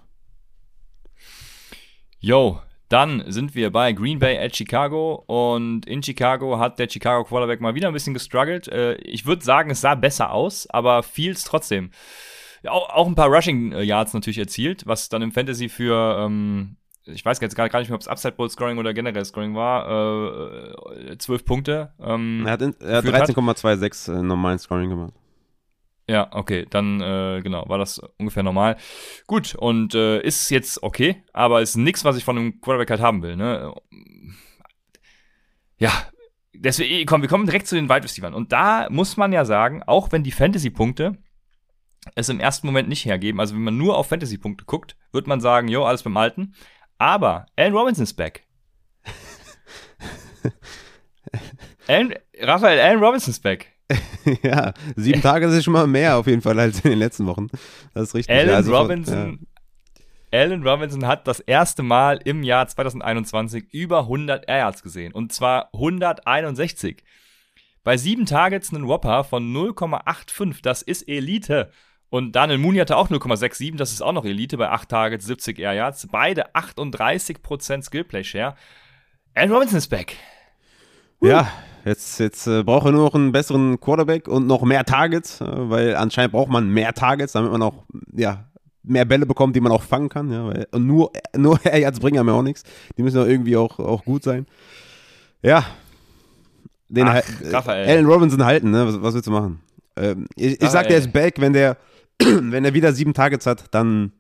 Yo, 2.20 2.60
dann 2.90 3.24
sind 3.28 3.56
wir 3.56 3.72
bei 3.72 3.92
Green 3.92 4.20
Bay 4.20 4.38
at 4.38 4.56
Chicago 4.56 5.24
und 5.28 5.86
in 5.86 6.02
Chicago 6.04 6.60
hat 6.60 6.80
der 6.80 6.90
Chicago 6.90 7.24
Quarterback 7.24 7.60
mal 7.60 7.76
wieder 7.76 7.88
ein 7.88 7.94
bisschen 7.94 8.14
gestruggelt. 8.14 8.68
Äh, 8.68 8.96
ich 8.96 9.26
würde 9.26 9.44
sagen, 9.44 9.70
es 9.72 9.82
sah 9.82 9.96
besser 9.96 10.32
aus, 10.32 10.68
aber 10.70 11.04
fiel's 11.04 11.44
trotzdem. 11.44 11.92
Auch 12.68 13.08
ein 13.08 13.16
paar 13.16 13.28
Rushing 13.30 13.74
äh, 13.74 13.84
Yards 13.84 14.14
natürlich 14.14 14.38
erzielt, 14.38 14.88
was 14.88 15.10
dann 15.10 15.22
im 15.22 15.32
Fantasy 15.32 15.70
für, 15.70 16.18
ähm, 16.20 16.78
ich 17.06 17.24
weiß 17.24 17.40
jetzt 17.42 17.56
gar, 17.56 17.70
gar 17.70 17.80
nicht 17.80 17.90
mehr, 17.90 17.96
ob 17.96 18.02
es 18.02 18.08
Upside 18.08 18.34
Bowl 18.34 18.50
Scoring 18.50 18.78
oder 18.78 18.94
generell 18.94 19.26
Scoring 19.26 19.56
war, 19.56 20.72
äh, 21.12 21.18
12 21.18 21.46
Punkte. 21.46 21.94
Ähm, 22.00 22.44
Er 22.46 22.54
hat, 22.54 22.62
hat 22.62 22.80
Geführt 22.80 23.16
hat. 23.16 23.30
13,26 23.30 24.14
äh, 24.14 24.22
normalen 24.24 24.60
Scoring 24.60 24.90
gemacht. 24.90 25.14
Ja, 26.08 26.28
okay, 26.32 26.68
dann 26.70 27.02
äh, 27.02 27.42
genau, 27.42 27.68
war 27.68 27.80
das 27.80 28.00
ungefähr 28.18 28.44
normal. 28.44 28.78
Gut, 29.26 29.56
und 29.56 29.96
äh, 29.96 30.22
ist 30.22 30.52
jetzt 30.52 30.84
okay, 30.84 31.24
aber 31.34 31.62
ist 31.62 31.78
nichts, 31.78 32.06
was 32.06 32.16
ich 32.16 32.24
von 32.24 32.38
einem 32.38 32.62
Quarterback 32.62 32.92
halt 32.92 33.02
haben 33.02 33.24
will, 33.24 33.36
ne? 33.36 33.74
Ja, 35.78 35.92
deswegen, 36.54 37.06
komm, 37.08 37.22
wir 37.22 37.30
kommen 37.30 37.46
direkt 37.46 37.68
zu 37.68 37.76
den 37.76 37.90
Wide 37.90 38.04
Receivers. 38.04 38.36
Und 38.36 38.52
da 38.52 38.88
muss 38.92 39.18
man 39.18 39.34
ja 39.34 39.46
sagen, 39.46 39.82
auch 39.84 40.12
wenn 40.12 40.24
die 40.24 40.32
Fantasy-Punkte 40.32 41.18
es 42.14 42.30
im 42.30 42.40
ersten 42.40 42.68
Moment 42.68 42.88
nicht 42.88 43.06
hergeben, 43.06 43.40
also 43.40 43.56
wenn 43.56 43.64
man 43.64 43.78
nur 43.78 43.98
auf 43.98 44.08
Fantasy-Punkte 44.10 44.66
guckt, 44.66 44.96
wird 45.12 45.26
man 45.26 45.42
sagen, 45.42 45.68
jo, 45.68 45.86
alles 45.86 46.04
beim 46.04 46.18
Alten. 46.18 46.54
Aber 46.98 47.46
Allen 47.56 47.74
Robinson 47.74 48.04
ist 48.04 48.14
back. 48.14 48.44
Allen, 51.88 52.14
Raphael, 52.40 52.80
Allen 52.80 53.04
Robinson 53.04 53.32
ist 53.32 53.44
back. 53.44 53.72
ja, 54.42 54.74
sieben 54.96 55.22
Tage 55.22 55.46
ist 55.46 55.64
schon 55.64 55.74
mal 55.74 55.86
mehr 55.86 56.18
auf 56.18 56.26
jeden 56.28 56.42
Fall 56.42 56.60
als 56.60 56.80
in 56.80 56.92
den 56.92 57.00
letzten 57.00 57.28
Wochen. 57.28 57.48
Das 57.94 58.10
ist 58.10 58.16
richtig. 58.16 58.36
Allen 58.36 58.50
ja, 58.50 58.56
also 58.56 58.76
Robinson, 58.76 59.46
Allen 60.32 60.68
Robinson 60.68 61.06
hat 61.08 61.28
das 61.28 61.40
erste 61.40 61.84
Mal 61.84 62.20
im 62.26 62.44
Jahr 62.44 62.68
2021 62.68 63.74
über 63.74 64.00
100 64.00 64.48
Air 64.50 64.58
Yards 64.58 64.84
gesehen. 64.84 65.14
Und 65.14 65.32
zwar 65.32 65.70
161. 65.74 67.04
Bei 67.84 67.98
sieben 67.98 68.26
Targets 68.26 68.74
einen 68.74 68.88
Whopper 68.88 69.24
von 69.24 69.54
0,85. 69.54 70.62
Das 70.62 70.82
ist 70.82 71.08
Elite. 71.08 71.72
Und 72.16 72.34
Daniel 72.34 72.60
Mooney 72.60 72.80
hatte 72.80 72.96
auch 72.96 73.10
0,67. 73.10 73.76
Das 73.76 73.92
ist 73.92 74.02
auch 74.02 74.14
noch 74.14 74.24
Elite 74.24 74.56
bei 74.56 74.70
acht 74.70 74.88
Targets, 74.88 75.26
70 75.26 75.60
Air 75.60 75.74
Yards. 75.74 76.08
Beide 76.10 76.56
38% 76.56 77.84
Skillplay 77.84 78.24
Share. 78.24 78.56
Allen 79.34 79.52
Robinson 79.52 79.80
ist 79.80 79.90
back. 79.90 80.16
Ja, 81.20 81.52
Jetzt, 81.84 82.22
jetzt 82.22 82.48
äh, 82.48 82.64
braucht 82.64 82.86
er 82.86 82.94
nur 82.94 83.04
noch 83.04 83.16
einen 83.16 83.34
besseren 83.34 83.82
Quarterback 83.82 84.30
und 84.30 84.48
noch 84.48 84.64
mehr 84.64 84.86
Targets, 84.86 85.42
äh, 85.42 85.46
weil 85.46 85.96
anscheinend 85.98 86.32
braucht 86.32 86.50
man 86.50 86.70
mehr 86.70 86.94
Targets, 86.94 87.34
damit 87.34 87.52
man 87.52 87.62
auch 87.62 87.84
ja, 88.16 88.46
mehr 88.82 89.04
Bälle 89.04 89.26
bekommt, 89.26 89.56
die 89.58 89.60
man 89.60 89.74
auch 89.74 89.84
fangen 89.84 90.08
kann. 90.08 90.32
Ja, 90.32 90.48
weil, 90.48 90.68
und 90.72 90.88
nur, 90.88 91.12
nur 91.36 91.60
er 91.66 91.80
jetzt 91.80 92.00
bringen 92.00 92.26
mir 92.26 92.34
auch 92.34 92.44
nichts. 92.44 92.64
Die 92.98 93.04
müssen 93.04 93.18
doch 93.18 93.28
irgendwie 93.28 93.58
auch, 93.58 93.78
auch 93.78 94.06
gut 94.06 94.24
sein. 94.24 94.48
Ja. 95.44 95.66
Den 96.88 97.10
Ach, 97.10 97.22
Raphael. 97.52 97.90
Allen 97.90 98.06
Robinson 98.06 98.46
halten, 98.46 98.72
ne? 98.72 98.88
Was, 98.88 99.02
was 99.02 99.14
willst 99.16 99.28
du 99.28 99.32
machen? 99.32 99.60
Ähm, 99.98 100.28
ich 100.38 100.62
ich 100.62 100.70
sag, 100.70 100.88
der 100.88 100.98
ist 100.98 101.12
back, 101.12 101.36
wenn 101.40 101.52
der, 101.52 101.78
wenn 102.20 102.66
er 102.66 102.74
wieder 102.74 102.94
sieben 102.94 103.14
Targets 103.14 103.46
hat, 103.46 103.74
dann 103.74 104.12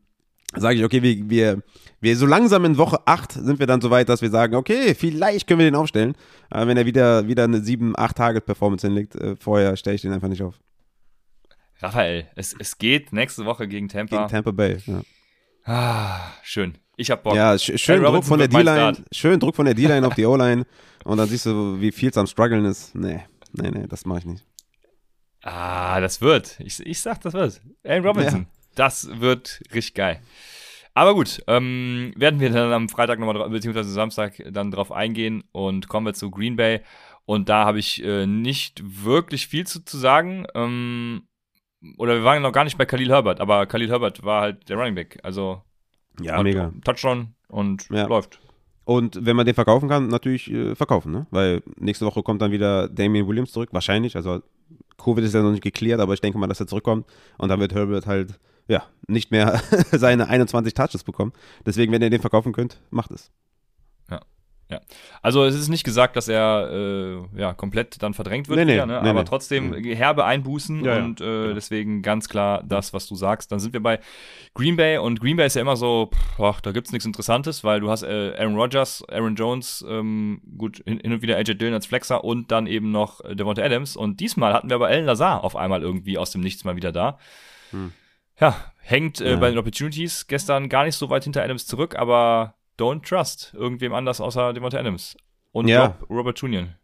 sage 0.55 0.77
ich, 0.77 0.83
okay, 0.83 1.01
wir, 1.01 1.29
wir, 1.29 1.63
wir 1.99 2.17
so 2.17 2.25
langsam 2.25 2.65
in 2.65 2.77
Woche 2.77 2.99
8 3.05 3.33
sind 3.33 3.59
wir 3.59 3.67
dann 3.67 3.81
so 3.81 3.89
weit, 3.89 4.09
dass 4.09 4.21
wir 4.21 4.29
sagen, 4.29 4.55
okay, 4.55 4.95
vielleicht 4.95 5.47
können 5.47 5.59
wir 5.59 5.67
den 5.67 5.75
aufstellen. 5.75 6.13
Aber 6.49 6.67
wenn 6.67 6.77
er 6.77 6.85
wieder, 6.85 7.27
wieder 7.27 7.43
eine 7.45 7.61
7, 7.61 7.97
8 7.97 8.15
Target-Performance 8.15 8.87
hinlegt, 8.87 9.15
äh, 9.15 9.35
vorher 9.35 9.75
stelle 9.75 9.95
ich 9.95 10.01
den 10.01 10.13
einfach 10.13 10.27
nicht 10.27 10.43
auf. 10.43 10.59
Raphael, 11.79 12.27
es, 12.35 12.55
es 12.57 12.77
geht 12.77 13.11
nächste 13.11 13.45
Woche 13.45 13.67
gegen 13.67 13.89
Tampa. 13.89 14.17
Gegen 14.17 14.29
Tampa 14.29 14.51
Bay. 14.51 14.77
Ja, 14.85 15.01
ah, 15.65 16.19
schön. 16.41 16.77
Ich 16.97 17.11
hab 17.11 17.23
Bock. 17.23 17.35
ja 17.35 17.57
sch 17.57 17.77
schön 17.77 18.01
Druck 18.01 18.23
von 18.23 18.39
der 18.39 18.47
D-Line. 18.47 19.03
Schön 19.11 19.39
Druck 19.39 19.55
von 19.55 19.65
der 19.65 19.73
D-Line 19.73 20.07
auf 20.07 20.15
die 20.15 20.25
O-Line. 20.25 20.65
Und 21.03 21.17
dann 21.17 21.27
siehst 21.27 21.45
du, 21.45 21.79
wie 21.81 21.91
viel 21.91 22.09
es 22.09 22.17
am 22.17 22.27
struggeln 22.27 22.63
ist. 22.65 22.95
Nee, 22.95 23.25
nee, 23.51 23.69
nee, 23.69 23.87
das 23.87 24.05
mache 24.05 24.19
ich 24.19 24.25
nicht. 24.25 24.45
Ah, 25.45 26.01
das 26.01 26.21
wird. 26.21 26.59
Ich, 26.59 26.83
ich 26.85 26.99
sag, 26.99 27.21
das 27.21 27.33
wird. 27.33 27.61
Allen 27.83 28.03
Robinson. 28.03 28.47
Das 28.73 29.07
wird 29.21 29.61
richtig 29.73 29.93
geil. 29.93 30.19
Aber 30.95 31.13
gut, 31.13 31.43
ähm, 31.47 32.13
werden 32.15 32.39
wir 32.39 32.49
dann 32.49 32.73
am 32.73 32.89
Freitag 32.89 33.19
nochmal, 33.19 33.49
beziehungsweise 33.49 33.91
Samstag 33.91 34.41
dann 34.51 34.71
drauf 34.71 34.91
eingehen 34.91 35.43
und 35.51 35.87
kommen 35.87 36.07
wir 36.07 36.13
zu 36.13 36.31
Green 36.31 36.55
Bay. 36.55 36.81
Und 37.25 37.47
da 37.47 37.65
habe 37.65 37.79
ich 37.79 38.03
äh, 38.03 38.25
nicht 38.25 38.81
wirklich 38.83 39.47
viel 39.47 39.67
zu, 39.67 39.85
zu 39.85 39.97
sagen. 39.97 40.47
Ähm, 40.55 41.27
oder 41.97 42.15
wir 42.15 42.23
waren 42.23 42.41
noch 42.41 42.51
gar 42.51 42.63
nicht 42.63 42.77
bei 42.77 42.85
Khalil 42.85 43.09
Herbert, 43.11 43.39
aber 43.39 43.67
Khalil 43.67 43.89
Herbert 43.89 44.23
war 44.23 44.41
halt 44.41 44.67
der 44.67 44.77
Running 44.77 44.95
Back. 44.95 45.19
Also 45.21 45.61
Ja, 46.19 46.41
mega. 46.41 46.73
Touchdown 46.83 47.35
und 47.49 47.87
Ja. 47.89 48.07
läuft. 48.07 48.39
Und 48.85 49.25
wenn 49.25 49.35
man 49.35 49.45
den 49.45 49.55
verkaufen 49.55 49.89
kann, 49.89 50.07
natürlich 50.07 50.51
äh, 50.51 50.75
verkaufen, 50.75 51.11
ne? 51.11 51.27
Weil 51.31 51.63
nächste 51.77 52.05
Woche 52.05 52.21
kommt 52.21 52.41
dann 52.41 52.51
wieder 52.51 52.87
Damian 52.87 53.27
Williams 53.27 53.51
zurück, 53.51 53.69
wahrscheinlich. 53.71 54.15
Also 54.15 54.41
Covid 54.97 55.23
ist 55.23 55.33
ja 55.33 55.41
noch 55.41 55.51
nicht 55.51 55.63
geklärt, 55.63 55.99
aber 55.99 56.13
ich 56.13 56.21
denke 56.21 56.37
mal, 56.37 56.47
dass 56.47 56.59
er 56.59 56.67
zurückkommt. 56.67 57.05
Und 57.37 57.49
dann 57.49 57.59
wird 57.59 57.73
Herbert 57.73 58.05
halt, 58.05 58.39
ja, 58.67 58.83
nicht 59.07 59.31
mehr 59.31 59.61
seine 59.91 60.29
21 60.29 60.73
Touches 60.75 61.03
bekommen. 61.03 61.33
Deswegen, 61.65 61.91
wenn 61.91 62.01
ihr 62.01 62.11
den 62.11 62.21
verkaufen 62.21 62.53
könnt, 62.53 62.79
macht 62.91 63.11
es. 63.11 63.31
Also 65.21 65.43
es 65.45 65.53
ist 65.55 65.69
nicht 65.69 65.83
gesagt, 65.83 66.15
dass 66.15 66.27
er 66.27 66.69
äh, 66.71 67.39
ja, 67.39 67.53
komplett 67.53 68.01
dann 68.01 68.13
verdrängt 68.15 68.49
wird, 68.49 68.57
Nee, 68.59 68.65
nee, 68.65 68.73
wieder, 68.73 68.85
ne? 68.87 68.99
nee, 69.03 69.09
aber 69.09 69.19
nee. 69.21 69.27
trotzdem 69.29 69.73
herbe 69.75 70.25
Einbußen 70.25 70.83
Ja, 70.83 70.97
ja. 70.97 71.03
und 71.05 71.21
äh, 71.21 71.53
deswegen 71.53 72.01
ganz 72.01 72.27
klar 72.29 72.63
das, 72.65 72.91
was 72.93 73.05
du 73.07 73.15
sagst. 73.15 73.51
Dann 73.51 73.59
sind 73.59 73.73
wir 73.73 73.81
bei 73.83 73.99
Green 74.55 74.75
Bay 74.75 74.97
und 74.97 75.19
Green 75.21 75.37
Bay 75.37 75.45
ist 75.45 75.55
ja 75.55 75.61
immer 75.61 75.75
so, 75.75 76.09
pff, 76.13 76.61
da 76.61 76.71
gibt's 76.71 76.91
nichts 76.91 77.05
Interessantes, 77.05 77.63
weil 77.63 77.79
du 77.79 77.89
hast 77.91 78.03
äh, 78.03 78.33
Aaron 78.37 78.55
Rodgers, 78.55 79.03
Aaron 79.09 79.35
Jones, 79.35 79.85
ähm, 79.87 80.41
gut, 80.57 80.81
hin, 80.85 80.99
hin 80.99 81.13
und 81.13 81.21
wieder 81.21 81.37
AJ 81.37 81.55
Dillon 81.55 81.73
als 81.75 81.85
Flexer 81.85 82.23
und 82.23 82.51
dann 82.51 82.65
eben 82.65 82.91
noch 82.91 83.21
äh, 83.23 83.35
Devonta 83.35 83.61
Adams 83.61 83.95
und 83.95 84.19
diesmal 84.19 84.53
hatten 84.53 84.69
wir 84.69 84.75
aber 84.75 84.87
Alan 84.87 85.05
Lazar 85.05 85.43
auf 85.43 85.55
einmal 85.55 85.83
irgendwie 85.83 86.17
aus 86.17 86.31
dem 86.31 86.41
Nichts 86.41 86.63
mal 86.63 86.75
wieder 86.75 86.91
da. 86.91 87.19
Ja, 88.39 88.55
hängt 88.81 89.21
äh, 89.21 89.31
Ja. 89.31 89.35
bei 89.37 89.49
den 89.49 89.57
Opportunities 89.59 90.27
gestern 90.27 90.69
gar 90.69 90.85
nicht 90.85 90.95
so 90.95 91.09
weit 91.09 91.23
hinter 91.23 91.43
Adams 91.43 91.67
zurück, 91.67 91.95
aber 91.95 92.55
don't 92.77 93.07
trust 93.07 93.53
irgendwem 93.55 93.93
anders 93.93 94.19
außer 94.21 94.53
Devonta 94.53 94.77
Adams. 94.77 95.15
Und 95.51 95.67
Ja. 95.67 95.85
Rob, 95.85 96.09
Robert 96.09 96.37
Tunian. 96.37 96.75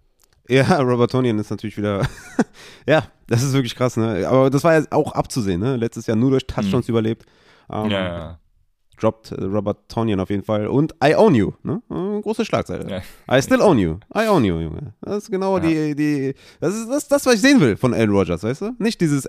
Ja, 0.50 0.64
Robert 0.82 1.12
Tonian 1.12 1.38
ist 1.40 1.50
natürlich 1.52 1.78
wieder, 1.78 2.08
ja, 2.88 3.04
das 3.28 3.44
ist 3.44 3.54
wirklich 3.54 3.76
krass, 3.76 3.98
ne? 3.98 4.28
Aber 4.28 4.50
das 4.50 4.64
war 4.64 4.74
ja 4.80 4.86
auch 4.92 5.12
abzusehen, 5.14 5.60
ne? 5.62 5.76
Letztes 5.78 6.08
Jahr 6.08 6.18
nur 6.18 6.32
durch 6.32 6.46
Touchdowns 6.48 6.88
überlebt. 6.90 7.26
Ähm, 7.72 7.84
Mhm. 7.86 7.92
Ja, 7.92 8.02
ja. 8.18 8.38
Droppt 9.00 9.32
äh, 9.32 9.44
Robert 9.46 9.88
Tonian 9.90 10.20
auf 10.20 10.30
jeden 10.30 10.44
Fall. 10.44 10.68
Und 10.68 10.94
I 11.04 11.16
own 11.16 11.34
you, 11.36 11.54
ne? 11.64 11.82
Äh, 11.90 12.22
große 12.22 12.44
Schlagzeile. 12.46 12.90
Ja. 13.28 13.38
I 13.38 13.42
still 13.42 13.62
own 13.62 13.78
you. 13.80 13.96
I 14.16 14.28
own 14.28 14.44
you, 14.44 14.60
Junge. 14.60 14.94
Das 15.02 15.24
ist 15.24 15.32
genau 15.32 15.58
Ja. 15.58 15.64
die, 15.64 15.96
die, 15.96 16.36
das 16.60 16.76
ist 16.76 16.90
das, 16.90 17.08
das, 17.08 17.26
was 17.26 17.36
ich 17.36 17.42
sehen 17.42 17.60
will 17.62 17.78
von 17.78 17.94
Aaron 17.94 18.12
Rodgers, 18.12 18.44
weißt 18.44 18.62
du? 18.62 18.72
Nicht 18.78 19.00
dieses 19.02 19.28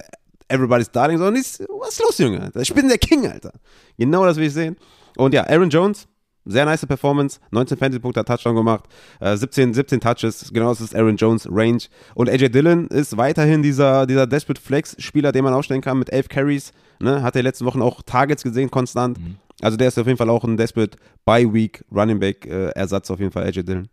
Everybody's 0.48 0.90
Darling, 0.90 1.16
sondern 1.18 1.36
dieses, 1.36 1.60
was 1.80 1.90
ist 1.90 2.00
los, 2.02 2.18
Junge? 2.18 2.50
Ich 2.56 2.74
bin 2.74 2.88
der 2.88 2.98
King, 2.98 3.26
Alter. 3.28 3.52
Genau 3.96 4.26
das 4.26 4.36
will 4.36 4.44
ich 4.46 4.52
sehen. 4.52 4.76
Und 5.16 5.32
ja, 5.32 5.44
Aaron 5.46 5.70
Jones, 5.70 6.06
sehr 6.44 6.64
nice 6.64 6.86
Performance, 6.86 7.40
19 7.50 7.78
Fantasy-Punkte 7.78 8.20
hat 8.20 8.28
Touchdown 8.28 8.56
gemacht, 8.56 8.84
äh, 9.20 9.36
17, 9.36 9.74
17 9.74 10.00
Touches, 10.00 10.50
genau 10.52 10.70
das 10.70 10.80
ist 10.80 10.94
Aaron 10.94 11.16
Jones 11.16 11.48
Range. 11.50 11.82
Und 12.14 12.28
AJ 12.28 12.50
Dillon 12.50 12.88
ist 12.88 13.16
weiterhin 13.16 13.62
dieser, 13.62 14.06
dieser 14.06 14.26
Desperate 14.26 14.60
Flex-Spieler, 14.60 15.32
den 15.32 15.44
man 15.44 15.54
aufstellen 15.54 15.80
kann 15.80 15.98
mit 15.98 16.10
11 16.10 16.28
Carries. 16.28 16.72
Ne? 17.00 17.22
Hat 17.22 17.36
er 17.36 17.42
letzten 17.42 17.64
Wochen 17.64 17.82
auch 17.82 18.02
Targets 18.02 18.42
gesehen, 18.42 18.70
konstant. 18.70 19.18
Also 19.60 19.76
der 19.76 19.88
ist 19.88 19.98
auf 19.98 20.06
jeden 20.06 20.18
Fall 20.18 20.30
auch 20.30 20.44
ein 20.44 20.56
Desperate 20.56 20.98
Bye-Week 21.24 21.84
Running 21.92 22.18
Back-Ersatz 22.18 23.10
auf 23.10 23.20
jeden 23.20 23.32
Fall, 23.32 23.44
AJ 23.44 23.62
Dillon. 23.62 23.88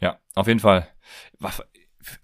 Ja, 0.00 0.18
auf 0.34 0.48
jeden 0.48 0.60
Fall. 0.60 0.88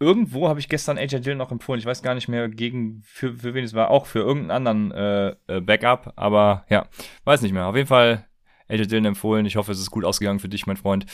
Irgendwo 0.01 0.49
habe 0.49 0.59
ich 0.59 0.69
gestern 0.69 0.99
AJ 0.99 1.21
Dillon 1.21 1.39
noch 1.39 1.53
empfohlen. 1.53 1.79
Ich 1.79 1.87
weiß 1.87 2.03
gar 2.03 2.15
nicht 2.15 2.29
mehr, 2.29 2.49
gegen 2.49 3.03
für, 3.05 3.35
für 3.35 3.55
wen 3.55 3.65
es 3.65 3.75
war. 3.75 3.91
Auch 3.91 4.07
für 4.07 4.19
irgendeinen 4.19 4.67
anderen 4.67 4.93
äh, 4.93 5.37
äh, 5.47 5.61
Backup. 5.61 6.13
Aber 6.17 6.65
ja, 6.69 6.87
weiß 7.25 7.43
nicht 7.43 7.53
mehr. 7.53 7.67
Auf 7.67 7.77
jeden 7.77 7.87
Fall 7.87 8.28
AJ 8.69 8.87
Dillon 8.87 9.05
empfohlen. 9.07 9.47
Ich 9.47 9.57
hoffe, 9.57 9.73
es 9.73 9.81
ist 9.81 9.91
gut 9.91 10.05
ausgegangen 10.05 10.39
für 10.41 10.49
dich, 10.49 10.67
mein 10.67 10.77
Freund. 10.77 11.07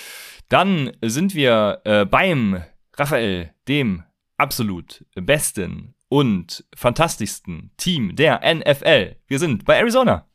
Dann 0.49 0.93
sind 1.03 1.35
wir 1.35 1.81
äh, 1.85 2.05
beim 2.05 2.63
Raphael, 2.97 3.51
dem 3.69 4.03
absolut 4.37 5.05
besten 5.15 5.95
und 6.09 6.65
fantastischsten 6.77 7.71
Team 7.77 8.15
der 8.17 8.41
NFL. 8.55 9.17
Wir 9.27 9.39
sind 9.39 9.65
bei 9.65 9.77
Arizona, 9.79 10.27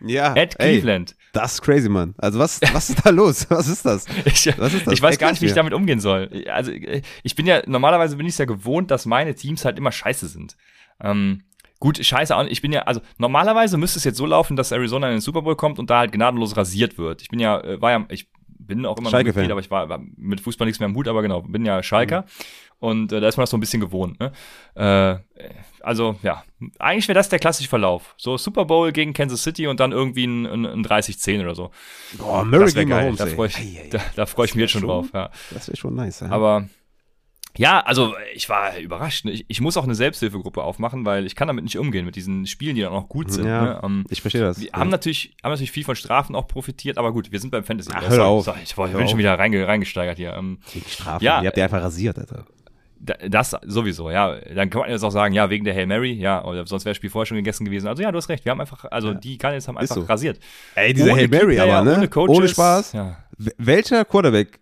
Ja, 0.00 0.34
at 0.34 0.58
Cleveland. 0.58 1.14
das 1.32 1.54
ist 1.54 1.62
crazy, 1.62 1.88
Mann. 1.88 2.14
Also 2.18 2.38
was, 2.38 2.60
was 2.72 2.90
ist 2.90 3.04
da 3.06 3.10
los? 3.10 3.46
Was 3.50 3.68
ist 3.68 3.84
das? 3.86 4.06
Ich, 4.24 4.46
Was 4.58 4.74
ist 4.74 4.86
das? 4.86 4.94
ich 4.94 5.00
weiß 5.02 5.18
gar 5.18 5.30
nicht, 5.30 5.40
wie 5.40 5.46
ich 5.46 5.52
damit 5.54 5.72
umgehen 5.74 6.00
soll. 6.00 6.28
Also, 6.50 6.72
äh, 6.72 7.02
ich 7.22 7.34
bin 7.34 7.46
ja, 7.46 7.62
normalerweise 7.66 8.16
bin 8.16 8.26
ich 8.26 8.36
ja 8.36 8.44
gewohnt, 8.44 8.90
dass 8.90 9.06
meine 9.06 9.34
Teams 9.34 9.64
halt 9.64 9.78
immer 9.78 9.92
scheiße 9.92 10.26
sind. 10.28 10.56
Ähm, 11.00 11.44
gut, 11.82 11.98
scheiße, 12.04 12.36
auch 12.36 12.44
nicht. 12.44 12.52
ich 12.52 12.62
bin 12.62 12.70
ja, 12.72 12.82
also 12.82 13.00
normalerweise 13.18 13.76
müsste 13.76 13.98
es 13.98 14.04
jetzt 14.04 14.16
so 14.16 14.24
laufen, 14.24 14.54
dass 14.56 14.70
Arizona 14.70 15.08
in 15.08 15.14
den 15.16 15.20
Super 15.20 15.42
Bowl 15.42 15.56
kommt 15.56 15.80
und 15.80 15.90
da 15.90 15.98
halt 15.98 16.12
gnadenlos 16.12 16.56
rasiert 16.56 16.96
wird. 16.96 17.22
Ich 17.22 17.28
bin 17.28 17.40
ja, 17.40 17.58
äh, 17.60 17.80
war 17.82 17.90
ja, 17.90 18.04
ich 18.08 18.28
bin 18.46 18.86
auch 18.86 18.96
immer 18.96 19.06
noch 19.06 19.10
Schalke-Fan. 19.10 19.42
Mitglied, 19.42 19.50
aber 19.50 19.60
ich 19.60 19.70
war, 19.72 19.88
war 19.88 20.00
mit 20.16 20.40
Fußball 20.40 20.64
nichts 20.66 20.78
mehr 20.78 20.88
im 20.88 20.94
Hut, 20.94 21.08
aber 21.08 21.22
genau, 21.22 21.42
bin 21.42 21.64
ja 21.66 21.82
Schalker. 21.82 22.24
Und 22.78 23.10
äh, 23.12 23.20
da 23.20 23.26
ist 23.28 23.36
man 23.36 23.42
das 23.42 23.50
so 23.50 23.56
ein 23.56 23.60
bisschen 23.60 23.80
gewohnt. 23.80 24.18
Ne? 24.20 24.32
Äh, 24.74 25.18
also, 25.80 26.16
ja, 26.22 26.44
eigentlich 26.78 27.08
wäre 27.08 27.18
das 27.18 27.28
der 27.28 27.40
klassische 27.40 27.68
Verlauf. 27.68 28.14
So 28.16 28.36
Super 28.38 28.64
Bowl 28.64 28.92
gegen 28.92 29.12
Kansas 29.12 29.42
City 29.42 29.66
und 29.66 29.80
dann 29.80 29.90
irgendwie 29.90 30.24
ein, 30.24 30.46
ein, 30.46 30.64
ein 30.66 30.84
30-10 30.84 31.42
oder 31.42 31.54
so. 31.56 31.70
Boah, 32.18 32.44
Murray 32.44 32.72
gegen 32.72 32.90
geil. 32.90 33.00
Mahomes, 33.02 33.18
Da 33.18 33.26
freue 33.26 33.48
ich, 33.48 33.88
da, 33.90 33.98
da 34.14 34.26
freu 34.26 34.44
ich 34.44 34.54
mich 34.54 34.62
jetzt 34.62 34.70
schon 34.70 34.82
schon- 34.82 34.88
drauf. 34.90 35.06
Ja. 35.12 35.30
Das 35.50 35.66
wäre 35.68 35.76
schon 35.76 35.94
nice. 35.96 36.20
Ja. 36.20 36.30
Aber 36.30 36.68
ja, 37.58 37.80
also 37.80 38.14
ich 38.34 38.48
war 38.48 38.78
überrascht. 38.78 39.24
ne? 39.24 39.32
Ich, 39.32 39.44
ich 39.48 39.60
muss 39.60 39.76
auch 39.76 39.84
eine 39.84 39.94
Selbsthilfegruppe 39.94 40.62
aufmachen, 40.62 41.04
weil 41.04 41.26
ich 41.26 41.36
kann 41.36 41.48
damit 41.48 41.64
nicht 41.64 41.76
umgehen, 41.78 42.04
mit 42.06 42.16
diesen 42.16 42.46
Spielen, 42.46 42.76
die 42.76 42.82
dann 42.82 42.92
auch 42.92 43.08
gut 43.08 43.30
sind. 43.30 43.46
Ja, 43.46 43.62
Ne? 43.64 43.80
Ähm, 43.82 44.04
ich 44.08 44.20
verstehe 44.22 44.40
das. 44.40 44.60
wir 44.60 44.68
ja. 44.68 44.72
haben, 44.74 44.88
natürlich, 44.90 45.34
haben 45.42 45.50
natürlich 45.50 45.72
viel 45.72 45.84
von 45.84 45.96
Strafen 45.96 46.34
auch 46.34 46.48
profitiert, 46.48 46.96
aber 46.98 47.12
gut, 47.12 47.30
wir 47.30 47.38
sind 47.40 47.50
beim 47.50 47.64
Fantasy. 47.64 47.90
Ach, 47.94 48.02
Ja, 48.02 48.08
hör 48.08 48.24
auf. 48.26 48.44
sorry, 48.44 48.60
ich, 48.64 48.76
Hör 48.76 48.86
bin 48.88 49.06
schon 49.08 49.18
wieder 49.18 49.38
reinge, 49.38 49.66
reingesteigert 49.66 50.16
hier. 50.16 50.32
Ähm, 50.34 50.58
Gegen 50.72 50.86
Strafen. 50.88 51.22
Ja, 51.24 51.42
Ihr 51.42 51.48
habt 51.48 51.56
ja 51.58 51.64
einfach 51.64 51.82
rasiert, 51.82 52.18
Alter. 52.18 52.46
da- 52.98 53.16
das 53.28 53.54
sowieso, 53.66 54.10
ja. 54.10 54.34
Dann 54.54 54.70
kann 54.70 54.80
man 54.82 54.90
jetzt 54.90 55.02
auch 55.04 55.10
sagen, 55.10 55.34
ja, 55.34 55.50
wegen 55.50 55.64
der 55.64 55.74
Hail 55.74 55.86
Mary, 55.86 56.12
ja, 56.12 56.42
oder 56.44 56.66
sonst 56.66 56.84
wäre 56.84 56.92
das 56.92 56.96
Spiel 56.96 57.10
vorher 57.10 57.26
schon 57.26 57.36
gegessen 57.36 57.64
gewesen. 57.66 57.86
Also 57.88 58.02
ja, 58.02 58.10
du 58.12 58.16
hast 58.16 58.28
recht, 58.30 58.44
wir 58.46 58.52
haben 58.52 58.60
einfach, 58.60 58.84
also 58.90 59.12
die 59.12 59.36
Cardinals 59.36 59.68
haben 59.68 59.76
einfach 59.76 59.96
so. 59.96 60.02
rasiert. 60.02 60.38
Ey, 60.74 60.94
diese 60.94 61.10
Ohne 61.10 61.16
Hail 61.20 61.28
Mary 61.28 61.56
Keyplayer, 61.56 61.76
aber, 61.78 61.90
ne? 61.90 61.96
Ohne, 61.98 62.08
Coaches, 62.08 62.36
Ohne 62.36 62.48
Spaß. 62.48 62.92
Ja. 62.94 63.16
Welcher 63.58 64.04
Quarterback, 64.06 64.60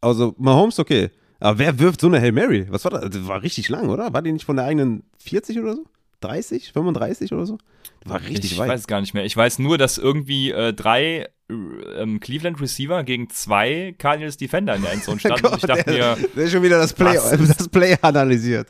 also 0.00 0.34
Mahomes, 0.36 0.78
okay. 0.78 1.10
Aber 1.40 1.58
wer 1.58 1.78
wirft 1.78 2.00
so 2.00 2.06
eine 2.06 2.20
Hail 2.20 2.32
Mary? 2.32 2.66
Was 2.70 2.84
war 2.84 2.90
das? 2.92 3.10
Das 3.10 3.26
war 3.28 3.42
richtig 3.42 3.68
lang, 3.68 3.88
oder? 3.90 4.12
War 4.12 4.22
die 4.22 4.32
nicht 4.32 4.44
von 4.44 4.56
der 4.56 4.64
eigenen 4.64 5.04
40 5.18 5.58
oder 5.60 5.74
so? 5.76 5.84
30? 6.20 6.72
35 6.72 7.32
oder 7.32 7.44
so? 7.46 7.58
Das 8.02 8.12
war 8.12 8.20
richtig 8.22 8.52
ich 8.52 8.58
weit. 8.58 8.68
weiß 8.70 8.80
es 8.80 8.86
gar 8.86 9.00
nicht 9.00 9.12
mehr. 9.14 9.24
Ich 9.24 9.36
weiß 9.36 9.58
nur, 9.58 9.76
dass 9.78 9.98
irgendwie 9.98 10.50
äh, 10.50 10.72
drei 10.72 11.28
äh, 11.50 11.52
ähm, 11.98 12.20
Cleveland 12.20 12.60
Receiver 12.60 13.04
gegen 13.04 13.28
zwei 13.30 13.94
Cardinals 13.98 14.36
Defender 14.38 14.74
in 14.76 14.82
der 14.82 14.92
Endzone 14.92 15.18
standen. 15.20 15.46
und 15.46 15.56
ich 15.58 15.62
dachte 15.64 15.84
der, 15.92 16.16
mir, 16.16 16.28
der 16.34 16.44
ist 16.44 16.52
schon 16.52 16.62
wieder 16.62 16.78
das 16.78 16.92
Play, 16.94 17.16
was 17.16 17.56
das 17.58 17.68
Play 17.68 17.96
analysiert. 18.00 18.68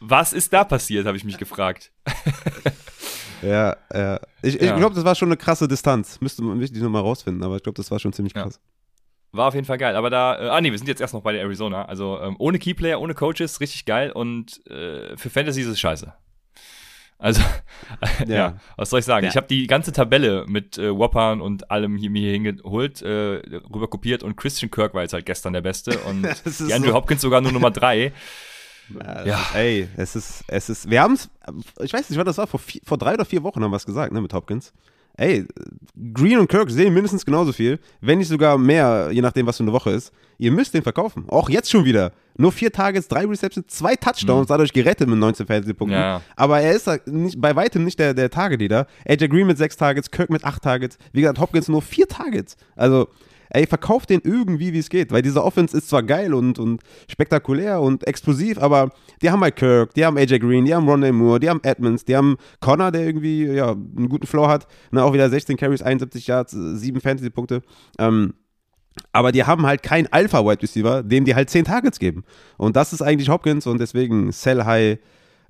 was 0.00 0.32
ist 0.32 0.52
da 0.52 0.62
passiert, 0.64 1.06
habe 1.06 1.16
ich 1.16 1.24
mich 1.24 1.38
gefragt. 1.38 1.90
Ja, 3.42 3.76
ja. 3.92 4.20
Ich, 4.40 4.54
ich 4.56 4.62
Ja. 4.62 4.76
glaube, 4.78 4.94
das 4.94 5.04
war 5.04 5.14
schon 5.14 5.28
eine 5.28 5.36
krasse 5.36 5.68
Distanz. 5.68 6.18
Müsste 6.22 6.42
man 6.42 6.60
wichtig 6.60 6.80
nochmal 6.82 7.02
rausfinden, 7.02 7.42
aber 7.42 7.56
ich 7.56 7.62
glaube, 7.62 7.76
das 7.76 7.90
war 7.90 7.98
schon 7.98 8.12
ziemlich 8.14 8.34
Ja. 8.34 8.44
War 9.34 9.48
auf 9.48 9.54
jeden 9.54 9.66
Fall 9.66 9.78
geil. 9.78 9.96
Aber 9.96 10.10
da, 10.10 10.38
äh, 10.38 10.48
ah 10.48 10.60
nee, 10.60 10.70
wir 10.70 10.78
sind 10.78 10.86
jetzt 10.88 11.00
erst 11.00 11.12
noch 11.14 11.22
bei 11.22 11.32
der 11.32 11.42
Arizona. 11.42 11.84
Also 11.86 12.20
ähm, 12.20 12.36
ohne 12.38 12.58
Keyplayer, 12.58 13.00
ohne 13.00 13.14
Coaches, 13.14 13.60
richtig 13.60 13.84
geil. 13.84 14.12
Und 14.12 14.64
äh, 14.68 15.16
für 15.16 15.30
Fantasy 15.30 15.62
ist 15.62 15.66
es 15.68 15.80
scheiße. 15.80 16.12
Also, 17.18 17.40
ja. 18.26 18.34
Ja. 18.34 18.56
was 18.76 18.90
soll 18.90 18.98
ich 19.00 19.04
sagen? 19.06 19.24
Ja. 19.24 19.30
Ich 19.30 19.36
habe 19.36 19.46
die 19.46 19.66
ganze 19.66 19.92
Tabelle 19.92 20.44
mit 20.48 20.78
äh, 20.78 20.96
Whoppern 20.96 21.40
und 21.40 21.70
allem 21.70 21.96
hier 21.96 22.10
mir 22.10 22.32
hingeholt, 22.32 23.02
äh, 23.02 23.40
rüber 23.72 23.88
kopiert 23.88 24.22
und 24.22 24.36
Christian 24.36 24.70
Kirk 24.70 24.94
war 24.94 25.02
jetzt 25.02 25.12
halt 25.14 25.24
gestern 25.26 25.52
der 25.52 25.62
Beste 25.62 25.98
und 26.00 26.24
ist 26.44 26.60
die 26.68 26.72
Andrew 26.74 26.90
so- 26.90 26.94
Hopkins 26.94 27.22
sogar 27.22 27.40
nur 27.40 27.52
Nummer 27.52 27.70
drei. 27.70 28.12
Ja. 29.02 29.24
Ja. 29.24 29.46
Ey, 29.54 29.88
es 29.96 30.14
ist, 30.14 30.44
es 30.46 30.68
ist, 30.68 30.90
wir 30.90 31.00
haben 31.00 31.14
es, 31.14 31.30
ich 31.82 31.90
weiß 31.94 32.10
nicht, 32.10 32.18
was 32.18 32.26
das 32.26 32.36
war, 32.36 32.46
vor, 32.46 32.60
vier, 32.60 32.82
vor 32.84 32.98
drei 32.98 33.14
oder 33.14 33.24
vier 33.24 33.42
Wochen 33.42 33.64
haben 33.64 33.70
wir 33.70 33.78
es 33.78 33.86
gesagt, 33.86 34.12
ne, 34.12 34.20
mit 34.20 34.34
Hopkins. 34.34 34.74
Ey, 35.16 35.46
Green 36.12 36.38
und 36.38 36.48
Kirk 36.48 36.70
sehen 36.70 36.92
mindestens 36.92 37.24
genauso 37.24 37.52
viel, 37.52 37.78
wenn 38.00 38.18
nicht 38.18 38.28
sogar 38.28 38.58
mehr, 38.58 39.10
je 39.12 39.20
nachdem, 39.20 39.46
was 39.46 39.56
für 39.58 39.62
eine 39.62 39.72
Woche 39.72 39.90
ist. 39.90 40.12
Ihr 40.38 40.50
müsst 40.50 40.74
den 40.74 40.82
verkaufen. 40.82 41.24
Auch 41.28 41.48
jetzt 41.48 41.70
schon 41.70 41.84
wieder. 41.84 42.10
Nur 42.36 42.50
vier 42.50 42.72
Targets, 42.72 43.06
drei 43.06 43.24
Receptions, 43.24 43.68
zwei 43.68 43.94
Touchdowns, 43.94 44.48
dadurch 44.48 44.72
gerettet 44.72 45.08
mit 45.08 45.18
19 45.18 45.46
Fantasy-Punkten. 45.46 45.96
Mhm. 45.96 46.02
Ja, 46.02 46.16
ja. 46.16 46.20
Aber 46.34 46.60
er 46.60 46.72
ist 46.72 46.88
halt 46.88 47.06
nicht, 47.06 47.40
bei 47.40 47.54
weitem 47.54 47.84
nicht 47.84 48.00
der, 48.00 48.12
der 48.12 48.28
Target-Leader. 48.28 48.88
AJ 49.08 49.28
Green 49.28 49.46
mit 49.46 49.56
sechs 49.56 49.76
Targets, 49.76 50.10
Kirk 50.10 50.30
mit 50.30 50.44
acht 50.44 50.62
Targets. 50.62 50.98
Wie 51.12 51.20
gesagt, 51.20 51.38
Hopkins 51.38 51.68
nur 51.68 51.80
vier 51.80 52.08
Targets. 52.08 52.56
Also, 52.74 53.08
ey, 53.54 53.66
verkauft 53.66 54.10
den 54.10 54.20
irgendwie, 54.24 54.72
wie 54.72 54.78
es 54.78 54.90
geht. 54.90 55.12
Weil 55.12 55.22
diese 55.22 55.42
Offense 55.42 55.76
ist 55.76 55.88
zwar 55.88 56.02
geil 56.02 56.34
und, 56.34 56.58
und 56.58 56.82
spektakulär 57.08 57.80
und 57.80 58.06
explosiv, 58.06 58.58
aber 58.58 58.90
die 59.22 59.30
haben 59.30 59.40
halt 59.40 59.56
Kirk, 59.56 59.94
die 59.94 60.04
haben 60.04 60.18
AJ 60.18 60.40
Green, 60.40 60.64
die 60.64 60.74
haben 60.74 60.88
Rondé 60.88 61.12
Moore, 61.12 61.40
die 61.40 61.48
haben 61.48 61.60
Edmonds, 61.62 62.04
die 62.04 62.16
haben 62.16 62.36
Connor, 62.60 62.90
der 62.90 63.02
irgendwie 63.02 63.46
ja, 63.46 63.70
einen 63.70 64.08
guten 64.08 64.26
Flow 64.26 64.48
hat. 64.48 64.66
Ne, 64.90 65.02
auch 65.02 65.12
wieder 65.12 65.30
16 65.30 65.56
Carries, 65.56 65.82
71 65.82 66.26
Yards, 66.26 66.50
7 66.52 67.00
Fantasy-Punkte. 67.00 67.62
Ähm, 67.98 68.34
aber 69.12 69.32
die 69.32 69.44
haben 69.44 69.66
halt 69.66 69.82
keinen 69.82 70.08
Alpha-Wide 70.08 70.62
Receiver, 70.62 71.02
dem 71.02 71.24
die 71.24 71.34
halt 71.34 71.50
10 71.50 71.64
Targets 71.64 71.98
geben. 71.98 72.24
Und 72.56 72.76
das 72.76 72.92
ist 72.92 73.02
eigentlich 73.02 73.28
Hopkins 73.28 73.66
und 73.66 73.78
deswegen 73.80 74.32
sell 74.32 74.64
high, 74.64 74.98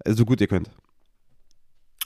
äh, 0.05 0.13
so 0.13 0.25
gut 0.25 0.41
ihr 0.41 0.47
könnt. 0.47 0.71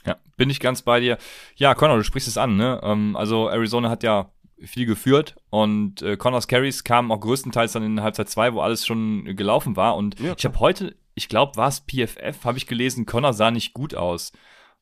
Ja, 0.05 0.15
bin 0.37 0.49
ich 0.49 0.61
ganz 0.61 0.81
bei 0.81 1.01
dir. 1.01 1.17
Ja, 1.57 1.75
Connor, 1.75 1.97
du 1.97 2.03
sprichst 2.03 2.29
es 2.29 2.37
an, 2.37 2.55
ne? 2.55 2.79
Ähm, 2.83 3.17
also 3.17 3.49
Arizona 3.49 3.89
hat 3.89 4.03
ja 4.03 4.31
viel 4.65 4.85
geführt 4.85 5.35
und 5.49 6.01
äh, 6.01 6.17
Connors 6.17 6.47
Carries 6.47 6.83
kamen 6.83 7.11
auch 7.11 7.19
größtenteils 7.19 7.73
dann 7.73 7.83
in 7.83 8.01
Halbzeit 8.01 8.29
2, 8.29 8.53
wo 8.53 8.61
alles 8.61 8.85
schon 8.85 9.23
gelaufen 9.35 9.75
war. 9.75 9.95
Und 9.95 10.19
Ja, 10.19 10.33
ich 10.37 10.45
habe 10.45 10.59
heute, 10.59 10.95
ich 11.15 11.29
glaube, 11.29 11.55
war 11.55 11.67
es 11.69 11.79
PFF, 11.81 12.43
habe 12.45 12.57
ich 12.57 12.67
gelesen, 12.67 13.05
Connor 13.05 13.33
sah 13.33 13.51
nicht 13.51 13.73
gut 13.73 13.95
aus. 13.95 14.31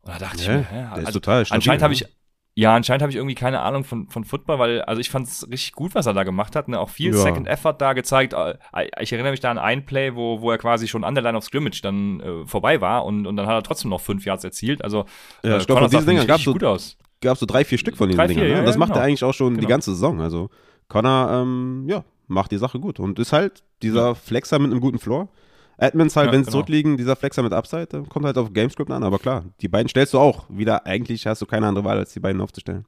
Und 0.01 0.13
da 0.13 0.19
dachte 0.19 0.37
ich 0.41 0.47
Ja, 0.47 0.57
mir, 0.57 0.63
hä? 0.69 0.75
der 0.93 0.97
ist 0.99 1.05
also, 1.07 1.19
total 1.19 1.45
stabil, 1.45 1.57
anscheinend 1.57 1.83
habe 1.83 1.91
ne? 1.93 1.99
ich 2.01 2.07
ja, 2.59 2.73
anscheinend 2.75 3.03
habe 3.03 3.11
ich 3.11 3.17
irgendwie 3.17 3.35
keine 3.35 3.59
Ahnung 3.61 3.83
von, 3.83 4.09
von 4.09 4.23
Football, 4.23 4.57
weil, 4.57 4.81
also 4.81 4.99
ich 4.99 5.11
fand 5.11 5.27
es 5.27 5.47
richtig 5.47 5.73
gut, 5.73 5.93
was 5.93 6.07
er 6.07 6.15
da 6.15 6.23
gemacht 6.23 6.55
hat. 6.55 6.67
Ne? 6.69 6.79
Auch 6.79 6.89
viel 6.89 7.11
Ja. 7.13 7.17
Second 7.21 7.47
Effort 7.47 7.75
da 7.77 7.93
gezeigt. 7.93 8.33
Äh, 8.33 8.55
Ich 8.99 9.13
erinnere 9.13 9.29
mich 9.29 9.41
da 9.41 9.51
an 9.51 9.59
ein 9.59 9.85
Play, 9.85 10.15
wo, 10.15 10.41
wo 10.41 10.49
er 10.49 10.57
quasi 10.57 10.87
schon 10.87 11.03
an 11.03 11.13
der 11.13 11.23
Line 11.23 11.37
of 11.37 11.43
Scrimmage 11.43 11.81
dann 11.83 12.19
äh, 12.19 12.45
vorbei 12.47 12.81
war 12.81 13.05
und, 13.05 13.27
und 13.27 13.35
dann 13.37 13.45
hat 13.45 13.53
er 13.53 13.61
trotzdem 13.61 13.91
noch 13.91 14.01
fünf 14.01 14.25
Yards 14.25 14.43
erzielt. 14.43 14.83
Also, 14.83 15.05
Ja, 15.43 15.51
äh, 15.51 15.57
ich 15.59 15.67
glaub, 15.67 15.77
Connor 15.77 15.81
von 15.81 15.91
diesen 15.91 15.91
sah, 15.91 15.97
finde 15.99 16.05
Dingern 16.07 16.21
ich, 16.23 16.27
gab's 16.27 16.39
richtig 16.39 16.45
so- 16.45 16.53
gut 16.53 16.63
aus. 16.63 16.97
Gab 17.21 17.37
so 17.37 17.45
drei, 17.45 17.65
vier 17.65 17.77
Stück 17.77 17.97
von 17.97 18.09
diesen 18.09 18.17
Drei, 18.17 18.27
Dingern. 18.27 18.45
vier, 18.45 18.53
ne? 18.53 18.59
ja, 18.59 18.65
das 18.65 18.75
ja, 18.75 18.79
macht 18.79 18.91
er 18.91 18.95
genau. 18.95 19.05
eigentlich 19.05 19.23
auch 19.23 19.33
schon 19.33 19.53
die 19.55 19.59
Genau. 19.61 19.69
ganze 19.69 19.91
Saison. 19.91 20.21
Also 20.21 20.49
Connor, 20.87 21.31
ähm, 21.31 21.85
ja, 21.87 22.03
macht 22.27 22.51
die 22.51 22.57
Sache 22.57 22.79
gut. 22.79 22.99
Und 22.99 23.19
ist 23.19 23.33
halt 23.33 23.63
dieser 23.81 24.15
Flexer 24.15 24.59
mit 24.59 24.71
einem 24.71 24.81
guten 24.81 24.99
Floor. 24.99 25.29
Edmonds 25.77 26.15
halt, 26.15 26.27
Ja, 26.27 26.33
wenn 26.33 26.39
sie 26.41 26.45
genau. 26.45 26.53
zurückliegen, 26.59 26.97
dieser 26.97 27.15
Flexer 27.15 27.43
mit 27.43 27.53
Upside, 27.53 27.97
äh, 27.97 28.03
kommt 28.09 28.25
halt 28.25 28.37
auf 28.37 28.51
Gamescript 28.53 28.89
an. 28.91 29.03
Aber 29.03 29.19
klar, 29.19 29.45
die 29.61 29.67
beiden 29.67 29.87
stellst 29.89 30.13
du 30.13 30.19
auch. 30.19 30.45
Wieder, 30.49 30.85
eigentlich 30.85 31.27
hast 31.27 31.41
du 31.41 31.45
keine 31.45 31.67
andere 31.67 31.85
Wahl, 31.85 31.97
als 31.97 32.13
die 32.13 32.19
beiden 32.19 32.41
aufzustellen. 32.41 32.85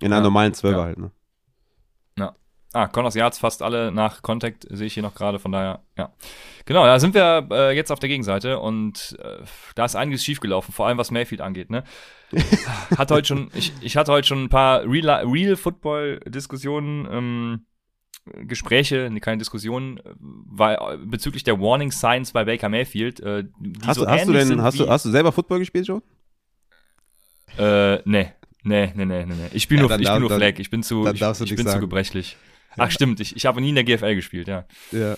In 0.00 0.06
einer 0.06 0.16
Ja, 0.16 0.22
normalen 0.22 0.54
Zwölfer 0.54 0.78
ja. 0.78 0.84
halt, 0.84 0.98
ne? 0.98 1.10
Ah, 2.76 2.88
Connors 2.88 3.14
Yards 3.14 3.38
fast 3.38 3.62
alle 3.62 3.92
nach 3.92 4.20
Contact 4.22 4.66
sehe 4.68 4.88
ich 4.88 4.94
hier 4.94 5.04
noch 5.04 5.14
gerade, 5.14 5.38
von 5.38 5.52
daher, 5.52 5.82
ja. 5.96 6.12
Genau, 6.64 6.84
da 6.84 6.98
sind 6.98 7.14
wir 7.14 7.46
äh, 7.52 7.70
jetzt 7.76 7.92
auf 7.92 8.00
der 8.00 8.08
Gegenseite 8.08 8.58
und 8.58 9.16
äh, 9.22 9.44
da 9.76 9.84
ist 9.84 9.94
einiges 9.94 10.24
schiefgelaufen, 10.24 10.74
vor 10.74 10.88
allem 10.88 10.98
was 10.98 11.12
Mayfield 11.12 11.40
angeht, 11.40 11.70
ne? 11.70 11.84
Hat 12.96 13.10
heute 13.10 13.26
schon, 13.28 13.50
ich, 13.54 13.72
ich 13.80 13.96
hatte 13.96 14.12
heute 14.12 14.26
schon 14.28 14.44
ein 14.44 14.48
paar 14.48 14.82
Real, 14.84 15.26
Real 15.26 15.56
Football-Diskussionen, 15.56 17.08
ähm, 17.10 17.66
Gespräche, 18.46 19.10
keine 19.20 19.38
Diskussionen, 19.38 19.98
äh, 19.98 20.02
weil, 20.18 20.76
äh, 20.76 20.96
bezüglich 21.04 21.44
der 21.44 21.60
Warning 21.60 21.90
Signs 21.92 22.32
bei 22.32 22.44
Baker 22.44 22.68
Mayfield. 22.68 23.20
Äh, 23.20 23.44
Hast, 23.86 23.96
so 23.98 24.04
du, 24.04 24.10
hast, 24.10 24.26
du 24.28 24.32
denn, 24.32 24.62
hast, 24.62 24.78
du, 24.80 24.88
hast 24.88 25.04
du 25.04 25.10
selber 25.10 25.32
Football 25.32 25.58
gespielt 25.58 25.86
schon? 25.86 26.02
Äh, 27.58 27.96
nee. 28.08 28.32
Nee, 28.66 28.92
nee, 28.94 29.04
nee, 29.04 29.26
nee, 29.26 29.34
nee. 29.34 29.48
Ich 29.52 29.68
bin 29.68 29.76
Ja, 29.78 29.82
nur, 29.86 29.98
ich 29.98 30.04
darf- 30.06 30.14
bin 30.14 30.20
nur 30.22 30.28
dann- 30.30 30.38
Flag. 30.38 30.58
Ich 30.58 30.70
bin 30.70 30.82
zu, 30.82 31.06
ich, 31.06 31.20
ich 31.20 31.56
bin 31.56 31.66
zu 31.68 31.80
gebrechlich. 31.80 32.36
Ach, 32.76 32.90
stimmt. 32.90 33.20
Ich, 33.20 33.36
ich 33.36 33.46
habe 33.46 33.60
nie 33.60 33.68
in 33.68 33.74
der 33.74 33.84
GFL 33.84 34.14
gespielt, 34.14 34.48
ja. 34.48 34.64
Ja. 34.90 35.16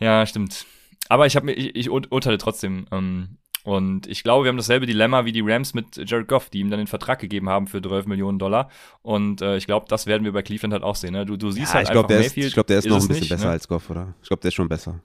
Ja, 0.00 0.26
stimmt. 0.26 0.66
Aber 1.08 1.26
ich, 1.26 1.36
hab, 1.36 1.44
mir- 1.44 1.52
ich, 1.52 1.76
ich 1.76 1.90
ur- 1.90 2.10
urteile 2.10 2.38
trotzdem. 2.38 2.86
Ähm, 2.90 3.38
und 3.64 4.06
ich 4.08 4.24
glaube, 4.24 4.44
wir 4.44 4.48
haben 4.48 4.56
dasselbe 4.56 4.86
Dilemma 4.86 5.24
wie 5.24 5.32
die 5.32 5.42
Rams 5.44 5.72
mit 5.72 5.96
Jared 5.96 6.26
Goff, 6.26 6.50
die 6.50 6.58
ihm 6.60 6.70
dann 6.70 6.78
den 6.78 6.88
Vertrag 6.88 7.20
gegeben 7.20 7.48
haben 7.48 7.66
für 7.68 7.80
12 7.80 8.06
Millionen 8.06 8.38
Dollar. 8.38 8.68
Und 9.02 9.40
äh, 9.40 9.56
ich 9.56 9.66
glaube, 9.66 9.86
das 9.88 10.06
werden 10.06 10.24
wir 10.24 10.32
bei 10.32 10.42
Cleveland 10.42 10.72
halt 10.72 10.82
auch 10.82 10.96
sehen. 10.96 11.12
Ne? 11.12 11.24
Du, 11.24 11.36
du 11.36 11.50
siehst 11.50 11.68
Ja, 11.72 11.74
halt 11.74 11.86
ich 11.86 11.92
glaube, 11.92 12.06
einfach 12.08 12.16
der, 12.18 12.26
ist, 12.26 12.32
Mayfield. 12.32 12.46
ich 12.48 12.54
glaub, 12.54 12.66
der 12.66 12.78
ist 12.78 12.88
noch 12.88 12.96
es 12.96 13.04
ein 13.04 13.08
bisschen 13.08 13.20
nicht, 13.20 13.28
besser 13.30 13.44
ne? 13.46 13.50
als 13.52 13.68
Goff, 13.68 13.88
oder? 13.90 14.14
Ich 14.22 14.28
glaube, 14.28 14.40
der 14.40 14.48
ist 14.48 14.54
schon 14.54 14.68
besser. 14.68 15.00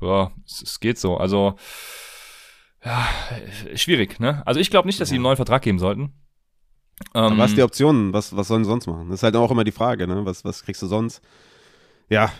Ja, 0.00 0.32
es, 0.46 0.62
es 0.62 0.80
geht 0.80 0.98
so. 0.98 1.16
Also, 1.16 1.54
ja, 2.84 3.08
schwierig, 3.74 4.20
ne? 4.20 4.42
Also 4.46 4.60
ich 4.60 4.70
glaube 4.70 4.86
nicht, 4.88 5.00
dass 5.00 5.08
sie 5.08 5.14
ihm 5.14 5.20
einen 5.20 5.24
neuen 5.24 5.36
Vertrag 5.36 5.62
geben 5.62 5.78
sollten. 5.78 6.12
Ähm, 7.14 7.38
was 7.38 7.50
ist 7.50 7.56
die 7.56 7.62
Option? 7.62 8.12
Was, 8.12 8.36
was 8.36 8.48
sollen 8.48 8.64
sie 8.64 8.70
sonst 8.70 8.86
machen? 8.86 9.08
Das 9.08 9.20
ist 9.20 9.22
halt 9.22 9.36
auch 9.36 9.50
immer 9.50 9.64
die 9.64 9.72
Frage, 9.72 10.06
ne? 10.06 10.26
Was, 10.26 10.44
was 10.44 10.62
kriegst 10.62 10.82
du 10.82 10.86
sonst? 10.86 11.22
Ja, 12.08 12.30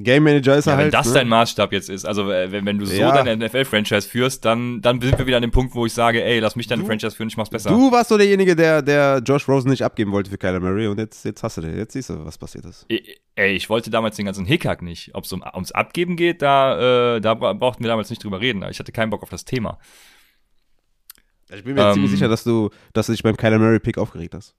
Game 0.00 0.22
Manager 0.22 0.56
ist 0.56 0.66
er 0.68 0.74
Ja, 0.74 0.76
halt. 0.76 0.84
wenn 0.86 0.92
das 0.92 1.08
ne? 1.08 1.14
dein 1.14 1.28
Maßstab 1.28 1.72
jetzt 1.72 1.90
ist, 1.90 2.04
also 2.04 2.30
äh, 2.30 2.52
wenn, 2.52 2.64
wenn 2.64 2.78
du 2.78 2.86
so 2.86 2.94
Ja. 2.94 3.10
deine 3.20 3.36
NFL-Franchise 3.48 4.08
führst, 4.08 4.44
dann, 4.44 4.80
dann 4.80 5.00
sind 5.00 5.18
wir 5.18 5.26
wieder 5.26 5.38
an 5.38 5.42
dem 5.42 5.50
Punkt, 5.50 5.74
wo 5.74 5.86
ich 5.86 5.92
sage, 5.92 6.22
ey, 6.22 6.38
lass 6.38 6.54
mich 6.54 6.68
deine 6.68 6.82
Du- 6.82 6.86
Franchise 6.88 7.16
führen, 7.16 7.28
ich 7.28 7.36
mach's 7.36 7.50
besser. 7.50 7.70
Du 7.70 7.90
warst 7.90 8.10
so 8.10 8.16
derjenige, 8.16 8.54
der, 8.54 8.80
der 8.80 9.20
Josh 9.26 9.48
Rosen 9.48 9.70
nicht 9.70 9.82
abgeben 9.82 10.12
wollte 10.12 10.30
für 10.30 10.38
Kyler 10.38 10.60
Murray 10.60 10.86
und 10.86 10.98
jetzt, 10.98 11.24
jetzt 11.24 11.42
hast 11.42 11.56
du 11.56 11.62
den. 11.62 11.76
Jetzt 11.76 11.94
siehst 11.94 12.10
du, 12.10 12.24
was 12.24 12.38
passiert 12.38 12.64
ist. 12.64 12.86
Ey, 13.34 13.52
ich 13.56 13.68
wollte 13.68 13.90
damals 13.90 14.14
den 14.14 14.26
ganzen 14.26 14.46
Hickhack 14.46 14.82
nicht. 14.82 15.16
Ob 15.16 15.24
es 15.24 15.32
um, 15.32 15.42
ums 15.52 15.72
Abgeben 15.72 16.14
geht, 16.14 16.42
da, 16.42 17.16
äh, 17.16 17.20
da 17.20 17.34
bra 17.34 17.52
brauchten 17.54 17.82
wir 17.82 17.88
damals 17.88 18.08
nicht 18.08 18.22
drüber 18.22 18.40
reden. 18.40 18.64
Ich 18.70 18.78
hatte 18.78 18.92
keinen 18.92 19.10
Bock 19.10 19.24
auf 19.24 19.30
das 19.30 19.44
Thema. 19.44 19.78
Ich 21.52 21.64
bin 21.64 21.74
mir 21.74 21.86
Ähm, 21.86 21.94
ziemlich 21.94 22.10
sicher, 22.12 22.28
dass 22.28 22.44
du, 22.44 22.70
dass 22.92 23.06
du 23.06 23.12
dich 23.12 23.22
beim 23.24 23.36
Kyler 23.36 23.58
Murray 23.58 23.80
Pick 23.80 23.98
aufgeregt 23.98 24.34
hast. 24.34 24.54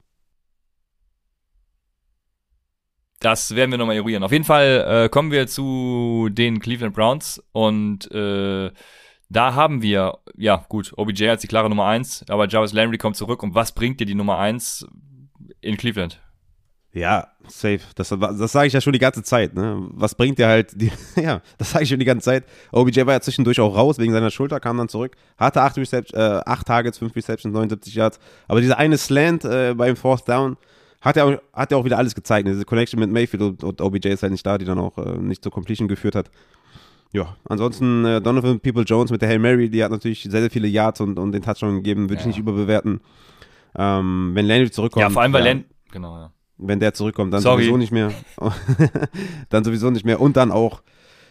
Das 3.19 3.53
werden 3.55 3.71
wir 3.71 3.77
nochmal 3.77 3.97
eruieren. 3.97 4.23
Auf 4.23 4.31
jeden 4.31 4.45
Fall 4.45 5.05
äh, 5.05 5.09
kommen 5.09 5.31
wir 5.31 5.47
zu 5.47 6.29
den 6.31 6.59
Cleveland 6.59 6.95
Browns 6.95 7.43
und 7.51 8.09
äh, 8.11 8.71
da 9.29 9.53
haben 9.53 9.81
wir, 9.81 10.19
ja 10.37 10.65
gut, 10.69 10.93
OBJ 10.95 11.27
als 11.27 11.41
die 11.41 11.47
klare 11.47 11.69
Nummer 11.69 11.85
eins, 11.85 12.25
aber 12.29 12.47
Jarvis 12.47 12.73
Landry 12.73 12.97
kommt 12.97 13.15
zurück 13.15 13.43
und 13.43 13.53
was 13.53 13.73
bringt 13.73 13.99
dir 13.99 14.05
die 14.05 14.15
Nummer 14.15 14.39
eins 14.39 14.87
in 15.61 15.77
Cleveland? 15.77 16.19
Ja, 16.91 17.27
safe. 17.47 17.81
Das, 17.93 18.09
das 18.09 18.51
sage 18.51 18.67
ich 18.67 18.73
ja 18.73 18.81
schon 18.81 18.93
die 18.93 18.99
ganze 18.99 19.21
Zeit. 19.21 19.53
Ne? 19.53 19.77
Was 19.91 20.15
bringt 20.15 20.39
dir 20.39 20.47
halt, 20.47 20.81
die, 20.81 20.91
ja, 21.15 21.41
das 21.59 21.71
sage 21.71 21.83
ich 21.83 21.89
schon 21.89 21.99
die 21.99 22.05
ganze 22.05 22.25
Zeit. 22.25 22.45
OBJ 22.71 23.05
war 23.05 23.13
ja 23.13 23.21
zwischendurch 23.21 23.59
auch 23.59 23.75
raus 23.75 23.99
wegen 23.99 24.11
seiner 24.11 24.31
Schulter, 24.31 24.59
kam 24.59 24.77
dann 24.77 24.89
zurück, 24.89 25.15
hatte 25.37 25.61
acht, 25.61 25.77
Recep 25.77 26.11
äh, 26.13 26.41
acht 26.45 26.65
Targets, 26.65 26.97
fünf 26.97 27.15
Receptions, 27.15 27.53
79 27.53 27.93
Yards. 27.93 28.19
Aber 28.47 28.61
dieser 28.61 28.79
eine 28.79 28.97
Slant 28.97 29.45
äh, 29.45 29.75
beim 29.75 29.95
Fourth 29.95 30.27
Down 30.27 30.57
hat 31.01 31.15
ja, 31.15 31.25
auch, 31.25 31.37
hat 31.53 31.71
ja 31.71 31.77
auch 31.77 31.85
wieder 31.85 31.97
alles 31.97 32.13
gezeigt. 32.15 32.47
Diese 32.47 32.65
Connection 32.65 32.99
mit 32.99 33.09
Mayfield 33.09 33.41
und, 33.43 33.63
und 33.63 33.81
OBJ 33.81 34.09
ist 34.09 34.23
halt 34.23 34.31
nicht 34.31 34.45
da, 34.45 34.57
die 34.57 34.65
dann 34.65 34.79
auch 34.79 34.97
äh, 34.97 35.17
nicht 35.17 35.43
zur 35.43 35.51
Completion 35.51 35.87
geführt 35.87 36.15
hat. 36.15 36.29
Ja, 37.11 37.35
ansonsten 37.45 38.05
äh, 38.05 38.21
Donovan 38.21 38.59
People 38.59 38.83
Jones 38.83 39.09
mit 39.09 39.21
der 39.21 39.29
Hail 39.29 39.39
Mary, 39.39 39.69
die 39.69 39.83
hat 39.83 39.91
natürlich 39.91 40.23
sehr, 40.23 40.41
sehr 40.41 40.51
viele 40.51 40.67
Yards 40.67 41.01
und, 41.01 41.17
und 41.17 41.31
den 41.31 41.41
Touchdown 41.41 41.75
gegeben, 41.75 42.03
würde 42.09 42.15
ich 42.15 42.21
Ja. 42.21 42.27
nicht 42.27 42.37
überbewerten. 42.37 43.01
Ähm, 43.75 44.31
wenn 44.33 44.45
Landry 44.45 44.69
zurückkommt. 44.71 45.01
ja, 45.01 45.09
vor 45.09 45.21
allem, 45.21 45.33
weil 45.33 45.45
ja, 45.45 45.53
Land, 45.53 45.65
genau, 45.91 46.17
ja. 46.17 46.31
wenn 46.57 46.79
der 46.79 46.93
zurückkommt, 46.93 47.33
dann 47.33 47.41
Sorry. 47.41 47.63
sowieso 47.63 47.77
nicht 47.77 47.91
mehr. 47.91 48.11
dann 49.49 49.63
sowieso 49.63 49.89
nicht 49.89 50.05
mehr. 50.05 50.19
Und 50.19 50.37
dann 50.37 50.51
auch 50.51 50.81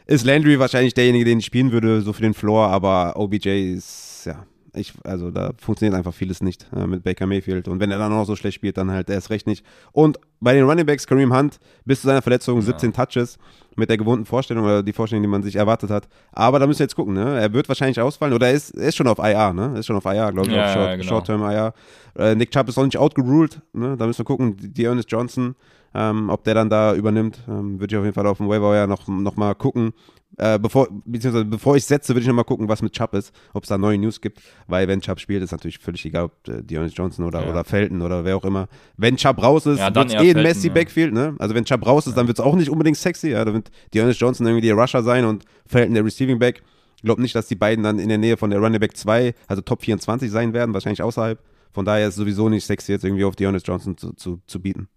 ist 0.07 0.25
Landry 0.25 0.59
wahrscheinlich 0.59 0.95
derjenige, 0.95 1.25
den 1.25 1.39
ich 1.41 1.45
spielen 1.45 1.71
würde, 1.71 2.01
so 2.01 2.13
für 2.13 2.23
den 2.23 2.35
Floor, 2.35 2.69
aber 2.69 3.15
OBJ 3.17 3.75
ist, 3.75 4.23
ja, 4.25 4.47
ich, 4.79 4.93
also 5.05 5.31
da 5.31 5.53
funktioniert 5.59 5.97
einfach 5.97 6.15
vieles 6.15 6.43
nicht 6.43 6.67
äh, 6.75 6.87
mit 6.87 7.03
Baker 7.03 7.27
Mayfield. 7.27 7.69
Und 7.69 7.81
wenn 7.81 7.91
er 7.91 7.99
dann 7.99 8.13
auch 8.13 8.25
so 8.25 8.37
schlecht 8.37 8.55
spielt, 8.57 8.77
dann 8.77 8.91
halt 8.91 9.11
erst 9.11 9.31
recht 9.31 9.47
nicht. 9.47 9.65
Und 9.93 10.19
bei 10.41 10.55
den 10.55 10.65
Running 10.65 10.87
Backs, 10.87 11.07
Kareem 11.07 11.37
Hunt, 11.37 11.59
bis 11.85 12.01
zu 12.01 12.07
seiner 12.07 12.23
Verletzung 12.23 12.61
17 12.63 12.93
Touches 12.93 13.39
mit 13.77 13.89
der 13.91 13.97
gewohnten 13.97 14.25
Vorstellung 14.25 14.65
oder 14.65 14.83
die 14.83 14.93
Vorstellung, 14.93 15.23
die 15.23 15.29
man 15.29 15.43
sich 15.43 15.57
erwartet 15.57 15.91
hat. 15.91 16.09
Aber 16.33 16.59
da 16.59 16.67
müssen 16.67 16.81
wir 16.81 16.85
jetzt 16.85 16.97
gucken, 16.97 17.15
ne? 17.15 17.41
Er 17.41 17.53
wird 17.53 17.69
wahrscheinlich 17.69 18.01
ausfallen 18.01 18.35
oder 18.35 18.49
er 18.49 18.55
ist, 18.55 18.71
ist 18.71 18.97
schon 18.97 19.07
auf 19.07 19.19
IR, 19.19 19.53
ne? 19.53 19.71
Er 19.75 19.81
ist 19.81 19.87
schon 19.87 19.97
auf 19.97 20.05
IR, 20.05 20.33
glaube 20.33 20.49
ich, 20.49 20.55
Ja, 20.55 20.67
auf 20.67 20.73
Short, 20.73 20.89
ja, 20.89 20.97
genau. 20.97 21.09
Short-Term 21.09 21.43
IR. 21.43 21.75
Äh, 22.17 22.35
Nick 22.35 22.51
Chubb 22.51 22.69
ist 22.69 22.77
noch 22.77 22.85
nicht 22.85 22.99
outgeruled, 22.99 23.61
ne? 23.73 23.97
Da 23.97 24.07
müssen 24.07 24.19
wir 24.19 24.25
gucken, 24.25 24.57
die 24.59 24.85
Ernest 24.85 25.11
Johnson, 25.11 25.55
ähm, 25.95 26.29
ob 26.31 26.45
der 26.45 26.55
dann 26.55 26.71
da 26.71 26.95
übernimmt. 26.95 27.39
Ähm, 27.49 27.81
würde 27.81 27.95
ich 27.95 27.99
auf 27.99 28.05
jeden 28.05 28.15
Fall 28.15 28.27
auf 28.27 28.39
dem 28.39 28.49
Waiver 28.49 28.75
ja 28.77 28.87
noch, 28.87 29.07
noch 29.09 29.37
mal 29.37 29.55
gucken. 29.55 29.93
Äh, 30.37 30.59
bevor, 30.59 30.89
beziehungsweise 31.05 31.47
bevor 31.47 31.75
ich 31.77 31.85
setze, 31.85 32.11
würde 32.15 32.21
ich 32.21 32.27
noch 32.29 32.35
mal 32.35 32.45
gucken, 32.45 32.69
was 32.69 32.83
mit 32.83 32.93
Chubb 32.93 33.15
ist, 33.15 33.35
ob 33.55 33.63
es 33.65 33.71
da 33.71 33.79
neue 33.79 33.99
News 33.99 34.21
gibt, 34.21 34.41
weil 34.69 34.87
wenn 34.87 35.01
Chubb 35.01 35.19
spielt, 35.19 35.43
ist 35.43 35.51
natürlich 35.53 35.79
völlig 35.79 36.05
egal, 36.05 36.25
ob 36.25 36.49
äh, 36.49 36.63
Deonis 36.63 36.93
Johnson 36.95 37.25
oder, 37.25 37.43
Ja. 37.45 37.51
oder 37.51 37.65
Felton 37.65 38.03
oder 38.03 38.25
wer 38.25 38.37
auch 38.37 38.45
immer. 38.45 38.69
Wenn 38.97 39.17
Chubb 39.17 39.43
raus 39.43 39.67
ist, 39.67 39.79
Ja, 39.79 39.91
dann 39.91 40.09
wird 40.09 40.09
es 40.11 40.15
eh 40.15 40.19
ein 40.19 40.25
Felton, 40.35 40.43
Messi 40.43 40.67
ja. 40.69 40.75
Backfield, 40.75 41.15
ne? 41.15 41.35
Also 41.39 41.55
wenn 41.55 41.65
Chubb 41.65 41.85
raus 41.87 42.07
ist, 42.07 42.17
dann 42.17 42.27
wird 42.29 42.39
es 42.39 42.45
auch 42.45 42.55
nicht 42.55 42.69
unbedingt 42.71 42.99
sexy, 42.99 43.31
ja, 43.31 43.45
da 43.45 43.53
wird 43.55 43.71
Deonis 43.95 44.21
Johnson 44.21 44.47
irgendwie 44.47 44.67
der 44.67 44.77
Rusher 44.77 45.03
sein 45.03 45.25
und 45.25 45.45
Felton 45.67 45.95
der 45.95 46.05
Receiving 46.05 46.39
Back. 46.39 46.63
Ich 46.97 47.03
glaube 47.03 47.23
nicht, 47.23 47.35
dass 47.35 47.47
die 47.47 47.57
beiden 47.57 47.83
dann 47.83 47.99
in 47.99 48.09
der 48.11 48.19
Nähe 48.19 48.37
von 48.37 48.51
der 48.51 48.61
Running 48.61 48.81
Back 48.81 48.97
2, 48.97 49.35
also 49.47 49.63
Top 49.63 49.83
24 49.83 50.31
sein 50.31 50.53
werden, 50.53 50.75
wahrscheinlich 50.75 51.03
außerhalb. 51.03 51.41
Von 51.73 51.85
daher 51.85 52.07
ist 52.07 52.15
es 52.15 52.17
sowieso 52.17 52.49
nicht 52.49 52.67
sexy, 52.67 52.93
jetzt 52.93 53.05
irgendwie 53.05 53.25
auf 53.25 53.35
Deonis 53.35 53.63
Johnson 53.65 53.97
zu, 53.97 54.13
zu, 54.13 54.41
zu 54.47 54.61
bieten. 54.61 54.89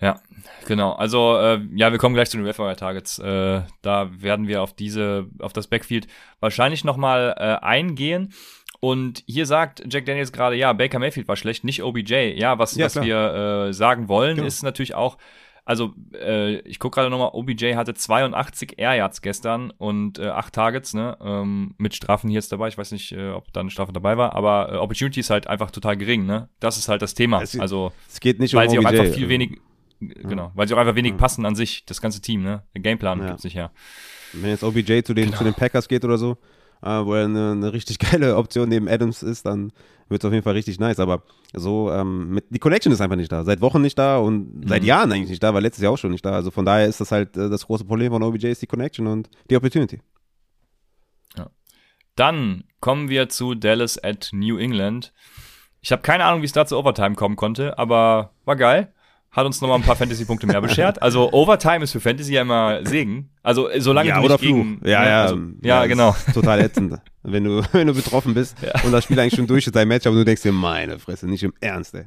Ja, 0.00 0.20
genau. 0.66 0.92
Also 0.92 1.36
äh, 1.38 1.60
ja, 1.74 1.90
wir 1.90 1.98
kommen 1.98 2.14
gleich 2.14 2.30
zu 2.30 2.36
den 2.36 2.46
Waiver 2.46 2.74
Targets. 2.76 3.18
Äh, 3.18 3.62
da 3.82 4.10
werden 4.22 4.46
wir 4.46 4.62
auf 4.62 4.72
diese, 4.74 5.26
auf 5.40 5.52
das 5.52 5.66
Backfield 5.66 6.06
wahrscheinlich 6.40 6.84
nochmal 6.84 7.34
äh, 7.36 7.64
eingehen. 7.64 8.32
Und 8.80 9.24
hier 9.26 9.44
sagt 9.46 9.82
Jack 9.92 10.06
Daniels 10.06 10.30
gerade, 10.30 10.54
ja, 10.54 10.72
Baker 10.72 11.00
Mayfield 11.00 11.26
war 11.26 11.34
schlecht, 11.34 11.64
nicht 11.64 11.82
OBJ. 11.82 12.34
Ja, 12.36 12.60
was, 12.60 12.76
Ja, 12.76 12.86
was 12.86 13.00
wir 13.02 13.66
äh, 13.68 13.72
sagen 13.72 14.08
wollen, 14.08 14.36
Genau. 14.36 14.46
ist 14.46 14.62
natürlich 14.62 14.94
auch, 14.94 15.18
also 15.64 15.92
äh, 16.14 16.58
ich 16.60 16.78
gucke 16.78 16.94
gerade 16.94 17.10
nochmal, 17.10 17.30
OBJ 17.32 17.74
hatte 17.74 17.92
82 17.92 18.78
Air 18.78 18.94
Yards 18.94 19.20
gestern 19.20 19.70
und 19.72 20.20
äh, 20.20 20.28
8 20.28 20.54
Targets, 20.54 20.94
ne? 20.94 21.18
Ähm, 21.20 21.74
mit 21.76 21.94
Strafen 21.96 22.30
hier 22.30 22.36
jetzt 22.38 22.52
dabei. 22.52 22.68
Ich 22.68 22.78
weiß 22.78 22.92
nicht, 22.92 23.10
äh, 23.12 23.30
ob 23.32 23.52
da 23.52 23.60
eine 23.60 23.70
Strafe 23.70 23.92
dabei 23.92 24.16
war, 24.16 24.36
aber 24.36 24.72
äh, 24.72 24.76
Opportunity 24.76 25.18
ist 25.20 25.30
halt 25.30 25.48
einfach 25.48 25.72
total 25.72 25.96
gering, 25.96 26.24
ne? 26.24 26.48
Das 26.60 26.78
ist 26.78 26.88
halt 26.88 27.02
das 27.02 27.14
Thema. 27.14 27.42
Es- 27.42 27.58
also 27.58 27.90
Es 28.08 28.20
geht 28.20 28.38
nicht 28.38 28.54
weil 28.54 28.68
um 28.68 28.70
sie 28.70 28.78
auch 28.78 28.84
OBJ. 28.84 28.98
einfach 29.00 29.14
viel 29.14 29.28
wenig, 29.28 29.58
genau, 30.00 30.52
weil 30.54 30.68
sie 30.68 30.74
auch 30.74 30.78
einfach 30.78 30.94
wenig 30.94 31.16
passen 31.16 31.44
an 31.46 31.54
sich, 31.54 31.84
das 31.86 32.00
ganze 32.00 32.20
Team, 32.20 32.42
ne? 32.42 32.62
Der 32.74 32.82
Gameplan 32.82 33.20
Ja. 33.20 33.26
gibt's 33.28 33.44
nicht 33.44 33.54
her. 33.54 33.70
Wenn 34.32 34.50
jetzt 34.50 34.62
OBJ 34.64 35.02
zu 35.02 35.14
den, 35.14 35.26
Genau. 35.26 35.38
zu 35.38 35.44
den 35.44 35.54
Packers 35.54 35.88
geht 35.88 36.04
oder 36.04 36.18
so, 36.18 36.38
äh, 36.82 36.88
wo 37.04 37.14
er 37.14 37.24
eine, 37.24 37.52
eine 37.52 37.72
richtig 37.72 37.98
geile 38.22 38.36
Option 38.36 38.68
neben 38.68 38.88
Adams 38.88 39.22
ist, 39.22 39.46
dann 39.46 39.72
wird 40.08 40.22
es 40.22 40.26
auf 40.26 40.32
jeden 40.32 40.44
Fall 40.44 40.54
richtig 40.54 40.78
nice. 40.78 41.00
Aber 41.00 41.22
so, 41.52 41.90
ähm, 41.92 42.30
mit, 42.30 42.44
die 42.50 42.58
Connection 42.58 42.92
ist 42.92 43.00
einfach 43.00 43.16
nicht 43.16 43.32
da. 43.32 43.44
Seit 43.44 43.60
Wochen 43.60 43.82
nicht 43.82 43.98
da 43.98 44.18
und 44.18 44.64
seit 44.66 44.82
Mhm. 44.82 44.88
Jahren 44.88 45.12
eigentlich 45.12 45.30
nicht 45.30 45.42
da, 45.42 45.52
war 45.54 45.60
letztes 45.60 45.82
Jahr 45.82 45.92
auch 45.92 45.98
schon 45.98 46.12
nicht 46.12 46.24
da. 46.24 46.32
Also 46.32 46.50
von 46.50 46.64
daher 46.64 46.86
ist 46.86 47.00
das 47.00 47.10
halt 47.12 47.36
äh, 47.36 47.48
das 47.50 47.66
große 47.66 47.84
Problem 47.84 48.12
von 48.12 48.22
OBJ 48.22 48.46
ist 48.48 48.62
die 48.62 48.66
Connection 48.66 49.06
und 49.06 49.28
die 49.50 49.56
Opportunity. 49.56 50.00
Dann 52.16 52.64
kommen 52.80 53.08
wir 53.08 53.28
zu 53.28 53.54
Dallas 53.54 54.02
at 54.02 54.30
New 54.32 54.58
England. 54.58 55.12
Ich 55.80 55.92
habe 55.92 56.02
keine 56.02 56.24
Ahnung, 56.24 56.42
wie 56.42 56.46
es 56.46 56.52
da 56.52 56.66
zur 56.66 56.78
Overtime 56.80 57.14
kommen 57.14 57.36
konnte, 57.36 57.78
aber 57.78 58.32
war 58.44 58.56
geil. 58.56 58.92
Hat 59.30 59.44
uns 59.44 59.60
nochmal 59.60 59.78
ein 59.78 59.84
paar 59.84 59.96
Fantasy-Punkte 59.96 60.46
mehr 60.46 60.60
beschert. 60.60 61.00
Also 61.08 61.32
Overtime 61.32 61.84
ist 61.84 61.92
für 61.92 62.00
Fantasy 62.00 62.34
ja 62.34 62.42
immer 62.42 62.84
Segen. 62.84 63.30
Also 63.42 63.68
äh, 63.68 63.80
solange 63.80 64.08
ja, 64.08 64.18
du 64.18 64.24
oder 64.24 64.34
nicht 64.34 64.42
gegen... 64.42 64.78
Fluch. 64.78 64.88
Ja, 64.88 65.06
ja. 65.06 65.22
Also, 65.22 65.38
ja, 65.62 65.80
das 65.80 65.88
genau. 65.88 66.16
Total 66.34 66.60
ätzend, 66.60 66.98
wenn 67.22 67.44
du, 67.44 67.62
wenn 67.72 67.86
du 67.86 67.94
betroffen 67.94 68.34
bist 68.34 68.56
und 68.84 68.92
das 68.92 69.04
Spiel 69.04 69.18
eigentlich 69.20 69.36
schon 69.36 69.46
durch 69.46 69.66
ist, 69.66 69.76
dein 69.76 69.88
Match, 69.88 70.06
aber 70.06 70.16
du 70.16 70.24
denkst 70.24 70.42
dir, 70.42 70.52
meine 70.52 70.98
Fresse, 70.98 71.26
nicht 71.26 71.42
im 71.42 71.52
Ernst, 71.60 71.94
ey. 71.94 72.06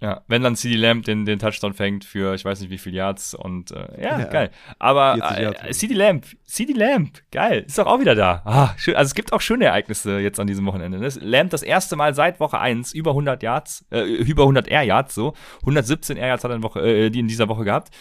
Ja, 0.00 0.22
wenn 0.28 0.42
dann 0.42 0.56
CD 0.56 0.76
Lamb 0.76 1.04
den, 1.04 1.26
den 1.26 1.38
Touchdown 1.38 1.74
fängt 1.74 2.06
für 2.06 2.34
ich 2.34 2.42
weiß 2.44 2.60
nicht 2.60 2.70
wie 2.70 2.78
viel 2.78 2.94
Yards 2.94 3.34
und 3.34 3.70
äh, 3.70 4.02
ja, 4.02 4.18
Ja. 4.18 4.24
geil. 4.24 4.50
Aber 4.78 5.16
40 5.36 5.68
äh. 5.68 5.70
CD 5.72 5.94
Lamb, 5.94 6.24
CD 6.44 6.72
Lamb, 6.72 7.10
geil, 7.30 7.64
ist 7.66 7.76
doch 7.78 7.86
auch 7.86 8.00
wieder 8.00 8.14
da. 8.14 8.40
Ah, 8.46 8.70
schön. 8.78 8.96
Also 8.96 9.10
es 9.10 9.14
gibt 9.14 9.32
auch 9.34 9.42
schöne 9.42 9.66
Ereignisse 9.66 10.18
jetzt 10.20 10.40
an 10.40 10.46
diesem 10.46 10.64
Wochenende. 10.64 10.98
Ne? 10.98 11.08
Lamb 11.20 11.50
das 11.50 11.62
erste 11.62 11.96
Mal 11.96 12.14
seit 12.14 12.40
Woche 12.40 12.58
1 12.58 12.94
über 12.94 13.10
100 13.10 13.42
Yards, 13.42 13.84
äh, 13.90 14.00
über 14.00 14.44
100 14.44 14.68
Air 14.68 14.84
Yards 14.84 15.14
so. 15.14 15.34
117 15.60 16.16
Air 16.16 16.28
Yards 16.28 16.44
hat 16.44 16.50
er 16.50 16.56
in, 16.56 16.62
Woche, 16.62 16.80
äh, 16.80 17.10
die 17.10 17.20
in 17.20 17.28
dieser 17.28 17.48
Woche 17.48 17.64
gehabt. 17.64 17.94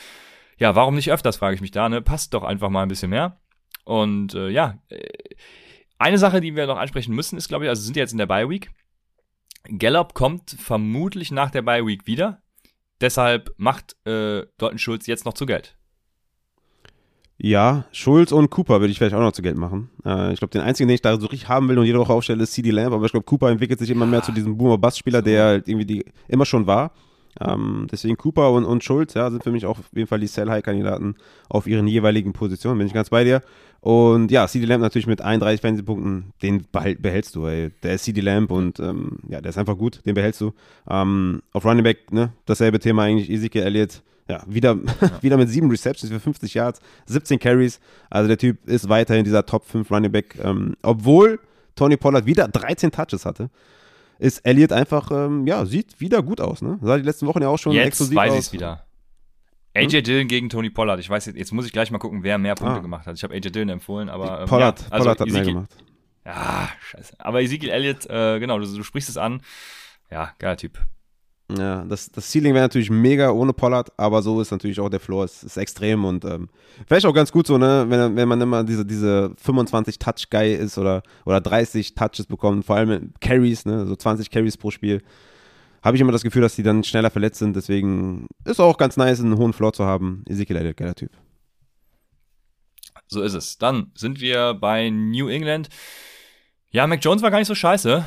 Ja, 0.57 0.75
warum 0.75 0.95
nicht 0.95 1.11
öfters, 1.11 1.35
frage 1.37 1.55
ich 1.55 1.61
mich 1.61 1.71
da. 1.71 1.89
Ne? 1.89 2.01
Passt 2.01 2.33
doch 2.33 2.43
einfach 2.43 2.69
mal 2.69 2.83
ein 2.83 2.89
bisschen 2.89 3.09
mehr. 3.09 3.39
Und 3.83 4.35
äh, 4.35 4.49
ja, 4.49 4.77
äh, 4.89 5.05
eine 5.97 6.17
Sache, 6.17 6.39
die 6.39 6.55
wir 6.55 6.65
noch 6.65 6.77
ansprechen 6.77 7.13
müssen, 7.13 7.37
ist, 7.37 7.49
glaube 7.49 7.65
ich, 7.65 7.69
also 7.69 7.81
sind 7.81 7.97
ja 7.97 8.01
jetzt 8.03 8.13
in 8.13 8.17
der 8.19 8.25
Bye 8.25 8.49
Week. 8.49 8.69
Gallup 9.63 10.13
kommt 10.13 10.51
vermutlich 10.51 11.31
nach 11.31 11.51
der 11.51 11.61
Bye 11.61 11.85
Week 11.85 12.07
wieder. 12.07 12.41
Deshalb 13.01 13.53
macht 13.57 13.95
äh, 14.05 14.45
Dalton 14.57 14.77
Schulz 14.77 15.07
jetzt 15.07 15.25
noch 15.25 15.33
zu 15.33 15.45
Geld. 15.45 15.77
Ja, 17.41 17.85
Schulz 17.93 18.33
und 18.33 18.49
Cooper 18.49 18.81
würde 18.81 18.91
ich 18.91 18.97
vielleicht 18.97 19.15
auch 19.15 19.21
noch 19.21 19.31
zu 19.31 19.41
Geld 19.41 19.55
machen. 19.55 19.89
Äh, 20.05 20.33
ich 20.33 20.39
glaube, 20.39 20.51
den 20.51 20.61
einzigen, 20.61 20.89
den 20.89 20.95
ich 20.95 21.01
da 21.01 21.17
so 21.17 21.27
richtig 21.27 21.47
haben 21.47 21.69
will 21.69 21.79
und 21.79 21.85
jede 21.85 21.99
Woche 21.99 22.11
aufstelle, 22.11 22.43
ist 22.43 22.51
CD 22.51 22.71
Lamb, 22.71 22.93
aber 22.93 23.05
ich 23.05 23.11
glaube, 23.11 23.25
Cooper 23.25 23.49
entwickelt 23.49 23.79
sich 23.79 23.89
immer 23.89 24.05
mehr 24.05 24.21
zu 24.21 24.33
diesem 24.33 24.57
Boomer-Bass-Spieler, 24.57 25.21
der 25.21 25.45
halt 25.45 25.67
irgendwie 25.69 25.85
die, 25.85 26.05
immer 26.27 26.45
schon 26.45 26.67
war. 26.67 26.91
Ähm, 27.39 27.87
deswegen 27.91 28.17
Cooper 28.17 28.51
und, 28.51 28.65
und 28.65 28.83
Schulz, 28.83 29.13
ja, 29.13 29.29
sind 29.29 29.43
für 29.43 29.51
mich 29.51 29.65
auch 29.65 29.79
auf 29.79 29.89
jeden 29.93 30.07
Fall 30.07 30.19
die 30.19 30.27
Sell-High-Kandidaten 30.27 31.15
auf 31.47 31.67
ihren 31.67 31.87
jeweiligen 31.87 32.33
Positionen, 32.33 32.77
bin 32.77 32.87
ich 32.87 32.93
ganz 32.93 33.09
bei 33.09 33.23
dir. 33.23 33.41
Und 33.81 34.29
ja, 34.29 34.45
CD 34.47 34.65
Lamb 34.65 34.81
natürlich 34.81 35.07
mit 35.07 35.21
31 35.21 35.61
Fantasy-Punkten, 35.61 36.33
den 36.41 36.65
behält, 36.71 37.01
behältst 37.01 37.35
du, 37.35 37.45
ey. 37.45 37.71
Der 37.83 37.95
ist 37.95 38.03
CD 38.03 38.19
Lamb 38.21 38.51
und 38.51 38.79
ähm, 38.79 39.19
ja, 39.29 39.39
der 39.39 39.49
ist 39.49 39.57
einfach 39.57 39.77
gut, 39.77 40.01
den 40.05 40.15
behältst 40.15 40.41
du. 40.41 40.53
Ähm, 40.89 41.41
auf 41.53 41.63
Running 41.63 41.83
Back, 41.83 42.11
ne, 42.11 42.33
dasselbe 42.45 42.79
Thema 42.79 43.03
eigentlich, 43.03 43.29
Ezekiel 43.29 43.63
Elliott, 43.63 44.01
ja, 44.27 44.43
wieder, 44.47 44.77
wieder 45.21 45.37
mit 45.37 45.49
sieben 45.49 45.69
Receptions 45.69 46.11
für 46.11 46.19
50 46.19 46.53
Yards, 46.53 46.81
17 47.05 47.39
Carries. 47.39 47.79
Also 48.09 48.27
der 48.27 48.37
Typ 48.37 48.67
ist 48.67 48.89
weiterhin 48.89 49.23
dieser 49.23 49.45
Top 49.45 49.65
5 49.65 49.89
Running 49.89 50.11
Back. 50.11 50.37
Ähm, 50.43 50.75
obwohl 50.81 51.39
Tony 51.75 51.95
Pollard 51.95 52.25
wieder 52.25 52.49
13 52.49 52.91
Touches 52.91 53.25
hatte, 53.25 53.49
ist 54.19 54.39
Elliott 54.39 54.71
einfach, 54.71 55.09
ähm, 55.11 55.47
ja, 55.47 55.65
sieht 55.65 55.99
wieder 55.99 56.21
gut 56.21 56.39
aus, 56.41 56.61
ne? 56.61 56.77
Sah 56.81 56.97
die 56.97 57.03
letzten 57.03 57.25
Wochen 57.25 57.41
ja 57.41 57.47
auch 57.49 57.57
schon 57.57 57.71
Jetzt 57.73 57.87
exklusiv 57.87 58.15
weiß 58.15 58.33
ich 58.33 58.37
aus. 58.39 58.45
es 58.47 58.53
wieder. 58.53 58.85
AJ 59.75 60.01
Dillon 60.03 60.27
gegen 60.27 60.49
Tony 60.49 60.69
Pollard. 60.69 60.99
Ich 60.99 61.09
weiß 61.09 61.25
jetzt, 61.27 61.37
jetzt 61.37 61.51
muss 61.51 61.65
ich 61.65 61.71
gleich 61.71 61.89
mal 61.91 61.99
gucken, 61.99 62.21
wer 62.23 62.37
mehr 62.37 62.55
Punkte 62.55 62.77
Ah. 62.77 62.81
gemacht 62.81 63.05
hat. 63.07 63.15
Ich 63.15 63.23
habe 63.23 63.33
AJ 63.33 63.49
Dillon 63.51 63.69
empfohlen, 63.69 64.09
aber 64.09 64.41
ähm, 64.41 64.47
Pollard, 64.47 64.81
ja, 64.81 64.87
also 64.91 65.03
Pollard 65.03 65.19
hat 65.21 65.27
mehr 65.27 65.35
Ezekiel- 65.37 65.53
gemacht. 65.53 65.75
Ja, 66.25 66.69
scheiße. 66.81 67.15
Aber 67.19 67.41
Ezekiel 67.41 67.69
Elliott, 67.69 68.05
äh, 68.07 68.39
genau, 68.39 68.59
du, 68.59 68.65
du 68.65 68.83
sprichst 68.83 69.09
es 69.09 69.17
an. 69.17 69.41
Ja, 70.11 70.33
geiler 70.39 70.57
Typ. 70.57 70.79
Ja, 71.57 71.83
das, 71.83 72.11
das 72.11 72.31
Ceiling 72.31 72.53
wäre 72.53 72.65
natürlich 72.65 72.91
mega 72.91 73.31
ohne 73.31 73.53
Pollard, 73.53 73.91
aber 73.97 74.21
so 74.21 74.39
ist 74.39 74.51
natürlich 74.51 74.79
auch 74.79 74.89
der 74.89 74.99
Floor, 74.99 75.25
ist, 75.25 75.43
ist 75.43 75.57
extrem 75.57 76.05
und 76.05 76.23
ähm, 76.23 76.47
vielleicht 76.87 77.07
auch 77.07 77.13
ganz 77.13 77.31
gut 77.31 77.47
so, 77.47 77.57
ne, 77.57 77.85
wenn, 77.89 78.15
wenn 78.15 78.27
man 78.27 78.39
immer 78.39 78.63
diese, 78.63 78.85
diese 78.85 79.31
25 79.41 79.97
Touch-Guy 79.97 80.53
ist 80.53 80.77
oder, 80.77 81.01
oder 81.25 81.41
30 81.41 81.95
Touches 81.95 82.27
bekommt, 82.27 82.65
vor 82.65 82.75
allem 82.75 83.13
Carries, 83.19 83.65
ne, 83.65 83.87
so 83.87 83.95
20 83.95 84.29
Carries 84.29 84.57
pro 84.57 84.69
Spiel, 84.69 85.01
habe 85.81 85.97
ich 85.97 86.01
immer 86.01 86.11
das 86.11 86.21
Gefühl, 86.21 86.43
dass 86.43 86.55
die 86.55 86.61
dann 86.61 86.83
schneller 86.83 87.09
verletzt 87.09 87.39
sind, 87.39 87.55
deswegen 87.55 88.27
ist 88.45 88.59
auch 88.59 88.77
ganz 88.77 88.95
nice, 88.95 89.19
einen 89.19 89.37
hohen 89.37 89.53
Floor 89.53 89.73
zu 89.73 89.85
haben. 89.85 90.23
Ezekiel 90.27 90.57
Elliott, 90.57 90.77
geiler 90.77 90.95
Typ. 90.95 91.11
So 93.07 93.23
ist 93.23 93.33
es. 93.33 93.57
Dann 93.57 93.91
sind 93.95 94.21
wir 94.21 94.53
bei 94.53 94.91
New 94.91 95.29
England. 95.29 95.69
Ja, 96.69 96.85
Mac 96.85 97.03
Jones 97.03 97.23
war 97.23 97.31
gar 97.31 97.39
nicht 97.39 97.47
so 97.47 97.55
scheiße. 97.55 98.05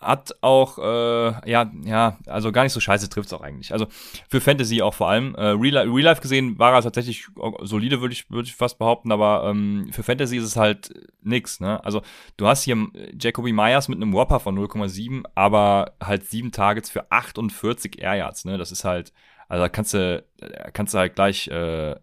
Hat 0.00 0.36
auch, 0.42 0.78
äh, 0.78 1.50
ja, 1.50 1.72
ja, 1.84 2.18
also 2.26 2.52
gar 2.52 2.62
nicht 2.62 2.72
so 2.72 2.78
scheiße 2.78 3.08
trifft's 3.08 3.32
auch 3.32 3.40
eigentlich. 3.40 3.72
Also 3.72 3.86
für 4.28 4.40
Fantasy 4.40 4.80
auch 4.80 4.94
vor 4.94 5.08
allem. 5.08 5.34
Äh, 5.34 5.48
Real, 5.48 5.88
Real 5.88 6.02
Life 6.02 6.20
gesehen 6.20 6.56
war 6.58 6.72
er 6.72 6.82
tatsächlich 6.82 7.26
solide, 7.62 8.00
würde 8.00 8.12
ich, 8.12 8.30
würde 8.30 8.46
ich 8.46 8.54
fast 8.54 8.78
behaupten, 8.78 9.10
aber 9.10 9.48
ähm, 9.50 9.88
für 9.92 10.04
Fantasy 10.04 10.36
ist 10.36 10.44
es 10.44 10.56
halt 10.56 10.94
nix, 11.22 11.58
ne? 11.58 11.84
Also 11.84 12.02
du 12.36 12.46
hast 12.46 12.62
hier 12.62 12.76
Jacoby 13.18 13.52
Myers 13.52 13.88
mit 13.88 14.00
einem 14.00 14.12
Whopper 14.12 14.38
von 14.38 14.56
0,7, 14.56 15.24
aber 15.34 15.94
halt 16.02 16.24
sieben 16.28 16.52
Targets 16.52 16.90
für 16.90 17.10
48 17.10 18.00
Air 18.00 18.14
Yards, 18.14 18.44
ne? 18.44 18.56
Das 18.56 18.70
ist 18.70 18.84
halt, 18.84 19.12
also 19.48 19.62
da 19.64 19.68
kannst 19.68 19.94
du, 19.94 20.24
kannst 20.72 20.94
du 20.94 20.98
halt 20.98 21.16
gleich, 21.16 21.48
äh, 21.48 21.96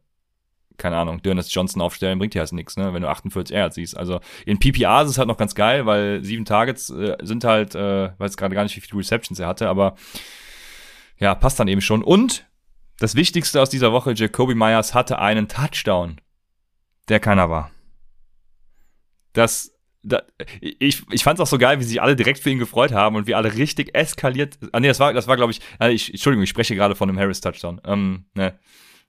keine 0.77 0.97
Ahnung, 0.97 1.21
Dennis 1.21 1.53
Johnson 1.53 1.81
aufstellen, 1.81 2.19
bringt 2.19 2.33
dir 2.33 2.39
halt 2.39 2.51
nichts, 2.53 2.77
ne, 2.77 2.93
wenn 2.93 3.01
du 3.01 3.09
48 3.09 3.55
Air 3.55 3.71
siehst. 3.71 3.97
Also 3.97 4.19
in 4.45 4.59
PPA 4.59 5.01
ist 5.01 5.09
es 5.09 5.17
halt 5.17 5.27
noch 5.27 5.37
ganz 5.37 5.55
geil, 5.55 5.85
weil 5.85 6.23
sieben 6.23 6.45
Targets 6.45 6.89
äh, 6.89 7.17
sind 7.21 7.43
halt, 7.43 7.75
äh, 7.75 8.11
weiß 8.17 8.37
gerade 8.37 8.55
gar 8.55 8.63
nicht, 8.63 8.75
wie 8.75 8.81
viele 8.81 8.99
Receptions 8.99 9.39
er 9.39 9.47
hatte, 9.47 9.69
aber 9.69 9.95
ja, 11.17 11.35
passt 11.35 11.59
dann 11.59 11.67
eben 11.67 11.81
schon. 11.81 12.03
Und 12.03 12.45
das 12.99 13.15
Wichtigste 13.15 13.61
aus 13.61 13.69
dieser 13.69 13.91
Woche, 13.91 14.13
Jacoby 14.13 14.55
Myers 14.55 14.93
hatte 14.93 15.19
einen 15.19 15.47
Touchdown, 15.47 16.21
der 17.09 17.19
keiner 17.19 17.49
war. 17.49 17.71
Das, 19.33 19.73
da, 20.01 20.23
ich, 20.61 21.03
ich 21.11 21.23
fand 21.23 21.39
es 21.39 21.43
auch 21.43 21.49
so 21.49 21.57
geil, 21.57 21.79
wie 21.79 21.83
sich 21.83 22.01
alle 22.01 22.15
direkt 22.15 22.39
für 22.39 22.49
ihn 22.49 22.59
gefreut 22.59 22.93
haben 22.93 23.15
und 23.15 23.27
wie 23.27 23.35
alle 23.35 23.53
richtig 23.55 23.93
eskaliert. 23.95 24.57
Ah, 24.71 24.79
nee, 24.79 24.87
das 24.87 24.99
war, 24.99 25.13
das 25.13 25.27
war, 25.27 25.35
glaube 25.35 25.51
ich, 25.51 25.61
äh, 25.79 25.91
ich, 25.91 26.11
Entschuldigung, 26.11 26.43
ich 26.43 26.49
spreche 26.49 26.75
gerade 26.75 26.95
von 26.95 27.09
einem 27.09 27.19
Harris-Touchdown. 27.19 27.81
Ähm, 27.85 28.25
ne. 28.33 28.57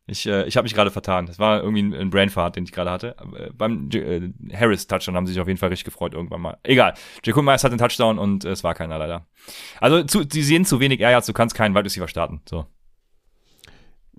Ich, 0.09 0.27
äh, 0.27 0.47
ich 0.47 0.57
habe 0.57 0.65
mich 0.65 0.75
gerade 0.75 0.91
vertan. 0.91 1.27
Das 1.27 1.39
war 1.39 1.63
irgendwie 1.63 1.83
ein, 1.83 1.95
ein 1.95 2.11
Brainfart, 2.11 2.55
den 2.55 2.65
ich 2.65 2.73
gerade 2.73 2.91
hatte. 2.91 3.17
Äh, 3.37 3.51
beim 3.53 3.89
äh, 3.93 4.31
Harris-Touchdown 4.55 5.17
haben 5.17 5.27
sie 5.27 5.33
sich 5.33 5.43
auf 5.43 5.49
jeden 5.49 5.59
Fall 5.59 5.71
richtig 5.71 5.85
gefreut 5.85 6.15
irgendwann 6.15 6.41
mal. 6.41 6.59
Egal. 6.63 6.95
Jacob 7.25 7.45
Myers 7.45 7.65
hat 7.65 7.73
den 7.73 7.79
Touchdown 7.79 8.19
und 8.19 8.45
äh, 8.45 8.51
es 8.51 8.63
war 8.63 8.75
keiner 8.75 8.99
leider. 8.99 9.27
Also 9.81 10.05
zu, 10.05 10.23
sie 10.29 10.43
sehen 10.43 10.65
zu 10.65 10.79
wenig 10.79 11.01
Air 11.01 11.11
Yards, 11.11 11.27
du 11.27 11.33
kannst 11.33 11.57
keinen 11.57 11.75
Wide 11.75 11.85
Receiver 11.85 12.07
starten. 12.07 12.41
So. 12.49 12.67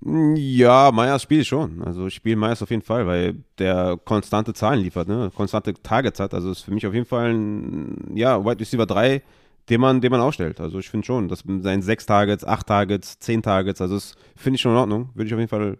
Ja, 0.03 0.91
Myers 0.91 1.23
spiele 1.23 1.41
ich 1.41 1.47
schon. 1.47 1.81
Also 1.83 2.07
ich 2.07 2.15
spiele 2.15 2.35
Myers 2.35 2.61
auf 2.61 2.69
jeden 2.69 2.83
Fall, 2.83 3.07
weil 3.07 3.43
der 3.57 3.97
konstante 4.03 4.53
Zahlen 4.53 4.81
liefert, 4.81 5.07
ne? 5.07 5.31
konstante 5.33 5.73
Targets 5.73 6.19
hat. 6.19 6.33
Also 6.33 6.51
ist 6.51 6.61
für 6.61 6.71
mich 6.71 6.85
auf 6.85 6.93
jeden 6.93 7.05
Fall 7.05 7.33
ein 7.33 8.11
ja, 8.13 8.43
Wide 8.43 8.59
Receiver 8.59 8.85
3, 8.85 9.21
den 9.69 9.81
man, 9.81 10.01
den 10.01 10.11
man 10.11 10.21
aufstellt. 10.21 10.59
Also 10.59 10.79
ich 10.79 10.89
finde 10.89 11.05
schon, 11.05 11.27
dass 11.27 11.43
sein 11.61 11.81
6 11.81 12.05
Targets, 12.05 12.45
8 12.45 12.67
Targets, 12.67 13.19
10 13.19 13.41
Targets, 13.41 13.81
also 13.81 13.95
das 13.95 14.15
finde 14.35 14.55
ich 14.55 14.61
schon 14.61 14.71
in 14.71 14.77
Ordnung. 14.77 15.09
Würde 15.13 15.27
ich 15.27 15.33
auf 15.33 15.39
jeden 15.39 15.49
Fall, 15.49 15.77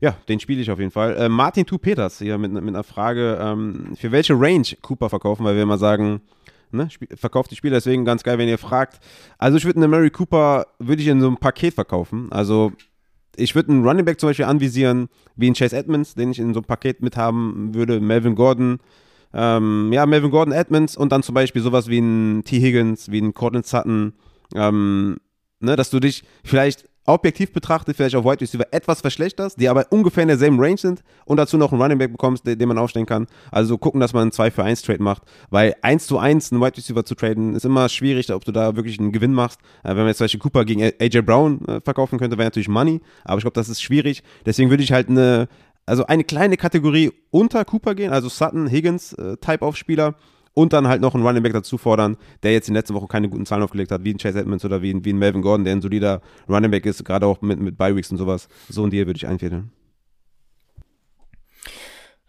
ja, 0.00 0.16
den 0.28 0.40
spiele 0.40 0.60
ich 0.60 0.70
auf 0.70 0.78
jeden 0.78 0.90
Fall. 0.90 1.16
Äh, 1.16 1.28
Martin 1.28 1.66
Tu 1.66 1.78
Peters 1.78 2.18
hier 2.18 2.38
mit, 2.38 2.52
mit 2.52 2.68
einer 2.68 2.84
Frage, 2.84 3.38
ähm, 3.40 3.96
für 3.96 4.12
welche 4.12 4.34
Range 4.34 4.66
Cooper 4.82 5.08
verkaufen, 5.08 5.44
weil 5.44 5.56
wir 5.56 5.62
immer 5.62 5.78
sagen, 5.78 6.20
ne, 6.70 6.88
verkauft 7.16 7.50
die 7.50 7.56
Spieler, 7.56 7.76
deswegen 7.76 8.04
ganz 8.04 8.22
geil, 8.22 8.38
wenn 8.38 8.48
ihr 8.48 8.58
fragt. 8.58 9.00
Also 9.38 9.56
ich 9.56 9.64
würde 9.64 9.78
eine 9.78 9.88
Mary 9.88 10.10
Cooper, 10.10 10.66
würde 10.78 11.02
ich 11.02 11.08
in 11.08 11.20
so 11.20 11.26
einem 11.26 11.36
Paket 11.36 11.74
verkaufen. 11.74 12.30
Also 12.30 12.72
ich 13.36 13.54
würde 13.54 13.72
einen 13.72 13.86
Running 13.86 14.04
Back 14.04 14.20
zum 14.20 14.30
Beispiel 14.30 14.46
anvisieren, 14.46 15.08
wie 15.34 15.50
ein 15.50 15.54
Chase 15.54 15.76
Edmonds, 15.76 16.14
den 16.14 16.30
ich 16.30 16.38
in 16.38 16.54
so 16.54 16.60
einem 16.60 16.66
Paket 16.66 17.02
mithaben 17.02 17.74
würde, 17.74 18.00
Melvin 18.00 18.34
Gordon, 18.34 18.78
ähm, 19.34 19.92
ja, 19.92 20.06
Melvin 20.06 20.30
Gordon, 20.30 20.52
Edmonds 20.52 20.96
und 20.96 21.12
dann 21.12 21.22
zum 21.22 21.34
Beispiel 21.34 21.62
sowas 21.62 21.88
wie 21.88 21.98
ein 21.98 22.42
T. 22.44 22.60
Higgins, 22.60 23.10
wie 23.10 23.20
ein 23.20 23.34
Cortland 23.34 23.66
Sutton, 23.66 24.14
ähm, 24.54 25.18
ne, 25.60 25.76
dass 25.76 25.90
du 25.90 26.00
dich 26.00 26.24
vielleicht 26.44 26.84
objektiv 27.06 27.52
betrachtet 27.52 27.96
vielleicht 27.96 28.14
auf 28.16 28.24
Wide 28.24 28.40
Receiver 28.40 28.66
etwas 28.72 29.00
verschlechterst, 29.00 29.60
die 29.60 29.68
aber 29.68 29.86
ungefähr 29.90 30.22
in 30.22 30.28
derselben 30.28 30.60
Range 30.60 30.76
sind 30.76 31.02
und 31.24 31.36
dazu 31.36 31.56
noch 31.56 31.72
einen 31.72 31.80
Running 31.80 31.98
Back 31.98 32.12
bekommst, 32.12 32.46
den, 32.46 32.58
den 32.58 32.68
man 32.68 32.78
aufstellen 32.78 33.06
kann. 33.06 33.26
Also 33.50 33.78
gucken, 33.78 34.00
dass 34.00 34.12
man 34.12 34.22
einen 34.22 34.32
2 34.32 34.50
für 34.50 34.64
1 34.64 34.82
Trade 34.82 35.02
macht, 35.02 35.22
weil 35.50 35.74
1 35.82 36.06
zu 36.06 36.18
1 36.18 36.52
einen 36.52 36.60
Wide 36.60 36.76
Receiver 36.76 37.04
zu 37.04 37.14
traden 37.14 37.54
ist 37.54 37.64
immer 37.64 37.88
schwierig, 37.88 38.32
ob 38.32 38.44
du 38.44 38.52
da 38.52 38.76
wirklich 38.76 38.98
einen 38.98 39.12
Gewinn 39.12 39.32
machst. 39.32 39.60
Äh, 39.84 39.90
wenn 39.90 39.98
man 39.98 40.08
jetzt 40.08 40.18
zum 40.18 40.24
Beispiel 40.24 40.40
Cooper 40.40 40.64
gegen 40.64 40.82
AJ 40.82 41.22
Brown 41.22 41.64
äh, 41.66 41.80
verkaufen 41.80 42.18
könnte, 42.18 42.36
wäre 42.38 42.46
natürlich 42.46 42.68
Money, 42.68 43.00
aber 43.24 43.38
ich 43.38 43.44
glaube, 43.44 43.54
das 43.54 43.68
ist 43.68 43.80
schwierig. 43.80 44.22
Deswegen 44.44 44.70
würde 44.70 44.82
ich 44.82 44.92
halt 44.92 45.08
eine, 45.08 45.48
also 45.86 46.06
eine 46.06 46.24
kleine 46.24 46.56
Kategorie 46.56 47.12
unter 47.30 47.64
Cooper 47.64 47.94
gehen, 47.94 48.12
also 48.12 48.28
Sutton, 48.28 48.68
Higgins 48.68 49.12
äh, 49.14 49.36
Type 49.38 49.62
auf 49.62 49.76
Spieler 49.76 50.16
und 50.52 50.72
dann 50.72 50.88
halt 50.88 51.00
noch 51.00 51.14
einen 51.14 51.24
Running 51.24 51.42
Back 51.42 51.52
dazu 51.52 51.78
fordern, 51.78 52.16
der 52.42 52.52
jetzt 52.52 52.68
in 52.68 52.74
der 52.74 52.80
letzten 52.80 52.94
Woche 52.94 53.06
keine 53.06 53.28
guten 53.28 53.46
Zahlen 53.46 53.62
aufgelegt 53.62 53.92
hat, 53.92 54.04
wie 54.04 54.12
ein 54.12 54.18
Chase 54.18 54.40
Edmonds 54.40 54.64
oder 54.64 54.82
wie 54.82 54.92
ein, 54.92 55.04
wie 55.04 55.12
ein 55.12 55.18
Melvin 55.18 55.42
Gordon, 55.42 55.64
der 55.64 55.74
ein 55.74 55.82
solider 55.82 56.22
Running 56.48 56.70
Back 56.70 56.86
ist, 56.86 57.04
gerade 57.04 57.26
auch 57.26 57.40
mit, 57.42 57.60
mit 57.60 57.76
Bi-Weeks 57.78 58.10
und 58.10 58.16
sowas. 58.16 58.48
So 58.68 58.84
ein 58.84 58.90
Deal 58.90 59.06
würde 59.06 59.18
ich 59.18 59.26
einfädeln. 59.26 59.70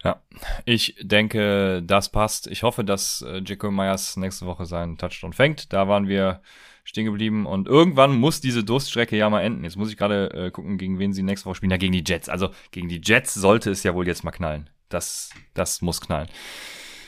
Ja, 0.04 0.22
ich 0.64 0.94
denke, 1.00 1.82
das 1.84 2.10
passt. 2.10 2.46
Ich 2.46 2.62
hoffe, 2.62 2.84
dass 2.84 3.22
äh, 3.22 3.42
Jacob 3.44 3.72
Myers 3.72 4.16
nächste 4.16 4.46
Woche 4.46 4.64
seinen 4.64 4.96
Touchdown 4.96 5.32
fängt. 5.32 5.72
Da 5.72 5.88
waren 5.88 6.06
wir 6.06 6.40
stehen 6.88 7.04
geblieben 7.04 7.44
und 7.44 7.68
irgendwann 7.68 8.16
muss 8.16 8.40
diese 8.40 8.64
Durststrecke 8.64 9.14
ja 9.14 9.28
mal 9.28 9.42
enden. 9.42 9.62
Jetzt 9.62 9.76
muss 9.76 9.90
ich 9.90 9.98
gerade 9.98 10.30
äh, 10.32 10.50
gucken, 10.50 10.78
gegen 10.78 10.98
wen 10.98 11.12
sie 11.12 11.22
nächste 11.22 11.44
Woche 11.44 11.56
spielen. 11.56 11.70
Ja, 11.70 11.76
gegen 11.76 11.92
die 11.92 12.02
Jets. 12.04 12.30
Also 12.30 12.48
gegen 12.70 12.88
die 12.88 12.98
Jets 13.04 13.34
sollte 13.34 13.70
es 13.70 13.82
ja 13.82 13.94
wohl 13.94 14.06
jetzt 14.06 14.24
mal 14.24 14.30
knallen. 14.30 14.70
Das, 14.88 15.28
das 15.52 15.82
muss 15.82 16.00
knallen. 16.00 16.28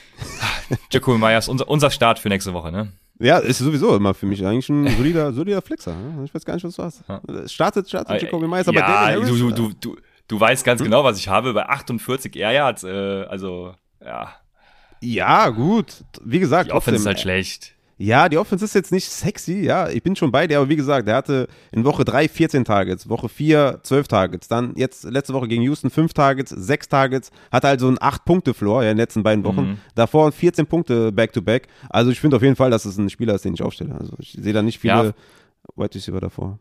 Jacoby 0.92 1.16
Myers, 1.16 1.48
unser, 1.48 1.66
unser 1.66 1.90
Start 1.90 2.18
für 2.18 2.28
nächste 2.28 2.52
Woche, 2.52 2.70
ne? 2.70 2.92
Ja, 3.18 3.38
ist 3.38 3.56
sowieso 3.56 3.96
immer 3.96 4.12
für 4.12 4.26
mich 4.26 4.44
eigentlich 4.44 4.68
ein 4.68 4.86
solider, 4.98 5.32
solider 5.32 5.62
Flexer. 5.62 5.94
Ne? 5.94 6.24
Ich 6.26 6.34
weiß 6.34 6.44
gar 6.44 6.54
nicht, 6.54 6.64
was 6.64 6.76
du 6.76 6.82
hast. 6.82 7.02
Startet, 7.50 7.88
startet 7.88 8.22
äh, 8.22 8.24
Jacoby 8.26 8.48
Myers, 8.48 8.68
aber 8.68 8.80
ja, 8.80 8.86
Harris, 8.86 9.28
du, 9.30 9.50
du, 9.50 9.72
du, 9.80 9.96
du 10.28 10.40
weißt 10.40 10.62
ganz 10.62 10.80
hm? 10.80 10.88
genau, 10.88 11.04
was 11.04 11.16
ich 11.18 11.28
habe 11.28 11.54
bei 11.54 11.66
48 11.66 12.36
Air 12.36 12.52
Yards. 12.52 12.84
Äh, 12.84 13.24
also, 13.30 13.74
ja. 14.04 14.34
Ja, 15.00 15.48
gut. 15.48 16.04
Wie 16.22 16.38
gesagt. 16.38 16.68
Die 16.68 16.74
Offense 16.74 17.00
ist 17.00 17.06
halt 17.06 17.20
schlecht. 17.20 17.74
Ja, 18.02 18.30
die 18.30 18.38
Offense 18.38 18.64
ist 18.64 18.74
jetzt 18.74 18.92
nicht 18.92 19.10
sexy, 19.10 19.60
ja, 19.60 19.90
ich 19.90 20.02
bin 20.02 20.16
schon 20.16 20.32
bei 20.32 20.46
dir, 20.46 20.56
aber 20.56 20.70
wie 20.70 20.76
gesagt, 20.76 21.06
der 21.06 21.16
hatte 21.16 21.48
in 21.70 21.84
Woche 21.84 22.02
3 22.02 22.28
14 22.28 22.64
Targets, 22.64 23.10
Woche 23.10 23.28
4 23.28 23.80
12 23.82 24.08
Targets, 24.08 24.48
dann 24.48 24.72
jetzt 24.76 25.04
letzte 25.04 25.34
Woche 25.34 25.48
gegen 25.48 25.62
Houston 25.64 25.90
5 25.90 26.14
Targets, 26.14 26.48
6 26.48 26.88
Targets, 26.88 27.30
hatte 27.52 27.68
also 27.68 27.88
einen 27.88 27.98
8-Punkte-Floor 27.98 28.84
ja, 28.84 28.90
in 28.90 28.96
den 28.96 29.02
letzten 29.02 29.22
beiden 29.22 29.44
Wochen, 29.44 29.62
mhm. 29.62 29.78
davor 29.94 30.32
14 30.32 30.66
Punkte 30.66 31.12
Back-to-Back, 31.12 31.68
also 31.90 32.10
ich 32.10 32.20
finde 32.20 32.38
auf 32.38 32.42
jeden 32.42 32.56
Fall, 32.56 32.70
dass 32.70 32.86
es 32.86 32.96
ein 32.96 33.10
Spieler 33.10 33.34
ist, 33.34 33.44
den 33.44 33.52
ich 33.52 33.62
aufstelle, 33.62 33.94
also 33.94 34.14
ich 34.18 34.32
sehe 34.32 34.54
da 34.54 34.62
nicht 34.62 34.78
viele 34.78 34.94
ja. 34.94 35.12
White 35.76 35.96
Receiver 35.96 36.20
davor. 36.20 36.58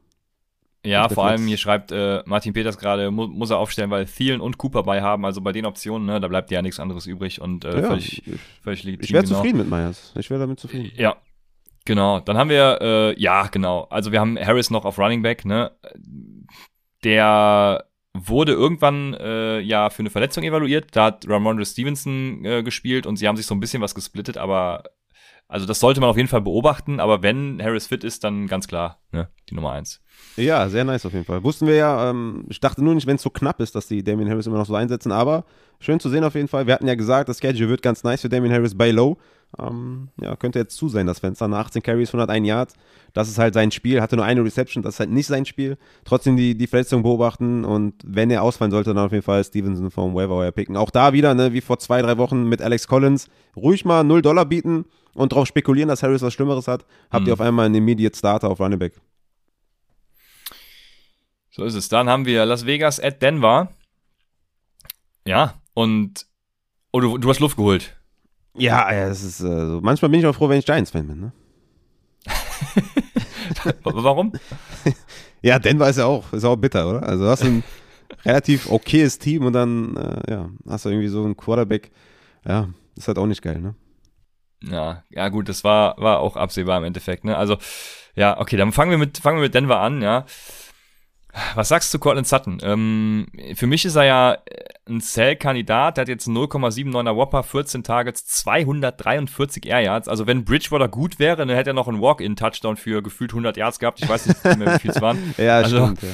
Ja, 0.85 1.07
vor 1.07 1.25
allem 1.25 1.47
hier 1.47 1.57
schreibt 1.57 1.93
äh, 1.93 2.21
Martin 2.25 2.51
Peters 2.51 2.77
gerade, 2.77 3.11
mu 3.11 3.27
muss 3.27 3.49
er 3.49 3.59
aufstellen, 3.59 3.91
weil 3.91 4.05
Thielen 4.05 4.41
und 4.41 4.57
Cooper 4.57 4.83
bei 4.83 5.01
haben, 5.01 5.23
also 5.25 5.39
bei 5.39 5.53
den 5.53 5.65
Optionen, 5.65 6.05
ne, 6.05 6.19
da 6.19 6.27
bleibt 6.27 6.51
ja 6.51 6.61
nichts 6.61 6.81
anderes 6.81 7.05
übrig 7.05 7.39
und 7.39 7.63
äh, 7.63 7.81
ja, 7.81 7.87
völlig, 7.87 8.23
völlig 8.61 8.83
legitim. 8.83 9.05
Ich 9.05 9.13
wäre 9.13 9.23
genau. 9.23 9.35
zufrieden 9.37 9.57
mit 9.57 9.69
Myers. 9.69 10.13
Ich 10.17 10.29
wäre 10.29 10.39
damit 10.39 10.59
zufrieden. 10.59 10.91
Ja, 10.95 11.17
Genau, 11.89 12.19
dann 12.19 12.37
haben 12.37 12.51
wir, 12.51 12.77
äh, 12.83 13.19
ja, 13.19 13.47
genau. 13.47 13.87
Also 13.89 14.11
wir 14.11 14.19
haben 14.19 14.37
Harris 14.37 14.69
noch 14.69 14.85
auf 14.85 14.99
Running 14.99 15.23
Back, 15.23 15.43
ne? 15.43 15.71
Der 17.03 17.83
wurde 18.13 18.51
irgendwann 18.51 19.15
äh, 19.15 19.59
ja 19.61 19.89
für 19.89 20.03
eine 20.03 20.11
Verletzung 20.11 20.43
evaluiert. 20.43 20.95
Da 20.95 21.05
hat 21.05 21.27
Ramondre 21.27 21.65
Stevenson 21.65 22.45
äh, 22.45 22.61
gespielt 22.61 23.07
und 23.07 23.15
sie 23.15 23.27
haben 23.27 23.37
sich 23.37 23.47
so 23.47 23.55
ein 23.55 23.59
bisschen 23.59 23.81
was 23.81 23.95
gesplittet, 23.95 24.37
aber 24.37 24.83
also 25.47 25.65
das 25.65 25.79
sollte 25.79 25.99
man 25.99 26.11
auf 26.11 26.17
jeden 26.17 26.29
Fall 26.29 26.41
beobachten, 26.41 26.99
aber 26.99 27.23
wenn 27.23 27.59
Harris 27.59 27.87
fit 27.87 28.03
ist, 28.03 28.23
dann 28.23 28.45
ganz 28.45 28.67
klar, 28.67 28.99
ne, 29.11 29.29
die 29.49 29.55
Nummer 29.55 29.71
eins. 29.71 29.99
Ja, 30.35 30.69
sehr 30.69 30.83
nice 30.83 31.07
auf 31.07 31.13
jeden 31.13 31.25
Fall. 31.25 31.43
Wussten 31.43 31.65
wir 31.65 31.73
ja, 31.73 32.11
ähm, 32.11 32.45
ich 32.49 32.59
dachte 32.59 32.83
nur 32.83 32.93
nicht, 32.93 33.07
wenn 33.07 33.15
es 33.15 33.23
so 33.23 33.31
knapp 33.31 33.59
ist, 33.61 33.73
dass 33.73 33.87
die 33.87 34.03
Damien 34.03 34.29
Harris 34.29 34.45
immer 34.45 34.59
noch 34.59 34.67
so 34.67 34.75
einsetzen, 34.75 35.11
aber 35.11 35.43
schön 35.79 35.99
zu 35.99 36.09
sehen 36.09 36.23
auf 36.23 36.35
jeden 36.35 36.49
Fall. 36.49 36.67
Wir 36.67 36.75
hatten 36.75 36.85
ja 36.85 36.93
gesagt, 36.93 37.29
das 37.29 37.39
Schedule 37.39 37.67
wird 37.67 37.81
ganz 37.81 38.03
nice 38.03 38.21
für 38.21 38.29
Damien 38.29 38.53
Harris 38.53 38.77
bei 38.77 38.91
Low. 38.91 39.17
Ähm, 39.57 40.09
ja, 40.21 40.35
könnte 40.35 40.59
jetzt 40.59 40.77
zu 40.77 40.89
sein, 40.89 41.07
das 41.07 41.19
Fenster. 41.19 41.47
Nach 41.47 41.65
18 41.65 41.81
Carries, 41.81 42.09
101 42.09 42.47
Yards. 42.47 42.73
Das 43.13 43.27
ist 43.27 43.39
halt 43.39 43.55
sein 43.55 43.71
Spiel. 43.71 44.01
Hatte 44.01 44.15
nur 44.15 44.25
eine 44.25 44.43
Reception, 44.43 44.83
das 44.83 44.95
ist 44.95 44.99
halt 44.99 45.09
nicht 45.09 45.27
sein 45.27 45.45
Spiel. 45.45 45.77
Trotzdem 46.05 46.37
die, 46.37 46.55
die 46.55 46.67
Verletzung 46.67 47.01
beobachten 47.01 47.65
und 47.65 47.95
wenn 48.05 48.29
er 48.29 48.43
ausfallen 48.43 48.71
sollte, 48.71 48.93
dann 48.93 49.05
auf 49.05 49.11
jeden 49.11 49.23
Fall 49.23 49.43
Stevenson 49.43 49.89
vom 49.89 50.13
Waiver 50.13 50.51
picken. 50.51 50.77
Auch 50.77 50.91
da 50.91 51.13
wieder, 51.13 51.33
ne, 51.33 51.53
wie 51.53 51.61
vor 51.61 51.79
zwei, 51.79 52.01
drei 52.01 52.17
Wochen 52.17 52.47
mit 52.47 52.61
Alex 52.61 52.87
Collins, 52.87 53.27
ruhig 53.55 53.85
mal 53.85 54.03
0 54.03 54.21
Dollar 54.21 54.45
bieten 54.45 54.85
und 55.15 55.31
darauf 55.31 55.47
spekulieren, 55.47 55.89
dass 55.89 56.03
Harris 56.03 56.21
was 56.21 56.33
Schlimmeres 56.33 56.67
hat. 56.67 56.85
Habt 57.09 57.23
mhm. 57.23 57.29
ihr 57.29 57.33
auf 57.33 57.41
einmal 57.41 57.65
einen 57.65 57.75
Immediate 57.75 58.15
Starter 58.15 58.49
auf 58.49 58.59
Running 58.59 58.79
Back. 58.79 58.93
So 61.49 61.63
ist 61.63 61.73
es. 61.73 61.89
Dann 61.89 62.07
haben 62.07 62.25
wir 62.25 62.45
Las 62.45 62.65
Vegas 62.65 62.99
at 62.99 63.21
Denver. 63.21 63.69
Ja, 65.25 65.55
und 65.73 66.27
oh, 66.91 66.99
du, 66.99 67.17
du 67.17 67.29
hast 67.29 67.39
Luft 67.39 67.57
geholt. 67.57 67.98
Ja, 68.59 68.91
ja, 68.93 69.07
das 69.07 69.23
ist 69.23 69.39
äh, 69.39 69.65
so. 69.65 69.79
Manchmal 69.81 70.09
bin 70.09 70.19
ich 70.19 70.25
auch 70.25 70.35
froh, 70.35 70.49
wenn 70.49 70.59
ich 70.59 70.65
Giants-Fan 70.65 71.07
bin, 71.07 71.19
ne? 71.19 71.31
Warum? 73.83 74.33
ja, 75.41 75.59
Denver 75.59 75.89
ist 75.89 75.97
ja 75.97 76.05
auch, 76.05 76.31
ist 76.33 76.43
auch 76.43 76.57
bitter, 76.57 76.89
oder? 76.89 77.03
Also 77.03 77.23
du 77.23 77.29
hast 77.29 77.43
ein 77.43 77.63
relativ 78.25 78.69
okayes 78.69 79.17
Team 79.17 79.45
und 79.45 79.53
dann, 79.53 79.95
äh, 79.95 80.31
ja, 80.31 80.49
hast 80.67 80.85
du 80.85 80.89
irgendwie 80.89 81.07
so 81.07 81.23
einen 81.23 81.37
Quarterback. 81.37 81.91
Ja, 82.45 82.69
ist 82.95 83.07
halt 83.07 83.17
auch 83.17 83.25
nicht 83.25 83.41
geil, 83.41 83.59
ne? 83.59 83.75
Ja, 84.61 85.03
ja 85.09 85.29
gut, 85.29 85.47
das 85.47 85.63
war, 85.63 85.95
war 85.97 86.19
auch 86.19 86.35
absehbar 86.35 86.77
im 86.77 86.83
Endeffekt, 86.83 87.23
ne? 87.23 87.37
Also, 87.37 87.57
ja, 88.15 88.39
okay, 88.39 88.57
dann 88.57 88.73
fangen 88.73 88.91
wir 88.91 88.97
mit, 88.97 89.19
fangen 89.19 89.37
wir 89.37 89.43
mit 89.43 89.55
Denver 89.55 89.79
an, 89.79 90.01
ja. 90.01 90.25
Was 91.55 91.69
sagst 91.69 91.93
du 91.93 91.99
Cortland 91.99 92.27
Sutton? 92.27 92.57
Ähm, 92.63 93.27
für 93.53 93.67
mich 93.67 93.85
ist 93.85 93.95
er 93.95 94.03
ja 94.03 94.37
ein 94.87 94.99
Cell-Kandidat, 94.99 95.97
der 95.97 96.01
hat 96.03 96.09
jetzt 96.09 96.27
0,79er 96.27 97.15
Whopper, 97.15 97.43
14 97.43 97.83
Targets, 97.83 98.25
243 98.25 99.67
Air 99.67 99.81
Yards. 99.81 100.07
Also 100.07 100.25
wenn 100.25 100.43
Bridgewater 100.43 100.87
gut 100.87 101.19
wäre, 101.19 101.35
dann 101.37 101.49
hätte 101.49 101.69
er 101.71 101.73
noch 101.73 101.87
einen 101.87 102.01
Walk-In-Touchdown 102.01 102.77
für 102.77 103.03
gefühlt 103.03 103.31
100 103.31 103.57
Yards 103.57 103.77
gehabt. 103.79 104.01
Ich 104.01 104.09
weiß 104.09 104.25
nicht 104.25 104.43
mehr, 104.57 104.75
wie 104.75 104.79
viel 104.79 104.91
es 104.91 105.01
waren. 105.01 105.33
ja, 105.37 105.57
also, 105.57 105.85
stimmt, 105.85 106.01
ja. 106.01 106.09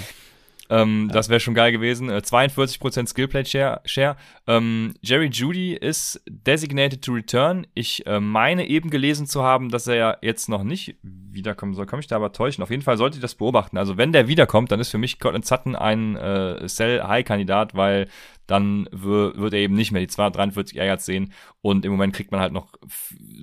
Ähm, 0.70 1.08
ja. 1.08 1.14
Das 1.14 1.30
wäre 1.30 1.40
schon 1.40 1.54
geil 1.54 1.72
gewesen. 1.72 2.10
Äh, 2.10 2.18
42% 2.18 3.08
Skillplay 3.08 3.46
Share. 3.46 3.82
Share. 3.86 4.16
Ähm, 4.48 4.94
Jerry 5.02 5.30
Judy 5.32 5.74
ist 5.74 6.22
designated 6.28 7.04
to 7.04 7.14
return. 7.14 7.68
Ich 7.74 8.06
äh, 8.08 8.20
meine 8.20 8.68
eben 8.68 8.90
gelesen 8.90 9.28
zu 9.28 9.44
haben, 9.44 9.70
dass 9.70 9.88
er 9.88 9.96
ja 9.96 10.18
jetzt 10.22 10.50
noch 10.50 10.64
nicht 10.64 10.98
wiederkommen 11.04 11.74
soll. 11.74 11.86
Kann 11.86 11.98
mich 11.98 12.08
da 12.08 12.16
aber 12.16 12.32
täuschen. 12.32 12.64
Auf 12.64 12.72
jeden 12.72 12.84
Fall 12.84 12.98
sollte 12.98 13.18
ich 13.18 13.22
das 13.22 13.36
beobachten. 13.36 13.78
Also 13.78 13.98
wenn 13.98 14.12
der 14.12 14.28
wiederkommt, 14.28 14.72
dann 14.72 14.80
ist 14.80 14.90
für 14.90 14.98
mich 14.98 15.20
Cortland 15.20 15.46
Sutton 15.46 15.76
ein 15.76 16.16
äh, 16.16 16.68
Sell-High-Kandidat, 16.68 17.76
weil 17.76 18.08
dann 18.48 18.88
wird 18.92 19.54
er 19.54 19.60
eben 19.60 19.76
nicht 19.76 19.92
mehr 19.92 20.02
die 20.02 20.08
243 20.08 20.78
Yards 20.78 21.06
sehen. 21.06 21.34
Und 21.62 21.86
im 21.86 21.92
Moment 21.92 22.14
kriegt 22.14 22.32
man 22.32 22.42
halt 22.42 22.54
noch 22.54 22.74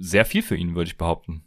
sehr 0.00 0.24
viel 0.24 0.42
für 0.42 0.56
ihn, 0.56 0.74
würde 0.74 0.88
ich 0.88 0.98
behaupten. 0.98 1.44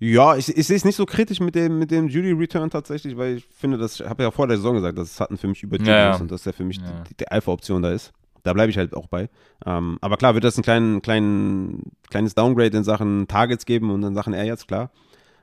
Ja, 0.00 0.36
ich, 0.36 0.56
ich 0.56 0.66
sehe 0.66 0.76
es 0.76 0.84
nicht 0.84 0.94
so 0.94 1.06
kritisch 1.06 1.40
mit 1.40 1.54
dem, 1.54 1.78
mit 1.78 1.90
dem 1.90 2.08
Judy 2.08 2.32
Return 2.32 2.70
tatsächlich, 2.70 3.16
weil 3.16 3.38
ich 3.38 3.46
finde, 3.46 3.78
das, 3.78 3.98
ich 3.98 4.06
habe 4.06 4.22
ja 4.22 4.30
vor 4.30 4.46
der 4.46 4.56
Saison 4.56 4.74
gesagt, 4.74 4.96
dass 4.96 5.16
Sutton 5.16 5.36
für 5.36 5.48
mich 5.48 5.62
über 5.62 5.80
ja, 5.80 6.12
ist 6.14 6.20
und 6.20 6.30
dass 6.30 6.46
er 6.46 6.52
für 6.52 6.64
mich 6.64 6.76
ja. 6.76 7.04
die, 7.08 7.16
die 7.16 7.28
Alpha-Option 7.28 7.82
da 7.82 7.90
ist. 7.90 8.12
Da 8.44 8.52
bleibe 8.52 8.70
ich 8.70 8.78
halt 8.78 8.94
auch 8.94 9.08
bei. 9.08 9.28
Ähm, 9.66 9.98
aber 10.00 10.16
klar, 10.16 10.34
wird 10.34 10.44
das 10.44 10.56
ein 10.56 10.62
klein, 10.62 11.02
klein, 11.02 11.82
kleines 12.08 12.34
Downgrade 12.36 12.76
in 12.76 12.84
Sachen 12.84 13.26
Targets 13.26 13.66
geben 13.66 13.90
und 13.90 14.02
in 14.04 14.14
Sachen 14.14 14.32
Air 14.32 14.44
jetzt, 14.44 14.68
klar. 14.68 14.90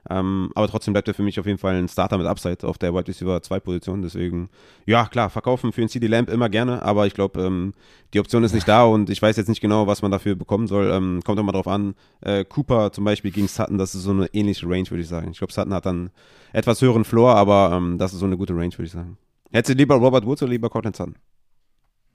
Ähm, 0.10 0.52
aber 0.54 0.68
trotzdem 0.68 0.94
bleibt 0.94 1.08
er 1.08 1.14
für 1.14 1.24
mich 1.24 1.40
auf 1.40 1.46
jeden 1.46 1.58
Fall 1.58 1.76
ein 1.76 1.88
Starter 1.88 2.18
mit 2.18 2.28
Upside 2.28 2.68
auf 2.68 2.78
der 2.78 2.94
Wide 2.94 3.08
Receiver 3.08 3.42
2 3.42 3.60
Position. 3.60 4.02
Deswegen, 4.02 4.50
ja, 4.86 5.06
klar, 5.06 5.30
verkaufen 5.30 5.72
für 5.72 5.82
einen 5.82 5.90
CD 5.90 6.08
Lamp 6.08 6.30
immer 6.30 6.50
gerne, 6.50 6.84
aber 6.84 7.08
ich 7.08 7.14
glaube, 7.14 7.42
ähm, 7.42 7.74
die 8.14 8.20
Option 8.20 8.44
ist 8.44 8.54
nicht 8.54 8.68
da 8.68 8.84
und 8.84 9.10
ich 9.10 9.22
weiß 9.22 9.36
jetzt 9.38 9.50
nicht 9.50 9.62
genau, 9.62 9.88
was 9.88 10.02
man 10.02 10.12
dafür 10.12 10.36
bekommen 10.36 10.68
soll. 10.68 10.92
Ähm, 10.92 11.22
kommt 11.26 11.40
auch 11.40 11.44
mal 11.44 11.52
drauf 11.52 11.68
an. 11.68 11.96
Äh, 12.22 12.46
Cooper 12.46 12.92
zum 12.92 13.04
Beispiel 13.04 13.32
gegen 13.32 13.48
Sutton, 13.48 13.78
das 13.78 13.96
ist 13.96 14.04
so 14.04 14.12
eine 14.12 14.28
ähnliche 14.34 14.68
Range, 14.68 14.90
würde 14.90 15.02
ich 15.02 15.08
sagen. 15.08 15.32
Ich 15.32 15.40
glaube, 15.40 15.54
Sutton 15.54 15.74
hat 15.74 15.86
dann 15.86 16.12
etwas 16.54 16.82
höheren 16.82 17.04
Floor, 17.04 17.36
aber 17.36 17.72
ähm, 17.74 17.98
das 17.98 18.14
ist 18.14 18.20
so 18.20 18.26
eine 18.26 18.38
gute 18.38 18.54
Range, 18.54 18.74
würde 18.74 18.86
ich 18.86 18.92
sagen. 18.92 19.18
Hättest 19.52 19.74
du 19.74 19.78
lieber 19.78 19.96
Robert 19.96 20.26
Woods 20.26 20.44
oder 20.44 20.52
lieber 20.52 20.70
Cortland 20.70 20.96
Sutton? 20.96 21.16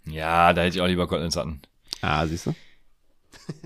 Ja, 0.06 0.52
da 0.52 0.62
hätte 0.62 0.76
ich 0.76 0.82
auch 0.82 0.86
lieber 0.86 1.06
Cortland 1.06 1.32
Sutton. 1.32 1.60
Ah, 2.02 2.26
siehst 2.26 2.46
du? 2.46 2.54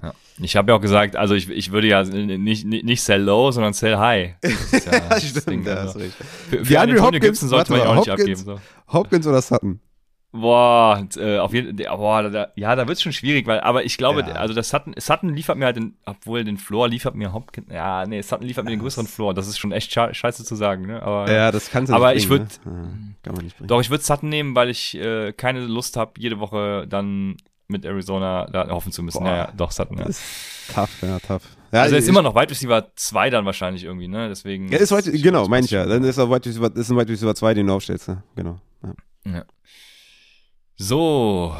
Ja. 0.02 0.14
Ich 0.40 0.56
habe 0.56 0.72
ja 0.72 0.76
auch 0.76 0.80
gesagt, 0.80 1.16
also 1.16 1.34
ich, 1.34 1.48
ich 1.48 1.70
würde 1.72 1.86
ja 1.88 2.02
nicht, 2.02 2.64
nicht, 2.64 2.84
nicht 2.84 3.02
sell 3.02 3.22
low, 3.22 3.50
sondern 3.52 3.72
sell 3.72 3.96
high. 3.96 4.34
Das 4.42 4.84
ja, 4.86 5.08
das 5.08 5.28
stimmt, 5.28 5.46
Ding, 5.48 5.66
ja, 5.66 5.74
also. 5.74 6.00
Für, 6.50 6.64
für 6.64 6.80
Andrew 6.80 7.00
Hopkins, 7.00 7.22
Gibson 7.24 7.48
sollte 7.48 7.72
man 7.72 7.80
ja 7.80 7.86
auch 7.86 7.96
Hopkins, 7.96 8.18
nicht 8.18 8.20
abgeben. 8.20 8.60
So. 8.86 8.92
Hopkins 8.92 9.26
oder 9.26 9.40
Sutton? 9.42 9.80
Boah, 10.36 11.06
äh, 11.16 11.38
auf 11.38 11.54
jeden 11.54 11.78
Fall, 11.78 12.30
da, 12.32 12.48
ja, 12.56 12.74
da 12.74 12.88
wird's 12.88 13.00
schon 13.00 13.12
schwierig, 13.12 13.46
weil, 13.46 13.60
aber 13.60 13.84
ich 13.84 13.96
glaube, 13.96 14.22
Ja. 14.22 14.32
also 14.32 14.52
das 14.52 14.68
Sutton, 14.68 14.92
Sutton 14.98 15.32
liefert 15.32 15.56
mir 15.56 15.66
halt 15.66 15.76
den, 15.76 15.96
obwohl 16.06 16.42
den 16.42 16.56
Floor 16.58 16.88
liefert 16.88 17.14
mir 17.14 17.32
Hopkins, 17.32 17.68
ja, 17.70 18.04
nee, 18.04 18.20
Sutton 18.20 18.44
liefert 18.48 18.64
mir 18.64 18.72
den 18.72 18.80
größeren 18.80 19.06
Floor, 19.06 19.32
das 19.32 19.46
ist 19.46 19.58
schon 19.58 19.70
echt 19.70 19.92
scheiße 19.92 20.44
zu 20.44 20.56
sagen, 20.56 20.86
ne, 20.88 21.00
aber, 21.00 21.32
Ja, 21.32 21.52
das 21.52 21.70
kannst 21.70 21.92
du 21.92 21.94
Aber 21.94 22.12
nicht 22.12 22.24
ich 22.24 22.28
bringen, 22.28 22.48
ne? 22.48 22.48
Ja, 22.64 23.14
Kann 23.22 23.34
man 23.36 23.44
nicht 23.44 23.56
bringen. 23.56 23.68
doch, 23.68 23.80
ich 23.80 23.90
würde 23.90 24.02
Sutton 24.02 24.28
nehmen, 24.28 24.56
weil 24.56 24.70
ich 24.70 24.96
äh, 24.96 25.32
keine 25.34 25.60
Lust 25.60 25.96
habe, 25.96 26.14
jede 26.18 26.40
Woche 26.40 26.86
dann 26.88 27.36
mit 27.68 27.84
Arizona 27.84 28.46
da 28.46 28.68
hoffen 28.68 28.92
zu 28.92 29.02
müssen, 29.02 29.24
Boah. 29.24 29.28
ja, 29.28 29.36
ja, 29.36 29.52
doch, 29.56 29.70
Sutton, 29.70 29.98
ja. 29.98 30.04
Das 30.04 30.18
ist 30.18 30.74
tough, 30.74 31.02
ja, 31.02 31.18
tough. 31.18 31.42
Ja, 31.72 31.82
Also 31.82 31.94
er 31.96 31.98
ist 31.98 32.08
immer 32.08 32.22
noch 32.22 32.34
Wide 32.34 32.50
Receiver 32.50 32.92
2 32.94 33.30
dann 33.30 33.44
wahrscheinlich 33.46 33.84
irgendwie, 33.84 34.08
ne, 34.08 34.28
deswegen. 34.28 34.68
Ja, 34.70 34.78
ist 34.78 34.92
weit, 34.92 35.10
genau, 35.12 35.48
meine 35.48 35.64
ich 35.64 35.72
ja. 35.72 35.86
Dann 35.86 36.04
ist 36.04 36.18
er 36.18 36.30
Wide 36.30 36.48
Receiver, 36.48 36.74
ist 36.74 36.90
ein 36.90 36.96
Wide 36.96 37.10
Receiver 37.10 37.34
2, 37.34 37.54
den 37.54 37.66
du 37.66 37.72
aufstellst, 37.74 38.08
ne? 38.08 38.22
Genau. 38.36 38.60
Ja. 39.24 39.44
So, 40.76 41.56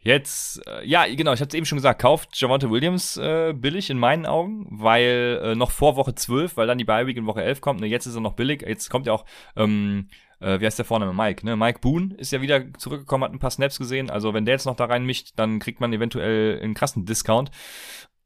jetzt, 0.00 0.60
äh, 0.66 0.84
ja, 0.86 1.06
genau, 1.06 1.32
ich 1.32 1.40
hatte 1.40 1.48
es 1.50 1.54
eben 1.54 1.66
schon 1.66 1.78
gesagt, 1.78 2.00
kauft 2.00 2.38
Javante 2.40 2.70
Williams 2.70 3.16
äh, 3.16 3.52
billig 3.54 3.90
in 3.90 3.98
meinen 3.98 4.26
Augen, 4.26 4.66
weil 4.70 5.40
äh, 5.42 5.54
noch 5.54 5.70
vor 5.70 5.96
Woche 5.96 6.14
12, 6.14 6.56
weil 6.56 6.66
dann 6.66 6.78
die 6.78 6.84
Bye 6.84 7.06
Week 7.06 7.16
in 7.16 7.26
Woche 7.26 7.42
11 7.42 7.60
kommt, 7.60 7.80
ne, 7.80 7.86
jetzt 7.86 8.06
ist 8.06 8.14
er 8.14 8.20
noch 8.20 8.34
billig, 8.34 8.62
jetzt 8.62 8.90
kommt 8.90 9.06
ja 9.06 9.12
auch, 9.12 9.24
ähm, 9.56 10.08
äh, 10.40 10.60
wie 10.60 10.66
heißt 10.66 10.78
der 10.78 10.84
Vorname, 10.84 11.12
Mike, 11.12 11.44
ne, 11.44 11.56
Mike 11.56 11.80
Boone 11.80 12.14
ist 12.16 12.32
ja 12.32 12.40
wieder 12.40 12.62
zurückgekommen, 12.78 13.24
hat 13.24 13.32
ein 13.32 13.38
paar 13.38 13.50
Snaps 13.50 13.78
gesehen, 13.78 14.10
also 14.10 14.34
wenn 14.34 14.44
der 14.44 14.54
jetzt 14.54 14.66
noch 14.66 14.76
da 14.76 14.86
reinmischt, 14.86 15.32
dann 15.36 15.58
kriegt 15.58 15.80
man 15.80 15.92
eventuell 15.92 16.60
einen 16.62 16.74
krassen 16.74 17.04
Discount. 17.06 17.50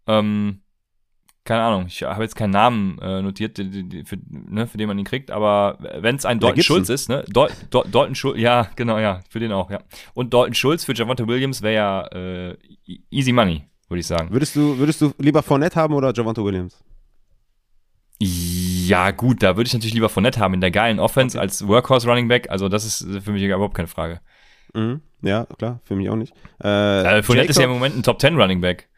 Ähm, 0.06 0.60
keine 1.44 1.62
Ahnung, 1.62 1.86
ich 1.86 2.02
habe 2.02 2.22
jetzt 2.22 2.36
keinen 2.36 2.50
Namen 2.50 2.98
äh, 3.00 3.22
notiert, 3.22 3.56
die, 3.58 3.70
die, 3.70 3.88
die, 3.88 4.04
für, 4.04 4.18
ne, 4.28 4.66
für 4.66 4.76
den 4.76 4.88
man 4.88 4.98
ihn 4.98 5.04
kriegt, 5.04 5.30
aber 5.30 5.78
wenn 6.00 6.16
es 6.16 6.26
ein 6.26 6.38
Dalton. 6.38 6.62
Schulz 6.62 6.88
ist, 6.90 7.08
ne? 7.08 7.24
Dal 7.28 7.50
Dal 7.70 7.84
Dalton 7.90 8.14
Schulz, 8.14 8.38
ja, 8.38 8.68
genau, 8.76 8.98
ja, 8.98 9.20
für 9.30 9.40
den 9.40 9.50
auch, 9.52 9.70
ja. 9.70 9.80
Und 10.12 10.34
Dalton 10.34 10.54
Schulz 10.54 10.84
für 10.84 10.94
Javante 10.94 11.26
Williams 11.26 11.62
wäre 11.62 11.74
ja 11.74 12.06
äh, 12.12 12.50
e- 12.86 13.00
easy 13.10 13.32
money, 13.32 13.64
würde 13.88 14.00
ich 14.00 14.06
sagen. 14.06 14.30
Würdest 14.30 14.54
du, 14.54 14.78
würdest 14.78 15.00
du 15.00 15.12
lieber 15.18 15.42
Fournette 15.42 15.76
haben 15.76 15.94
oder 15.94 16.12
Javante 16.12 16.44
Williams? 16.44 16.84
Ja, 18.22 19.12
gut, 19.12 19.42
da 19.42 19.56
würde 19.56 19.66
ich 19.68 19.72
natürlich 19.74 19.94
lieber 19.94 20.08
Fournette 20.10 20.40
haben 20.40 20.52
in 20.54 20.60
der 20.60 20.70
geilen 20.70 20.98
Offense 20.98 21.40
als 21.40 21.66
Workhorse 21.66 22.06
Running 22.08 22.28
Back, 22.28 22.50
also 22.50 22.68
das 22.68 22.84
ist 22.84 23.24
für 23.24 23.32
mich 23.32 23.42
überhaupt 23.42 23.74
keine 23.74 23.88
Frage. 23.88 24.20
Mhm. 24.74 25.00
Ja, 25.22 25.46
klar, 25.58 25.80
für 25.84 25.96
mich 25.96 26.08
auch 26.10 26.16
nicht. 26.16 26.34
Äh, 26.62 27.18
Äh, 27.18 27.22
Fournette 27.22 27.48
ist 27.48 27.56
ja 27.56 27.64
im 27.64 27.70
Jacob- 27.70 27.78
Moment 27.80 27.96
ein 27.96 28.02
Top 28.02 28.20
10 28.20 28.36
Running 28.40 28.60
Back. 28.60 28.88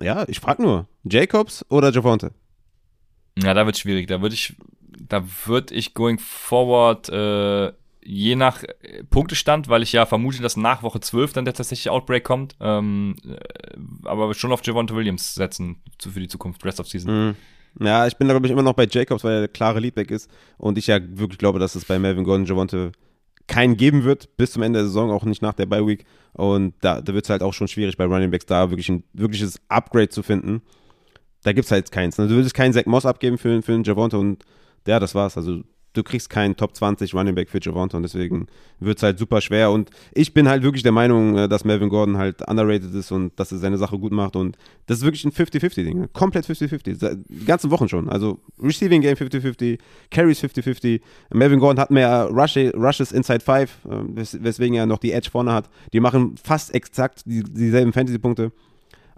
ja, 0.00 0.24
ich 0.28 0.38
frag 0.40 0.58
nur. 0.60 0.86
Jacobs 1.04 1.64
oder 1.68 1.90
Javante? 1.90 2.32
Ja, 3.42 3.54
da 3.54 3.66
wird 3.66 3.78
schwierig. 3.78 4.06
Da 4.08 4.20
würde 4.22 4.34
ich, 4.34 4.54
da 5.00 5.24
würde 5.46 5.74
ich 5.74 5.94
going 5.94 6.18
forward 6.18 7.08
äh, 7.08 7.72
je 8.02 8.36
nach 8.36 8.62
äh, 8.64 9.04
Punktestand, 9.10 9.68
weil 9.68 9.82
ich 9.82 9.92
ja 9.92 10.06
vermute, 10.06 10.42
dass 10.42 10.56
nach 10.56 10.82
Woche 10.82 11.00
12 11.00 11.32
dann 11.32 11.44
der 11.44 11.54
tatsächliche 11.54 11.92
Outbreak 11.92 12.24
kommt, 12.24 12.56
ähm, 12.60 13.14
äh, 13.28 13.36
aber 14.08 14.32
schon 14.34 14.52
auf 14.52 14.64
Javante 14.64 14.94
Williams 14.94 15.34
setzen 15.34 15.82
für 15.98 16.20
die 16.20 16.28
Zukunft, 16.28 16.64
Rest 16.64 16.80
of 16.80 16.88
Season. 16.88 17.28
Mhm. 17.28 17.36
Ja, 17.80 18.06
ich 18.06 18.16
bin 18.16 18.28
da, 18.28 18.34
glaube 18.34 18.46
ich, 18.46 18.52
immer 18.52 18.62
noch 18.62 18.74
bei 18.74 18.86
Jacobs, 18.90 19.24
weil 19.24 19.34
er 19.34 19.40
der 19.40 19.48
klare 19.48 19.80
Leadback 19.80 20.10
ist. 20.10 20.30
Und 20.56 20.78
ich 20.78 20.86
ja 20.86 20.98
wirklich 21.00 21.38
glaube, 21.38 21.58
dass 21.58 21.74
es 21.74 21.84
bei 21.84 21.98
Melvin 21.98 22.24
Gordon 22.24 22.46
Javante 22.46 22.92
keinen 23.46 23.76
geben 23.76 24.04
wird, 24.04 24.36
bis 24.36 24.52
zum 24.52 24.62
Ende 24.62 24.80
der 24.80 24.86
Saison, 24.86 25.10
auch 25.10 25.24
nicht 25.24 25.42
nach 25.42 25.54
der 25.54 25.66
Bye 25.66 25.86
Week. 25.86 26.04
Und 26.34 26.74
da, 26.80 27.00
da 27.00 27.14
wird 27.14 27.24
es 27.24 27.30
halt 27.30 27.42
auch 27.42 27.54
schon 27.54 27.68
schwierig 27.68 27.96
bei 27.96 28.04
Running 28.04 28.30
Backs, 28.30 28.46
da 28.46 28.70
wirklich 28.70 28.88
ein 28.88 29.04
wirkliches 29.12 29.60
Upgrade 29.68 30.10
zu 30.10 30.22
finden. 30.22 30.62
Da 31.42 31.52
gibt 31.52 31.64
es 31.64 31.72
halt 31.72 31.90
keins. 31.90 32.18
Ne? 32.18 32.28
Du 32.28 32.34
würdest 32.34 32.54
keinen 32.54 32.72
Zach 32.72 32.86
Moss 32.86 33.06
abgeben 33.06 33.38
für, 33.38 33.62
für 33.62 33.72
einen 33.72 33.84
Javante 33.84 34.18
und 34.18 34.44
ja, 34.86 35.00
das 35.00 35.14
war's. 35.14 35.36
Also 35.36 35.62
du 35.94 36.02
kriegst 36.02 36.30
keinen 36.30 36.54
Top 36.56 36.76
20 36.76 37.14
Running 37.14 37.34
Back 37.34 37.48
für 37.50 37.58
Javante 37.60 37.96
und 37.96 38.02
deswegen 38.04 38.46
wird 38.78 38.98
es 38.98 39.02
halt 39.02 39.18
super 39.18 39.40
schwer. 39.40 39.70
Und 39.72 39.90
ich 40.12 40.32
bin 40.34 40.48
halt 40.48 40.62
wirklich 40.62 40.82
der 40.82 40.92
Meinung, 40.92 41.36
äh, 41.36 41.48
dass 41.48 41.64
Melvin 41.64 41.88
Gordon 41.88 42.18
halt 42.18 42.46
underrated 42.48 42.94
ist 42.94 43.10
und 43.10 43.32
dass 43.40 43.50
er 43.52 43.58
seine 43.58 43.78
Sache 43.78 43.98
gut 43.98 44.12
macht. 44.12 44.36
Und 44.36 44.56
das 44.86 44.98
ist 44.98 45.04
wirklich 45.04 45.24
ein 45.24 45.32
50-50-Ding. 45.32 46.00
Ne? 46.00 46.08
Komplett 46.12 46.44
50-50. 46.46 46.94
Seit- 46.96 47.18
Die 47.28 47.44
ganzen 47.44 47.70
Wochen 47.70 47.88
schon. 47.88 48.08
Also 48.08 48.38
Receiving 48.62 49.00
Game 49.02 49.16
50-50, 49.16 49.78
Carries 50.10 50.40
50-50. 50.42 51.00
Melvin 51.32 51.58
Gordon 51.58 51.80
hat 51.80 51.90
mehr 51.90 52.28
Rush, 52.30 52.56
Rushes 52.56 53.10
inside 53.12 53.40
5, 53.40 53.78
äh, 53.86 53.88
wes 54.16 54.42
weswegen 54.42 54.76
er 54.76 54.86
noch 54.86 54.98
die 54.98 55.12
Edge 55.12 55.30
vorne 55.30 55.52
hat. 55.52 55.68
Die 55.92 56.00
machen 56.00 56.36
fast 56.42 56.74
exakt 56.74 57.22
die, 57.26 57.42
dieselben 57.42 57.92
Fantasy-Punkte. 57.92 58.52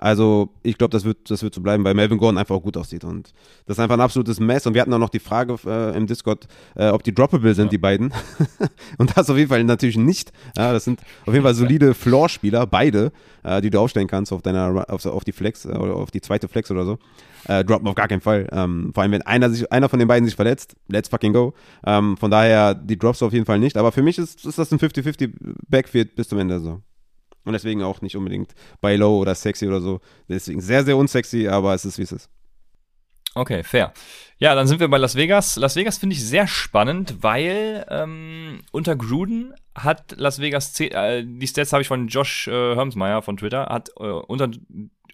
Also, 0.01 0.49
ich 0.63 0.79
glaube, 0.79 0.93
das 0.93 1.05
wird, 1.05 1.31
das 1.31 1.43
wird 1.43 1.55
so 1.55 1.61
bleiben, 1.61 1.85
weil 1.85 1.93
Melvin 1.93 2.17
Gordon 2.17 2.39
einfach 2.39 2.55
auch 2.55 2.63
gut 2.63 2.79
aussieht. 2.79 3.05
Und 3.05 3.35
das 3.67 3.77
ist 3.77 3.81
einfach 3.81 3.97
ein 3.97 4.01
absolutes 4.01 4.41
Mess. 4.41 4.67
Und 4.67 4.73
wir 4.73 4.81
hatten 4.81 4.93
auch 4.95 4.99
noch 4.99 5.11
die 5.11 5.19
Frage 5.19 5.57
äh, 5.67 5.95
im 5.95 6.07
Discord, 6.07 6.49
äh, 6.75 6.89
ob 6.89 7.03
die 7.03 7.15
droppable 7.15 7.55
sind, 7.55 7.71
die 7.71 7.79
beiden. 7.79 8.13
und 8.99 9.15
das 9.15 9.29
auf 9.29 9.37
jeden 9.37 9.51
Fall 9.51 9.63
natürlich 9.63 9.99
nicht. 9.99 10.33
Ja, 10.57 10.73
das 10.73 10.85
sind 10.85 11.01
auf 11.27 11.35
jeden 11.35 11.45
Fall 11.45 11.55
solide 11.55 11.93
Floor-Spieler, 11.93 12.67
beide, 12.67 13.13
äh, 13.43 13.61
die 13.61 13.69
du 13.69 13.79
aufstellen 13.79 14.09
kannst 14.09 14.33
auf 14.33 14.41
deiner 14.41 14.87
auf, 14.89 15.05
auf 15.05 15.25
die 15.25 15.33
Flex 15.33 15.67
äh, 15.67 15.69
oder 15.69 15.97
auf 15.97 16.11
die 16.11 16.23
zweite 16.23 16.49
Flex 16.49 16.71
oder 16.71 16.87
so. 16.87 16.99
Äh, 17.47 17.63
droppen 17.65 17.87
auf 17.87 17.95
gar 17.95 18.09
keinen 18.09 18.23
Fall. 18.23 18.49
Ähm, 18.53 18.93
vor 18.95 19.03
allem, 19.03 19.13
wenn 19.13 19.23
einer, 19.23 19.51
sich, 19.51 19.71
einer 19.71 19.91
von 19.91 19.99
den 19.99 20.09
beiden 20.09 20.27
sich 20.27 20.37
verletzt, 20.37 20.77
let's 20.89 21.11
fucking 21.11 21.35
go. 21.35 21.53
Ähm, 21.85 22.17
von 22.17 22.31
daher, 22.31 22.75
die 22.75 22.99
droppst 22.99 23.21
du 23.21 23.27
auf 23.27 23.35
jeden 23.35 23.45
Fall 23.47 23.59
nicht. 23.59 23.77
Aber 23.77 23.93
für 23.93 24.03
mich 24.03 24.19
ist, 24.19 24.47
ist 24.47 24.59
das 24.59 24.73
ein 24.73 24.79
50-50 24.79 25.31
Backfield 25.69 26.17
bis 26.17 26.29
zum 26.29 26.39
Ende 26.39 26.59
Saison. 26.59 26.83
Und 27.45 27.55
deswegen 27.55 27.83
auch 27.83 28.03
nicht 28.03 28.17
unbedingt 28.17 28.55
bei 28.81 28.97
Low 28.97 29.19
oder 29.19 29.35
sexy 29.35 29.67
oder 29.67 29.81
so. 29.81 30.01
Deswegen 30.29 30.61
sehr, 30.61 30.85
sehr 30.85 30.97
unsexy, 30.97 31.49
aber 31.49 31.75
es 31.75 31.85
ist, 31.85 31.99
wie 31.99 32.03
es 32.03 32.13
ist. 32.13 32.31
Okay, 33.35 33.63
fair. 33.63 33.93
Ja, 34.39 34.55
dann 34.55 34.67
sind 34.67 34.81
wir 34.81 34.89
bei 34.89 34.99
Las 34.99 35.15
Vegas. 35.15 35.57
Las 35.57 35.77
Vegas 35.77 35.99
finde 35.99 36.17
ich 36.17 36.25
sehr 36.25 36.47
spannend, 36.49 37.23
weil 37.23 37.87
ähm, 37.89 38.63
unter 38.73 38.97
Gruden 38.97 39.55
hat 39.75 40.17
Las 40.17 40.41
Vegas, 40.41 40.73
10, 40.73 40.91
äh, 40.91 41.25
die 41.25 41.47
Stats 41.47 41.73
habe 41.73 41.83
ich 41.83 41.89
von 41.89 42.09
Josh 42.09 42.49
äh, 42.49 42.75
Hermsmeyer 42.75 43.23
von 43.23 43.37
Twitter, 43.37 43.67
hat 43.67 43.91
äh, 44.01 44.03
unter, 44.03 44.51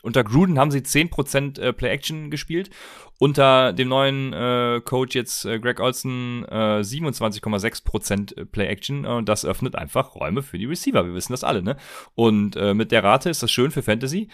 unter 0.02 0.24
Gruden 0.24 0.58
haben 0.58 0.70
sie 0.70 0.78
10% 0.78 1.60
äh, 1.60 1.72
Play-Action 1.74 2.30
gespielt. 2.30 2.70
Unter 3.18 3.72
dem 3.72 3.88
neuen 3.88 4.32
äh, 4.34 4.80
Coach 4.84 5.14
jetzt 5.14 5.47
äh, 5.47 5.59
Greg 5.59 5.80
Olson 5.80 6.44
äh, 6.51 6.80
27,6% 6.80 8.44
Play-Action. 8.47 9.05
Äh, 9.05 9.09
und 9.09 9.28
das 9.28 9.44
öffnet 9.44 9.74
einfach 9.74 10.14
Räume 10.14 10.43
für 10.43 10.59
die 10.59 10.66
Receiver. 10.66 11.06
Wir 11.06 11.14
wissen 11.14 11.32
das 11.32 11.43
alle, 11.44 11.62
ne? 11.62 11.76
Und 12.14 12.56
äh, 12.56 12.74
mit 12.74 12.93
der 12.93 13.02
Rate 13.02 13.30
ist 13.30 13.43
das 13.43 13.51
schön 13.51 13.70
für 13.70 13.82
Fantasy. 13.82 14.28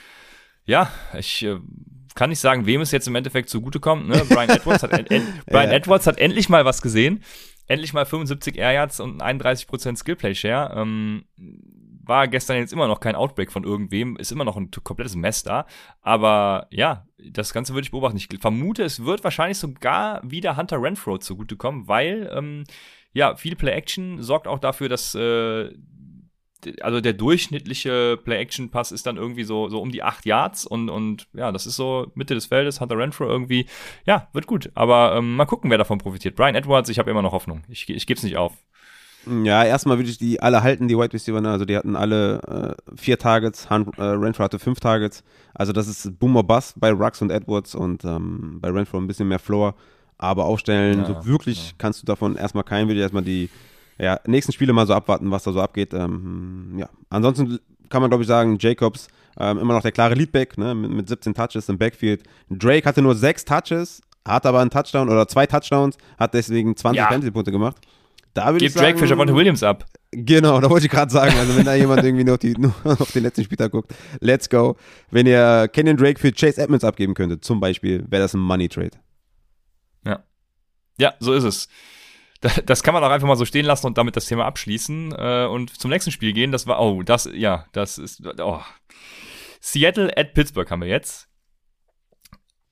Ja, 0.65 0.91
ich 1.17 1.45
äh, 1.45 1.59
kann 2.15 2.31
nicht 2.31 2.41
sagen, 2.41 2.67
wem 2.67 2.81
es 2.81 2.91
jetzt 2.91 3.07
im 3.07 3.15
Endeffekt 3.15 3.49
zugutekommt. 3.49 4.09
Ne? 4.09 4.21
Brian, 4.29 4.51
Edwards 4.51 4.83
hat, 4.83 4.91
Brian 4.91 5.33
Ja. 5.49 5.63
Edwards 5.71 6.07
hat 6.07 6.19
endlich 6.19 6.49
mal 6.49 6.65
was 6.65 6.83
gesehen. 6.83 7.23
Endlich 7.69 7.93
mal 7.93 8.05
75 8.05 8.59
Air 8.59 8.73
Yards 8.73 8.99
und 9.01 9.23
31% 9.23 9.97
Skillplay 9.97 10.35
Share. 10.35 10.75
Ähm, 10.77 11.25
war 12.05 12.29
gestern 12.29 12.57
jetzt 12.57 12.73
immer 12.73 12.89
noch 12.89 13.01
kein 13.01 13.15
Outbreak 13.15 13.53
von 13.53 13.65
irgendwem, 13.65 14.17
ist 14.17 14.33
immer 14.33 14.45
noch 14.45 14.57
ein 14.57 14.71
komplettes 14.71 15.17
Mess 15.17 15.43
da. 15.43 15.67
Aber 16.01 16.67
ja, 16.71 17.07
das 17.31 17.53
Ganze 17.53 17.75
würde 17.75 17.85
ich 17.85 17.91
beobachten. 17.91 18.17
Ich 18.17 18.29
vermute, 18.41 18.83
es 18.83 19.05
wird 19.05 19.25
wahrscheinlich 19.25 19.59
sogar 19.59 20.21
wieder 20.25 20.57
Hunter 20.57 20.83
Renfro 20.83 21.19
zugutekommen, 21.19 21.89
weil 21.89 22.31
ähm, 22.35 22.65
ja, 23.13 23.37
viel 23.37 23.57
Play-Action 23.57 24.23
sorgt 24.23 24.49
auch 24.49 24.59
dafür, 24.59 24.89
dass 24.89 25.15
äh, 25.15 25.71
also 26.81 27.01
der 27.01 27.13
durchschnittliche 27.13 28.19
Play-Action-Pass 28.23 28.93
ist 28.93 29.07
dann 29.07 29.17
irgendwie 29.17 29.45
so, 29.45 29.69
so 29.69 29.81
um 29.81 29.91
die 29.91 30.03
8 30.03 30.27
Yards 30.27 30.67
und, 30.67 30.89
und 30.91 31.29
ja, 31.33 31.51
das 31.53 31.67
ist 31.67 31.77
so 31.77 32.11
Mitte 32.15 32.35
des 32.35 32.47
Feldes, 32.47 32.81
Hunter 32.81 32.99
Renfro 32.99 33.27
irgendwie, 33.27 33.67
ja, 34.07 34.29
wird 34.33 34.47
gut. 34.47 34.71
Aber 34.75 35.17
ähm, 35.17 35.37
mal 35.37 35.47
gucken, 35.47 35.71
wer 35.71 35.79
davon 35.79 35.99
profitiert. 35.99 36.37
Brian 36.37 36.55
Edwards, 36.55 36.89
ich 36.89 36.99
habe 36.99 37.11
immer 37.11 37.23
noch 37.23 37.33
Hoffnung. 37.33 37.65
Ich, 37.69 37.89
ich 37.89 38.07
gebe 38.07 38.19
es 38.19 38.25
nicht 38.25 38.37
auf. 38.37 38.57
Ja, 39.45 39.65
erstmal 39.65 39.99
würde 39.99 40.11
ich 40.11 40.19
die 40.19 40.41
alle 40.41 40.63
halten, 40.63 40.89
die 40.89 40.97
Wide 40.97 41.13
Receiver. 41.13 41.41
Ne? 41.41 41.51
Also 41.51 41.65
die 41.65 41.77
hatten 41.77 41.97
alle 41.97 42.77
äh, 42.89 42.97
vier 42.97 43.19
Targets, 43.19 43.71
Han, 43.71 43.87
äh, 43.97 44.03
Renfro 44.03 44.43
hatte 44.45 44.59
fünf 44.59 44.81
Targets. 44.81 45.23
Also 45.55 45.73
das 45.73 45.87
ist 45.87 46.19
Boomer 46.19 46.43
Bust 46.43 46.75
bei 46.81 46.91
Rux 46.91 47.23
und 47.23 47.31
Edwards 47.31 47.75
und 47.75 48.05
ähm, 48.05 48.59
bei 48.61 48.71
Renfro 48.71 48.99
ein 48.99 49.07
bisschen 49.07 49.29
mehr 49.29 49.39
Floor. 49.39 49.75
Aber 50.19 50.45
aufstellen, 50.45 51.01
Ja, 51.01 51.07
so 51.07 51.27
wirklich 51.27 51.69
ja. 51.71 51.75
kannst 51.79 52.03
du 52.03 52.07
davon 52.07 52.37
erstmal 52.37 52.65
keinen, 52.65 52.89
würde 52.89 52.99
ich 52.99 53.03
erstmal 53.03 53.23
die 53.25 53.49
ja, 53.99 54.19
nächsten 54.27 54.53
Spiele 54.53 54.73
mal 54.73 54.87
so 54.87 54.95
abwarten, 54.95 55.31
was 55.31 55.45
da 55.45 55.53
so 55.53 55.61
abgeht. 55.61 55.95
Ähm, 55.95 56.75
ja, 56.79 56.89
ansonsten 57.11 57.59
kann 57.91 58.01
man 58.03 58.11
glaube 58.11 58.23
ich 58.23 58.29
sagen, 58.29 58.57
Jacobs 58.61 59.09
ähm, 59.39 59.59
immer 59.59 59.75
noch 59.75 59.83
der 59.83 59.93
klare 59.93 60.15
Leadback, 60.15 60.59
ne? 60.59 60.75
mit, 60.75 60.91
mit 60.91 61.09
17 61.09 61.35
Touches 61.35 61.69
im 61.69 61.79
Backfield. 61.79 62.23
Drake 62.51 62.87
hatte 62.89 63.03
nur 63.03 63.15
sechs 63.15 63.45
Touches, 63.45 64.01
hat 64.27 64.47
aber 64.47 64.61
einen 64.61 64.71
Touchdown 64.71 65.09
oder 65.09 65.27
zwei 65.29 65.47
Touchdowns, 65.47 65.97
hat 66.19 66.35
deswegen 66.35 66.77
20 66.77 66.99
Ja. 66.99 67.09
Fantasy-Punkte 67.09 67.51
gemacht. 67.53 67.77
Da 68.35 68.53
würde 68.53 68.65
ich 68.65 68.73
Gib 68.73 68.81
Drake 68.81 68.97
sagen, 68.97 68.99
für 68.99 69.07
Javante 69.07 69.35
Williams 69.35 69.63
ab. 69.63 69.85
Genau, 70.11 70.61
da 70.61 70.71
wollte 70.71 70.87
ich 70.87 70.93
gerade 70.93 71.11
sagen. 71.13 71.35
Also, 71.39 71.57
wenn 71.57 71.65
da 71.65 71.75
jemand 71.75 72.03
irgendwie 72.05 72.25
nur 72.25 72.35
auf, 72.35 72.41
die, 72.41 72.53
nur 72.53 72.75
auf 72.85 73.13
den 73.13 73.23
letzten 73.23 73.45
Spieltag 73.45 73.73
guckt, 73.73 73.95
let's 74.21 74.49
go. 74.49 74.77
Wenn 75.11 75.27
ihr 75.27 75.69
Kenyon 75.73 75.97
Drake 75.97 76.19
für 76.19 76.33
Chase 76.33 76.61
Edmonds 76.61 76.85
abgeben 76.85 77.15
könntet, 77.15 77.45
zum 77.45 77.61
Beispiel, 77.61 78.05
wäre 78.09 78.23
das 78.23 78.35
ein 78.35 78.41
Money 78.41 78.69
Trade. 78.69 78.93
Ja, 80.99 81.15
so 81.21 81.33
ist 81.33 81.45
es. 81.45 81.69
Da- 82.43 82.61
Das 82.67 82.83
kann 82.83 82.93
man 82.93 83.03
auch 83.03 83.09
einfach 83.11 83.27
mal 83.27 83.37
so 83.37 83.47
stehen 83.47 83.65
lassen 83.65 83.87
und 83.87 83.97
damit 83.99 84.15
das 84.15 84.27
Thema 84.27 84.45
abschließen 84.45 85.13
äh, 85.17 85.47
und 85.47 85.71
zum 85.81 85.91
nächsten 85.91 86.11
Spiel 86.13 86.33
gehen. 86.35 86.53
Das 86.53 86.67
war, 86.67 86.81
oh, 86.81 87.03
das, 87.03 87.29
ja, 87.33 87.65
das 87.73 87.97
ist, 87.99 88.23
oh. 88.39 88.61
Seattle 89.61 90.15
at 90.17 90.35
Pittsburgh 90.35 90.71
haben 90.71 90.83
wir 90.83 90.89
jetzt. 90.89 91.29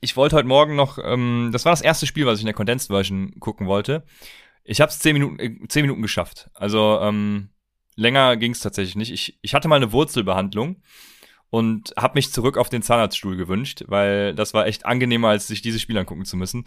Ich 0.01 0.16
wollte 0.16 0.37
heute 0.37 0.49
Morgen 0.49 0.77
noch, 0.77 0.99
ähm, 1.03 1.49
das 1.53 1.65
war 1.65 1.73
das 1.73 1.81
erste 1.81 2.07
Spiel, 2.07 2.27
was 2.27 2.37
ich 2.39 2.43
in 2.43 2.47
der 2.47 2.55
Condensed 2.55 2.89
Version 2.89 3.32
gucken 3.41 3.66
wollte. 3.66 4.05
Ich 4.65 4.81
habe 4.81 4.91
es 4.91 4.99
zehn 4.99 5.15
Minuten, 5.15 5.39
äh, 5.39 5.69
zehn 5.69 5.82
Minuten 5.82 6.03
geschafft. 6.03 6.51
Also 6.55 7.01
ähm, 7.01 7.51
länger 7.97 8.37
ging 8.37 8.53
es 8.53 8.61
tatsächlich 8.61 8.97
nicht. 8.97 9.12
Ich, 9.12 9.39
ich 9.43 9.55
hatte 9.55 9.69
mal 9.69 9.77
eine 9.77 9.93
Wurzelbehandlung 9.93 10.82
und 11.51 11.93
habe 11.97 12.15
mich 12.15 12.32
zurück 12.32 12.57
auf 12.57 12.69
den 12.69 12.82
Zahnarztstuhl 12.82 13.37
gewünscht, 13.37 13.85
weil 13.89 14.35
das 14.35 14.55
war 14.55 14.66
echt 14.66 14.87
angenehmer, 14.87 15.28
als 15.28 15.47
sich 15.47 15.62
diese 15.62 15.81
Spiele 15.81 16.01
angucken 16.01 16.24
zu 16.24 16.37
müssen. 16.37 16.65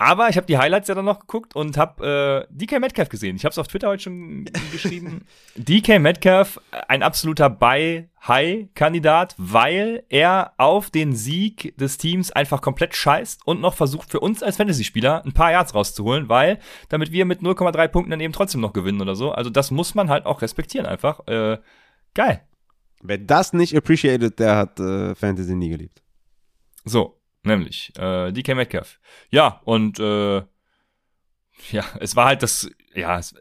Aber 0.00 0.28
ich 0.28 0.36
habe 0.36 0.46
die 0.46 0.56
Highlights 0.56 0.86
ja 0.86 0.94
dann 0.94 1.04
noch 1.04 1.18
geguckt 1.18 1.56
und 1.56 1.76
habe 1.76 2.46
äh, 2.48 2.54
DK 2.54 2.78
Metcalf 2.78 3.08
gesehen. 3.08 3.34
Ich 3.34 3.44
habe 3.44 3.50
es 3.50 3.58
auf 3.58 3.66
Twitter 3.66 3.88
heute 3.88 4.04
schon 4.04 4.44
geschrieben. 4.72 5.26
DK 5.56 5.98
Metcalf, 5.98 6.60
ein 6.86 7.02
absoluter 7.02 7.50
Buy-High-Kandidat, 7.50 9.34
weil 9.38 10.04
er 10.08 10.52
auf 10.56 10.90
den 10.90 11.16
Sieg 11.16 11.76
des 11.78 11.98
Teams 11.98 12.30
einfach 12.30 12.60
komplett 12.62 12.94
scheißt 12.94 13.44
und 13.44 13.60
noch 13.60 13.74
versucht 13.74 14.08
für 14.08 14.20
uns 14.20 14.40
als 14.44 14.58
Fantasy-Spieler 14.58 15.24
ein 15.24 15.32
paar 15.32 15.50
Yards 15.50 15.74
rauszuholen, 15.74 16.28
weil 16.28 16.60
damit 16.88 17.10
wir 17.10 17.24
mit 17.24 17.40
0,3 17.40 17.88
Punkten 17.88 18.12
dann 18.12 18.20
eben 18.20 18.32
trotzdem 18.32 18.60
noch 18.60 18.72
gewinnen 18.72 19.00
oder 19.00 19.16
so. 19.16 19.32
Also 19.32 19.50
das 19.50 19.72
muss 19.72 19.96
man 19.96 20.08
halt 20.10 20.26
auch 20.26 20.42
respektieren 20.42 20.86
einfach. 20.86 21.26
Äh, 21.26 21.58
geil. 22.14 22.42
Wer 23.02 23.18
das 23.18 23.52
nicht 23.52 23.76
appreciated, 23.76 24.38
der 24.38 24.54
hat 24.56 24.78
äh, 24.78 25.16
Fantasy 25.16 25.56
nie 25.56 25.70
geliebt. 25.70 26.02
So, 26.84 27.17
nämlich 27.48 27.92
äh, 27.98 28.32
DK 28.32 28.54
Metcalf. 28.54 29.00
Ja, 29.30 29.60
und 29.64 29.98
äh, 29.98 30.38
ja, 31.70 31.84
es 32.00 32.16
war 32.16 32.26
halt 32.26 32.42
das, 32.42 32.70
ja, 32.94 33.18
es, 33.18 33.34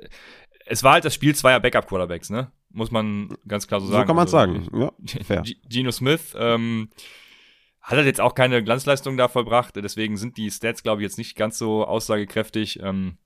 es 0.66 0.84
war 0.84 0.94
halt 0.94 1.06
das 1.06 1.14
Spiel 1.14 1.36
zweier 1.36 1.60
Backup-Quarterbacks, 1.60 2.30
ne? 2.30 2.52
Muss 2.70 2.92
man 2.92 3.36
ganz 3.48 3.68
klar 3.68 3.80
so 3.80 3.88
sagen. 3.88 4.02
So 4.02 4.08
kann 4.08 4.16
man 4.16 4.26
also, 4.26 4.38
sagen. 4.38 4.68
Ja, 4.74 4.92
fair. 5.24 5.44
Geno 5.68 5.92
Smith 5.92 6.36
ähm, 6.38 6.90
hat 7.82 7.98
halt 7.98 8.06
jetzt 8.06 8.22
auch 8.22 8.36
keine 8.36 8.64
Glanzleistung 8.64 9.18
da 9.18 9.28
vollbracht, 9.28 9.76
deswegen 9.76 10.18
sind 10.18 10.38
die 10.38 10.52
Stats, 10.52 10.84
glaube 10.84 11.02
ich, 11.02 11.06
jetzt 11.06 11.18
nicht 11.18 11.36
ganz 11.36 11.58
so 11.58 11.86
aussagekräftig. 11.86 12.82
Ähm, 12.82 13.18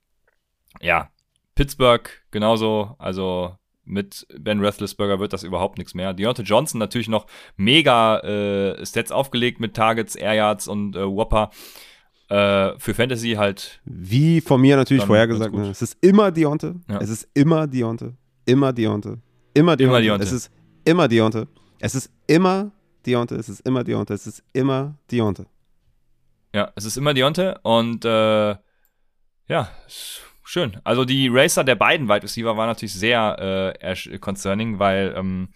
ja, 0.79 1.11
Pittsburgh 1.55 2.09
genauso, 2.31 2.95
also 2.97 3.57
mit 3.91 4.25
Ben 4.39 4.63
Roethlisberger 4.63 5.19
wird 5.19 5.33
das 5.33 5.43
überhaupt 5.43 5.77
nichts 5.77 5.93
mehr. 5.93 6.13
Deontay 6.13 6.43
Johnson 6.43 6.79
natürlich 6.79 7.09
noch 7.09 7.27
mega 7.57 8.19
äh, 8.19 8.85
Stats 8.85 9.11
aufgelegt 9.11 9.59
mit 9.59 9.75
Targets, 9.75 10.15
Air 10.15 10.33
Yards 10.33 10.67
und 10.67 10.95
äh, 10.95 11.05
Whopper. 11.05 11.51
Äh, 12.29 12.79
für 12.79 12.93
Fantasy 12.93 13.33
halt. 13.33 13.81
Wie 13.83 14.39
von 14.39 14.61
mir 14.61 14.77
natürlich 14.77 15.03
vorhergesagt, 15.03 15.53
ne? 15.53 15.69
es 15.69 15.81
ist 15.81 15.97
immer 15.99 16.31
Deontay. 16.31 16.73
Ja. 16.89 16.99
Es 16.99 17.09
ist 17.09 17.27
immer 17.33 17.67
Deontay. 17.67 18.11
Immer 18.45 18.71
Deontay. 18.71 19.17
Immer 19.53 19.75
Deontay. 19.75 19.83
Immer 19.83 20.01
Deontay. 20.01 20.23
Es 20.23 20.31
ist 20.31 20.51
immer 20.85 21.07
Deontay. 21.09 21.45
Es 21.79 21.95
ist 21.95 22.09
immer 22.27 22.71
Deontay. 23.05 23.35
Es 23.35 23.49
ist 23.49 23.59
immer 23.65 23.83
Deontay. 23.83 24.13
Es 24.13 24.27
ist 24.27 24.43
immer 24.53 24.95
Deontay. 25.11 25.45
Ja, 26.53 26.71
es 26.75 26.85
ist 26.85 26.95
immer 26.95 27.13
Deontay 27.13 27.55
und 27.63 28.05
äh, 28.05 28.55
ja, 29.47 29.69
schön. 30.43 30.79
Also 30.83 31.05
die 31.05 31.27
Racer 31.27 31.63
der 31.63 31.75
beiden 31.75 32.07
Wide 32.07 32.23
Receiver 32.23 32.57
waren 32.57 32.67
natürlich 32.67 32.93
sehr 32.93 33.75
äh, 33.81 34.17
concerning, 34.19 34.79
weil 34.79 35.13
ähm, 35.15 35.49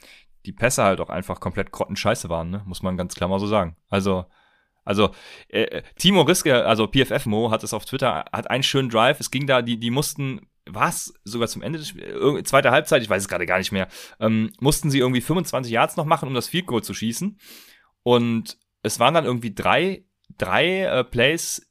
die 0.46 0.52
Pässe 0.52 0.84
halt 0.84 1.00
auch 1.00 1.10
einfach 1.10 1.40
komplett 1.40 1.72
grottenscheiße 1.72 2.30
waren, 2.30 2.50
ne? 2.50 2.62
muss 2.66 2.84
man 2.84 2.98
ganz 2.98 3.16
klar 3.16 3.30
mal 3.30 3.40
so 3.40 3.48
sagen. 3.48 3.76
Also 3.90 4.26
also 4.86 5.10
äh, 5.50 5.64
äh 5.64 5.84
Timo 5.98 6.22
Riske, 6.22 6.64
also 6.66 6.88
PFF 6.88 7.26
Mo, 7.26 7.52
hat 7.52 7.64
es 7.64 7.74
auf 7.74 7.86
Twitter, 7.86 8.26
hat 8.32 8.50
einen 8.50 8.64
schönen 8.64 8.90
Drive. 8.90 9.20
Es 9.20 9.32
ging 9.32 9.48
da, 9.48 9.62
die, 9.62 9.78
die 9.78 9.90
mussten, 9.90 10.48
was 10.68 11.14
sogar 11.24 11.48
zum 11.48 11.64
Ende 11.64 11.80
des 11.80 11.90
Spiels, 11.90 12.48
zweite 12.48 12.72
Halbzeit, 12.72 13.02
ich 13.02 13.10
weiß 13.10 13.24
es 13.24 13.28
gerade 13.28 13.48
gar 13.48 13.58
nicht 13.58 13.72
mehr, 13.72 13.88
ähm, 14.20 14.52
mussten 14.60 14.92
sie 14.92 15.00
irgendwie 15.00 15.22
25 15.22 15.74
Yards 15.74 15.98
noch 15.98 16.06
machen, 16.06 16.28
um 16.28 16.36
das 16.36 16.48
Field 16.48 16.68
Goal 16.68 16.84
zu 16.84 16.94
schießen. 16.94 17.40
Und 18.04 18.60
es 18.84 19.00
waren 19.00 19.16
dann 19.16 19.26
irgendwie 19.26 19.54
drei, 19.54 20.06
drei 20.38 20.84
äh, 20.84 21.04
Plays 21.04 21.68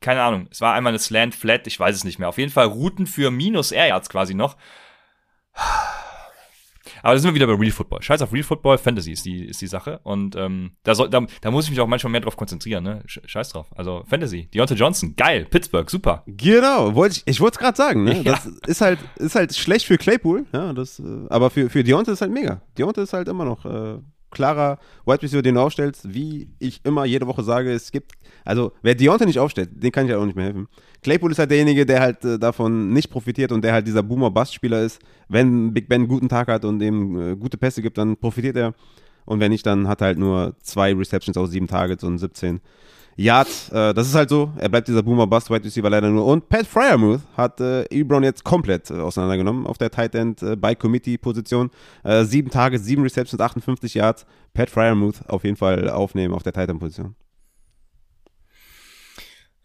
keine 0.00 0.22
Ahnung, 0.22 0.48
es 0.50 0.60
war 0.60 0.74
einmal 0.74 0.90
eine 0.90 0.98
Slant 0.98 1.34
Flat, 1.34 1.66
ich 1.66 1.78
weiß 1.78 1.96
es 1.96 2.04
nicht 2.04 2.18
mehr. 2.18 2.28
Auf 2.28 2.38
jeden 2.38 2.52
Fall 2.52 2.66
Routen 2.66 3.06
für 3.06 3.30
minus 3.30 3.72
Air 3.72 3.88
Yards 3.88 4.08
quasi 4.08 4.34
noch. 4.34 4.56
Aber 7.02 7.14
da 7.14 7.18
sind 7.18 7.30
wir 7.30 7.34
wieder 7.34 7.46
bei 7.46 7.54
Real 7.54 7.72
Football. 7.72 8.02
Scheiß 8.02 8.22
auf 8.22 8.32
Real 8.32 8.42
Football, 8.42 8.78
Fantasy 8.78 9.12
ist 9.12 9.24
die, 9.24 9.44
ist 9.44 9.60
die 9.60 9.66
Sache. 9.66 10.00
Und 10.02 10.34
ähm, 10.36 10.72
da, 10.82 10.94
soll, 10.94 11.08
da, 11.08 11.24
da 11.40 11.50
muss 11.50 11.64
ich 11.64 11.70
mich 11.70 11.80
auch 11.80 11.86
manchmal 11.86 12.10
mehr 12.10 12.20
drauf 12.20 12.36
konzentrieren, 12.36 12.84
ne? 12.84 13.02
Scheiß 13.06 13.50
drauf. 13.50 13.66
Also 13.76 14.04
Fantasy. 14.08 14.48
Deontay 14.52 14.74
Johnson, 14.74 15.14
geil. 15.16 15.46
Pittsburgh, 15.48 15.88
super. 15.90 16.24
Genau, 16.26 16.94
wollte 16.94 17.16
ich, 17.16 17.22
ich 17.26 17.40
wollte 17.40 17.56
es 17.56 17.58
gerade 17.58 17.76
sagen, 17.76 18.04
ne? 18.04 18.22
Ja. 18.22 18.32
Das 18.32 18.46
ist 18.46 18.80
halt, 18.80 18.98
ist 19.16 19.34
halt 19.34 19.54
schlecht 19.54 19.86
für 19.86 19.98
Claypool, 19.98 20.46
ja, 20.52 20.72
das, 20.72 20.98
äh, 20.98 21.26
aber 21.28 21.50
für, 21.50 21.70
für 21.70 21.84
Deontay 21.84 22.12
ist 22.12 22.20
halt 22.20 22.32
mega. 22.32 22.60
Deontay 22.76 23.02
ist 23.02 23.12
halt 23.12 23.28
immer 23.28 23.44
noch 23.44 23.64
äh, 23.64 23.98
klarer 24.30 24.78
Wide 25.04 25.22
Receiver, 25.22 25.42
den 25.42 25.54
du 25.54 25.60
aufstellst, 25.60 26.12
wie 26.12 26.48
ich 26.58 26.80
immer 26.84 27.04
jede 27.04 27.26
Woche 27.26 27.42
sage, 27.42 27.72
es 27.72 27.90
gibt, 27.90 28.12
also 28.44 28.72
wer 28.82 28.94
Deontay 28.94 29.26
nicht 29.26 29.38
aufstellt, 29.38 29.70
den 29.72 29.92
kann 29.92 30.06
ich 30.06 30.12
halt 30.12 30.20
auch 30.20 30.26
nicht 30.26 30.36
mehr 30.36 30.46
helfen. 30.46 30.68
Claypool 31.02 31.30
ist 31.30 31.38
halt 31.38 31.50
derjenige, 31.50 31.86
der 31.86 32.00
halt 32.00 32.24
äh, 32.24 32.38
davon 32.38 32.92
nicht 32.92 33.10
profitiert 33.10 33.52
und 33.52 33.62
der 33.62 33.72
halt 33.72 33.86
dieser 33.86 34.02
Boomer-Bust-Spieler 34.02 34.82
ist. 34.82 35.00
Wenn 35.28 35.72
Big 35.72 35.88
Ben 35.88 36.02
einen 36.02 36.08
guten 36.08 36.28
Tag 36.28 36.48
hat 36.48 36.64
und 36.64 36.82
ihm 36.82 37.32
äh, 37.32 37.36
gute 37.36 37.56
Pässe 37.56 37.82
gibt, 37.82 37.98
dann 37.98 38.16
profitiert 38.16 38.56
er. 38.56 38.74
Und 39.24 39.40
wenn 39.40 39.50
nicht, 39.50 39.66
dann 39.66 39.88
hat 39.88 40.00
er 40.00 40.08
halt 40.08 40.18
nur 40.18 40.54
zwei 40.62 40.94
Receptions 40.94 41.36
aus 41.36 41.50
sieben 41.50 41.66
Targets 41.66 42.04
und 42.04 42.18
17 42.18 42.60
Yards. 43.16 43.70
Äh, 43.70 43.94
das 43.94 44.06
ist 44.06 44.14
halt 44.14 44.28
so. 44.28 44.52
Er 44.56 44.68
bleibt 44.68 44.88
dieser 44.88 45.02
Boomer 45.02 45.26
Bust 45.26 45.50
Wide 45.50 45.64
Receiver 45.64 45.88
leider 45.88 46.08
nur. 46.08 46.26
Und 46.26 46.48
Pat 46.48 46.66
Fryermuth 46.66 47.22
hat 47.36 47.60
äh, 47.60 47.84
Ebron 47.84 48.22
jetzt 48.22 48.44
komplett 48.44 48.90
äh, 48.90 48.94
auseinandergenommen 48.94 49.66
auf 49.66 49.78
der 49.78 49.90
Tight 49.90 50.14
End 50.14 50.42
äh, 50.42 50.54
by 50.56 50.74
Committee 50.74 51.16
Position. 51.16 51.70
Äh, 52.04 52.24
sieben 52.24 52.50
Targets, 52.50 52.84
sieben 52.84 53.02
Receptions, 53.02 53.40
58 53.40 53.94
Yards. 53.94 54.26
Pat 54.52 54.70
Fryermuth 54.70 55.28
auf 55.28 55.44
jeden 55.44 55.56
Fall 55.56 55.88
aufnehmen 55.88 56.34
auf 56.34 56.42
der 56.42 56.52
Tight 56.52 56.68
End 56.68 56.78
Position. 56.78 57.14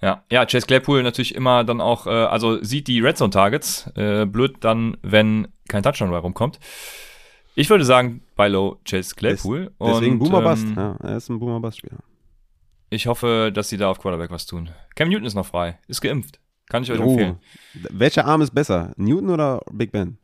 Ja, 0.01 0.23
ja, 0.31 0.45
Chase 0.45 0.65
Claypool 0.65 1.03
natürlich 1.03 1.35
immer 1.35 1.63
dann 1.63 1.79
auch, 1.79 2.07
äh, 2.07 2.09
also 2.09 2.63
sieht 2.63 2.87
die 2.87 3.01
Red 3.01 3.17
Zone 3.17 3.29
Targets. 3.29 3.91
Äh, 3.95 4.25
blöd 4.25 4.57
dann, 4.61 4.97
wenn 5.03 5.49
kein 5.67 5.83
Touchdown 5.83 6.09
bei 6.09 6.17
rumkommt. 6.17 6.59
Ich 7.53 7.69
würde 7.69 7.85
sagen, 7.85 8.21
bei 8.35 8.47
Low 8.47 8.79
Chase 8.85 9.13
Claypool. 9.13 9.65
Des, 9.65 9.73
deswegen 9.79 10.13
und, 10.13 10.19
Boomer 10.19 10.41
Bust. 10.41 10.63
Ähm, 10.63 10.73
ja, 10.75 10.95
er 11.03 11.17
ist 11.17 11.29
ein 11.29 11.37
Boomer 11.37 11.59
Bust 11.59 11.79
Spieler. 11.79 11.99
Ich 12.93 13.07
hoffe, 13.07 13.51
dass 13.53 13.69
sie 13.69 13.77
da 13.77 13.89
auf 13.89 13.99
Quarterback 13.99 14.31
was 14.31 14.45
tun. 14.45 14.69
Cam 14.95 15.07
Newton 15.07 15.25
ist 15.25 15.33
noch 15.33 15.45
frei, 15.45 15.79
ist 15.87 16.01
geimpft. 16.01 16.41
Kann 16.67 16.83
ich 16.83 16.91
euch 16.91 16.99
oh. 16.99 17.11
empfehlen. 17.11 17.39
Welcher 17.89 18.25
Arm 18.25 18.41
ist 18.41 18.53
besser, 18.53 18.93
Newton 18.97 19.29
oder 19.29 19.61
Big 19.71 19.93
Ben? 19.93 20.17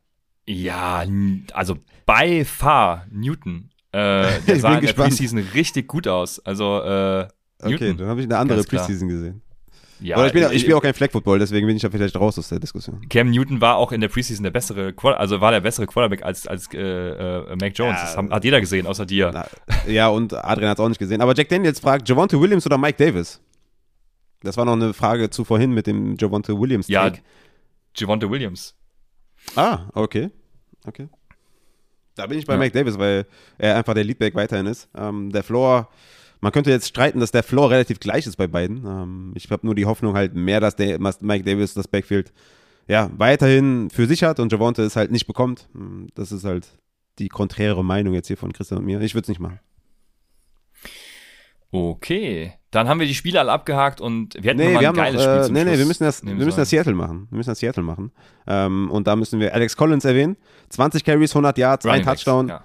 Ja, 0.46 1.06
also 1.54 1.78
bei 2.06 2.44
far 2.44 3.08
Newton. 3.10 3.70
Äh, 3.94 4.42
der 4.48 4.60
sah 4.60 4.78
in 4.78 4.86
der 4.86 4.94
Preseason 4.94 5.40
richtig 5.40 5.88
gut 5.88 6.10
aus. 6.10 6.40
Also 6.40 6.82
äh, 6.82 7.28
Okay, 7.64 7.96
dann 7.96 8.08
habe 8.08 8.20
ich 8.20 8.28
eine 8.28 8.38
andere 8.38 8.64
Preseason 8.64 9.08
gesehen. 9.08 9.42
Ja, 10.00 10.18
Oder 10.18 10.28
ich, 10.28 10.34
bin, 10.34 10.44
ich 10.52 10.62
spiele 10.62 10.78
auch 10.78 10.82
kein 10.82 10.94
Flag 10.94 11.12
Football, 11.12 11.40
deswegen 11.40 11.66
bin 11.66 11.76
ich 11.76 11.82
da 11.82 11.90
vielleicht 11.90 12.16
raus 12.16 12.38
aus 12.38 12.50
der 12.50 12.60
Diskussion. 12.60 13.02
Cam 13.10 13.32
Newton 13.32 13.62
war 13.62 13.78
auch 13.78 13.92
in 13.92 14.02
der 14.02 14.10
Preseason 14.10 14.44
der 14.44 14.52
bessere, 14.52 14.94
also 15.18 15.42
war 15.42 15.52
der 15.52 15.62
bessere 15.62 15.88
Quarterback 15.88 16.24
als, 16.24 16.46
als 16.46 16.72
äh, 16.74 16.80
äh, 16.80 17.56
Mac 17.56 17.78
Jones. 17.78 17.98
Ja, 17.98 18.02
das 18.06 18.18
haben, 18.18 18.32
hat 18.32 18.44
jeder 18.44 18.60
gesehen, 18.60 18.86
außer 18.86 19.06
dir. 19.06 19.32
Na, 19.34 19.48
ja, 19.92 20.08
und 20.10 20.34
Adrian 20.34 20.70
hat 20.70 20.78
es 20.78 20.84
auch 20.84 20.90
nicht 20.90 21.00
gesehen. 21.00 21.22
Aber 21.22 21.34
Jack 21.36 21.50
Daniels 21.50 21.80
fragt, 21.80 22.08
Javonte 22.08 22.40
Williams 22.40 22.66
oder 22.66 22.78
Mike 22.78 23.04
Davis? 23.04 23.42
Das 24.44 24.56
war 24.56 24.66
noch 24.66 24.74
eine 24.74 24.94
Frage 24.94 25.30
zu 25.30 25.44
vorhin 25.44 25.72
mit 25.72 25.88
dem 25.88 26.16
Javonte 26.16 26.60
Williams. 26.60 26.88
-Take. 26.88 26.92
Ja, 26.92 27.12
Javonte 27.96 28.30
Williams. 28.30 28.76
Ah, 29.56 29.88
okay. 29.94 30.30
Okay. 30.86 31.10
Da 32.16 32.26
bin 32.26 32.40
ich 32.40 32.46
bei 32.46 32.54
ja. 32.54 32.60
Mike 32.60 32.78
Davis, 32.78 32.98
weil 32.98 33.26
er 33.58 33.76
einfach 33.78 33.94
der 33.94 34.04
Leadback 34.04 34.34
weiterhin 34.36 34.66
ist. 34.66 34.90
Ähm, 34.96 35.32
der 35.32 35.44
Floor 35.44 35.88
man 36.42 36.52
könnte 36.52 36.70
jetzt 36.70 36.88
streiten, 36.88 37.20
dass 37.20 37.32
der 37.32 37.44
Floor 37.44 37.72
relativ 37.72 38.00
gleich 38.00 38.28
ist 38.28 38.36
bei 38.36 38.48
beiden. 38.48 38.86
Ähm, 38.86 39.34
ich 39.36 39.50
habe 39.50 39.66
nur 39.66 39.76
die 39.76 39.86
Hoffnung 39.86 40.16
halt 40.16 40.36
mehr, 40.36 40.60
dass 40.60 40.76
der, 40.76 41.00
Mike 41.00 41.44
Davis 41.44 41.74
das 41.74 41.88
Backfield 41.88 42.32
ja, 42.88 43.10
weiterhin 43.18 43.90
für 43.90 44.08
sich 44.08 44.24
hat 44.24 44.40
und 44.40 44.52
Javonte 44.52 44.82
es 44.84 44.96
halt 44.96 45.12
nicht 45.12 45.28
bekommt. 45.28 45.68
Ähm, 45.76 46.08
das 46.16 46.32
ist 46.32 46.46
halt 46.46 46.68
die 47.20 47.30
konträre 47.30 47.84
Meinung 47.84 48.14
jetzt 48.14 48.28
hier 48.28 48.38
von 48.38 48.54
Christian 48.54 48.80
und 48.80 48.86
mir. 48.86 49.02
Ich 49.02 49.14
würde 49.14 49.24
es 49.24 49.30
nicht 49.30 49.40
machen. 49.40 49.60
Okay, 51.70 52.54
dann 52.72 52.88
haben 52.88 53.00
wir 53.00 53.08
die 53.08 53.16
Spiele 53.16 53.42
alle 53.42 53.52
abgehakt 53.52 54.00
und 54.00 54.36
wir 54.36 54.52
hätten 54.52 54.60
nee, 54.60 54.74
noch 54.74 54.82
mal 54.82 54.88
ein 54.88 54.94
geiles 54.94 55.26
noch, 55.26 55.32
äh, 55.32 55.44
Spiel 55.44 55.54
Nee, 55.54 55.64
nee, 55.66 55.78
wir 55.78 55.86
müssen 55.86 56.06
das, 56.06 56.26
wir 56.26 56.34
müssen 56.34 56.58
das 56.58 56.70
Seattle 56.70 56.94
machen. 56.94 57.28
Wir 57.30 57.38
müssen 57.38 57.50
das 57.50 57.60
Seattle 57.60 57.84
machen. 57.84 58.12
Ähm, 58.46 58.90
und 58.90 59.06
da 59.06 59.18
müssen 59.18 59.40
wir 59.42 59.54
Alex 59.54 59.76
Collins 59.76 60.06
erwähnen. 60.06 60.38
20 60.70 61.04
Carries, 61.04 61.32
100 61.32 61.58
Yards, 61.58 61.86
Running 61.86 62.00
ein 62.00 62.06
Touchdown. 62.06 62.48
Ja. 62.48 62.64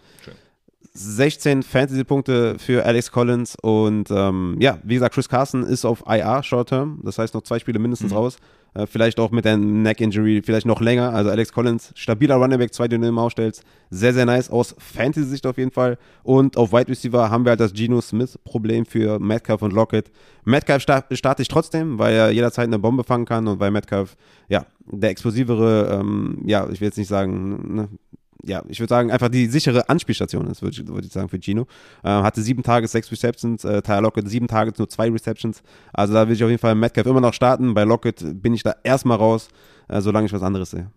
16 0.95 1.63
Fantasy-Punkte 1.63 2.59
für 2.59 2.85
Alex 2.85 3.11
Collins 3.11 3.57
und 3.63 4.11
ähm, 4.11 4.57
ja, 4.61 4.79
wie 4.83 4.95
gesagt, 4.95 5.15
Chris 5.15 5.29
Carson 5.29 5.63
ist 5.63 5.85
auf 5.85 6.05
IR 6.07 6.43
Short 6.43 6.69
Term, 6.69 7.01
das 7.03 7.19
heißt 7.19 7.35
noch 7.35 7.43
zwei 7.43 7.59
Spiele 7.59 7.79
mindestens 7.79 8.11
mhm. 8.11 8.17
raus. 8.19 8.37
Äh, 8.75 8.87
vielleicht 8.87 9.21
auch 9.21 9.31
mit 9.31 9.45
der 9.45 9.57
Neck-Injury, 9.59 10.43
vielleicht 10.43 10.67
noch 10.67 10.81
länger. 10.81 11.13
Also 11.13 11.31
Alex 11.31 11.53
Collins, 11.53 11.93
stabiler 11.95 12.37
Running 12.37 12.59
Back, 12.59 12.73
zwei, 12.73 12.89
die 12.89 12.99
du 12.99 13.07
immer 13.07 13.23
aufstellst. 13.23 13.65
Sehr, 13.91 14.15
sehr 14.15 14.25
nice 14.25 14.51
aus 14.51 14.75
Fantasy-Sicht 14.79 15.47
auf 15.47 15.59
jeden 15.59 15.71
Fall. 15.71 15.99
Und 16.23 16.57
auf 16.57 16.73
Wide 16.73 16.89
Receiver 16.89 17.31
haben 17.31 17.45
wir 17.45 17.51
halt 17.51 17.61
das 17.61 17.75
Geno 17.75 18.01
Smith-Problem 18.01 18.87
für 18.87 19.19
Metcalf 19.19 19.61
und 19.63 19.73
Lockett. 19.73 20.11
Metcalf 20.45 20.83
starte 20.83 21.43
ich 21.43 21.49
trotzdem, 21.49 21.99
weil 21.99 22.15
er 22.15 22.31
jederzeit 22.31 22.67
eine 22.67 22.79
Bombe 22.79 23.05
fangen 23.05 23.27
kann 23.27 23.47
und 23.47 23.61
weil 23.61 23.71
Metcalf, 23.71 24.17
ja, 24.49 24.65
der 24.87 25.11
explosivere, 25.11 25.99
ähm, 26.01 26.43
ja, 26.47 26.67
ich 26.71 26.81
will 26.81 26.89
jetzt 26.89 26.99
nicht 26.99 27.09
sagen, 27.09 27.75
ne, 27.75 27.89
ja, 28.45 28.63
ich 28.69 28.81
würde 28.81 28.89
sagen, 28.89 29.11
einfach 29.11 29.29
die 29.29 29.47
sichere 29.47 29.89
Anspielstation 29.89 30.47
ist, 30.47 30.63
würde 30.63 30.81
ich, 30.81 30.87
würd 30.87 31.05
ich 31.05 31.13
sagen, 31.13 31.29
für 31.29 31.39
Gino. 31.41 31.67
Äh, 32.03 32.09
hatte 32.09 32.43
sieben 32.43 32.63
Tage, 32.63 32.89
sechs 32.89 33.11
Receptions, 33.11 33.65
äh, 33.65 33.83
Tyler 33.83 34.03
Lockett 34.03 34.29
sieben 34.29 34.49
Tage, 34.49 34.73
nur 34.77 34.89
zwei 34.89 35.11
Receptions. 35.11 35.63
Also 35.93 36.15
da 36.15 36.27
will 36.27 36.35
ich 36.35 36.43
auf 36.43 36.51
jeden 36.51 36.61
Fall 36.61 36.75
Metcalf 36.75 37.07
immer 37.07 37.21
noch 37.21 37.35
starten. 37.35 37.75
Bei 37.75 37.85
Lockett 37.85 38.43
bin 38.43 38.55
ich 38.55 38.63
da 38.63 38.75
erstmal 38.83 39.19
raus, 39.19 39.49
äh, 39.89 40.01
solange 40.01 40.27
ich 40.27 40.33
was 40.33 40.43
anderes 40.43 40.71
sehe. 40.71 40.91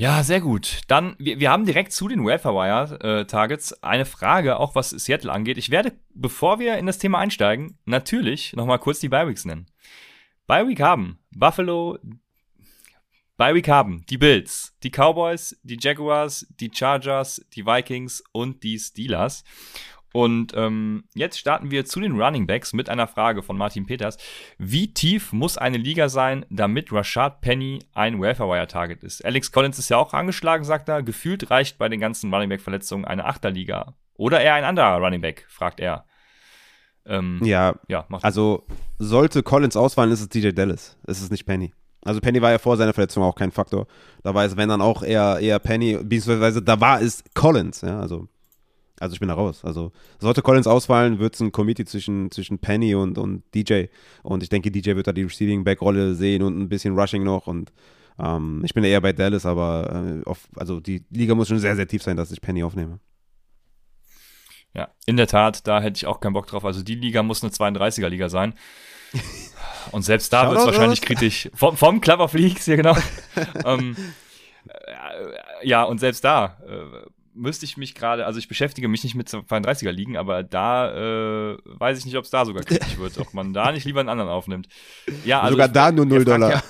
Ja, 0.00 0.22
sehr 0.22 0.40
gut. 0.40 0.80
Dann, 0.88 1.14
wir, 1.18 1.40
wir 1.40 1.50
haben 1.50 1.66
direkt 1.66 1.92
zu 1.92 2.08
den 2.08 2.24
Welfare-Wire-Targets 2.24 3.72
äh, 3.72 3.76
eine 3.82 4.06
Frage, 4.06 4.58
auch 4.58 4.74
was 4.74 4.88
Seattle 4.88 5.30
angeht. 5.30 5.58
Ich 5.58 5.68
werde, 5.68 5.92
bevor 6.14 6.58
wir 6.58 6.78
in 6.78 6.86
das 6.86 6.96
Thema 6.96 7.18
einsteigen, 7.18 7.76
natürlich 7.84 8.54
nochmal 8.54 8.78
kurz 8.78 9.00
die 9.00 9.10
Bi-Weeks 9.10 9.44
nennen. 9.44 9.66
Bi-Week 10.46 10.80
haben 10.80 11.18
Buffalo, 11.32 11.98
Bi-Week 13.40 13.68
haben 13.70 14.04
die 14.10 14.18
Bills, 14.18 14.76
die 14.82 14.90
Cowboys, 14.90 15.58
die 15.62 15.78
Jaguars, 15.80 16.46
die 16.60 16.70
Chargers, 16.70 17.40
die 17.54 17.64
Vikings 17.64 18.22
und 18.32 18.62
die 18.62 18.78
Steelers. 18.78 19.44
Und 20.12 20.52
ähm, 20.54 21.04
jetzt 21.14 21.38
starten 21.38 21.70
wir 21.70 21.86
zu 21.86 22.00
den 22.00 22.20
Running 22.20 22.46
Backs 22.46 22.74
mit 22.74 22.90
einer 22.90 23.06
Frage 23.06 23.42
von 23.42 23.56
Martin 23.56 23.86
Peters. 23.86 24.18
Wie 24.58 24.92
tief 24.92 25.32
muss 25.32 25.56
eine 25.56 25.78
Liga 25.78 26.10
sein, 26.10 26.44
damit 26.50 26.92
Rashad 26.92 27.40
Penny 27.40 27.78
ein 27.94 28.20
Welfare-Wire-Target 28.20 29.02
ist? 29.04 29.24
Alex 29.24 29.50
Collins 29.52 29.78
ist 29.78 29.88
ja 29.88 29.96
auch 29.96 30.12
angeschlagen, 30.12 30.64
sagt 30.64 30.90
er. 30.90 31.02
Gefühlt 31.02 31.50
reicht 31.50 31.78
bei 31.78 31.88
den 31.88 32.00
ganzen 32.00 32.34
Running 32.34 32.50
Back-Verletzungen 32.50 33.06
eine 33.06 33.24
Achterliga. 33.24 33.94
Oder 34.16 34.42
eher 34.42 34.52
ein 34.52 34.64
anderer 34.64 34.98
Running 34.98 35.22
Back, 35.22 35.46
fragt 35.48 35.80
er. 35.80 36.04
Ähm, 37.06 37.40
ja, 37.42 37.74
ja 37.88 38.04
also 38.20 38.66
sollte 38.98 39.42
Collins 39.42 39.78
ausfallen, 39.78 40.12
ist 40.12 40.20
es 40.20 40.28
DJ 40.28 40.50
Dallas. 40.50 40.98
Es 41.06 41.22
ist 41.22 41.30
nicht 41.30 41.46
Penny. 41.46 41.72
Also 42.02 42.20
Penny 42.20 42.40
war 42.40 42.50
ja 42.50 42.58
vor 42.58 42.76
seiner 42.76 42.92
Verletzung 42.92 43.22
auch 43.22 43.34
kein 43.34 43.50
Faktor. 43.50 43.86
Da 44.22 44.34
war 44.34 44.44
es, 44.44 44.56
wenn 44.56 44.68
dann 44.68 44.80
auch 44.80 45.02
eher, 45.02 45.38
eher 45.40 45.58
Penny, 45.58 45.98
beziehungsweise 46.02 46.62
da 46.62 46.80
war 46.80 47.00
es 47.02 47.22
Collins, 47.34 47.82
ja, 47.82 48.00
also 48.00 48.28
also 49.00 49.14
ich 49.14 49.20
bin 49.20 49.30
da 49.30 49.34
raus. 49.34 49.64
Also 49.64 49.92
sollte 50.20 50.42
Collins 50.42 50.66
ausfallen, 50.66 51.18
wird 51.18 51.34
es 51.34 51.40
ein 51.40 51.52
Committee 51.52 51.86
zwischen, 51.86 52.30
zwischen 52.30 52.58
Penny 52.58 52.94
und, 52.94 53.16
und 53.16 53.42
DJ. 53.54 53.84
Und 54.22 54.42
ich 54.42 54.50
denke, 54.50 54.70
DJ 54.70 54.94
wird 54.94 55.06
da 55.06 55.12
die 55.12 55.22
Receiving-Back-Rolle 55.22 56.14
sehen 56.14 56.42
und 56.42 56.58
ein 56.58 56.68
bisschen 56.68 56.96
Rushing 56.96 57.24
noch. 57.24 57.46
Und 57.46 57.72
ähm, 58.18 58.60
ich 58.62 58.74
bin 58.74 58.84
eher 58.84 59.00
bei 59.00 59.14
Dallas, 59.14 59.46
aber 59.46 60.20
äh, 60.22 60.28
auf, 60.28 60.48
also 60.54 60.80
die 60.80 61.02
Liga 61.10 61.34
muss 61.34 61.48
schon 61.48 61.58
sehr, 61.58 61.76
sehr 61.76 61.88
tief 61.88 62.02
sein, 62.02 62.18
dass 62.18 62.30
ich 62.30 62.42
Penny 62.42 62.62
aufnehme. 62.62 63.00
Ja, 64.74 64.88
in 65.06 65.16
der 65.16 65.26
Tat, 65.26 65.66
da 65.66 65.80
hätte 65.80 65.96
ich 65.96 66.06
auch 66.06 66.20
keinen 66.20 66.32
Bock 66.32 66.46
drauf. 66.46 66.64
Also 66.64 66.82
die 66.82 66.94
Liga 66.94 67.22
muss 67.22 67.42
eine 67.42 67.52
32er-Liga 67.52 68.28
sein. 68.28 68.54
Und 69.92 70.02
selbst 70.02 70.32
da 70.32 70.48
wird 70.48 70.60
es 70.60 70.66
wahrscheinlich 70.66 71.02
kritisch. 71.02 71.50
Vom, 71.54 71.76
vom 71.76 72.00
Club 72.00 72.20
of 72.20 72.32
Leagues, 72.34 72.64
hier 72.64 72.76
genau. 72.76 72.96
ähm, 73.64 73.96
äh, 74.68 75.66
ja, 75.66 75.82
und 75.82 75.98
selbst 75.98 76.24
da 76.24 76.58
äh, 76.68 77.08
müsste 77.34 77.64
ich 77.64 77.76
mich 77.76 77.94
gerade, 77.94 78.26
also 78.26 78.38
ich 78.38 78.48
beschäftige 78.48 78.88
mich 78.88 79.02
nicht 79.02 79.14
mit 79.14 79.28
32er 79.28 79.90
Ligen, 79.90 80.16
aber 80.16 80.42
da 80.42 81.52
äh, 81.52 81.58
weiß 81.64 81.98
ich 81.98 82.04
nicht, 82.04 82.16
ob 82.16 82.24
es 82.24 82.30
da 82.30 82.44
sogar 82.44 82.62
kritisch 82.62 82.98
wird, 82.98 83.18
ob 83.18 83.34
man 83.34 83.52
da 83.52 83.72
nicht 83.72 83.84
lieber 83.84 84.00
einen 84.00 84.08
anderen 84.08 84.30
aufnimmt. 84.30 84.68
Ja, 85.24 85.40
also 85.40 85.52
sogar 85.52 85.66
ich, 85.66 85.72
da 85.72 85.92
nur 85.92 86.06
0 86.06 86.24
Dollar. 86.24 86.50
Ja, 86.50 86.62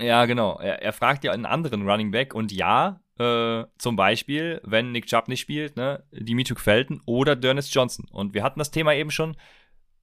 ja, 0.00 0.24
genau. 0.26 0.58
Er, 0.60 0.82
er, 0.82 0.92
fragt 0.92 1.24
ja 1.24 1.32
einen 1.32 1.46
anderen 1.46 1.88
Running 1.88 2.10
Back 2.10 2.34
und 2.34 2.52
ja, 2.52 3.00
äh, 3.18 3.64
zum 3.78 3.96
Beispiel, 3.96 4.60
wenn 4.64 4.92
Nick 4.92 5.06
Chubb 5.06 5.28
nicht 5.28 5.40
spielt, 5.40 5.76
ne, 5.76 6.04
Dimitri 6.12 6.54
Felton 6.54 7.00
oder 7.04 7.34
Dennis 7.36 7.72
Johnson. 7.72 8.06
Und 8.10 8.34
wir 8.34 8.42
hatten 8.42 8.58
das 8.58 8.70
Thema 8.70 8.94
eben 8.94 9.10
schon. 9.10 9.36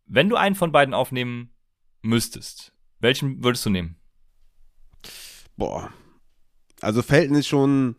Wenn 0.05 0.29
du 0.29 0.35
einen 0.35 0.55
von 0.55 0.71
beiden 0.71 0.93
aufnehmen 0.93 1.51
müsstest, 2.01 2.73
welchen 2.99 3.43
würdest 3.43 3.65
du 3.65 3.69
nehmen? 3.69 3.95
Boah. 5.57 5.89
Also 6.81 7.01
Felton 7.01 7.37
ist 7.37 7.47
schon 7.47 7.95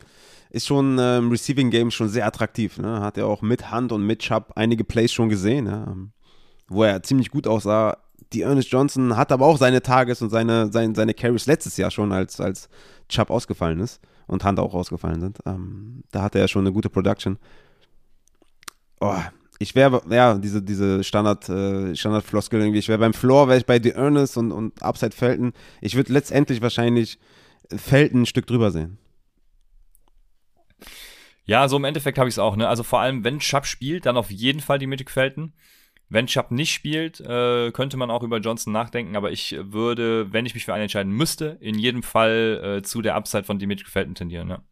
ist 0.51 0.67
schon 0.67 0.99
äh, 0.99 1.19
im 1.19 1.31
Receiving 1.31 1.71
Game 1.71 1.91
schon 1.91 2.09
sehr 2.09 2.27
attraktiv. 2.27 2.79
Ne? 2.79 3.01
Hat 3.01 3.19
er 3.19 3.27
auch 3.27 3.43
mit 3.43 3.71
Hand 3.71 3.93
und 3.93 4.07
mit 4.07 4.21
Chubb 4.21 4.53
einige 4.55 4.85
Plays 4.85 5.13
schon 5.13 5.29
gesehen, 5.29 5.67
ja? 5.67 5.97
wo 6.69 6.85
er 6.85 7.03
ziemlich 7.03 7.31
gut 7.31 7.47
aussah. 7.47 7.99
Die 8.33 8.43
Ernest 8.43 8.71
Johnson 8.71 9.17
hat 9.17 9.33
aber 9.33 9.47
auch 9.47 9.59
seine 9.59 9.83
Tages 9.83 10.23
und 10.23 10.31
seine, 10.31 10.73
seine, 10.73 10.95
seine 10.95 11.15
Carries 11.15 11.47
letztes 11.47 11.77
Jahr 11.77 11.91
schon, 11.91 12.13
als, 12.13 12.41
als 12.41 12.69
Chubb 13.09 13.31
ausgefallen 13.31 13.81
ist 13.81 14.01
und 14.27 14.45
Hand 14.45 14.59
auch 14.59 14.75
ausgefallen 14.75 15.21
sind. 15.21 15.39
Ähm, 15.47 16.03
da 16.11 16.23
hatte 16.23 16.39
er 16.39 16.49
schon 16.49 16.63
eine 16.63 16.73
gute 16.73 16.91
Production. 16.91 17.39
Oh, 19.01 19.19
ich 19.59 19.75
wäre, 19.75 20.03
ja, 20.11 20.37
diese, 20.37 20.63
diese 20.63 21.03
Standard, 21.05 21.49
äh, 21.49 21.95
Standard-Floskel 21.95 22.61
irgendwie, 22.61 22.79
ich 22.79 22.89
wäre 22.89 22.99
beim 22.99 23.15
Floor, 23.15 23.49
wäre 23.49 23.59
ich 23.59 23.67
bei 23.67 23.81
The 23.81 23.91
Ernest 23.91 24.37
und, 24.37 24.53
und 24.53 24.83
Upside 24.83 25.15
Felton. 25.15 25.53
Ich 25.81 25.95
würde 25.97 26.13
letztendlich 26.13 26.61
wahrscheinlich 26.61 27.19
Felton 27.75 28.23
ein 28.23 28.27
Stück 28.27 28.47
drüber 28.47 28.71
sehen. 28.71 28.99
Ja, 31.45 31.69
so 31.69 31.77
im 31.77 31.85
Endeffekt 31.85 32.19
habe 32.19 32.29
ich 32.29 32.35
es 32.35 32.39
auch, 32.39 32.57
ne? 32.57 32.69
Also 32.69 32.83
vor 32.83 33.01
allem, 33.01 33.23
wenn 33.23 33.39
Chubb 33.39 33.67
spielt, 33.67 34.07
dann 34.07 34.17
auf 34.17 34.31
jeden 34.31 34.61
Fall 34.61 34.79
die 34.79 34.89
Mythic 34.89 35.11
Felton. 35.11 35.53
Wenn 36.09 36.27
Chubb 36.27 36.53
nicht 36.53 36.73
spielt, 36.73 37.21
äh, 37.21 37.73
könnte 37.73 37.97
man 37.97 38.11
auch 38.11 38.23
über 38.23 38.39
Johnson 38.39 38.73
nachdenken, 38.73 39.17
aber 39.17 39.33
ich 39.33 39.57
würde, 39.59 40.33
wenn 40.33 40.47
ich 40.47 40.55
mich 40.55 40.65
für 40.65 40.73
einen 40.73 40.85
entscheiden 40.85 41.13
müsste, 41.13 41.59
in 41.61 41.79
jedem 41.79 42.03
Fall 42.03 42.79
äh, 42.79 42.83
zu 42.83 43.03
der 43.03 43.17
Upside 43.17 43.45
von 43.45 43.59
Dimitri 43.59 43.91
Felton 43.91 44.15
tendieren, 44.15 44.49
ja. 44.49 44.63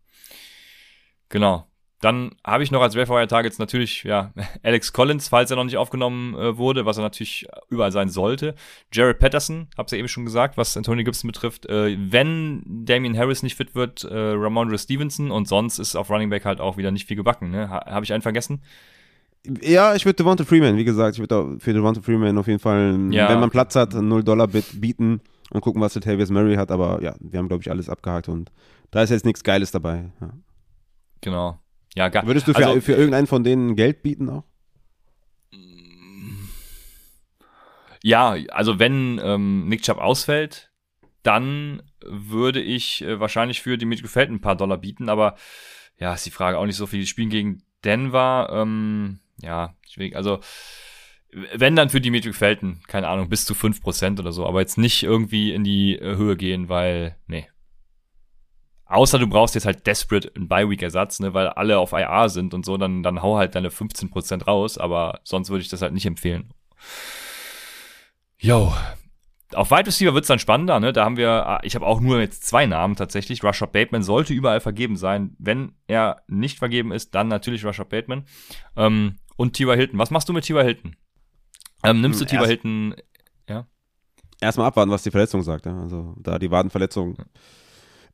Genau. 1.28 1.66
Dann 2.00 2.36
habe 2.46 2.62
ich 2.62 2.70
noch 2.70 2.82
als 2.82 2.96
Wire 2.96 3.26
Targets 3.26 3.58
natürlich, 3.58 4.04
ja, 4.04 4.34
Alex 4.62 4.92
Collins, 4.92 5.28
falls 5.28 5.50
er 5.50 5.56
noch 5.56 5.64
nicht 5.64 5.78
aufgenommen 5.78 6.34
äh, 6.34 6.58
wurde, 6.58 6.84
was 6.84 6.98
er 6.98 7.02
natürlich 7.02 7.46
überall 7.70 7.92
sein 7.92 8.10
sollte. 8.10 8.54
Jared 8.92 9.18
Patterson, 9.18 9.68
hab's 9.78 9.90
ja 9.90 9.98
eben 9.98 10.08
schon 10.08 10.26
gesagt, 10.26 10.58
was 10.58 10.76
Anthony 10.76 11.02
Gibson 11.02 11.28
betrifft. 11.28 11.66
Äh, 11.66 11.96
wenn 11.98 12.62
Damian 12.84 13.16
Harris 13.16 13.42
nicht 13.42 13.56
fit 13.56 13.74
wird, 13.74 14.04
äh, 14.04 14.14
Ramondre 14.14 14.78
Stevenson 14.78 15.30
und 15.30 15.48
sonst 15.48 15.78
ist 15.78 15.96
auf 15.96 16.10
Running 16.10 16.28
Back 16.30 16.44
halt 16.44 16.60
auch 16.60 16.76
wieder 16.76 16.90
nicht 16.90 17.08
viel 17.08 17.16
gebacken, 17.16 17.50
ne? 17.50 17.70
Ha, 17.70 17.86
habe 17.86 18.04
ich 18.04 18.12
einen 18.12 18.22
vergessen? 18.22 18.62
Ja, 19.60 19.94
ich 19.94 20.04
würde 20.06 20.16
Devonta 20.16 20.44
Freeman, 20.44 20.76
wie 20.76 20.84
gesagt, 20.84 21.16
ich 21.16 21.20
würde 21.20 21.56
für 21.58 21.72
Devonta 21.74 22.00
Freeman 22.00 22.38
auf 22.38 22.46
jeden 22.46 22.60
Fall, 22.60 23.08
ja, 23.10 23.28
wenn 23.28 23.40
man 23.40 23.50
Platz 23.50 23.76
hat, 23.76 23.92
0 23.92 24.24
Dollar 24.24 24.48
bieten 24.48 25.20
und 25.50 25.60
gucken, 25.60 25.82
was 25.82 25.94
Latavius 25.94 26.30
Murray 26.30 26.56
hat, 26.56 26.70
aber 26.70 27.02
ja, 27.02 27.14
wir 27.20 27.38
haben, 27.38 27.48
glaube 27.48 27.62
ich, 27.62 27.70
alles 27.70 27.90
abgehakt 27.90 28.28
und 28.28 28.50
da 28.90 29.02
ist 29.02 29.10
jetzt 29.10 29.26
nichts 29.26 29.44
Geiles 29.44 29.70
dabei. 29.70 30.12
Ja. 30.20 30.30
Genau. 31.20 31.60
Ja, 31.94 32.08
gar, 32.08 32.26
Würdest 32.26 32.48
du 32.48 32.54
für, 32.54 32.66
also, 32.66 32.80
für 32.80 32.94
irgendeinen 32.94 33.26
von 33.26 33.44
denen 33.44 33.76
Geld 33.76 34.02
bieten 34.02 34.28
auch? 34.30 34.44
Ja, 38.02 38.36
also 38.50 38.78
wenn 38.78 39.20
ähm, 39.22 39.68
Nick 39.68 39.82
Chubb 39.82 39.98
ausfällt, 39.98 40.70
dann 41.22 41.82
würde 42.04 42.60
ich 42.60 43.02
äh, 43.02 43.18
wahrscheinlich 43.18 43.62
für 43.62 43.78
die 43.78 43.86
Mitgefällt 43.86 44.30
ein 44.30 44.42
paar 44.42 44.56
Dollar 44.56 44.78
bieten, 44.78 45.08
aber 45.08 45.36
ja, 45.98 46.12
ist 46.12 46.26
die 46.26 46.30
Frage 46.30 46.58
auch 46.58 46.66
nicht 46.66 46.76
so 46.76 46.86
viel. 46.86 47.00
Die 47.00 47.06
spielen 47.06 47.30
gegen 47.30 47.62
Denver, 47.82 48.48
ähm, 48.52 49.20
ja, 49.40 49.74
also 50.14 50.40
wenn 51.52 51.74
dann 51.74 51.90
für 51.90 52.00
die 52.00 52.32
Felten, 52.32 52.82
keine 52.86 53.08
Ahnung, 53.08 53.28
bis 53.28 53.44
zu 53.44 53.54
5% 53.54 54.20
oder 54.20 54.30
so, 54.30 54.46
aber 54.46 54.60
jetzt 54.60 54.78
nicht 54.78 55.02
irgendwie 55.02 55.52
in 55.52 55.64
die 55.64 55.96
äh, 55.96 56.16
Höhe 56.16 56.36
gehen, 56.36 56.68
weil, 56.68 57.16
nee, 57.26 57.48
Außer 58.86 59.18
du 59.18 59.26
brauchst 59.26 59.54
jetzt 59.54 59.64
halt 59.64 59.86
desperate 59.86 60.30
einen 60.36 60.46
Bi-Week-Ersatz, 60.46 61.20
ne, 61.20 61.32
weil 61.32 61.48
alle 61.48 61.78
auf 61.78 61.92
IR 61.92 62.28
sind 62.28 62.52
und 62.52 62.66
so, 62.66 62.76
dann, 62.76 63.02
dann 63.02 63.22
hau 63.22 63.36
halt 63.36 63.54
deine 63.54 63.70
15% 63.70 64.44
raus, 64.44 64.78
aber 64.78 65.20
sonst 65.24 65.50
würde 65.50 65.62
ich 65.62 65.68
das 65.68 65.82
halt 65.82 65.94
nicht 65.94 66.06
empfehlen. 66.06 66.52
Yo. 68.38 68.72
Auf 69.54 69.70
Wide 69.70 69.86
Receiver 69.86 70.14
wird's 70.14 70.28
dann 70.28 70.38
spannender, 70.38 70.80
ne? 70.80 70.92
Da 70.92 71.04
haben 71.04 71.16
wir, 71.16 71.30
ah, 71.30 71.60
ich 71.62 71.76
habe 71.76 71.86
auch 71.86 72.00
nur 72.00 72.20
jetzt 72.20 72.44
zwei 72.44 72.66
Namen 72.66 72.96
tatsächlich. 72.96 73.42
Rashad 73.42 73.72
Bateman 73.72 74.02
sollte 74.02 74.34
überall 74.34 74.60
vergeben 74.60 74.96
sein. 74.96 75.36
Wenn 75.38 75.72
er 75.86 76.22
nicht 76.26 76.58
vergeben 76.58 76.92
ist, 76.92 77.14
dann 77.14 77.28
natürlich 77.28 77.64
Rashad 77.64 77.88
Bateman. 77.88 78.24
Ähm, 78.76 79.16
und 79.36 79.54
T.Y. 79.54 79.76
Hilton. 79.76 79.98
Was 79.98 80.10
machst 80.10 80.28
du 80.28 80.32
mit 80.32 80.44
T.Y. 80.44 80.62
Hilton? 80.62 80.96
Ähm, 81.82 82.00
nimmst 82.00 82.20
du 82.20 82.24
hm, 82.24 82.30
T.Y. 82.30 82.46
Hilton, 82.46 82.94
ja? 83.48 83.66
Erstmal 84.40 84.66
abwarten, 84.66 84.90
was 84.90 85.02
die 85.02 85.10
Verletzung 85.10 85.42
sagt, 85.42 85.66
ja? 85.66 85.78
Also 85.80 86.14
da 86.18 86.38
die 86.38 86.50
Wadenverletzung. 86.50 87.16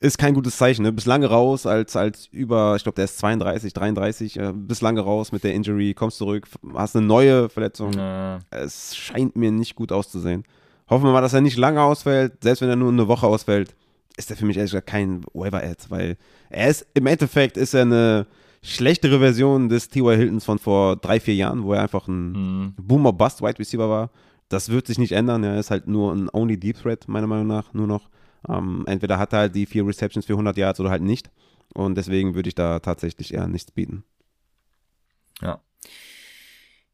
Ist 0.02 0.16
kein 0.16 0.32
gutes 0.32 0.56
Zeichen. 0.56 0.82
Ne? 0.82 0.92
Bist 0.92 1.06
lange 1.06 1.26
raus 1.26 1.66
als, 1.66 1.94
als 1.94 2.26
über, 2.28 2.74
ich 2.74 2.82
glaube, 2.84 2.96
der 2.96 3.04
ist 3.04 3.18
32, 3.18 3.74
33, 3.74 4.38
äh, 4.38 4.52
bist 4.54 4.80
lange 4.80 5.00
raus 5.02 5.30
mit 5.30 5.44
der 5.44 5.52
Injury, 5.52 5.92
kommst 5.92 6.16
zurück, 6.16 6.48
hast 6.74 6.96
eine 6.96 7.04
neue 7.04 7.50
Verletzung. 7.50 7.92
Ja. 7.92 8.38
Es 8.50 8.96
scheint 8.96 9.36
mir 9.36 9.50
nicht 9.50 9.74
gut 9.74 9.92
auszusehen. 9.92 10.44
Hoffen 10.88 11.04
wir 11.04 11.12
mal, 11.12 11.20
dass 11.20 11.34
er 11.34 11.42
nicht 11.42 11.58
lange 11.58 11.82
ausfällt. 11.82 12.42
Selbst 12.42 12.62
wenn 12.62 12.70
er 12.70 12.76
nur 12.76 12.90
eine 12.90 13.08
Woche 13.08 13.26
ausfällt, 13.26 13.76
ist 14.16 14.30
er 14.30 14.36
für 14.36 14.46
mich 14.46 14.56
ehrlich 14.56 14.72
gesagt 14.72 14.88
kein 14.88 15.22
Waiver-Ad, 15.34 15.84
weil 15.90 16.16
er 16.48 16.68
ist, 16.68 16.86
im 16.94 17.06
Endeffekt 17.06 17.58
ist 17.58 17.74
er 17.74 17.82
eine 17.82 18.26
schlechtere 18.62 19.18
Version 19.18 19.68
des 19.68 19.88
T.Y. 19.88 20.16
Hiltons 20.16 20.44
von 20.44 20.58
vor 20.58 20.96
drei, 20.96 21.20
vier 21.20 21.34
Jahren, 21.34 21.62
wo 21.62 21.72
er 21.72 21.82
einfach 21.82 22.08
ein 22.08 22.32
mhm. 22.32 22.74
Boomer-Bust-Wide 22.76 23.58
Receiver 23.58 23.88
war. 23.88 24.10
Das 24.48 24.68
wird 24.68 24.86
sich 24.86 24.98
nicht 24.98 25.12
ändern. 25.12 25.44
Er 25.44 25.58
ist 25.58 25.70
halt 25.70 25.86
nur 25.86 26.12
ein 26.12 26.28
Only 26.32 26.58
Deep 26.58 26.76
Threat, 26.76 27.08
meiner 27.08 27.26
Meinung 27.26 27.46
nach, 27.46 27.72
nur 27.72 27.86
noch. 27.86 28.10
Ähm, 28.48 28.84
entweder 28.86 29.18
hat 29.18 29.32
er 29.32 29.40
halt 29.40 29.54
die 29.54 29.66
vier 29.66 29.86
Receptions 29.86 30.26
für 30.26 30.32
100 30.32 30.56
Yards 30.56 30.80
oder 30.80 30.90
halt 30.90 31.02
nicht. 31.02 31.30
Und 31.72 31.96
deswegen 31.96 32.34
würde 32.34 32.48
ich 32.48 32.54
da 32.54 32.80
tatsächlich 32.80 33.32
eher 33.32 33.46
nichts 33.46 33.70
bieten. 33.70 34.04
Ja. 35.40 35.60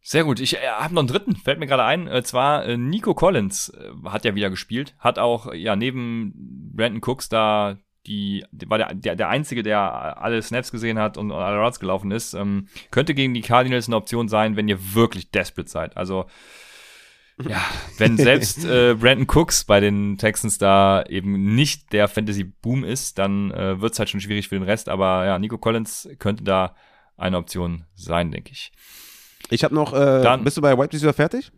Sehr 0.03 0.23
gut. 0.23 0.39
Ich 0.39 0.57
äh, 0.57 0.69
habe 0.69 0.95
noch 0.95 1.01
einen 1.01 1.09
dritten, 1.09 1.35
fällt 1.35 1.59
mir 1.59 1.67
gerade 1.67 1.85
ein. 1.85 2.07
Äh, 2.07 2.23
zwar 2.23 2.65
äh, 2.65 2.77
Nico 2.77 3.15
Collins 3.15 3.71
äh, 3.71 3.91
hat 4.05 4.25
ja 4.25 4.35
wieder 4.35 4.51
gespielt, 4.51 4.95
hat 4.99 5.19
auch 5.19 5.53
ja 5.53 5.75
neben 5.75 6.33
Brandon 6.75 7.03
Cooks 7.03 7.29
da 7.29 7.79
die 8.07 8.45
war 8.67 8.79
der, 8.79 8.95
der, 8.95 9.17
der 9.17 9.29
einzige, 9.29 9.63
der 9.63 10.21
alle 10.23 10.41
Snaps 10.43 10.71
gesehen 10.71 10.99
hat 10.99 11.19
und, 11.19 11.31
und 11.31 11.39
alle 11.39 11.59
Routes 11.59 11.81
gelaufen 11.81 12.11
ist. 12.11 12.35
Ähm, 12.35 12.69
könnte 12.91 13.15
gegen 13.15 13.35
die 13.35 13.41
Cardinals 13.43 13.89
eine 13.89 13.97
Option 13.97 14.29
sein, 14.29 14.57
wenn 14.57 14.69
ihr 14.69 14.95
wirklich 14.95 15.31
desperate 15.31 15.69
seid. 15.69 15.97
Also 15.97 16.27
ja, 17.47 17.61
wenn 17.99 18.17
selbst 18.17 18.65
äh, 18.65 18.95
Brandon 18.95 19.27
Cooks 19.27 19.65
bei 19.65 19.81
den 19.81 20.17
Texans 20.17 20.59
da 20.59 21.03
eben 21.09 21.55
nicht 21.55 21.93
der 21.93 22.09
Fantasy-Boom 22.09 22.85
ist, 22.85 23.19
dann 23.19 23.51
äh, 23.51 23.81
wird 23.81 23.93
es 23.93 23.99
halt 23.99 24.09
schon 24.09 24.21
schwierig 24.21 24.49
für 24.49 24.55
den 24.55 24.65
Rest. 24.65 24.89
Aber 24.89 25.27
ja, 25.27 25.39
Nico 25.39 25.59
Collins 25.59 26.09
könnte 26.19 26.45
da 26.45 26.75
eine 27.17 27.37
Option 27.37 27.85
sein, 27.95 28.31
denke 28.31 28.53
ich. 28.53 28.73
Ich 29.51 29.65
habe 29.65 29.75
noch, 29.75 29.93
äh, 29.93 30.23
Dann- 30.23 30.45
bist 30.45 30.57
du 30.57 30.63
bei 30.63 30.77
Wide 30.77 30.93
Receiver 30.93 31.13
fertig? 31.13 31.53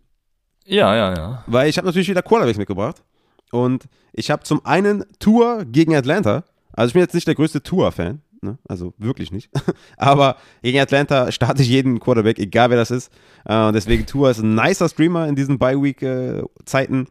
Ja, 0.65 0.95
ja, 0.95 1.15
ja. 1.15 1.45
Weil 1.47 1.69
ich 1.69 1.79
habe 1.79 1.87
natürlich 1.87 2.09
wieder 2.09 2.23
Quarterbacks 2.23 2.59
mitgebracht. 2.59 3.03
Und 3.51 3.85
ich 4.13 4.31
habe 4.31 4.43
zum 4.43 4.65
einen 4.65 5.05
Tour 5.19 5.65
gegen 5.65 5.95
Atlanta. 5.95 6.45
Also 6.73 6.89
ich 6.89 6.93
bin 6.95 7.03
jetzt 7.03 7.15
nicht 7.15 7.27
der 7.27 7.35
größte 7.35 7.63
Tour-Fan. 7.63 8.21
Ne? 8.41 8.59
Also 8.69 8.95
wirklich 8.99 9.33
nicht. 9.33 9.51
Aber 9.97 10.37
gegen 10.63 10.79
Atlanta 10.79 11.33
starte 11.33 11.63
ich 11.63 11.69
jeden 11.69 11.99
Quarterback, 11.99 12.39
egal 12.39 12.71
wer 12.71 12.77
das 12.77 12.91
ist. 12.91 13.13
Äh, 13.45 13.73
deswegen 13.73 14.07
Tour 14.07 14.31
ist 14.31 14.39
ein 14.39 14.55
nicer 14.55 14.89
Streamer 14.89 15.27
in 15.27 15.35
diesen 15.35 15.59
Bye-Week-Zeiten. 15.59 17.09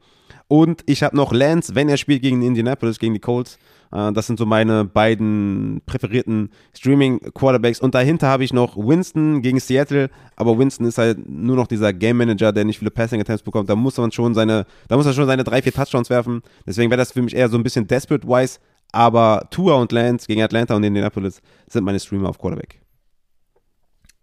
Und 0.47 0.83
ich 0.85 1.03
habe 1.03 1.15
noch 1.15 1.33
Lance, 1.33 1.75
wenn 1.75 1.89
er 1.89 1.97
spielt 1.97 2.21
gegen 2.21 2.41
Indianapolis, 2.41 2.99
gegen 2.99 3.13
die 3.13 3.19
Colts. 3.19 3.59
Äh, 3.91 4.11
das 4.13 4.27
sind 4.27 4.39
so 4.39 4.45
meine 4.45 4.85
beiden 4.85 5.81
präferierten 5.85 6.49
Streaming-Quarterbacks. 6.75 7.79
Und 7.79 7.95
dahinter 7.95 8.27
habe 8.27 8.43
ich 8.43 8.53
noch 8.53 8.77
Winston 8.77 9.41
gegen 9.41 9.59
Seattle. 9.59 10.09
Aber 10.35 10.57
Winston 10.57 10.85
ist 10.85 10.97
halt 10.97 11.27
nur 11.29 11.55
noch 11.55 11.67
dieser 11.67 11.93
Game 11.93 12.17
Manager, 12.17 12.51
der 12.51 12.65
nicht 12.65 12.79
viele 12.79 12.91
Passing-Attempts 12.91 13.43
bekommt. 13.43 13.69
Da 13.69 13.75
muss 13.75 13.97
man 13.97 14.11
schon 14.11 14.33
seine, 14.33 14.65
da 14.87 14.97
muss 14.97 15.05
er 15.05 15.13
schon 15.13 15.27
seine 15.27 15.43
drei, 15.43 15.61
vier 15.61 15.73
Touchdowns 15.73 16.09
werfen. 16.09 16.41
Deswegen 16.65 16.89
wäre 16.91 16.99
das 16.99 17.11
für 17.11 17.21
mich 17.21 17.35
eher 17.35 17.49
so 17.49 17.57
ein 17.57 17.63
bisschen 17.63 17.87
desperate-wise. 17.87 18.59
Aber 18.91 19.47
Tua 19.51 19.75
und 19.75 19.91
Lance 19.91 20.27
gegen 20.27 20.41
Atlanta 20.41 20.75
und 20.75 20.83
Indianapolis 20.83 21.41
sind 21.67 21.83
meine 21.83 21.99
Streamer 21.99 22.29
auf 22.29 22.39
Quarterback. 22.39 22.81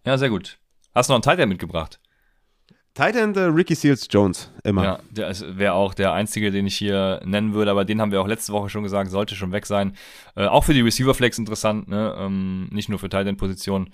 Ja, 0.05 0.17
sehr 0.17 0.29
gut. 0.29 0.57
Hast 0.93 1.09
du 1.09 1.13
noch 1.13 1.17
einen 1.17 1.37
Tight 1.37 1.47
mitgebracht? 1.47 1.99
Tight 2.95 3.17
End 3.17 3.35
äh, 3.35 3.41
Ricky 3.41 3.75
Seals 3.75 4.07
Jones, 4.09 4.51
immer. 4.63 4.83
Ja, 4.83 4.99
der 5.11 5.35
wäre 5.57 5.73
auch 5.73 5.93
der 5.93 6.13
einzige, 6.13 6.49
den 6.49 6.65
ich 6.65 6.77
hier 6.77 7.21
nennen 7.25 7.53
würde, 7.53 7.69
aber 7.69 7.83
den 7.83 7.99
haben 7.99 8.11
wir 8.11 8.21
auch 8.21 8.27
letzte 8.27 8.53
Woche 8.53 8.69
schon 8.69 8.83
gesagt, 8.83 9.11
sollte 9.11 9.35
schon 9.35 9.51
weg 9.51 9.65
sein. 9.65 9.97
Äh, 10.35 10.45
auch 10.45 10.63
für 10.63 10.73
die 10.73 10.79
Receiver 10.79 11.13
Flex 11.13 11.37
interessant, 11.37 11.89
ne? 11.89 12.15
Ähm, 12.17 12.69
nicht 12.71 12.87
nur 12.87 12.97
für 12.97 13.09
Tight 13.09 13.27
End 13.27 13.37
Position. 13.37 13.93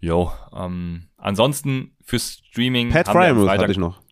Jo, 0.00 0.30
ähm, 0.54 1.08
ansonsten 1.16 1.96
für 2.04 2.18
Streaming 2.18 2.90
Pat 2.90 3.08
Fryermuth 3.08 3.46
Freitag 3.46 3.62
hatte 3.62 3.72
ich 3.72 3.78
noch. 3.78 4.02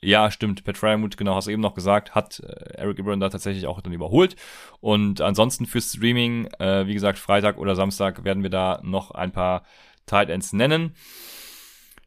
Ja, 0.00 0.32
stimmt. 0.32 0.64
Pat 0.64 0.76
Fryermuth, 0.76 1.16
genau, 1.16 1.36
hast 1.36 1.46
du 1.46 1.52
eben 1.52 1.62
noch 1.62 1.74
gesagt, 1.74 2.16
hat 2.16 2.40
äh, 2.40 2.74
Eric 2.74 2.98
Ibram 2.98 3.20
da 3.20 3.28
tatsächlich 3.28 3.68
auch 3.68 3.80
dann 3.80 3.92
überholt. 3.92 4.34
Und 4.80 5.20
ansonsten 5.20 5.66
für 5.66 5.80
Streaming, 5.80 6.48
äh, 6.58 6.88
wie 6.88 6.94
gesagt, 6.94 7.20
Freitag 7.20 7.56
oder 7.58 7.76
Samstag 7.76 8.24
werden 8.24 8.42
wir 8.42 8.50
da 8.50 8.80
noch 8.82 9.12
ein 9.12 9.30
paar 9.30 9.62
Tight 10.06 10.28
Ends 10.28 10.52
nennen. 10.52 10.96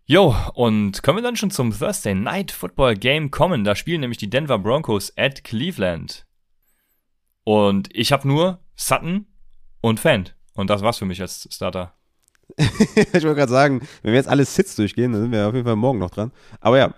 Jo, 0.09 0.33
und 0.53 1.03
können 1.03 1.17
wir 1.17 1.21
dann 1.21 1.35
schon 1.35 1.51
zum 1.51 1.77
Thursday 1.77 2.15
Night 2.15 2.51
Football 2.51 2.95
Game 2.95 3.29
kommen? 3.29 3.65
Da 3.65 3.75
spielen 3.75 3.99
nämlich 3.99 4.17
die 4.17 4.29
Denver 4.29 4.57
Broncos 4.57 5.11
at 5.17 5.43
Cleveland. 5.43 6.25
Und 7.43 7.89
ich 7.93 8.13
habe 8.13 8.25
nur 8.25 8.61
Sutton 8.77 9.25
und 9.81 9.99
Fant. 9.99 10.33
Und 10.53 10.69
das 10.69 10.81
war's 10.81 10.97
für 10.97 11.03
mich 11.03 11.19
als 11.19 11.49
Starter. 11.51 11.93
ich 12.57 13.13
wollte 13.15 13.35
gerade 13.35 13.51
sagen, 13.51 13.81
wenn 14.01 14.13
wir 14.13 14.17
jetzt 14.17 14.29
alle 14.29 14.45
Sits 14.45 14.77
durchgehen, 14.77 15.11
dann 15.11 15.23
sind 15.23 15.31
wir 15.33 15.45
auf 15.45 15.53
jeden 15.53 15.65
Fall 15.65 15.75
morgen 15.75 15.99
noch 15.99 16.11
dran. 16.11 16.31
Aber 16.61 16.77
ja, 16.77 16.93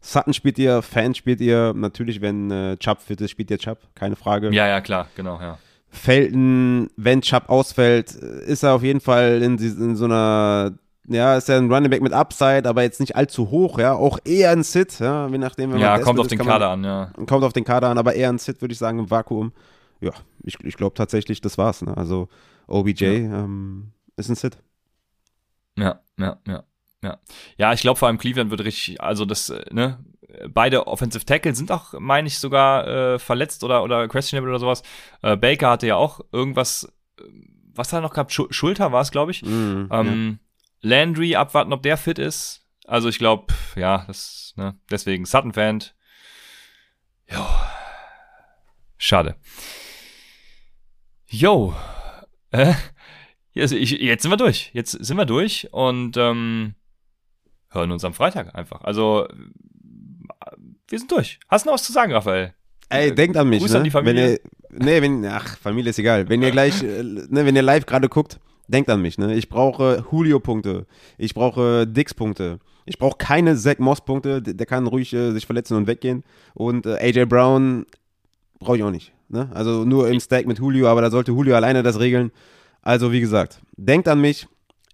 Sutton 0.00 0.32
spielt 0.32 0.58
ihr, 0.58 0.80
Fan 0.80 1.14
spielt 1.14 1.42
ihr, 1.42 1.74
natürlich, 1.76 2.22
wenn 2.22 2.50
äh, 2.50 2.78
Chubb 2.78 3.02
fit 3.02 3.20
ist, 3.20 3.32
spielt 3.32 3.50
ihr 3.50 3.58
Chubb, 3.58 3.80
keine 3.94 4.16
Frage. 4.16 4.50
Ja, 4.54 4.66
ja, 4.66 4.80
klar, 4.80 5.08
genau, 5.14 5.38
ja. 5.42 5.58
Felton, 5.90 6.88
wenn 6.96 7.20
Chubb 7.20 7.50
ausfällt, 7.50 8.12
ist 8.12 8.62
er 8.62 8.72
auf 8.72 8.82
jeden 8.82 9.00
Fall 9.00 9.42
in, 9.42 9.58
in 9.58 9.94
so 9.94 10.06
einer, 10.06 10.72
ja, 11.08 11.36
ist 11.36 11.48
er 11.48 11.58
ein 11.58 11.72
Running 11.72 11.90
Back 11.90 12.02
mit 12.02 12.12
Upside, 12.12 12.68
aber 12.68 12.82
jetzt 12.82 13.00
nicht 13.00 13.16
allzu 13.16 13.50
hoch, 13.50 13.78
ja, 13.78 13.92
auch 13.94 14.18
eher 14.24 14.50
ein 14.50 14.62
Sit, 14.62 14.98
ja, 14.98 15.28
je 15.28 15.38
nachdem, 15.38 15.72
wenn 15.72 15.80
Ja, 15.80 15.92
man 15.92 16.02
kommt 16.02 16.18
desperate 16.18 16.20
auf 16.20 16.28
den 16.28 16.38
Kader 16.38 16.68
an, 16.70 16.84
ja. 16.84 17.12
Kommt 17.26 17.44
auf 17.44 17.52
den 17.52 17.64
Kader 17.64 17.88
an, 17.88 17.98
aber 17.98 18.14
eher 18.14 18.28
ein 18.28 18.38
Sit, 18.38 18.60
würde 18.60 18.72
ich 18.72 18.78
sagen, 18.78 18.98
im 18.98 19.10
Vakuum. 19.10 19.52
Ja, 20.00 20.12
ich, 20.42 20.56
ich 20.62 20.76
glaube 20.76 20.94
tatsächlich, 20.94 21.40
das 21.40 21.58
war's, 21.58 21.82
ne? 21.82 21.96
Also 21.96 22.28
OBJ 22.66 23.04
ähm, 23.04 23.92
ist 24.16 24.28
ein 24.28 24.34
Sit. 24.34 24.58
Ja, 25.78 26.00
ja, 26.18 26.38
ja, 26.46 26.64
ja. 27.02 27.18
Ja, 27.58 27.72
ich 27.72 27.80
glaube 27.82 27.98
vor 27.98 28.08
allem 28.08 28.18
Cleveland 28.18 28.50
wird 28.50 28.64
richtig, 28.64 29.00
also 29.00 29.24
das, 29.24 29.50
äh, 29.50 29.62
ne, 29.72 29.98
beide 30.48 30.86
Offensive 30.86 31.24
Tackle 31.24 31.54
sind 31.54 31.70
auch, 31.70 31.94
meine 31.98 32.26
ich, 32.28 32.38
sogar 32.38 32.86
äh, 32.86 33.18
verletzt 33.18 33.62
oder, 33.64 33.82
oder 33.84 34.08
questionable 34.08 34.50
oder 34.50 34.58
sowas. 34.60 34.82
Äh, 35.22 35.36
Baker 35.36 35.70
hatte 35.70 35.86
ja 35.86 35.96
auch 35.96 36.20
irgendwas, 36.32 36.92
äh, 37.18 37.22
was 37.74 37.92
hat 37.92 37.98
er 37.98 38.02
noch 38.02 38.12
gehabt? 38.14 38.32
Schu 38.32 38.46
Schulter 38.50 38.92
war 38.92 39.02
es, 39.02 39.10
glaube 39.10 39.30
ich. 39.30 39.42
Mhm, 39.42 39.88
Ähm, 39.90 40.38
Landry 40.80 41.36
abwarten, 41.36 41.72
ob 41.72 41.82
der 41.82 41.96
fit 41.96 42.18
ist. 42.18 42.66
Also 42.86 43.08
ich 43.08 43.18
glaube, 43.18 43.52
ja, 43.74 44.04
das, 44.06 44.54
ne, 44.56 44.78
deswegen 44.90 45.24
Sutton-Fan. 45.24 45.84
Jo. 47.30 47.44
Schade. 48.98 49.36
Jo. 51.28 51.74
Äh, 52.50 52.74
jetzt, 53.52 53.72
ich, 53.72 53.90
jetzt 53.92 54.22
sind 54.22 54.30
wir 54.30 54.36
durch. 54.36 54.70
Jetzt 54.72 54.92
sind 54.92 55.16
wir 55.16 55.26
durch 55.26 55.68
und 55.72 56.16
ähm, 56.16 56.74
hören 57.70 57.90
uns 57.90 58.04
am 58.04 58.14
Freitag 58.14 58.54
einfach. 58.54 58.82
Also, 58.82 59.26
äh, 59.28 60.56
wir 60.88 60.98
sind 60.98 61.10
durch. 61.10 61.40
Hast 61.48 61.64
du 61.64 61.70
noch 61.70 61.74
was 61.74 61.84
zu 61.84 61.92
sagen, 61.92 62.12
Raphael? 62.12 62.54
Ey, 62.88 63.12
denkt 63.12 63.36
an 63.36 63.48
mich. 63.48 63.60
Gruß 63.60 63.72
ne? 63.72 63.78
an 63.78 63.84
die 63.84 63.90
Familie. 63.90 64.38
Wenn 64.70 64.80
ihr, 64.80 64.84
nee, 64.84 65.02
wenn, 65.02 65.26
ach, 65.26 65.58
Familie 65.58 65.90
ist 65.90 65.98
egal. 65.98 66.28
Wenn 66.28 66.42
ihr 66.42 66.50
gleich, 66.52 66.82
äh, 66.82 67.02
ne, 67.02 67.44
wenn 67.44 67.56
ihr 67.56 67.62
live 67.62 67.86
gerade 67.86 68.08
guckt, 68.08 68.38
denkt 68.68 68.90
an 68.90 69.02
mich. 69.02 69.18
Ne? 69.18 69.34
Ich 69.34 69.48
brauche 69.48 70.04
Julio-Punkte. 70.10 70.86
Ich 71.18 71.34
brauche 71.34 71.86
Dix-Punkte. 71.86 72.58
Ich 72.84 72.98
brauche 72.98 73.16
keine 73.18 73.56
Zach 73.56 73.78
Moss-Punkte. 73.78 74.42
Der, 74.42 74.66
kann 74.66 74.86
ruhig 74.86 75.12
äh, 75.12 75.32
sich 75.32 75.46
verletzen 75.46 75.76
und 75.76 75.86
weggehen. 75.86 76.24
Und 76.54 76.86
äh, 76.86 76.96
AJ 76.98 77.26
Brown 77.26 77.86
brauche 78.58 78.76
ich 78.76 78.82
auch 78.82 78.90
nicht. 78.90 79.12
Ne? 79.28 79.50
Also 79.52 79.84
nur 79.84 80.08
im 80.08 80.20
Stack 80.20 80.46
mit 80.46 80.58
Julio, 80.58 80.88
aber 80.88 81.00
da 81.00 81.10
sollte 81.10 81.32
Julio 81.32 81.56
alleine 81.56 81.82
das 81.82 81.98
regeln. 81.98 82.30
Also, 82.82 83.10
wie 83.10 83.20
gesagt, 83.20 83.60
denkt 83.76 84.06
an 84.08 84.20
mich. 84.20 84.46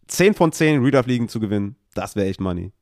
10 0.09 0.35
von 0.35 0.53
10 0.53 0.83
Reader-Fliegen 0.83 1.29
zu 1.29 1.41
gewinnen, 1.41 1.77
das 1.95 2.17
wäre 2.17 2.27
echt 2.27 2.41
Money. 2.41 2.73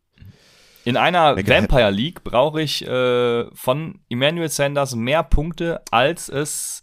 In 0.85 0.97
einer 0.97 1.37
Vampire 1.37 1.91
League 1.91 2.25
brauche 2.25 2.63
ich 2.63 2.87
äh, 2.87 3.45
von 3.55 4.01
Emmanuel 4.09 4.49
Sanders 4.49 4.95
mehr 4.95 5.23
Punkte, 5.23 5.83
als 5.91 6.29
es 6.29 6.83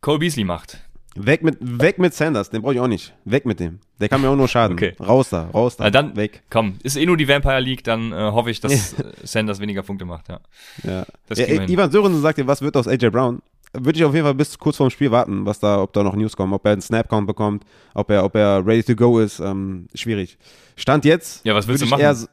Cole 0.00 0.18
Beasley 0.18 0.44
macht. 0.44 0.78
Weg 1.16 1.42
mit, 1.44 1.58
weg 1.60 1.98
mit 1.98 2.12
Sanders, 2.12 2.50
den 2.50 2.62
brauche 2.62 2.74
ich 2.74 2.80
auch 2.80 2.88
nicht. 2.88 3.14
Weg 3.24 3.46
mit 3.46 3.60
dem. 3.60 3.78
Der 4.00 4.08
kann 4.08 4.20
mir 4.20 4.28
auch 4.30 4.36
nur 4.36 4.48
schaden. 4.48 4.76
Okay. 4.76 4.94
Raus 5.00 5.30
da, 5.30 5.44
raus 5.50 5.76
da. 5.76 5.84
Na 5.84 5.90
dann, 5.90 6.16
weg. 6.16 6.42
komm, 6.50 6.78
ist 6.82 6.96
eh 6.96 7.06
nur 7.06 7.16
die 7.16 7.28
Vampire 7.28 7.60
League, 7.60 7.84
dann 7.84 8.10
äh, 8.12 8.16
hoffe 8.16 8.50
ich, 8.50 8.60
dass 8.60 8.94
äh, 8.94 9.12
Sanders 9.22 9.60
weniger 9.60 9.82
Punkte 9.84 10.04
macht, 10.04 10.28
ja. 10.28 10.40
Ja. 10.82 11.06
Das 11.28 11.38
ja. 11.38 11.46
Ivan 11.46 11.90
Sörensen 11.92 12.20
sagt 12.20 12.38
dir, 12.38 12.46
was 12.48 12.62
wird 12.62 12.76
aus 12.76 12.88
AJ 12.88 13.10
Brown? 13.10 13.40
Würde 13.76 13.98
ich 13.98 14.04
auf 14.04 14.12
jeden 14.14 14.24
Fall 14.24 14.34
bis 14.34 14.58
kurz 14.58 14.76
vorm 14.76 14.90
Spiel 14.90 15.10
warten, 15.10 15.46
was 15.46 15.58
da, 15.60 15.80
ob 15.82 15.92
da 15.92 16.02
noch 16.02 16.14
News 16.16 16.36
kommen, 16.36 16.52
ob 16.52 16.64
er 16.64 16.72
einen 16.72 16.80
Snap-Count 16.82 17.26
bekommt, 17.26 17.64
ob 17.94 18.10
er, 18.10 18.24
ob 18.24 18.34
er 18.36 18.64
ready 18.66 18.82
to 18.84 18.94
go 18.94 19.18
ist. 19.20 19.40
Ähm, 19.40 19.86
schwierig. 19.94 20.38
Stand 20.76 21.04
jetzt. 21.04 21.44
Ja, 21.44 21.54
was 21.54 21.66
willst 21.68 21.82
du 21.82 21.86
eher 21.86 21.90
machen? 21.90 22.02
s- 22.04 22.28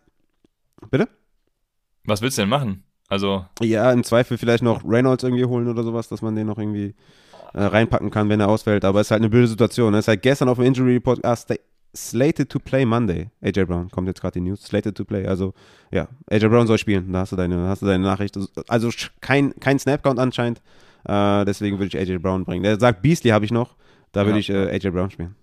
Bitte? 0.89 1.07
Was 2.05 2.21
willst 2.21 2.37
du 2.37 2.43
denn 2.43 2.49
machen? 2.49 2.83
Also, 3.07 3.45
Ja, 3.61 3.91
im 3.91 4.03
Zweifel 4.03 4.37
vielleicht 4.37 4.63
noch 4.63 4.83
Reynolds 4.85 5.23
irgendwie 5.23 5.45
holen 5.45 5.67
oder 5.67 5.83
sowas, 5.83 6.07
dass 6.07 6.21
man 6.21 6.35
den 6.35 6.47
noch 6.47 6.57
irgendwie 6.57 6.95
äh, 7.53 7.63
reinpacken 7.63 8.09
kann, 8.11 8.29
wenn 8.29 8.39
er 8.39 8.49
ausfällt. 8.49 8.85
Aber 8.85 9.01
es 9.01 9.07
ist 9.07 9.11
halt 9.11 9.21
eine 9.21 9.29
blöde 9.29 9.47
Situation. 9.47 9.93
Er 9.93 9.99
ist 9.99 10.07
halt 10.07 10.21
gestern 10.21 10.49
auf 10.49 10.57
dem 10.57 10.65
Injury 10.65 10.93
Report 10.93 11.23
ah, 11.25 11.35
slated 11.95 12.49
to 12.49 12.59
play 12.59 12.85
Monday. 12.85 13.29
AJ 13.41 13.65
Brown 13.65 13.89
kommt 13.89 14.07
jetzt 14.07 14.21
gerade 14.21 14.33
die 14.33 14.41
News. 14.41 14.61
Slated 14.63 14.95
to 14.95 15.03
play. 15.05 15.25
Also 15.27 15.53
ja, 15.91 16.07
AJ 16.29 16.47
Brown 16.47 16.67
soll 16.67 16.77
spielen. 16.77 17.11
Da 17.11 17.19
hast 17.19 17.31
du 17.31 17.35
deine, 17.35 17.67
hast 17.67 17.81
du 17.81 17.85
deine 17.85 18.03
Nachricht. 18.03 18.37
Also 18.67 18.89
kein, 19.19 19.53
kein 19.59 19.79
Snap-Count 19.79 20.19
anscheinend. 20.19 20.61
Äh, 21.05 21.45
deswegen 21.45 21.79
würde 21.79 21.87
ich 21.87 21.97
AJ 21.97 22.19
Brown 22.19 22.45
bringen. 22.45 22.63
Der 22.63 22.79
sagt 22.79 23.01
Beasley 23.01 23.31
habe 23.31 23.45
ich 23.45 23.51
noch. 23.51 23.75
Da 24.11 24.25
würde 24.25 24.39
Ja. 24.39 24.39
ich 24.39 24.49
äh, 24.49 24.69
AJ 24.75 24.91
Brown 24.91 25.09
spielen. 25.11 25.35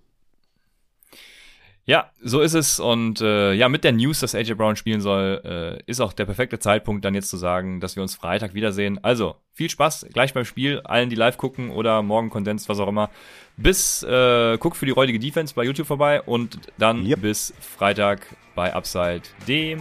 Ja, 1.89 2.11
so 2.21 2.41
ist 2.41 2.53
es. 2.53 2.79
Und 2.79 3.19
äh, 3.19 3.53
ja, 3.53 3.67
mit 3.67 3.83
der 3.83 3.93
News, 3.93 4.19
dass 4.19 4.35
AJ 4.35 4.53
Brown 4.53 4.75
spielen 4.75 5.01
soll, 5.01 5.41
äh, 5.43 5.89
ist 5.89 5.99
auch 6.01 6.13
der 6.13 6.25
perfekte 6.25 6.59
Zeitpunkt, 6.59 7.03
dann 7.03 7.15
jetzt 7.15 7.29
zu 7.29 7.37
sagen, 7.37 7.79
dass 7.79 7.95
wir 7.95 8.03
uns 8.03 8.13
Freitag 8.13 8.53
wiedersehen. 8.53 9.03
Also, 9.03 9.37
viel 9.55 9.71
Spaß 9.71 10.05
gleich 10.13 10.35
beim 10.35 10.45
Spiel, 10.45 10.81
allen, 10.81 11.09
die 11.09 11.15
live 11.15 11.37
gucken 11.37 11.71
oder 11.71 12.03
morgen 12.03 12.29
Kondens, 12.29 12.69
was 12.69 12.79
auch 12.79 12.87
immer. 12.87 13.09
Bis, 13.57 14.03
äh, 14.03 14.59
guckt 14.59 14.77
für 14.77 14.85
die 14.85 14.91
räudige 14.91 15.17
Defense 15.17 15.55
bei 15.55 15.63
YouTube 15.63 15.87
vorbei 15.87 16.21
und 16.21 16.59
dann 16.77 17.07
Yep. 17.07 17.21
bis 17.21 17.53
Freitag 17.59 18.35
bei 18.53 18.71
Upside, 18.71 19.23
dem 19.47 19.79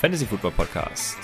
Fantasy 0.00 0.26
Football 0.26 0.52
Podcast. 0.52 1.18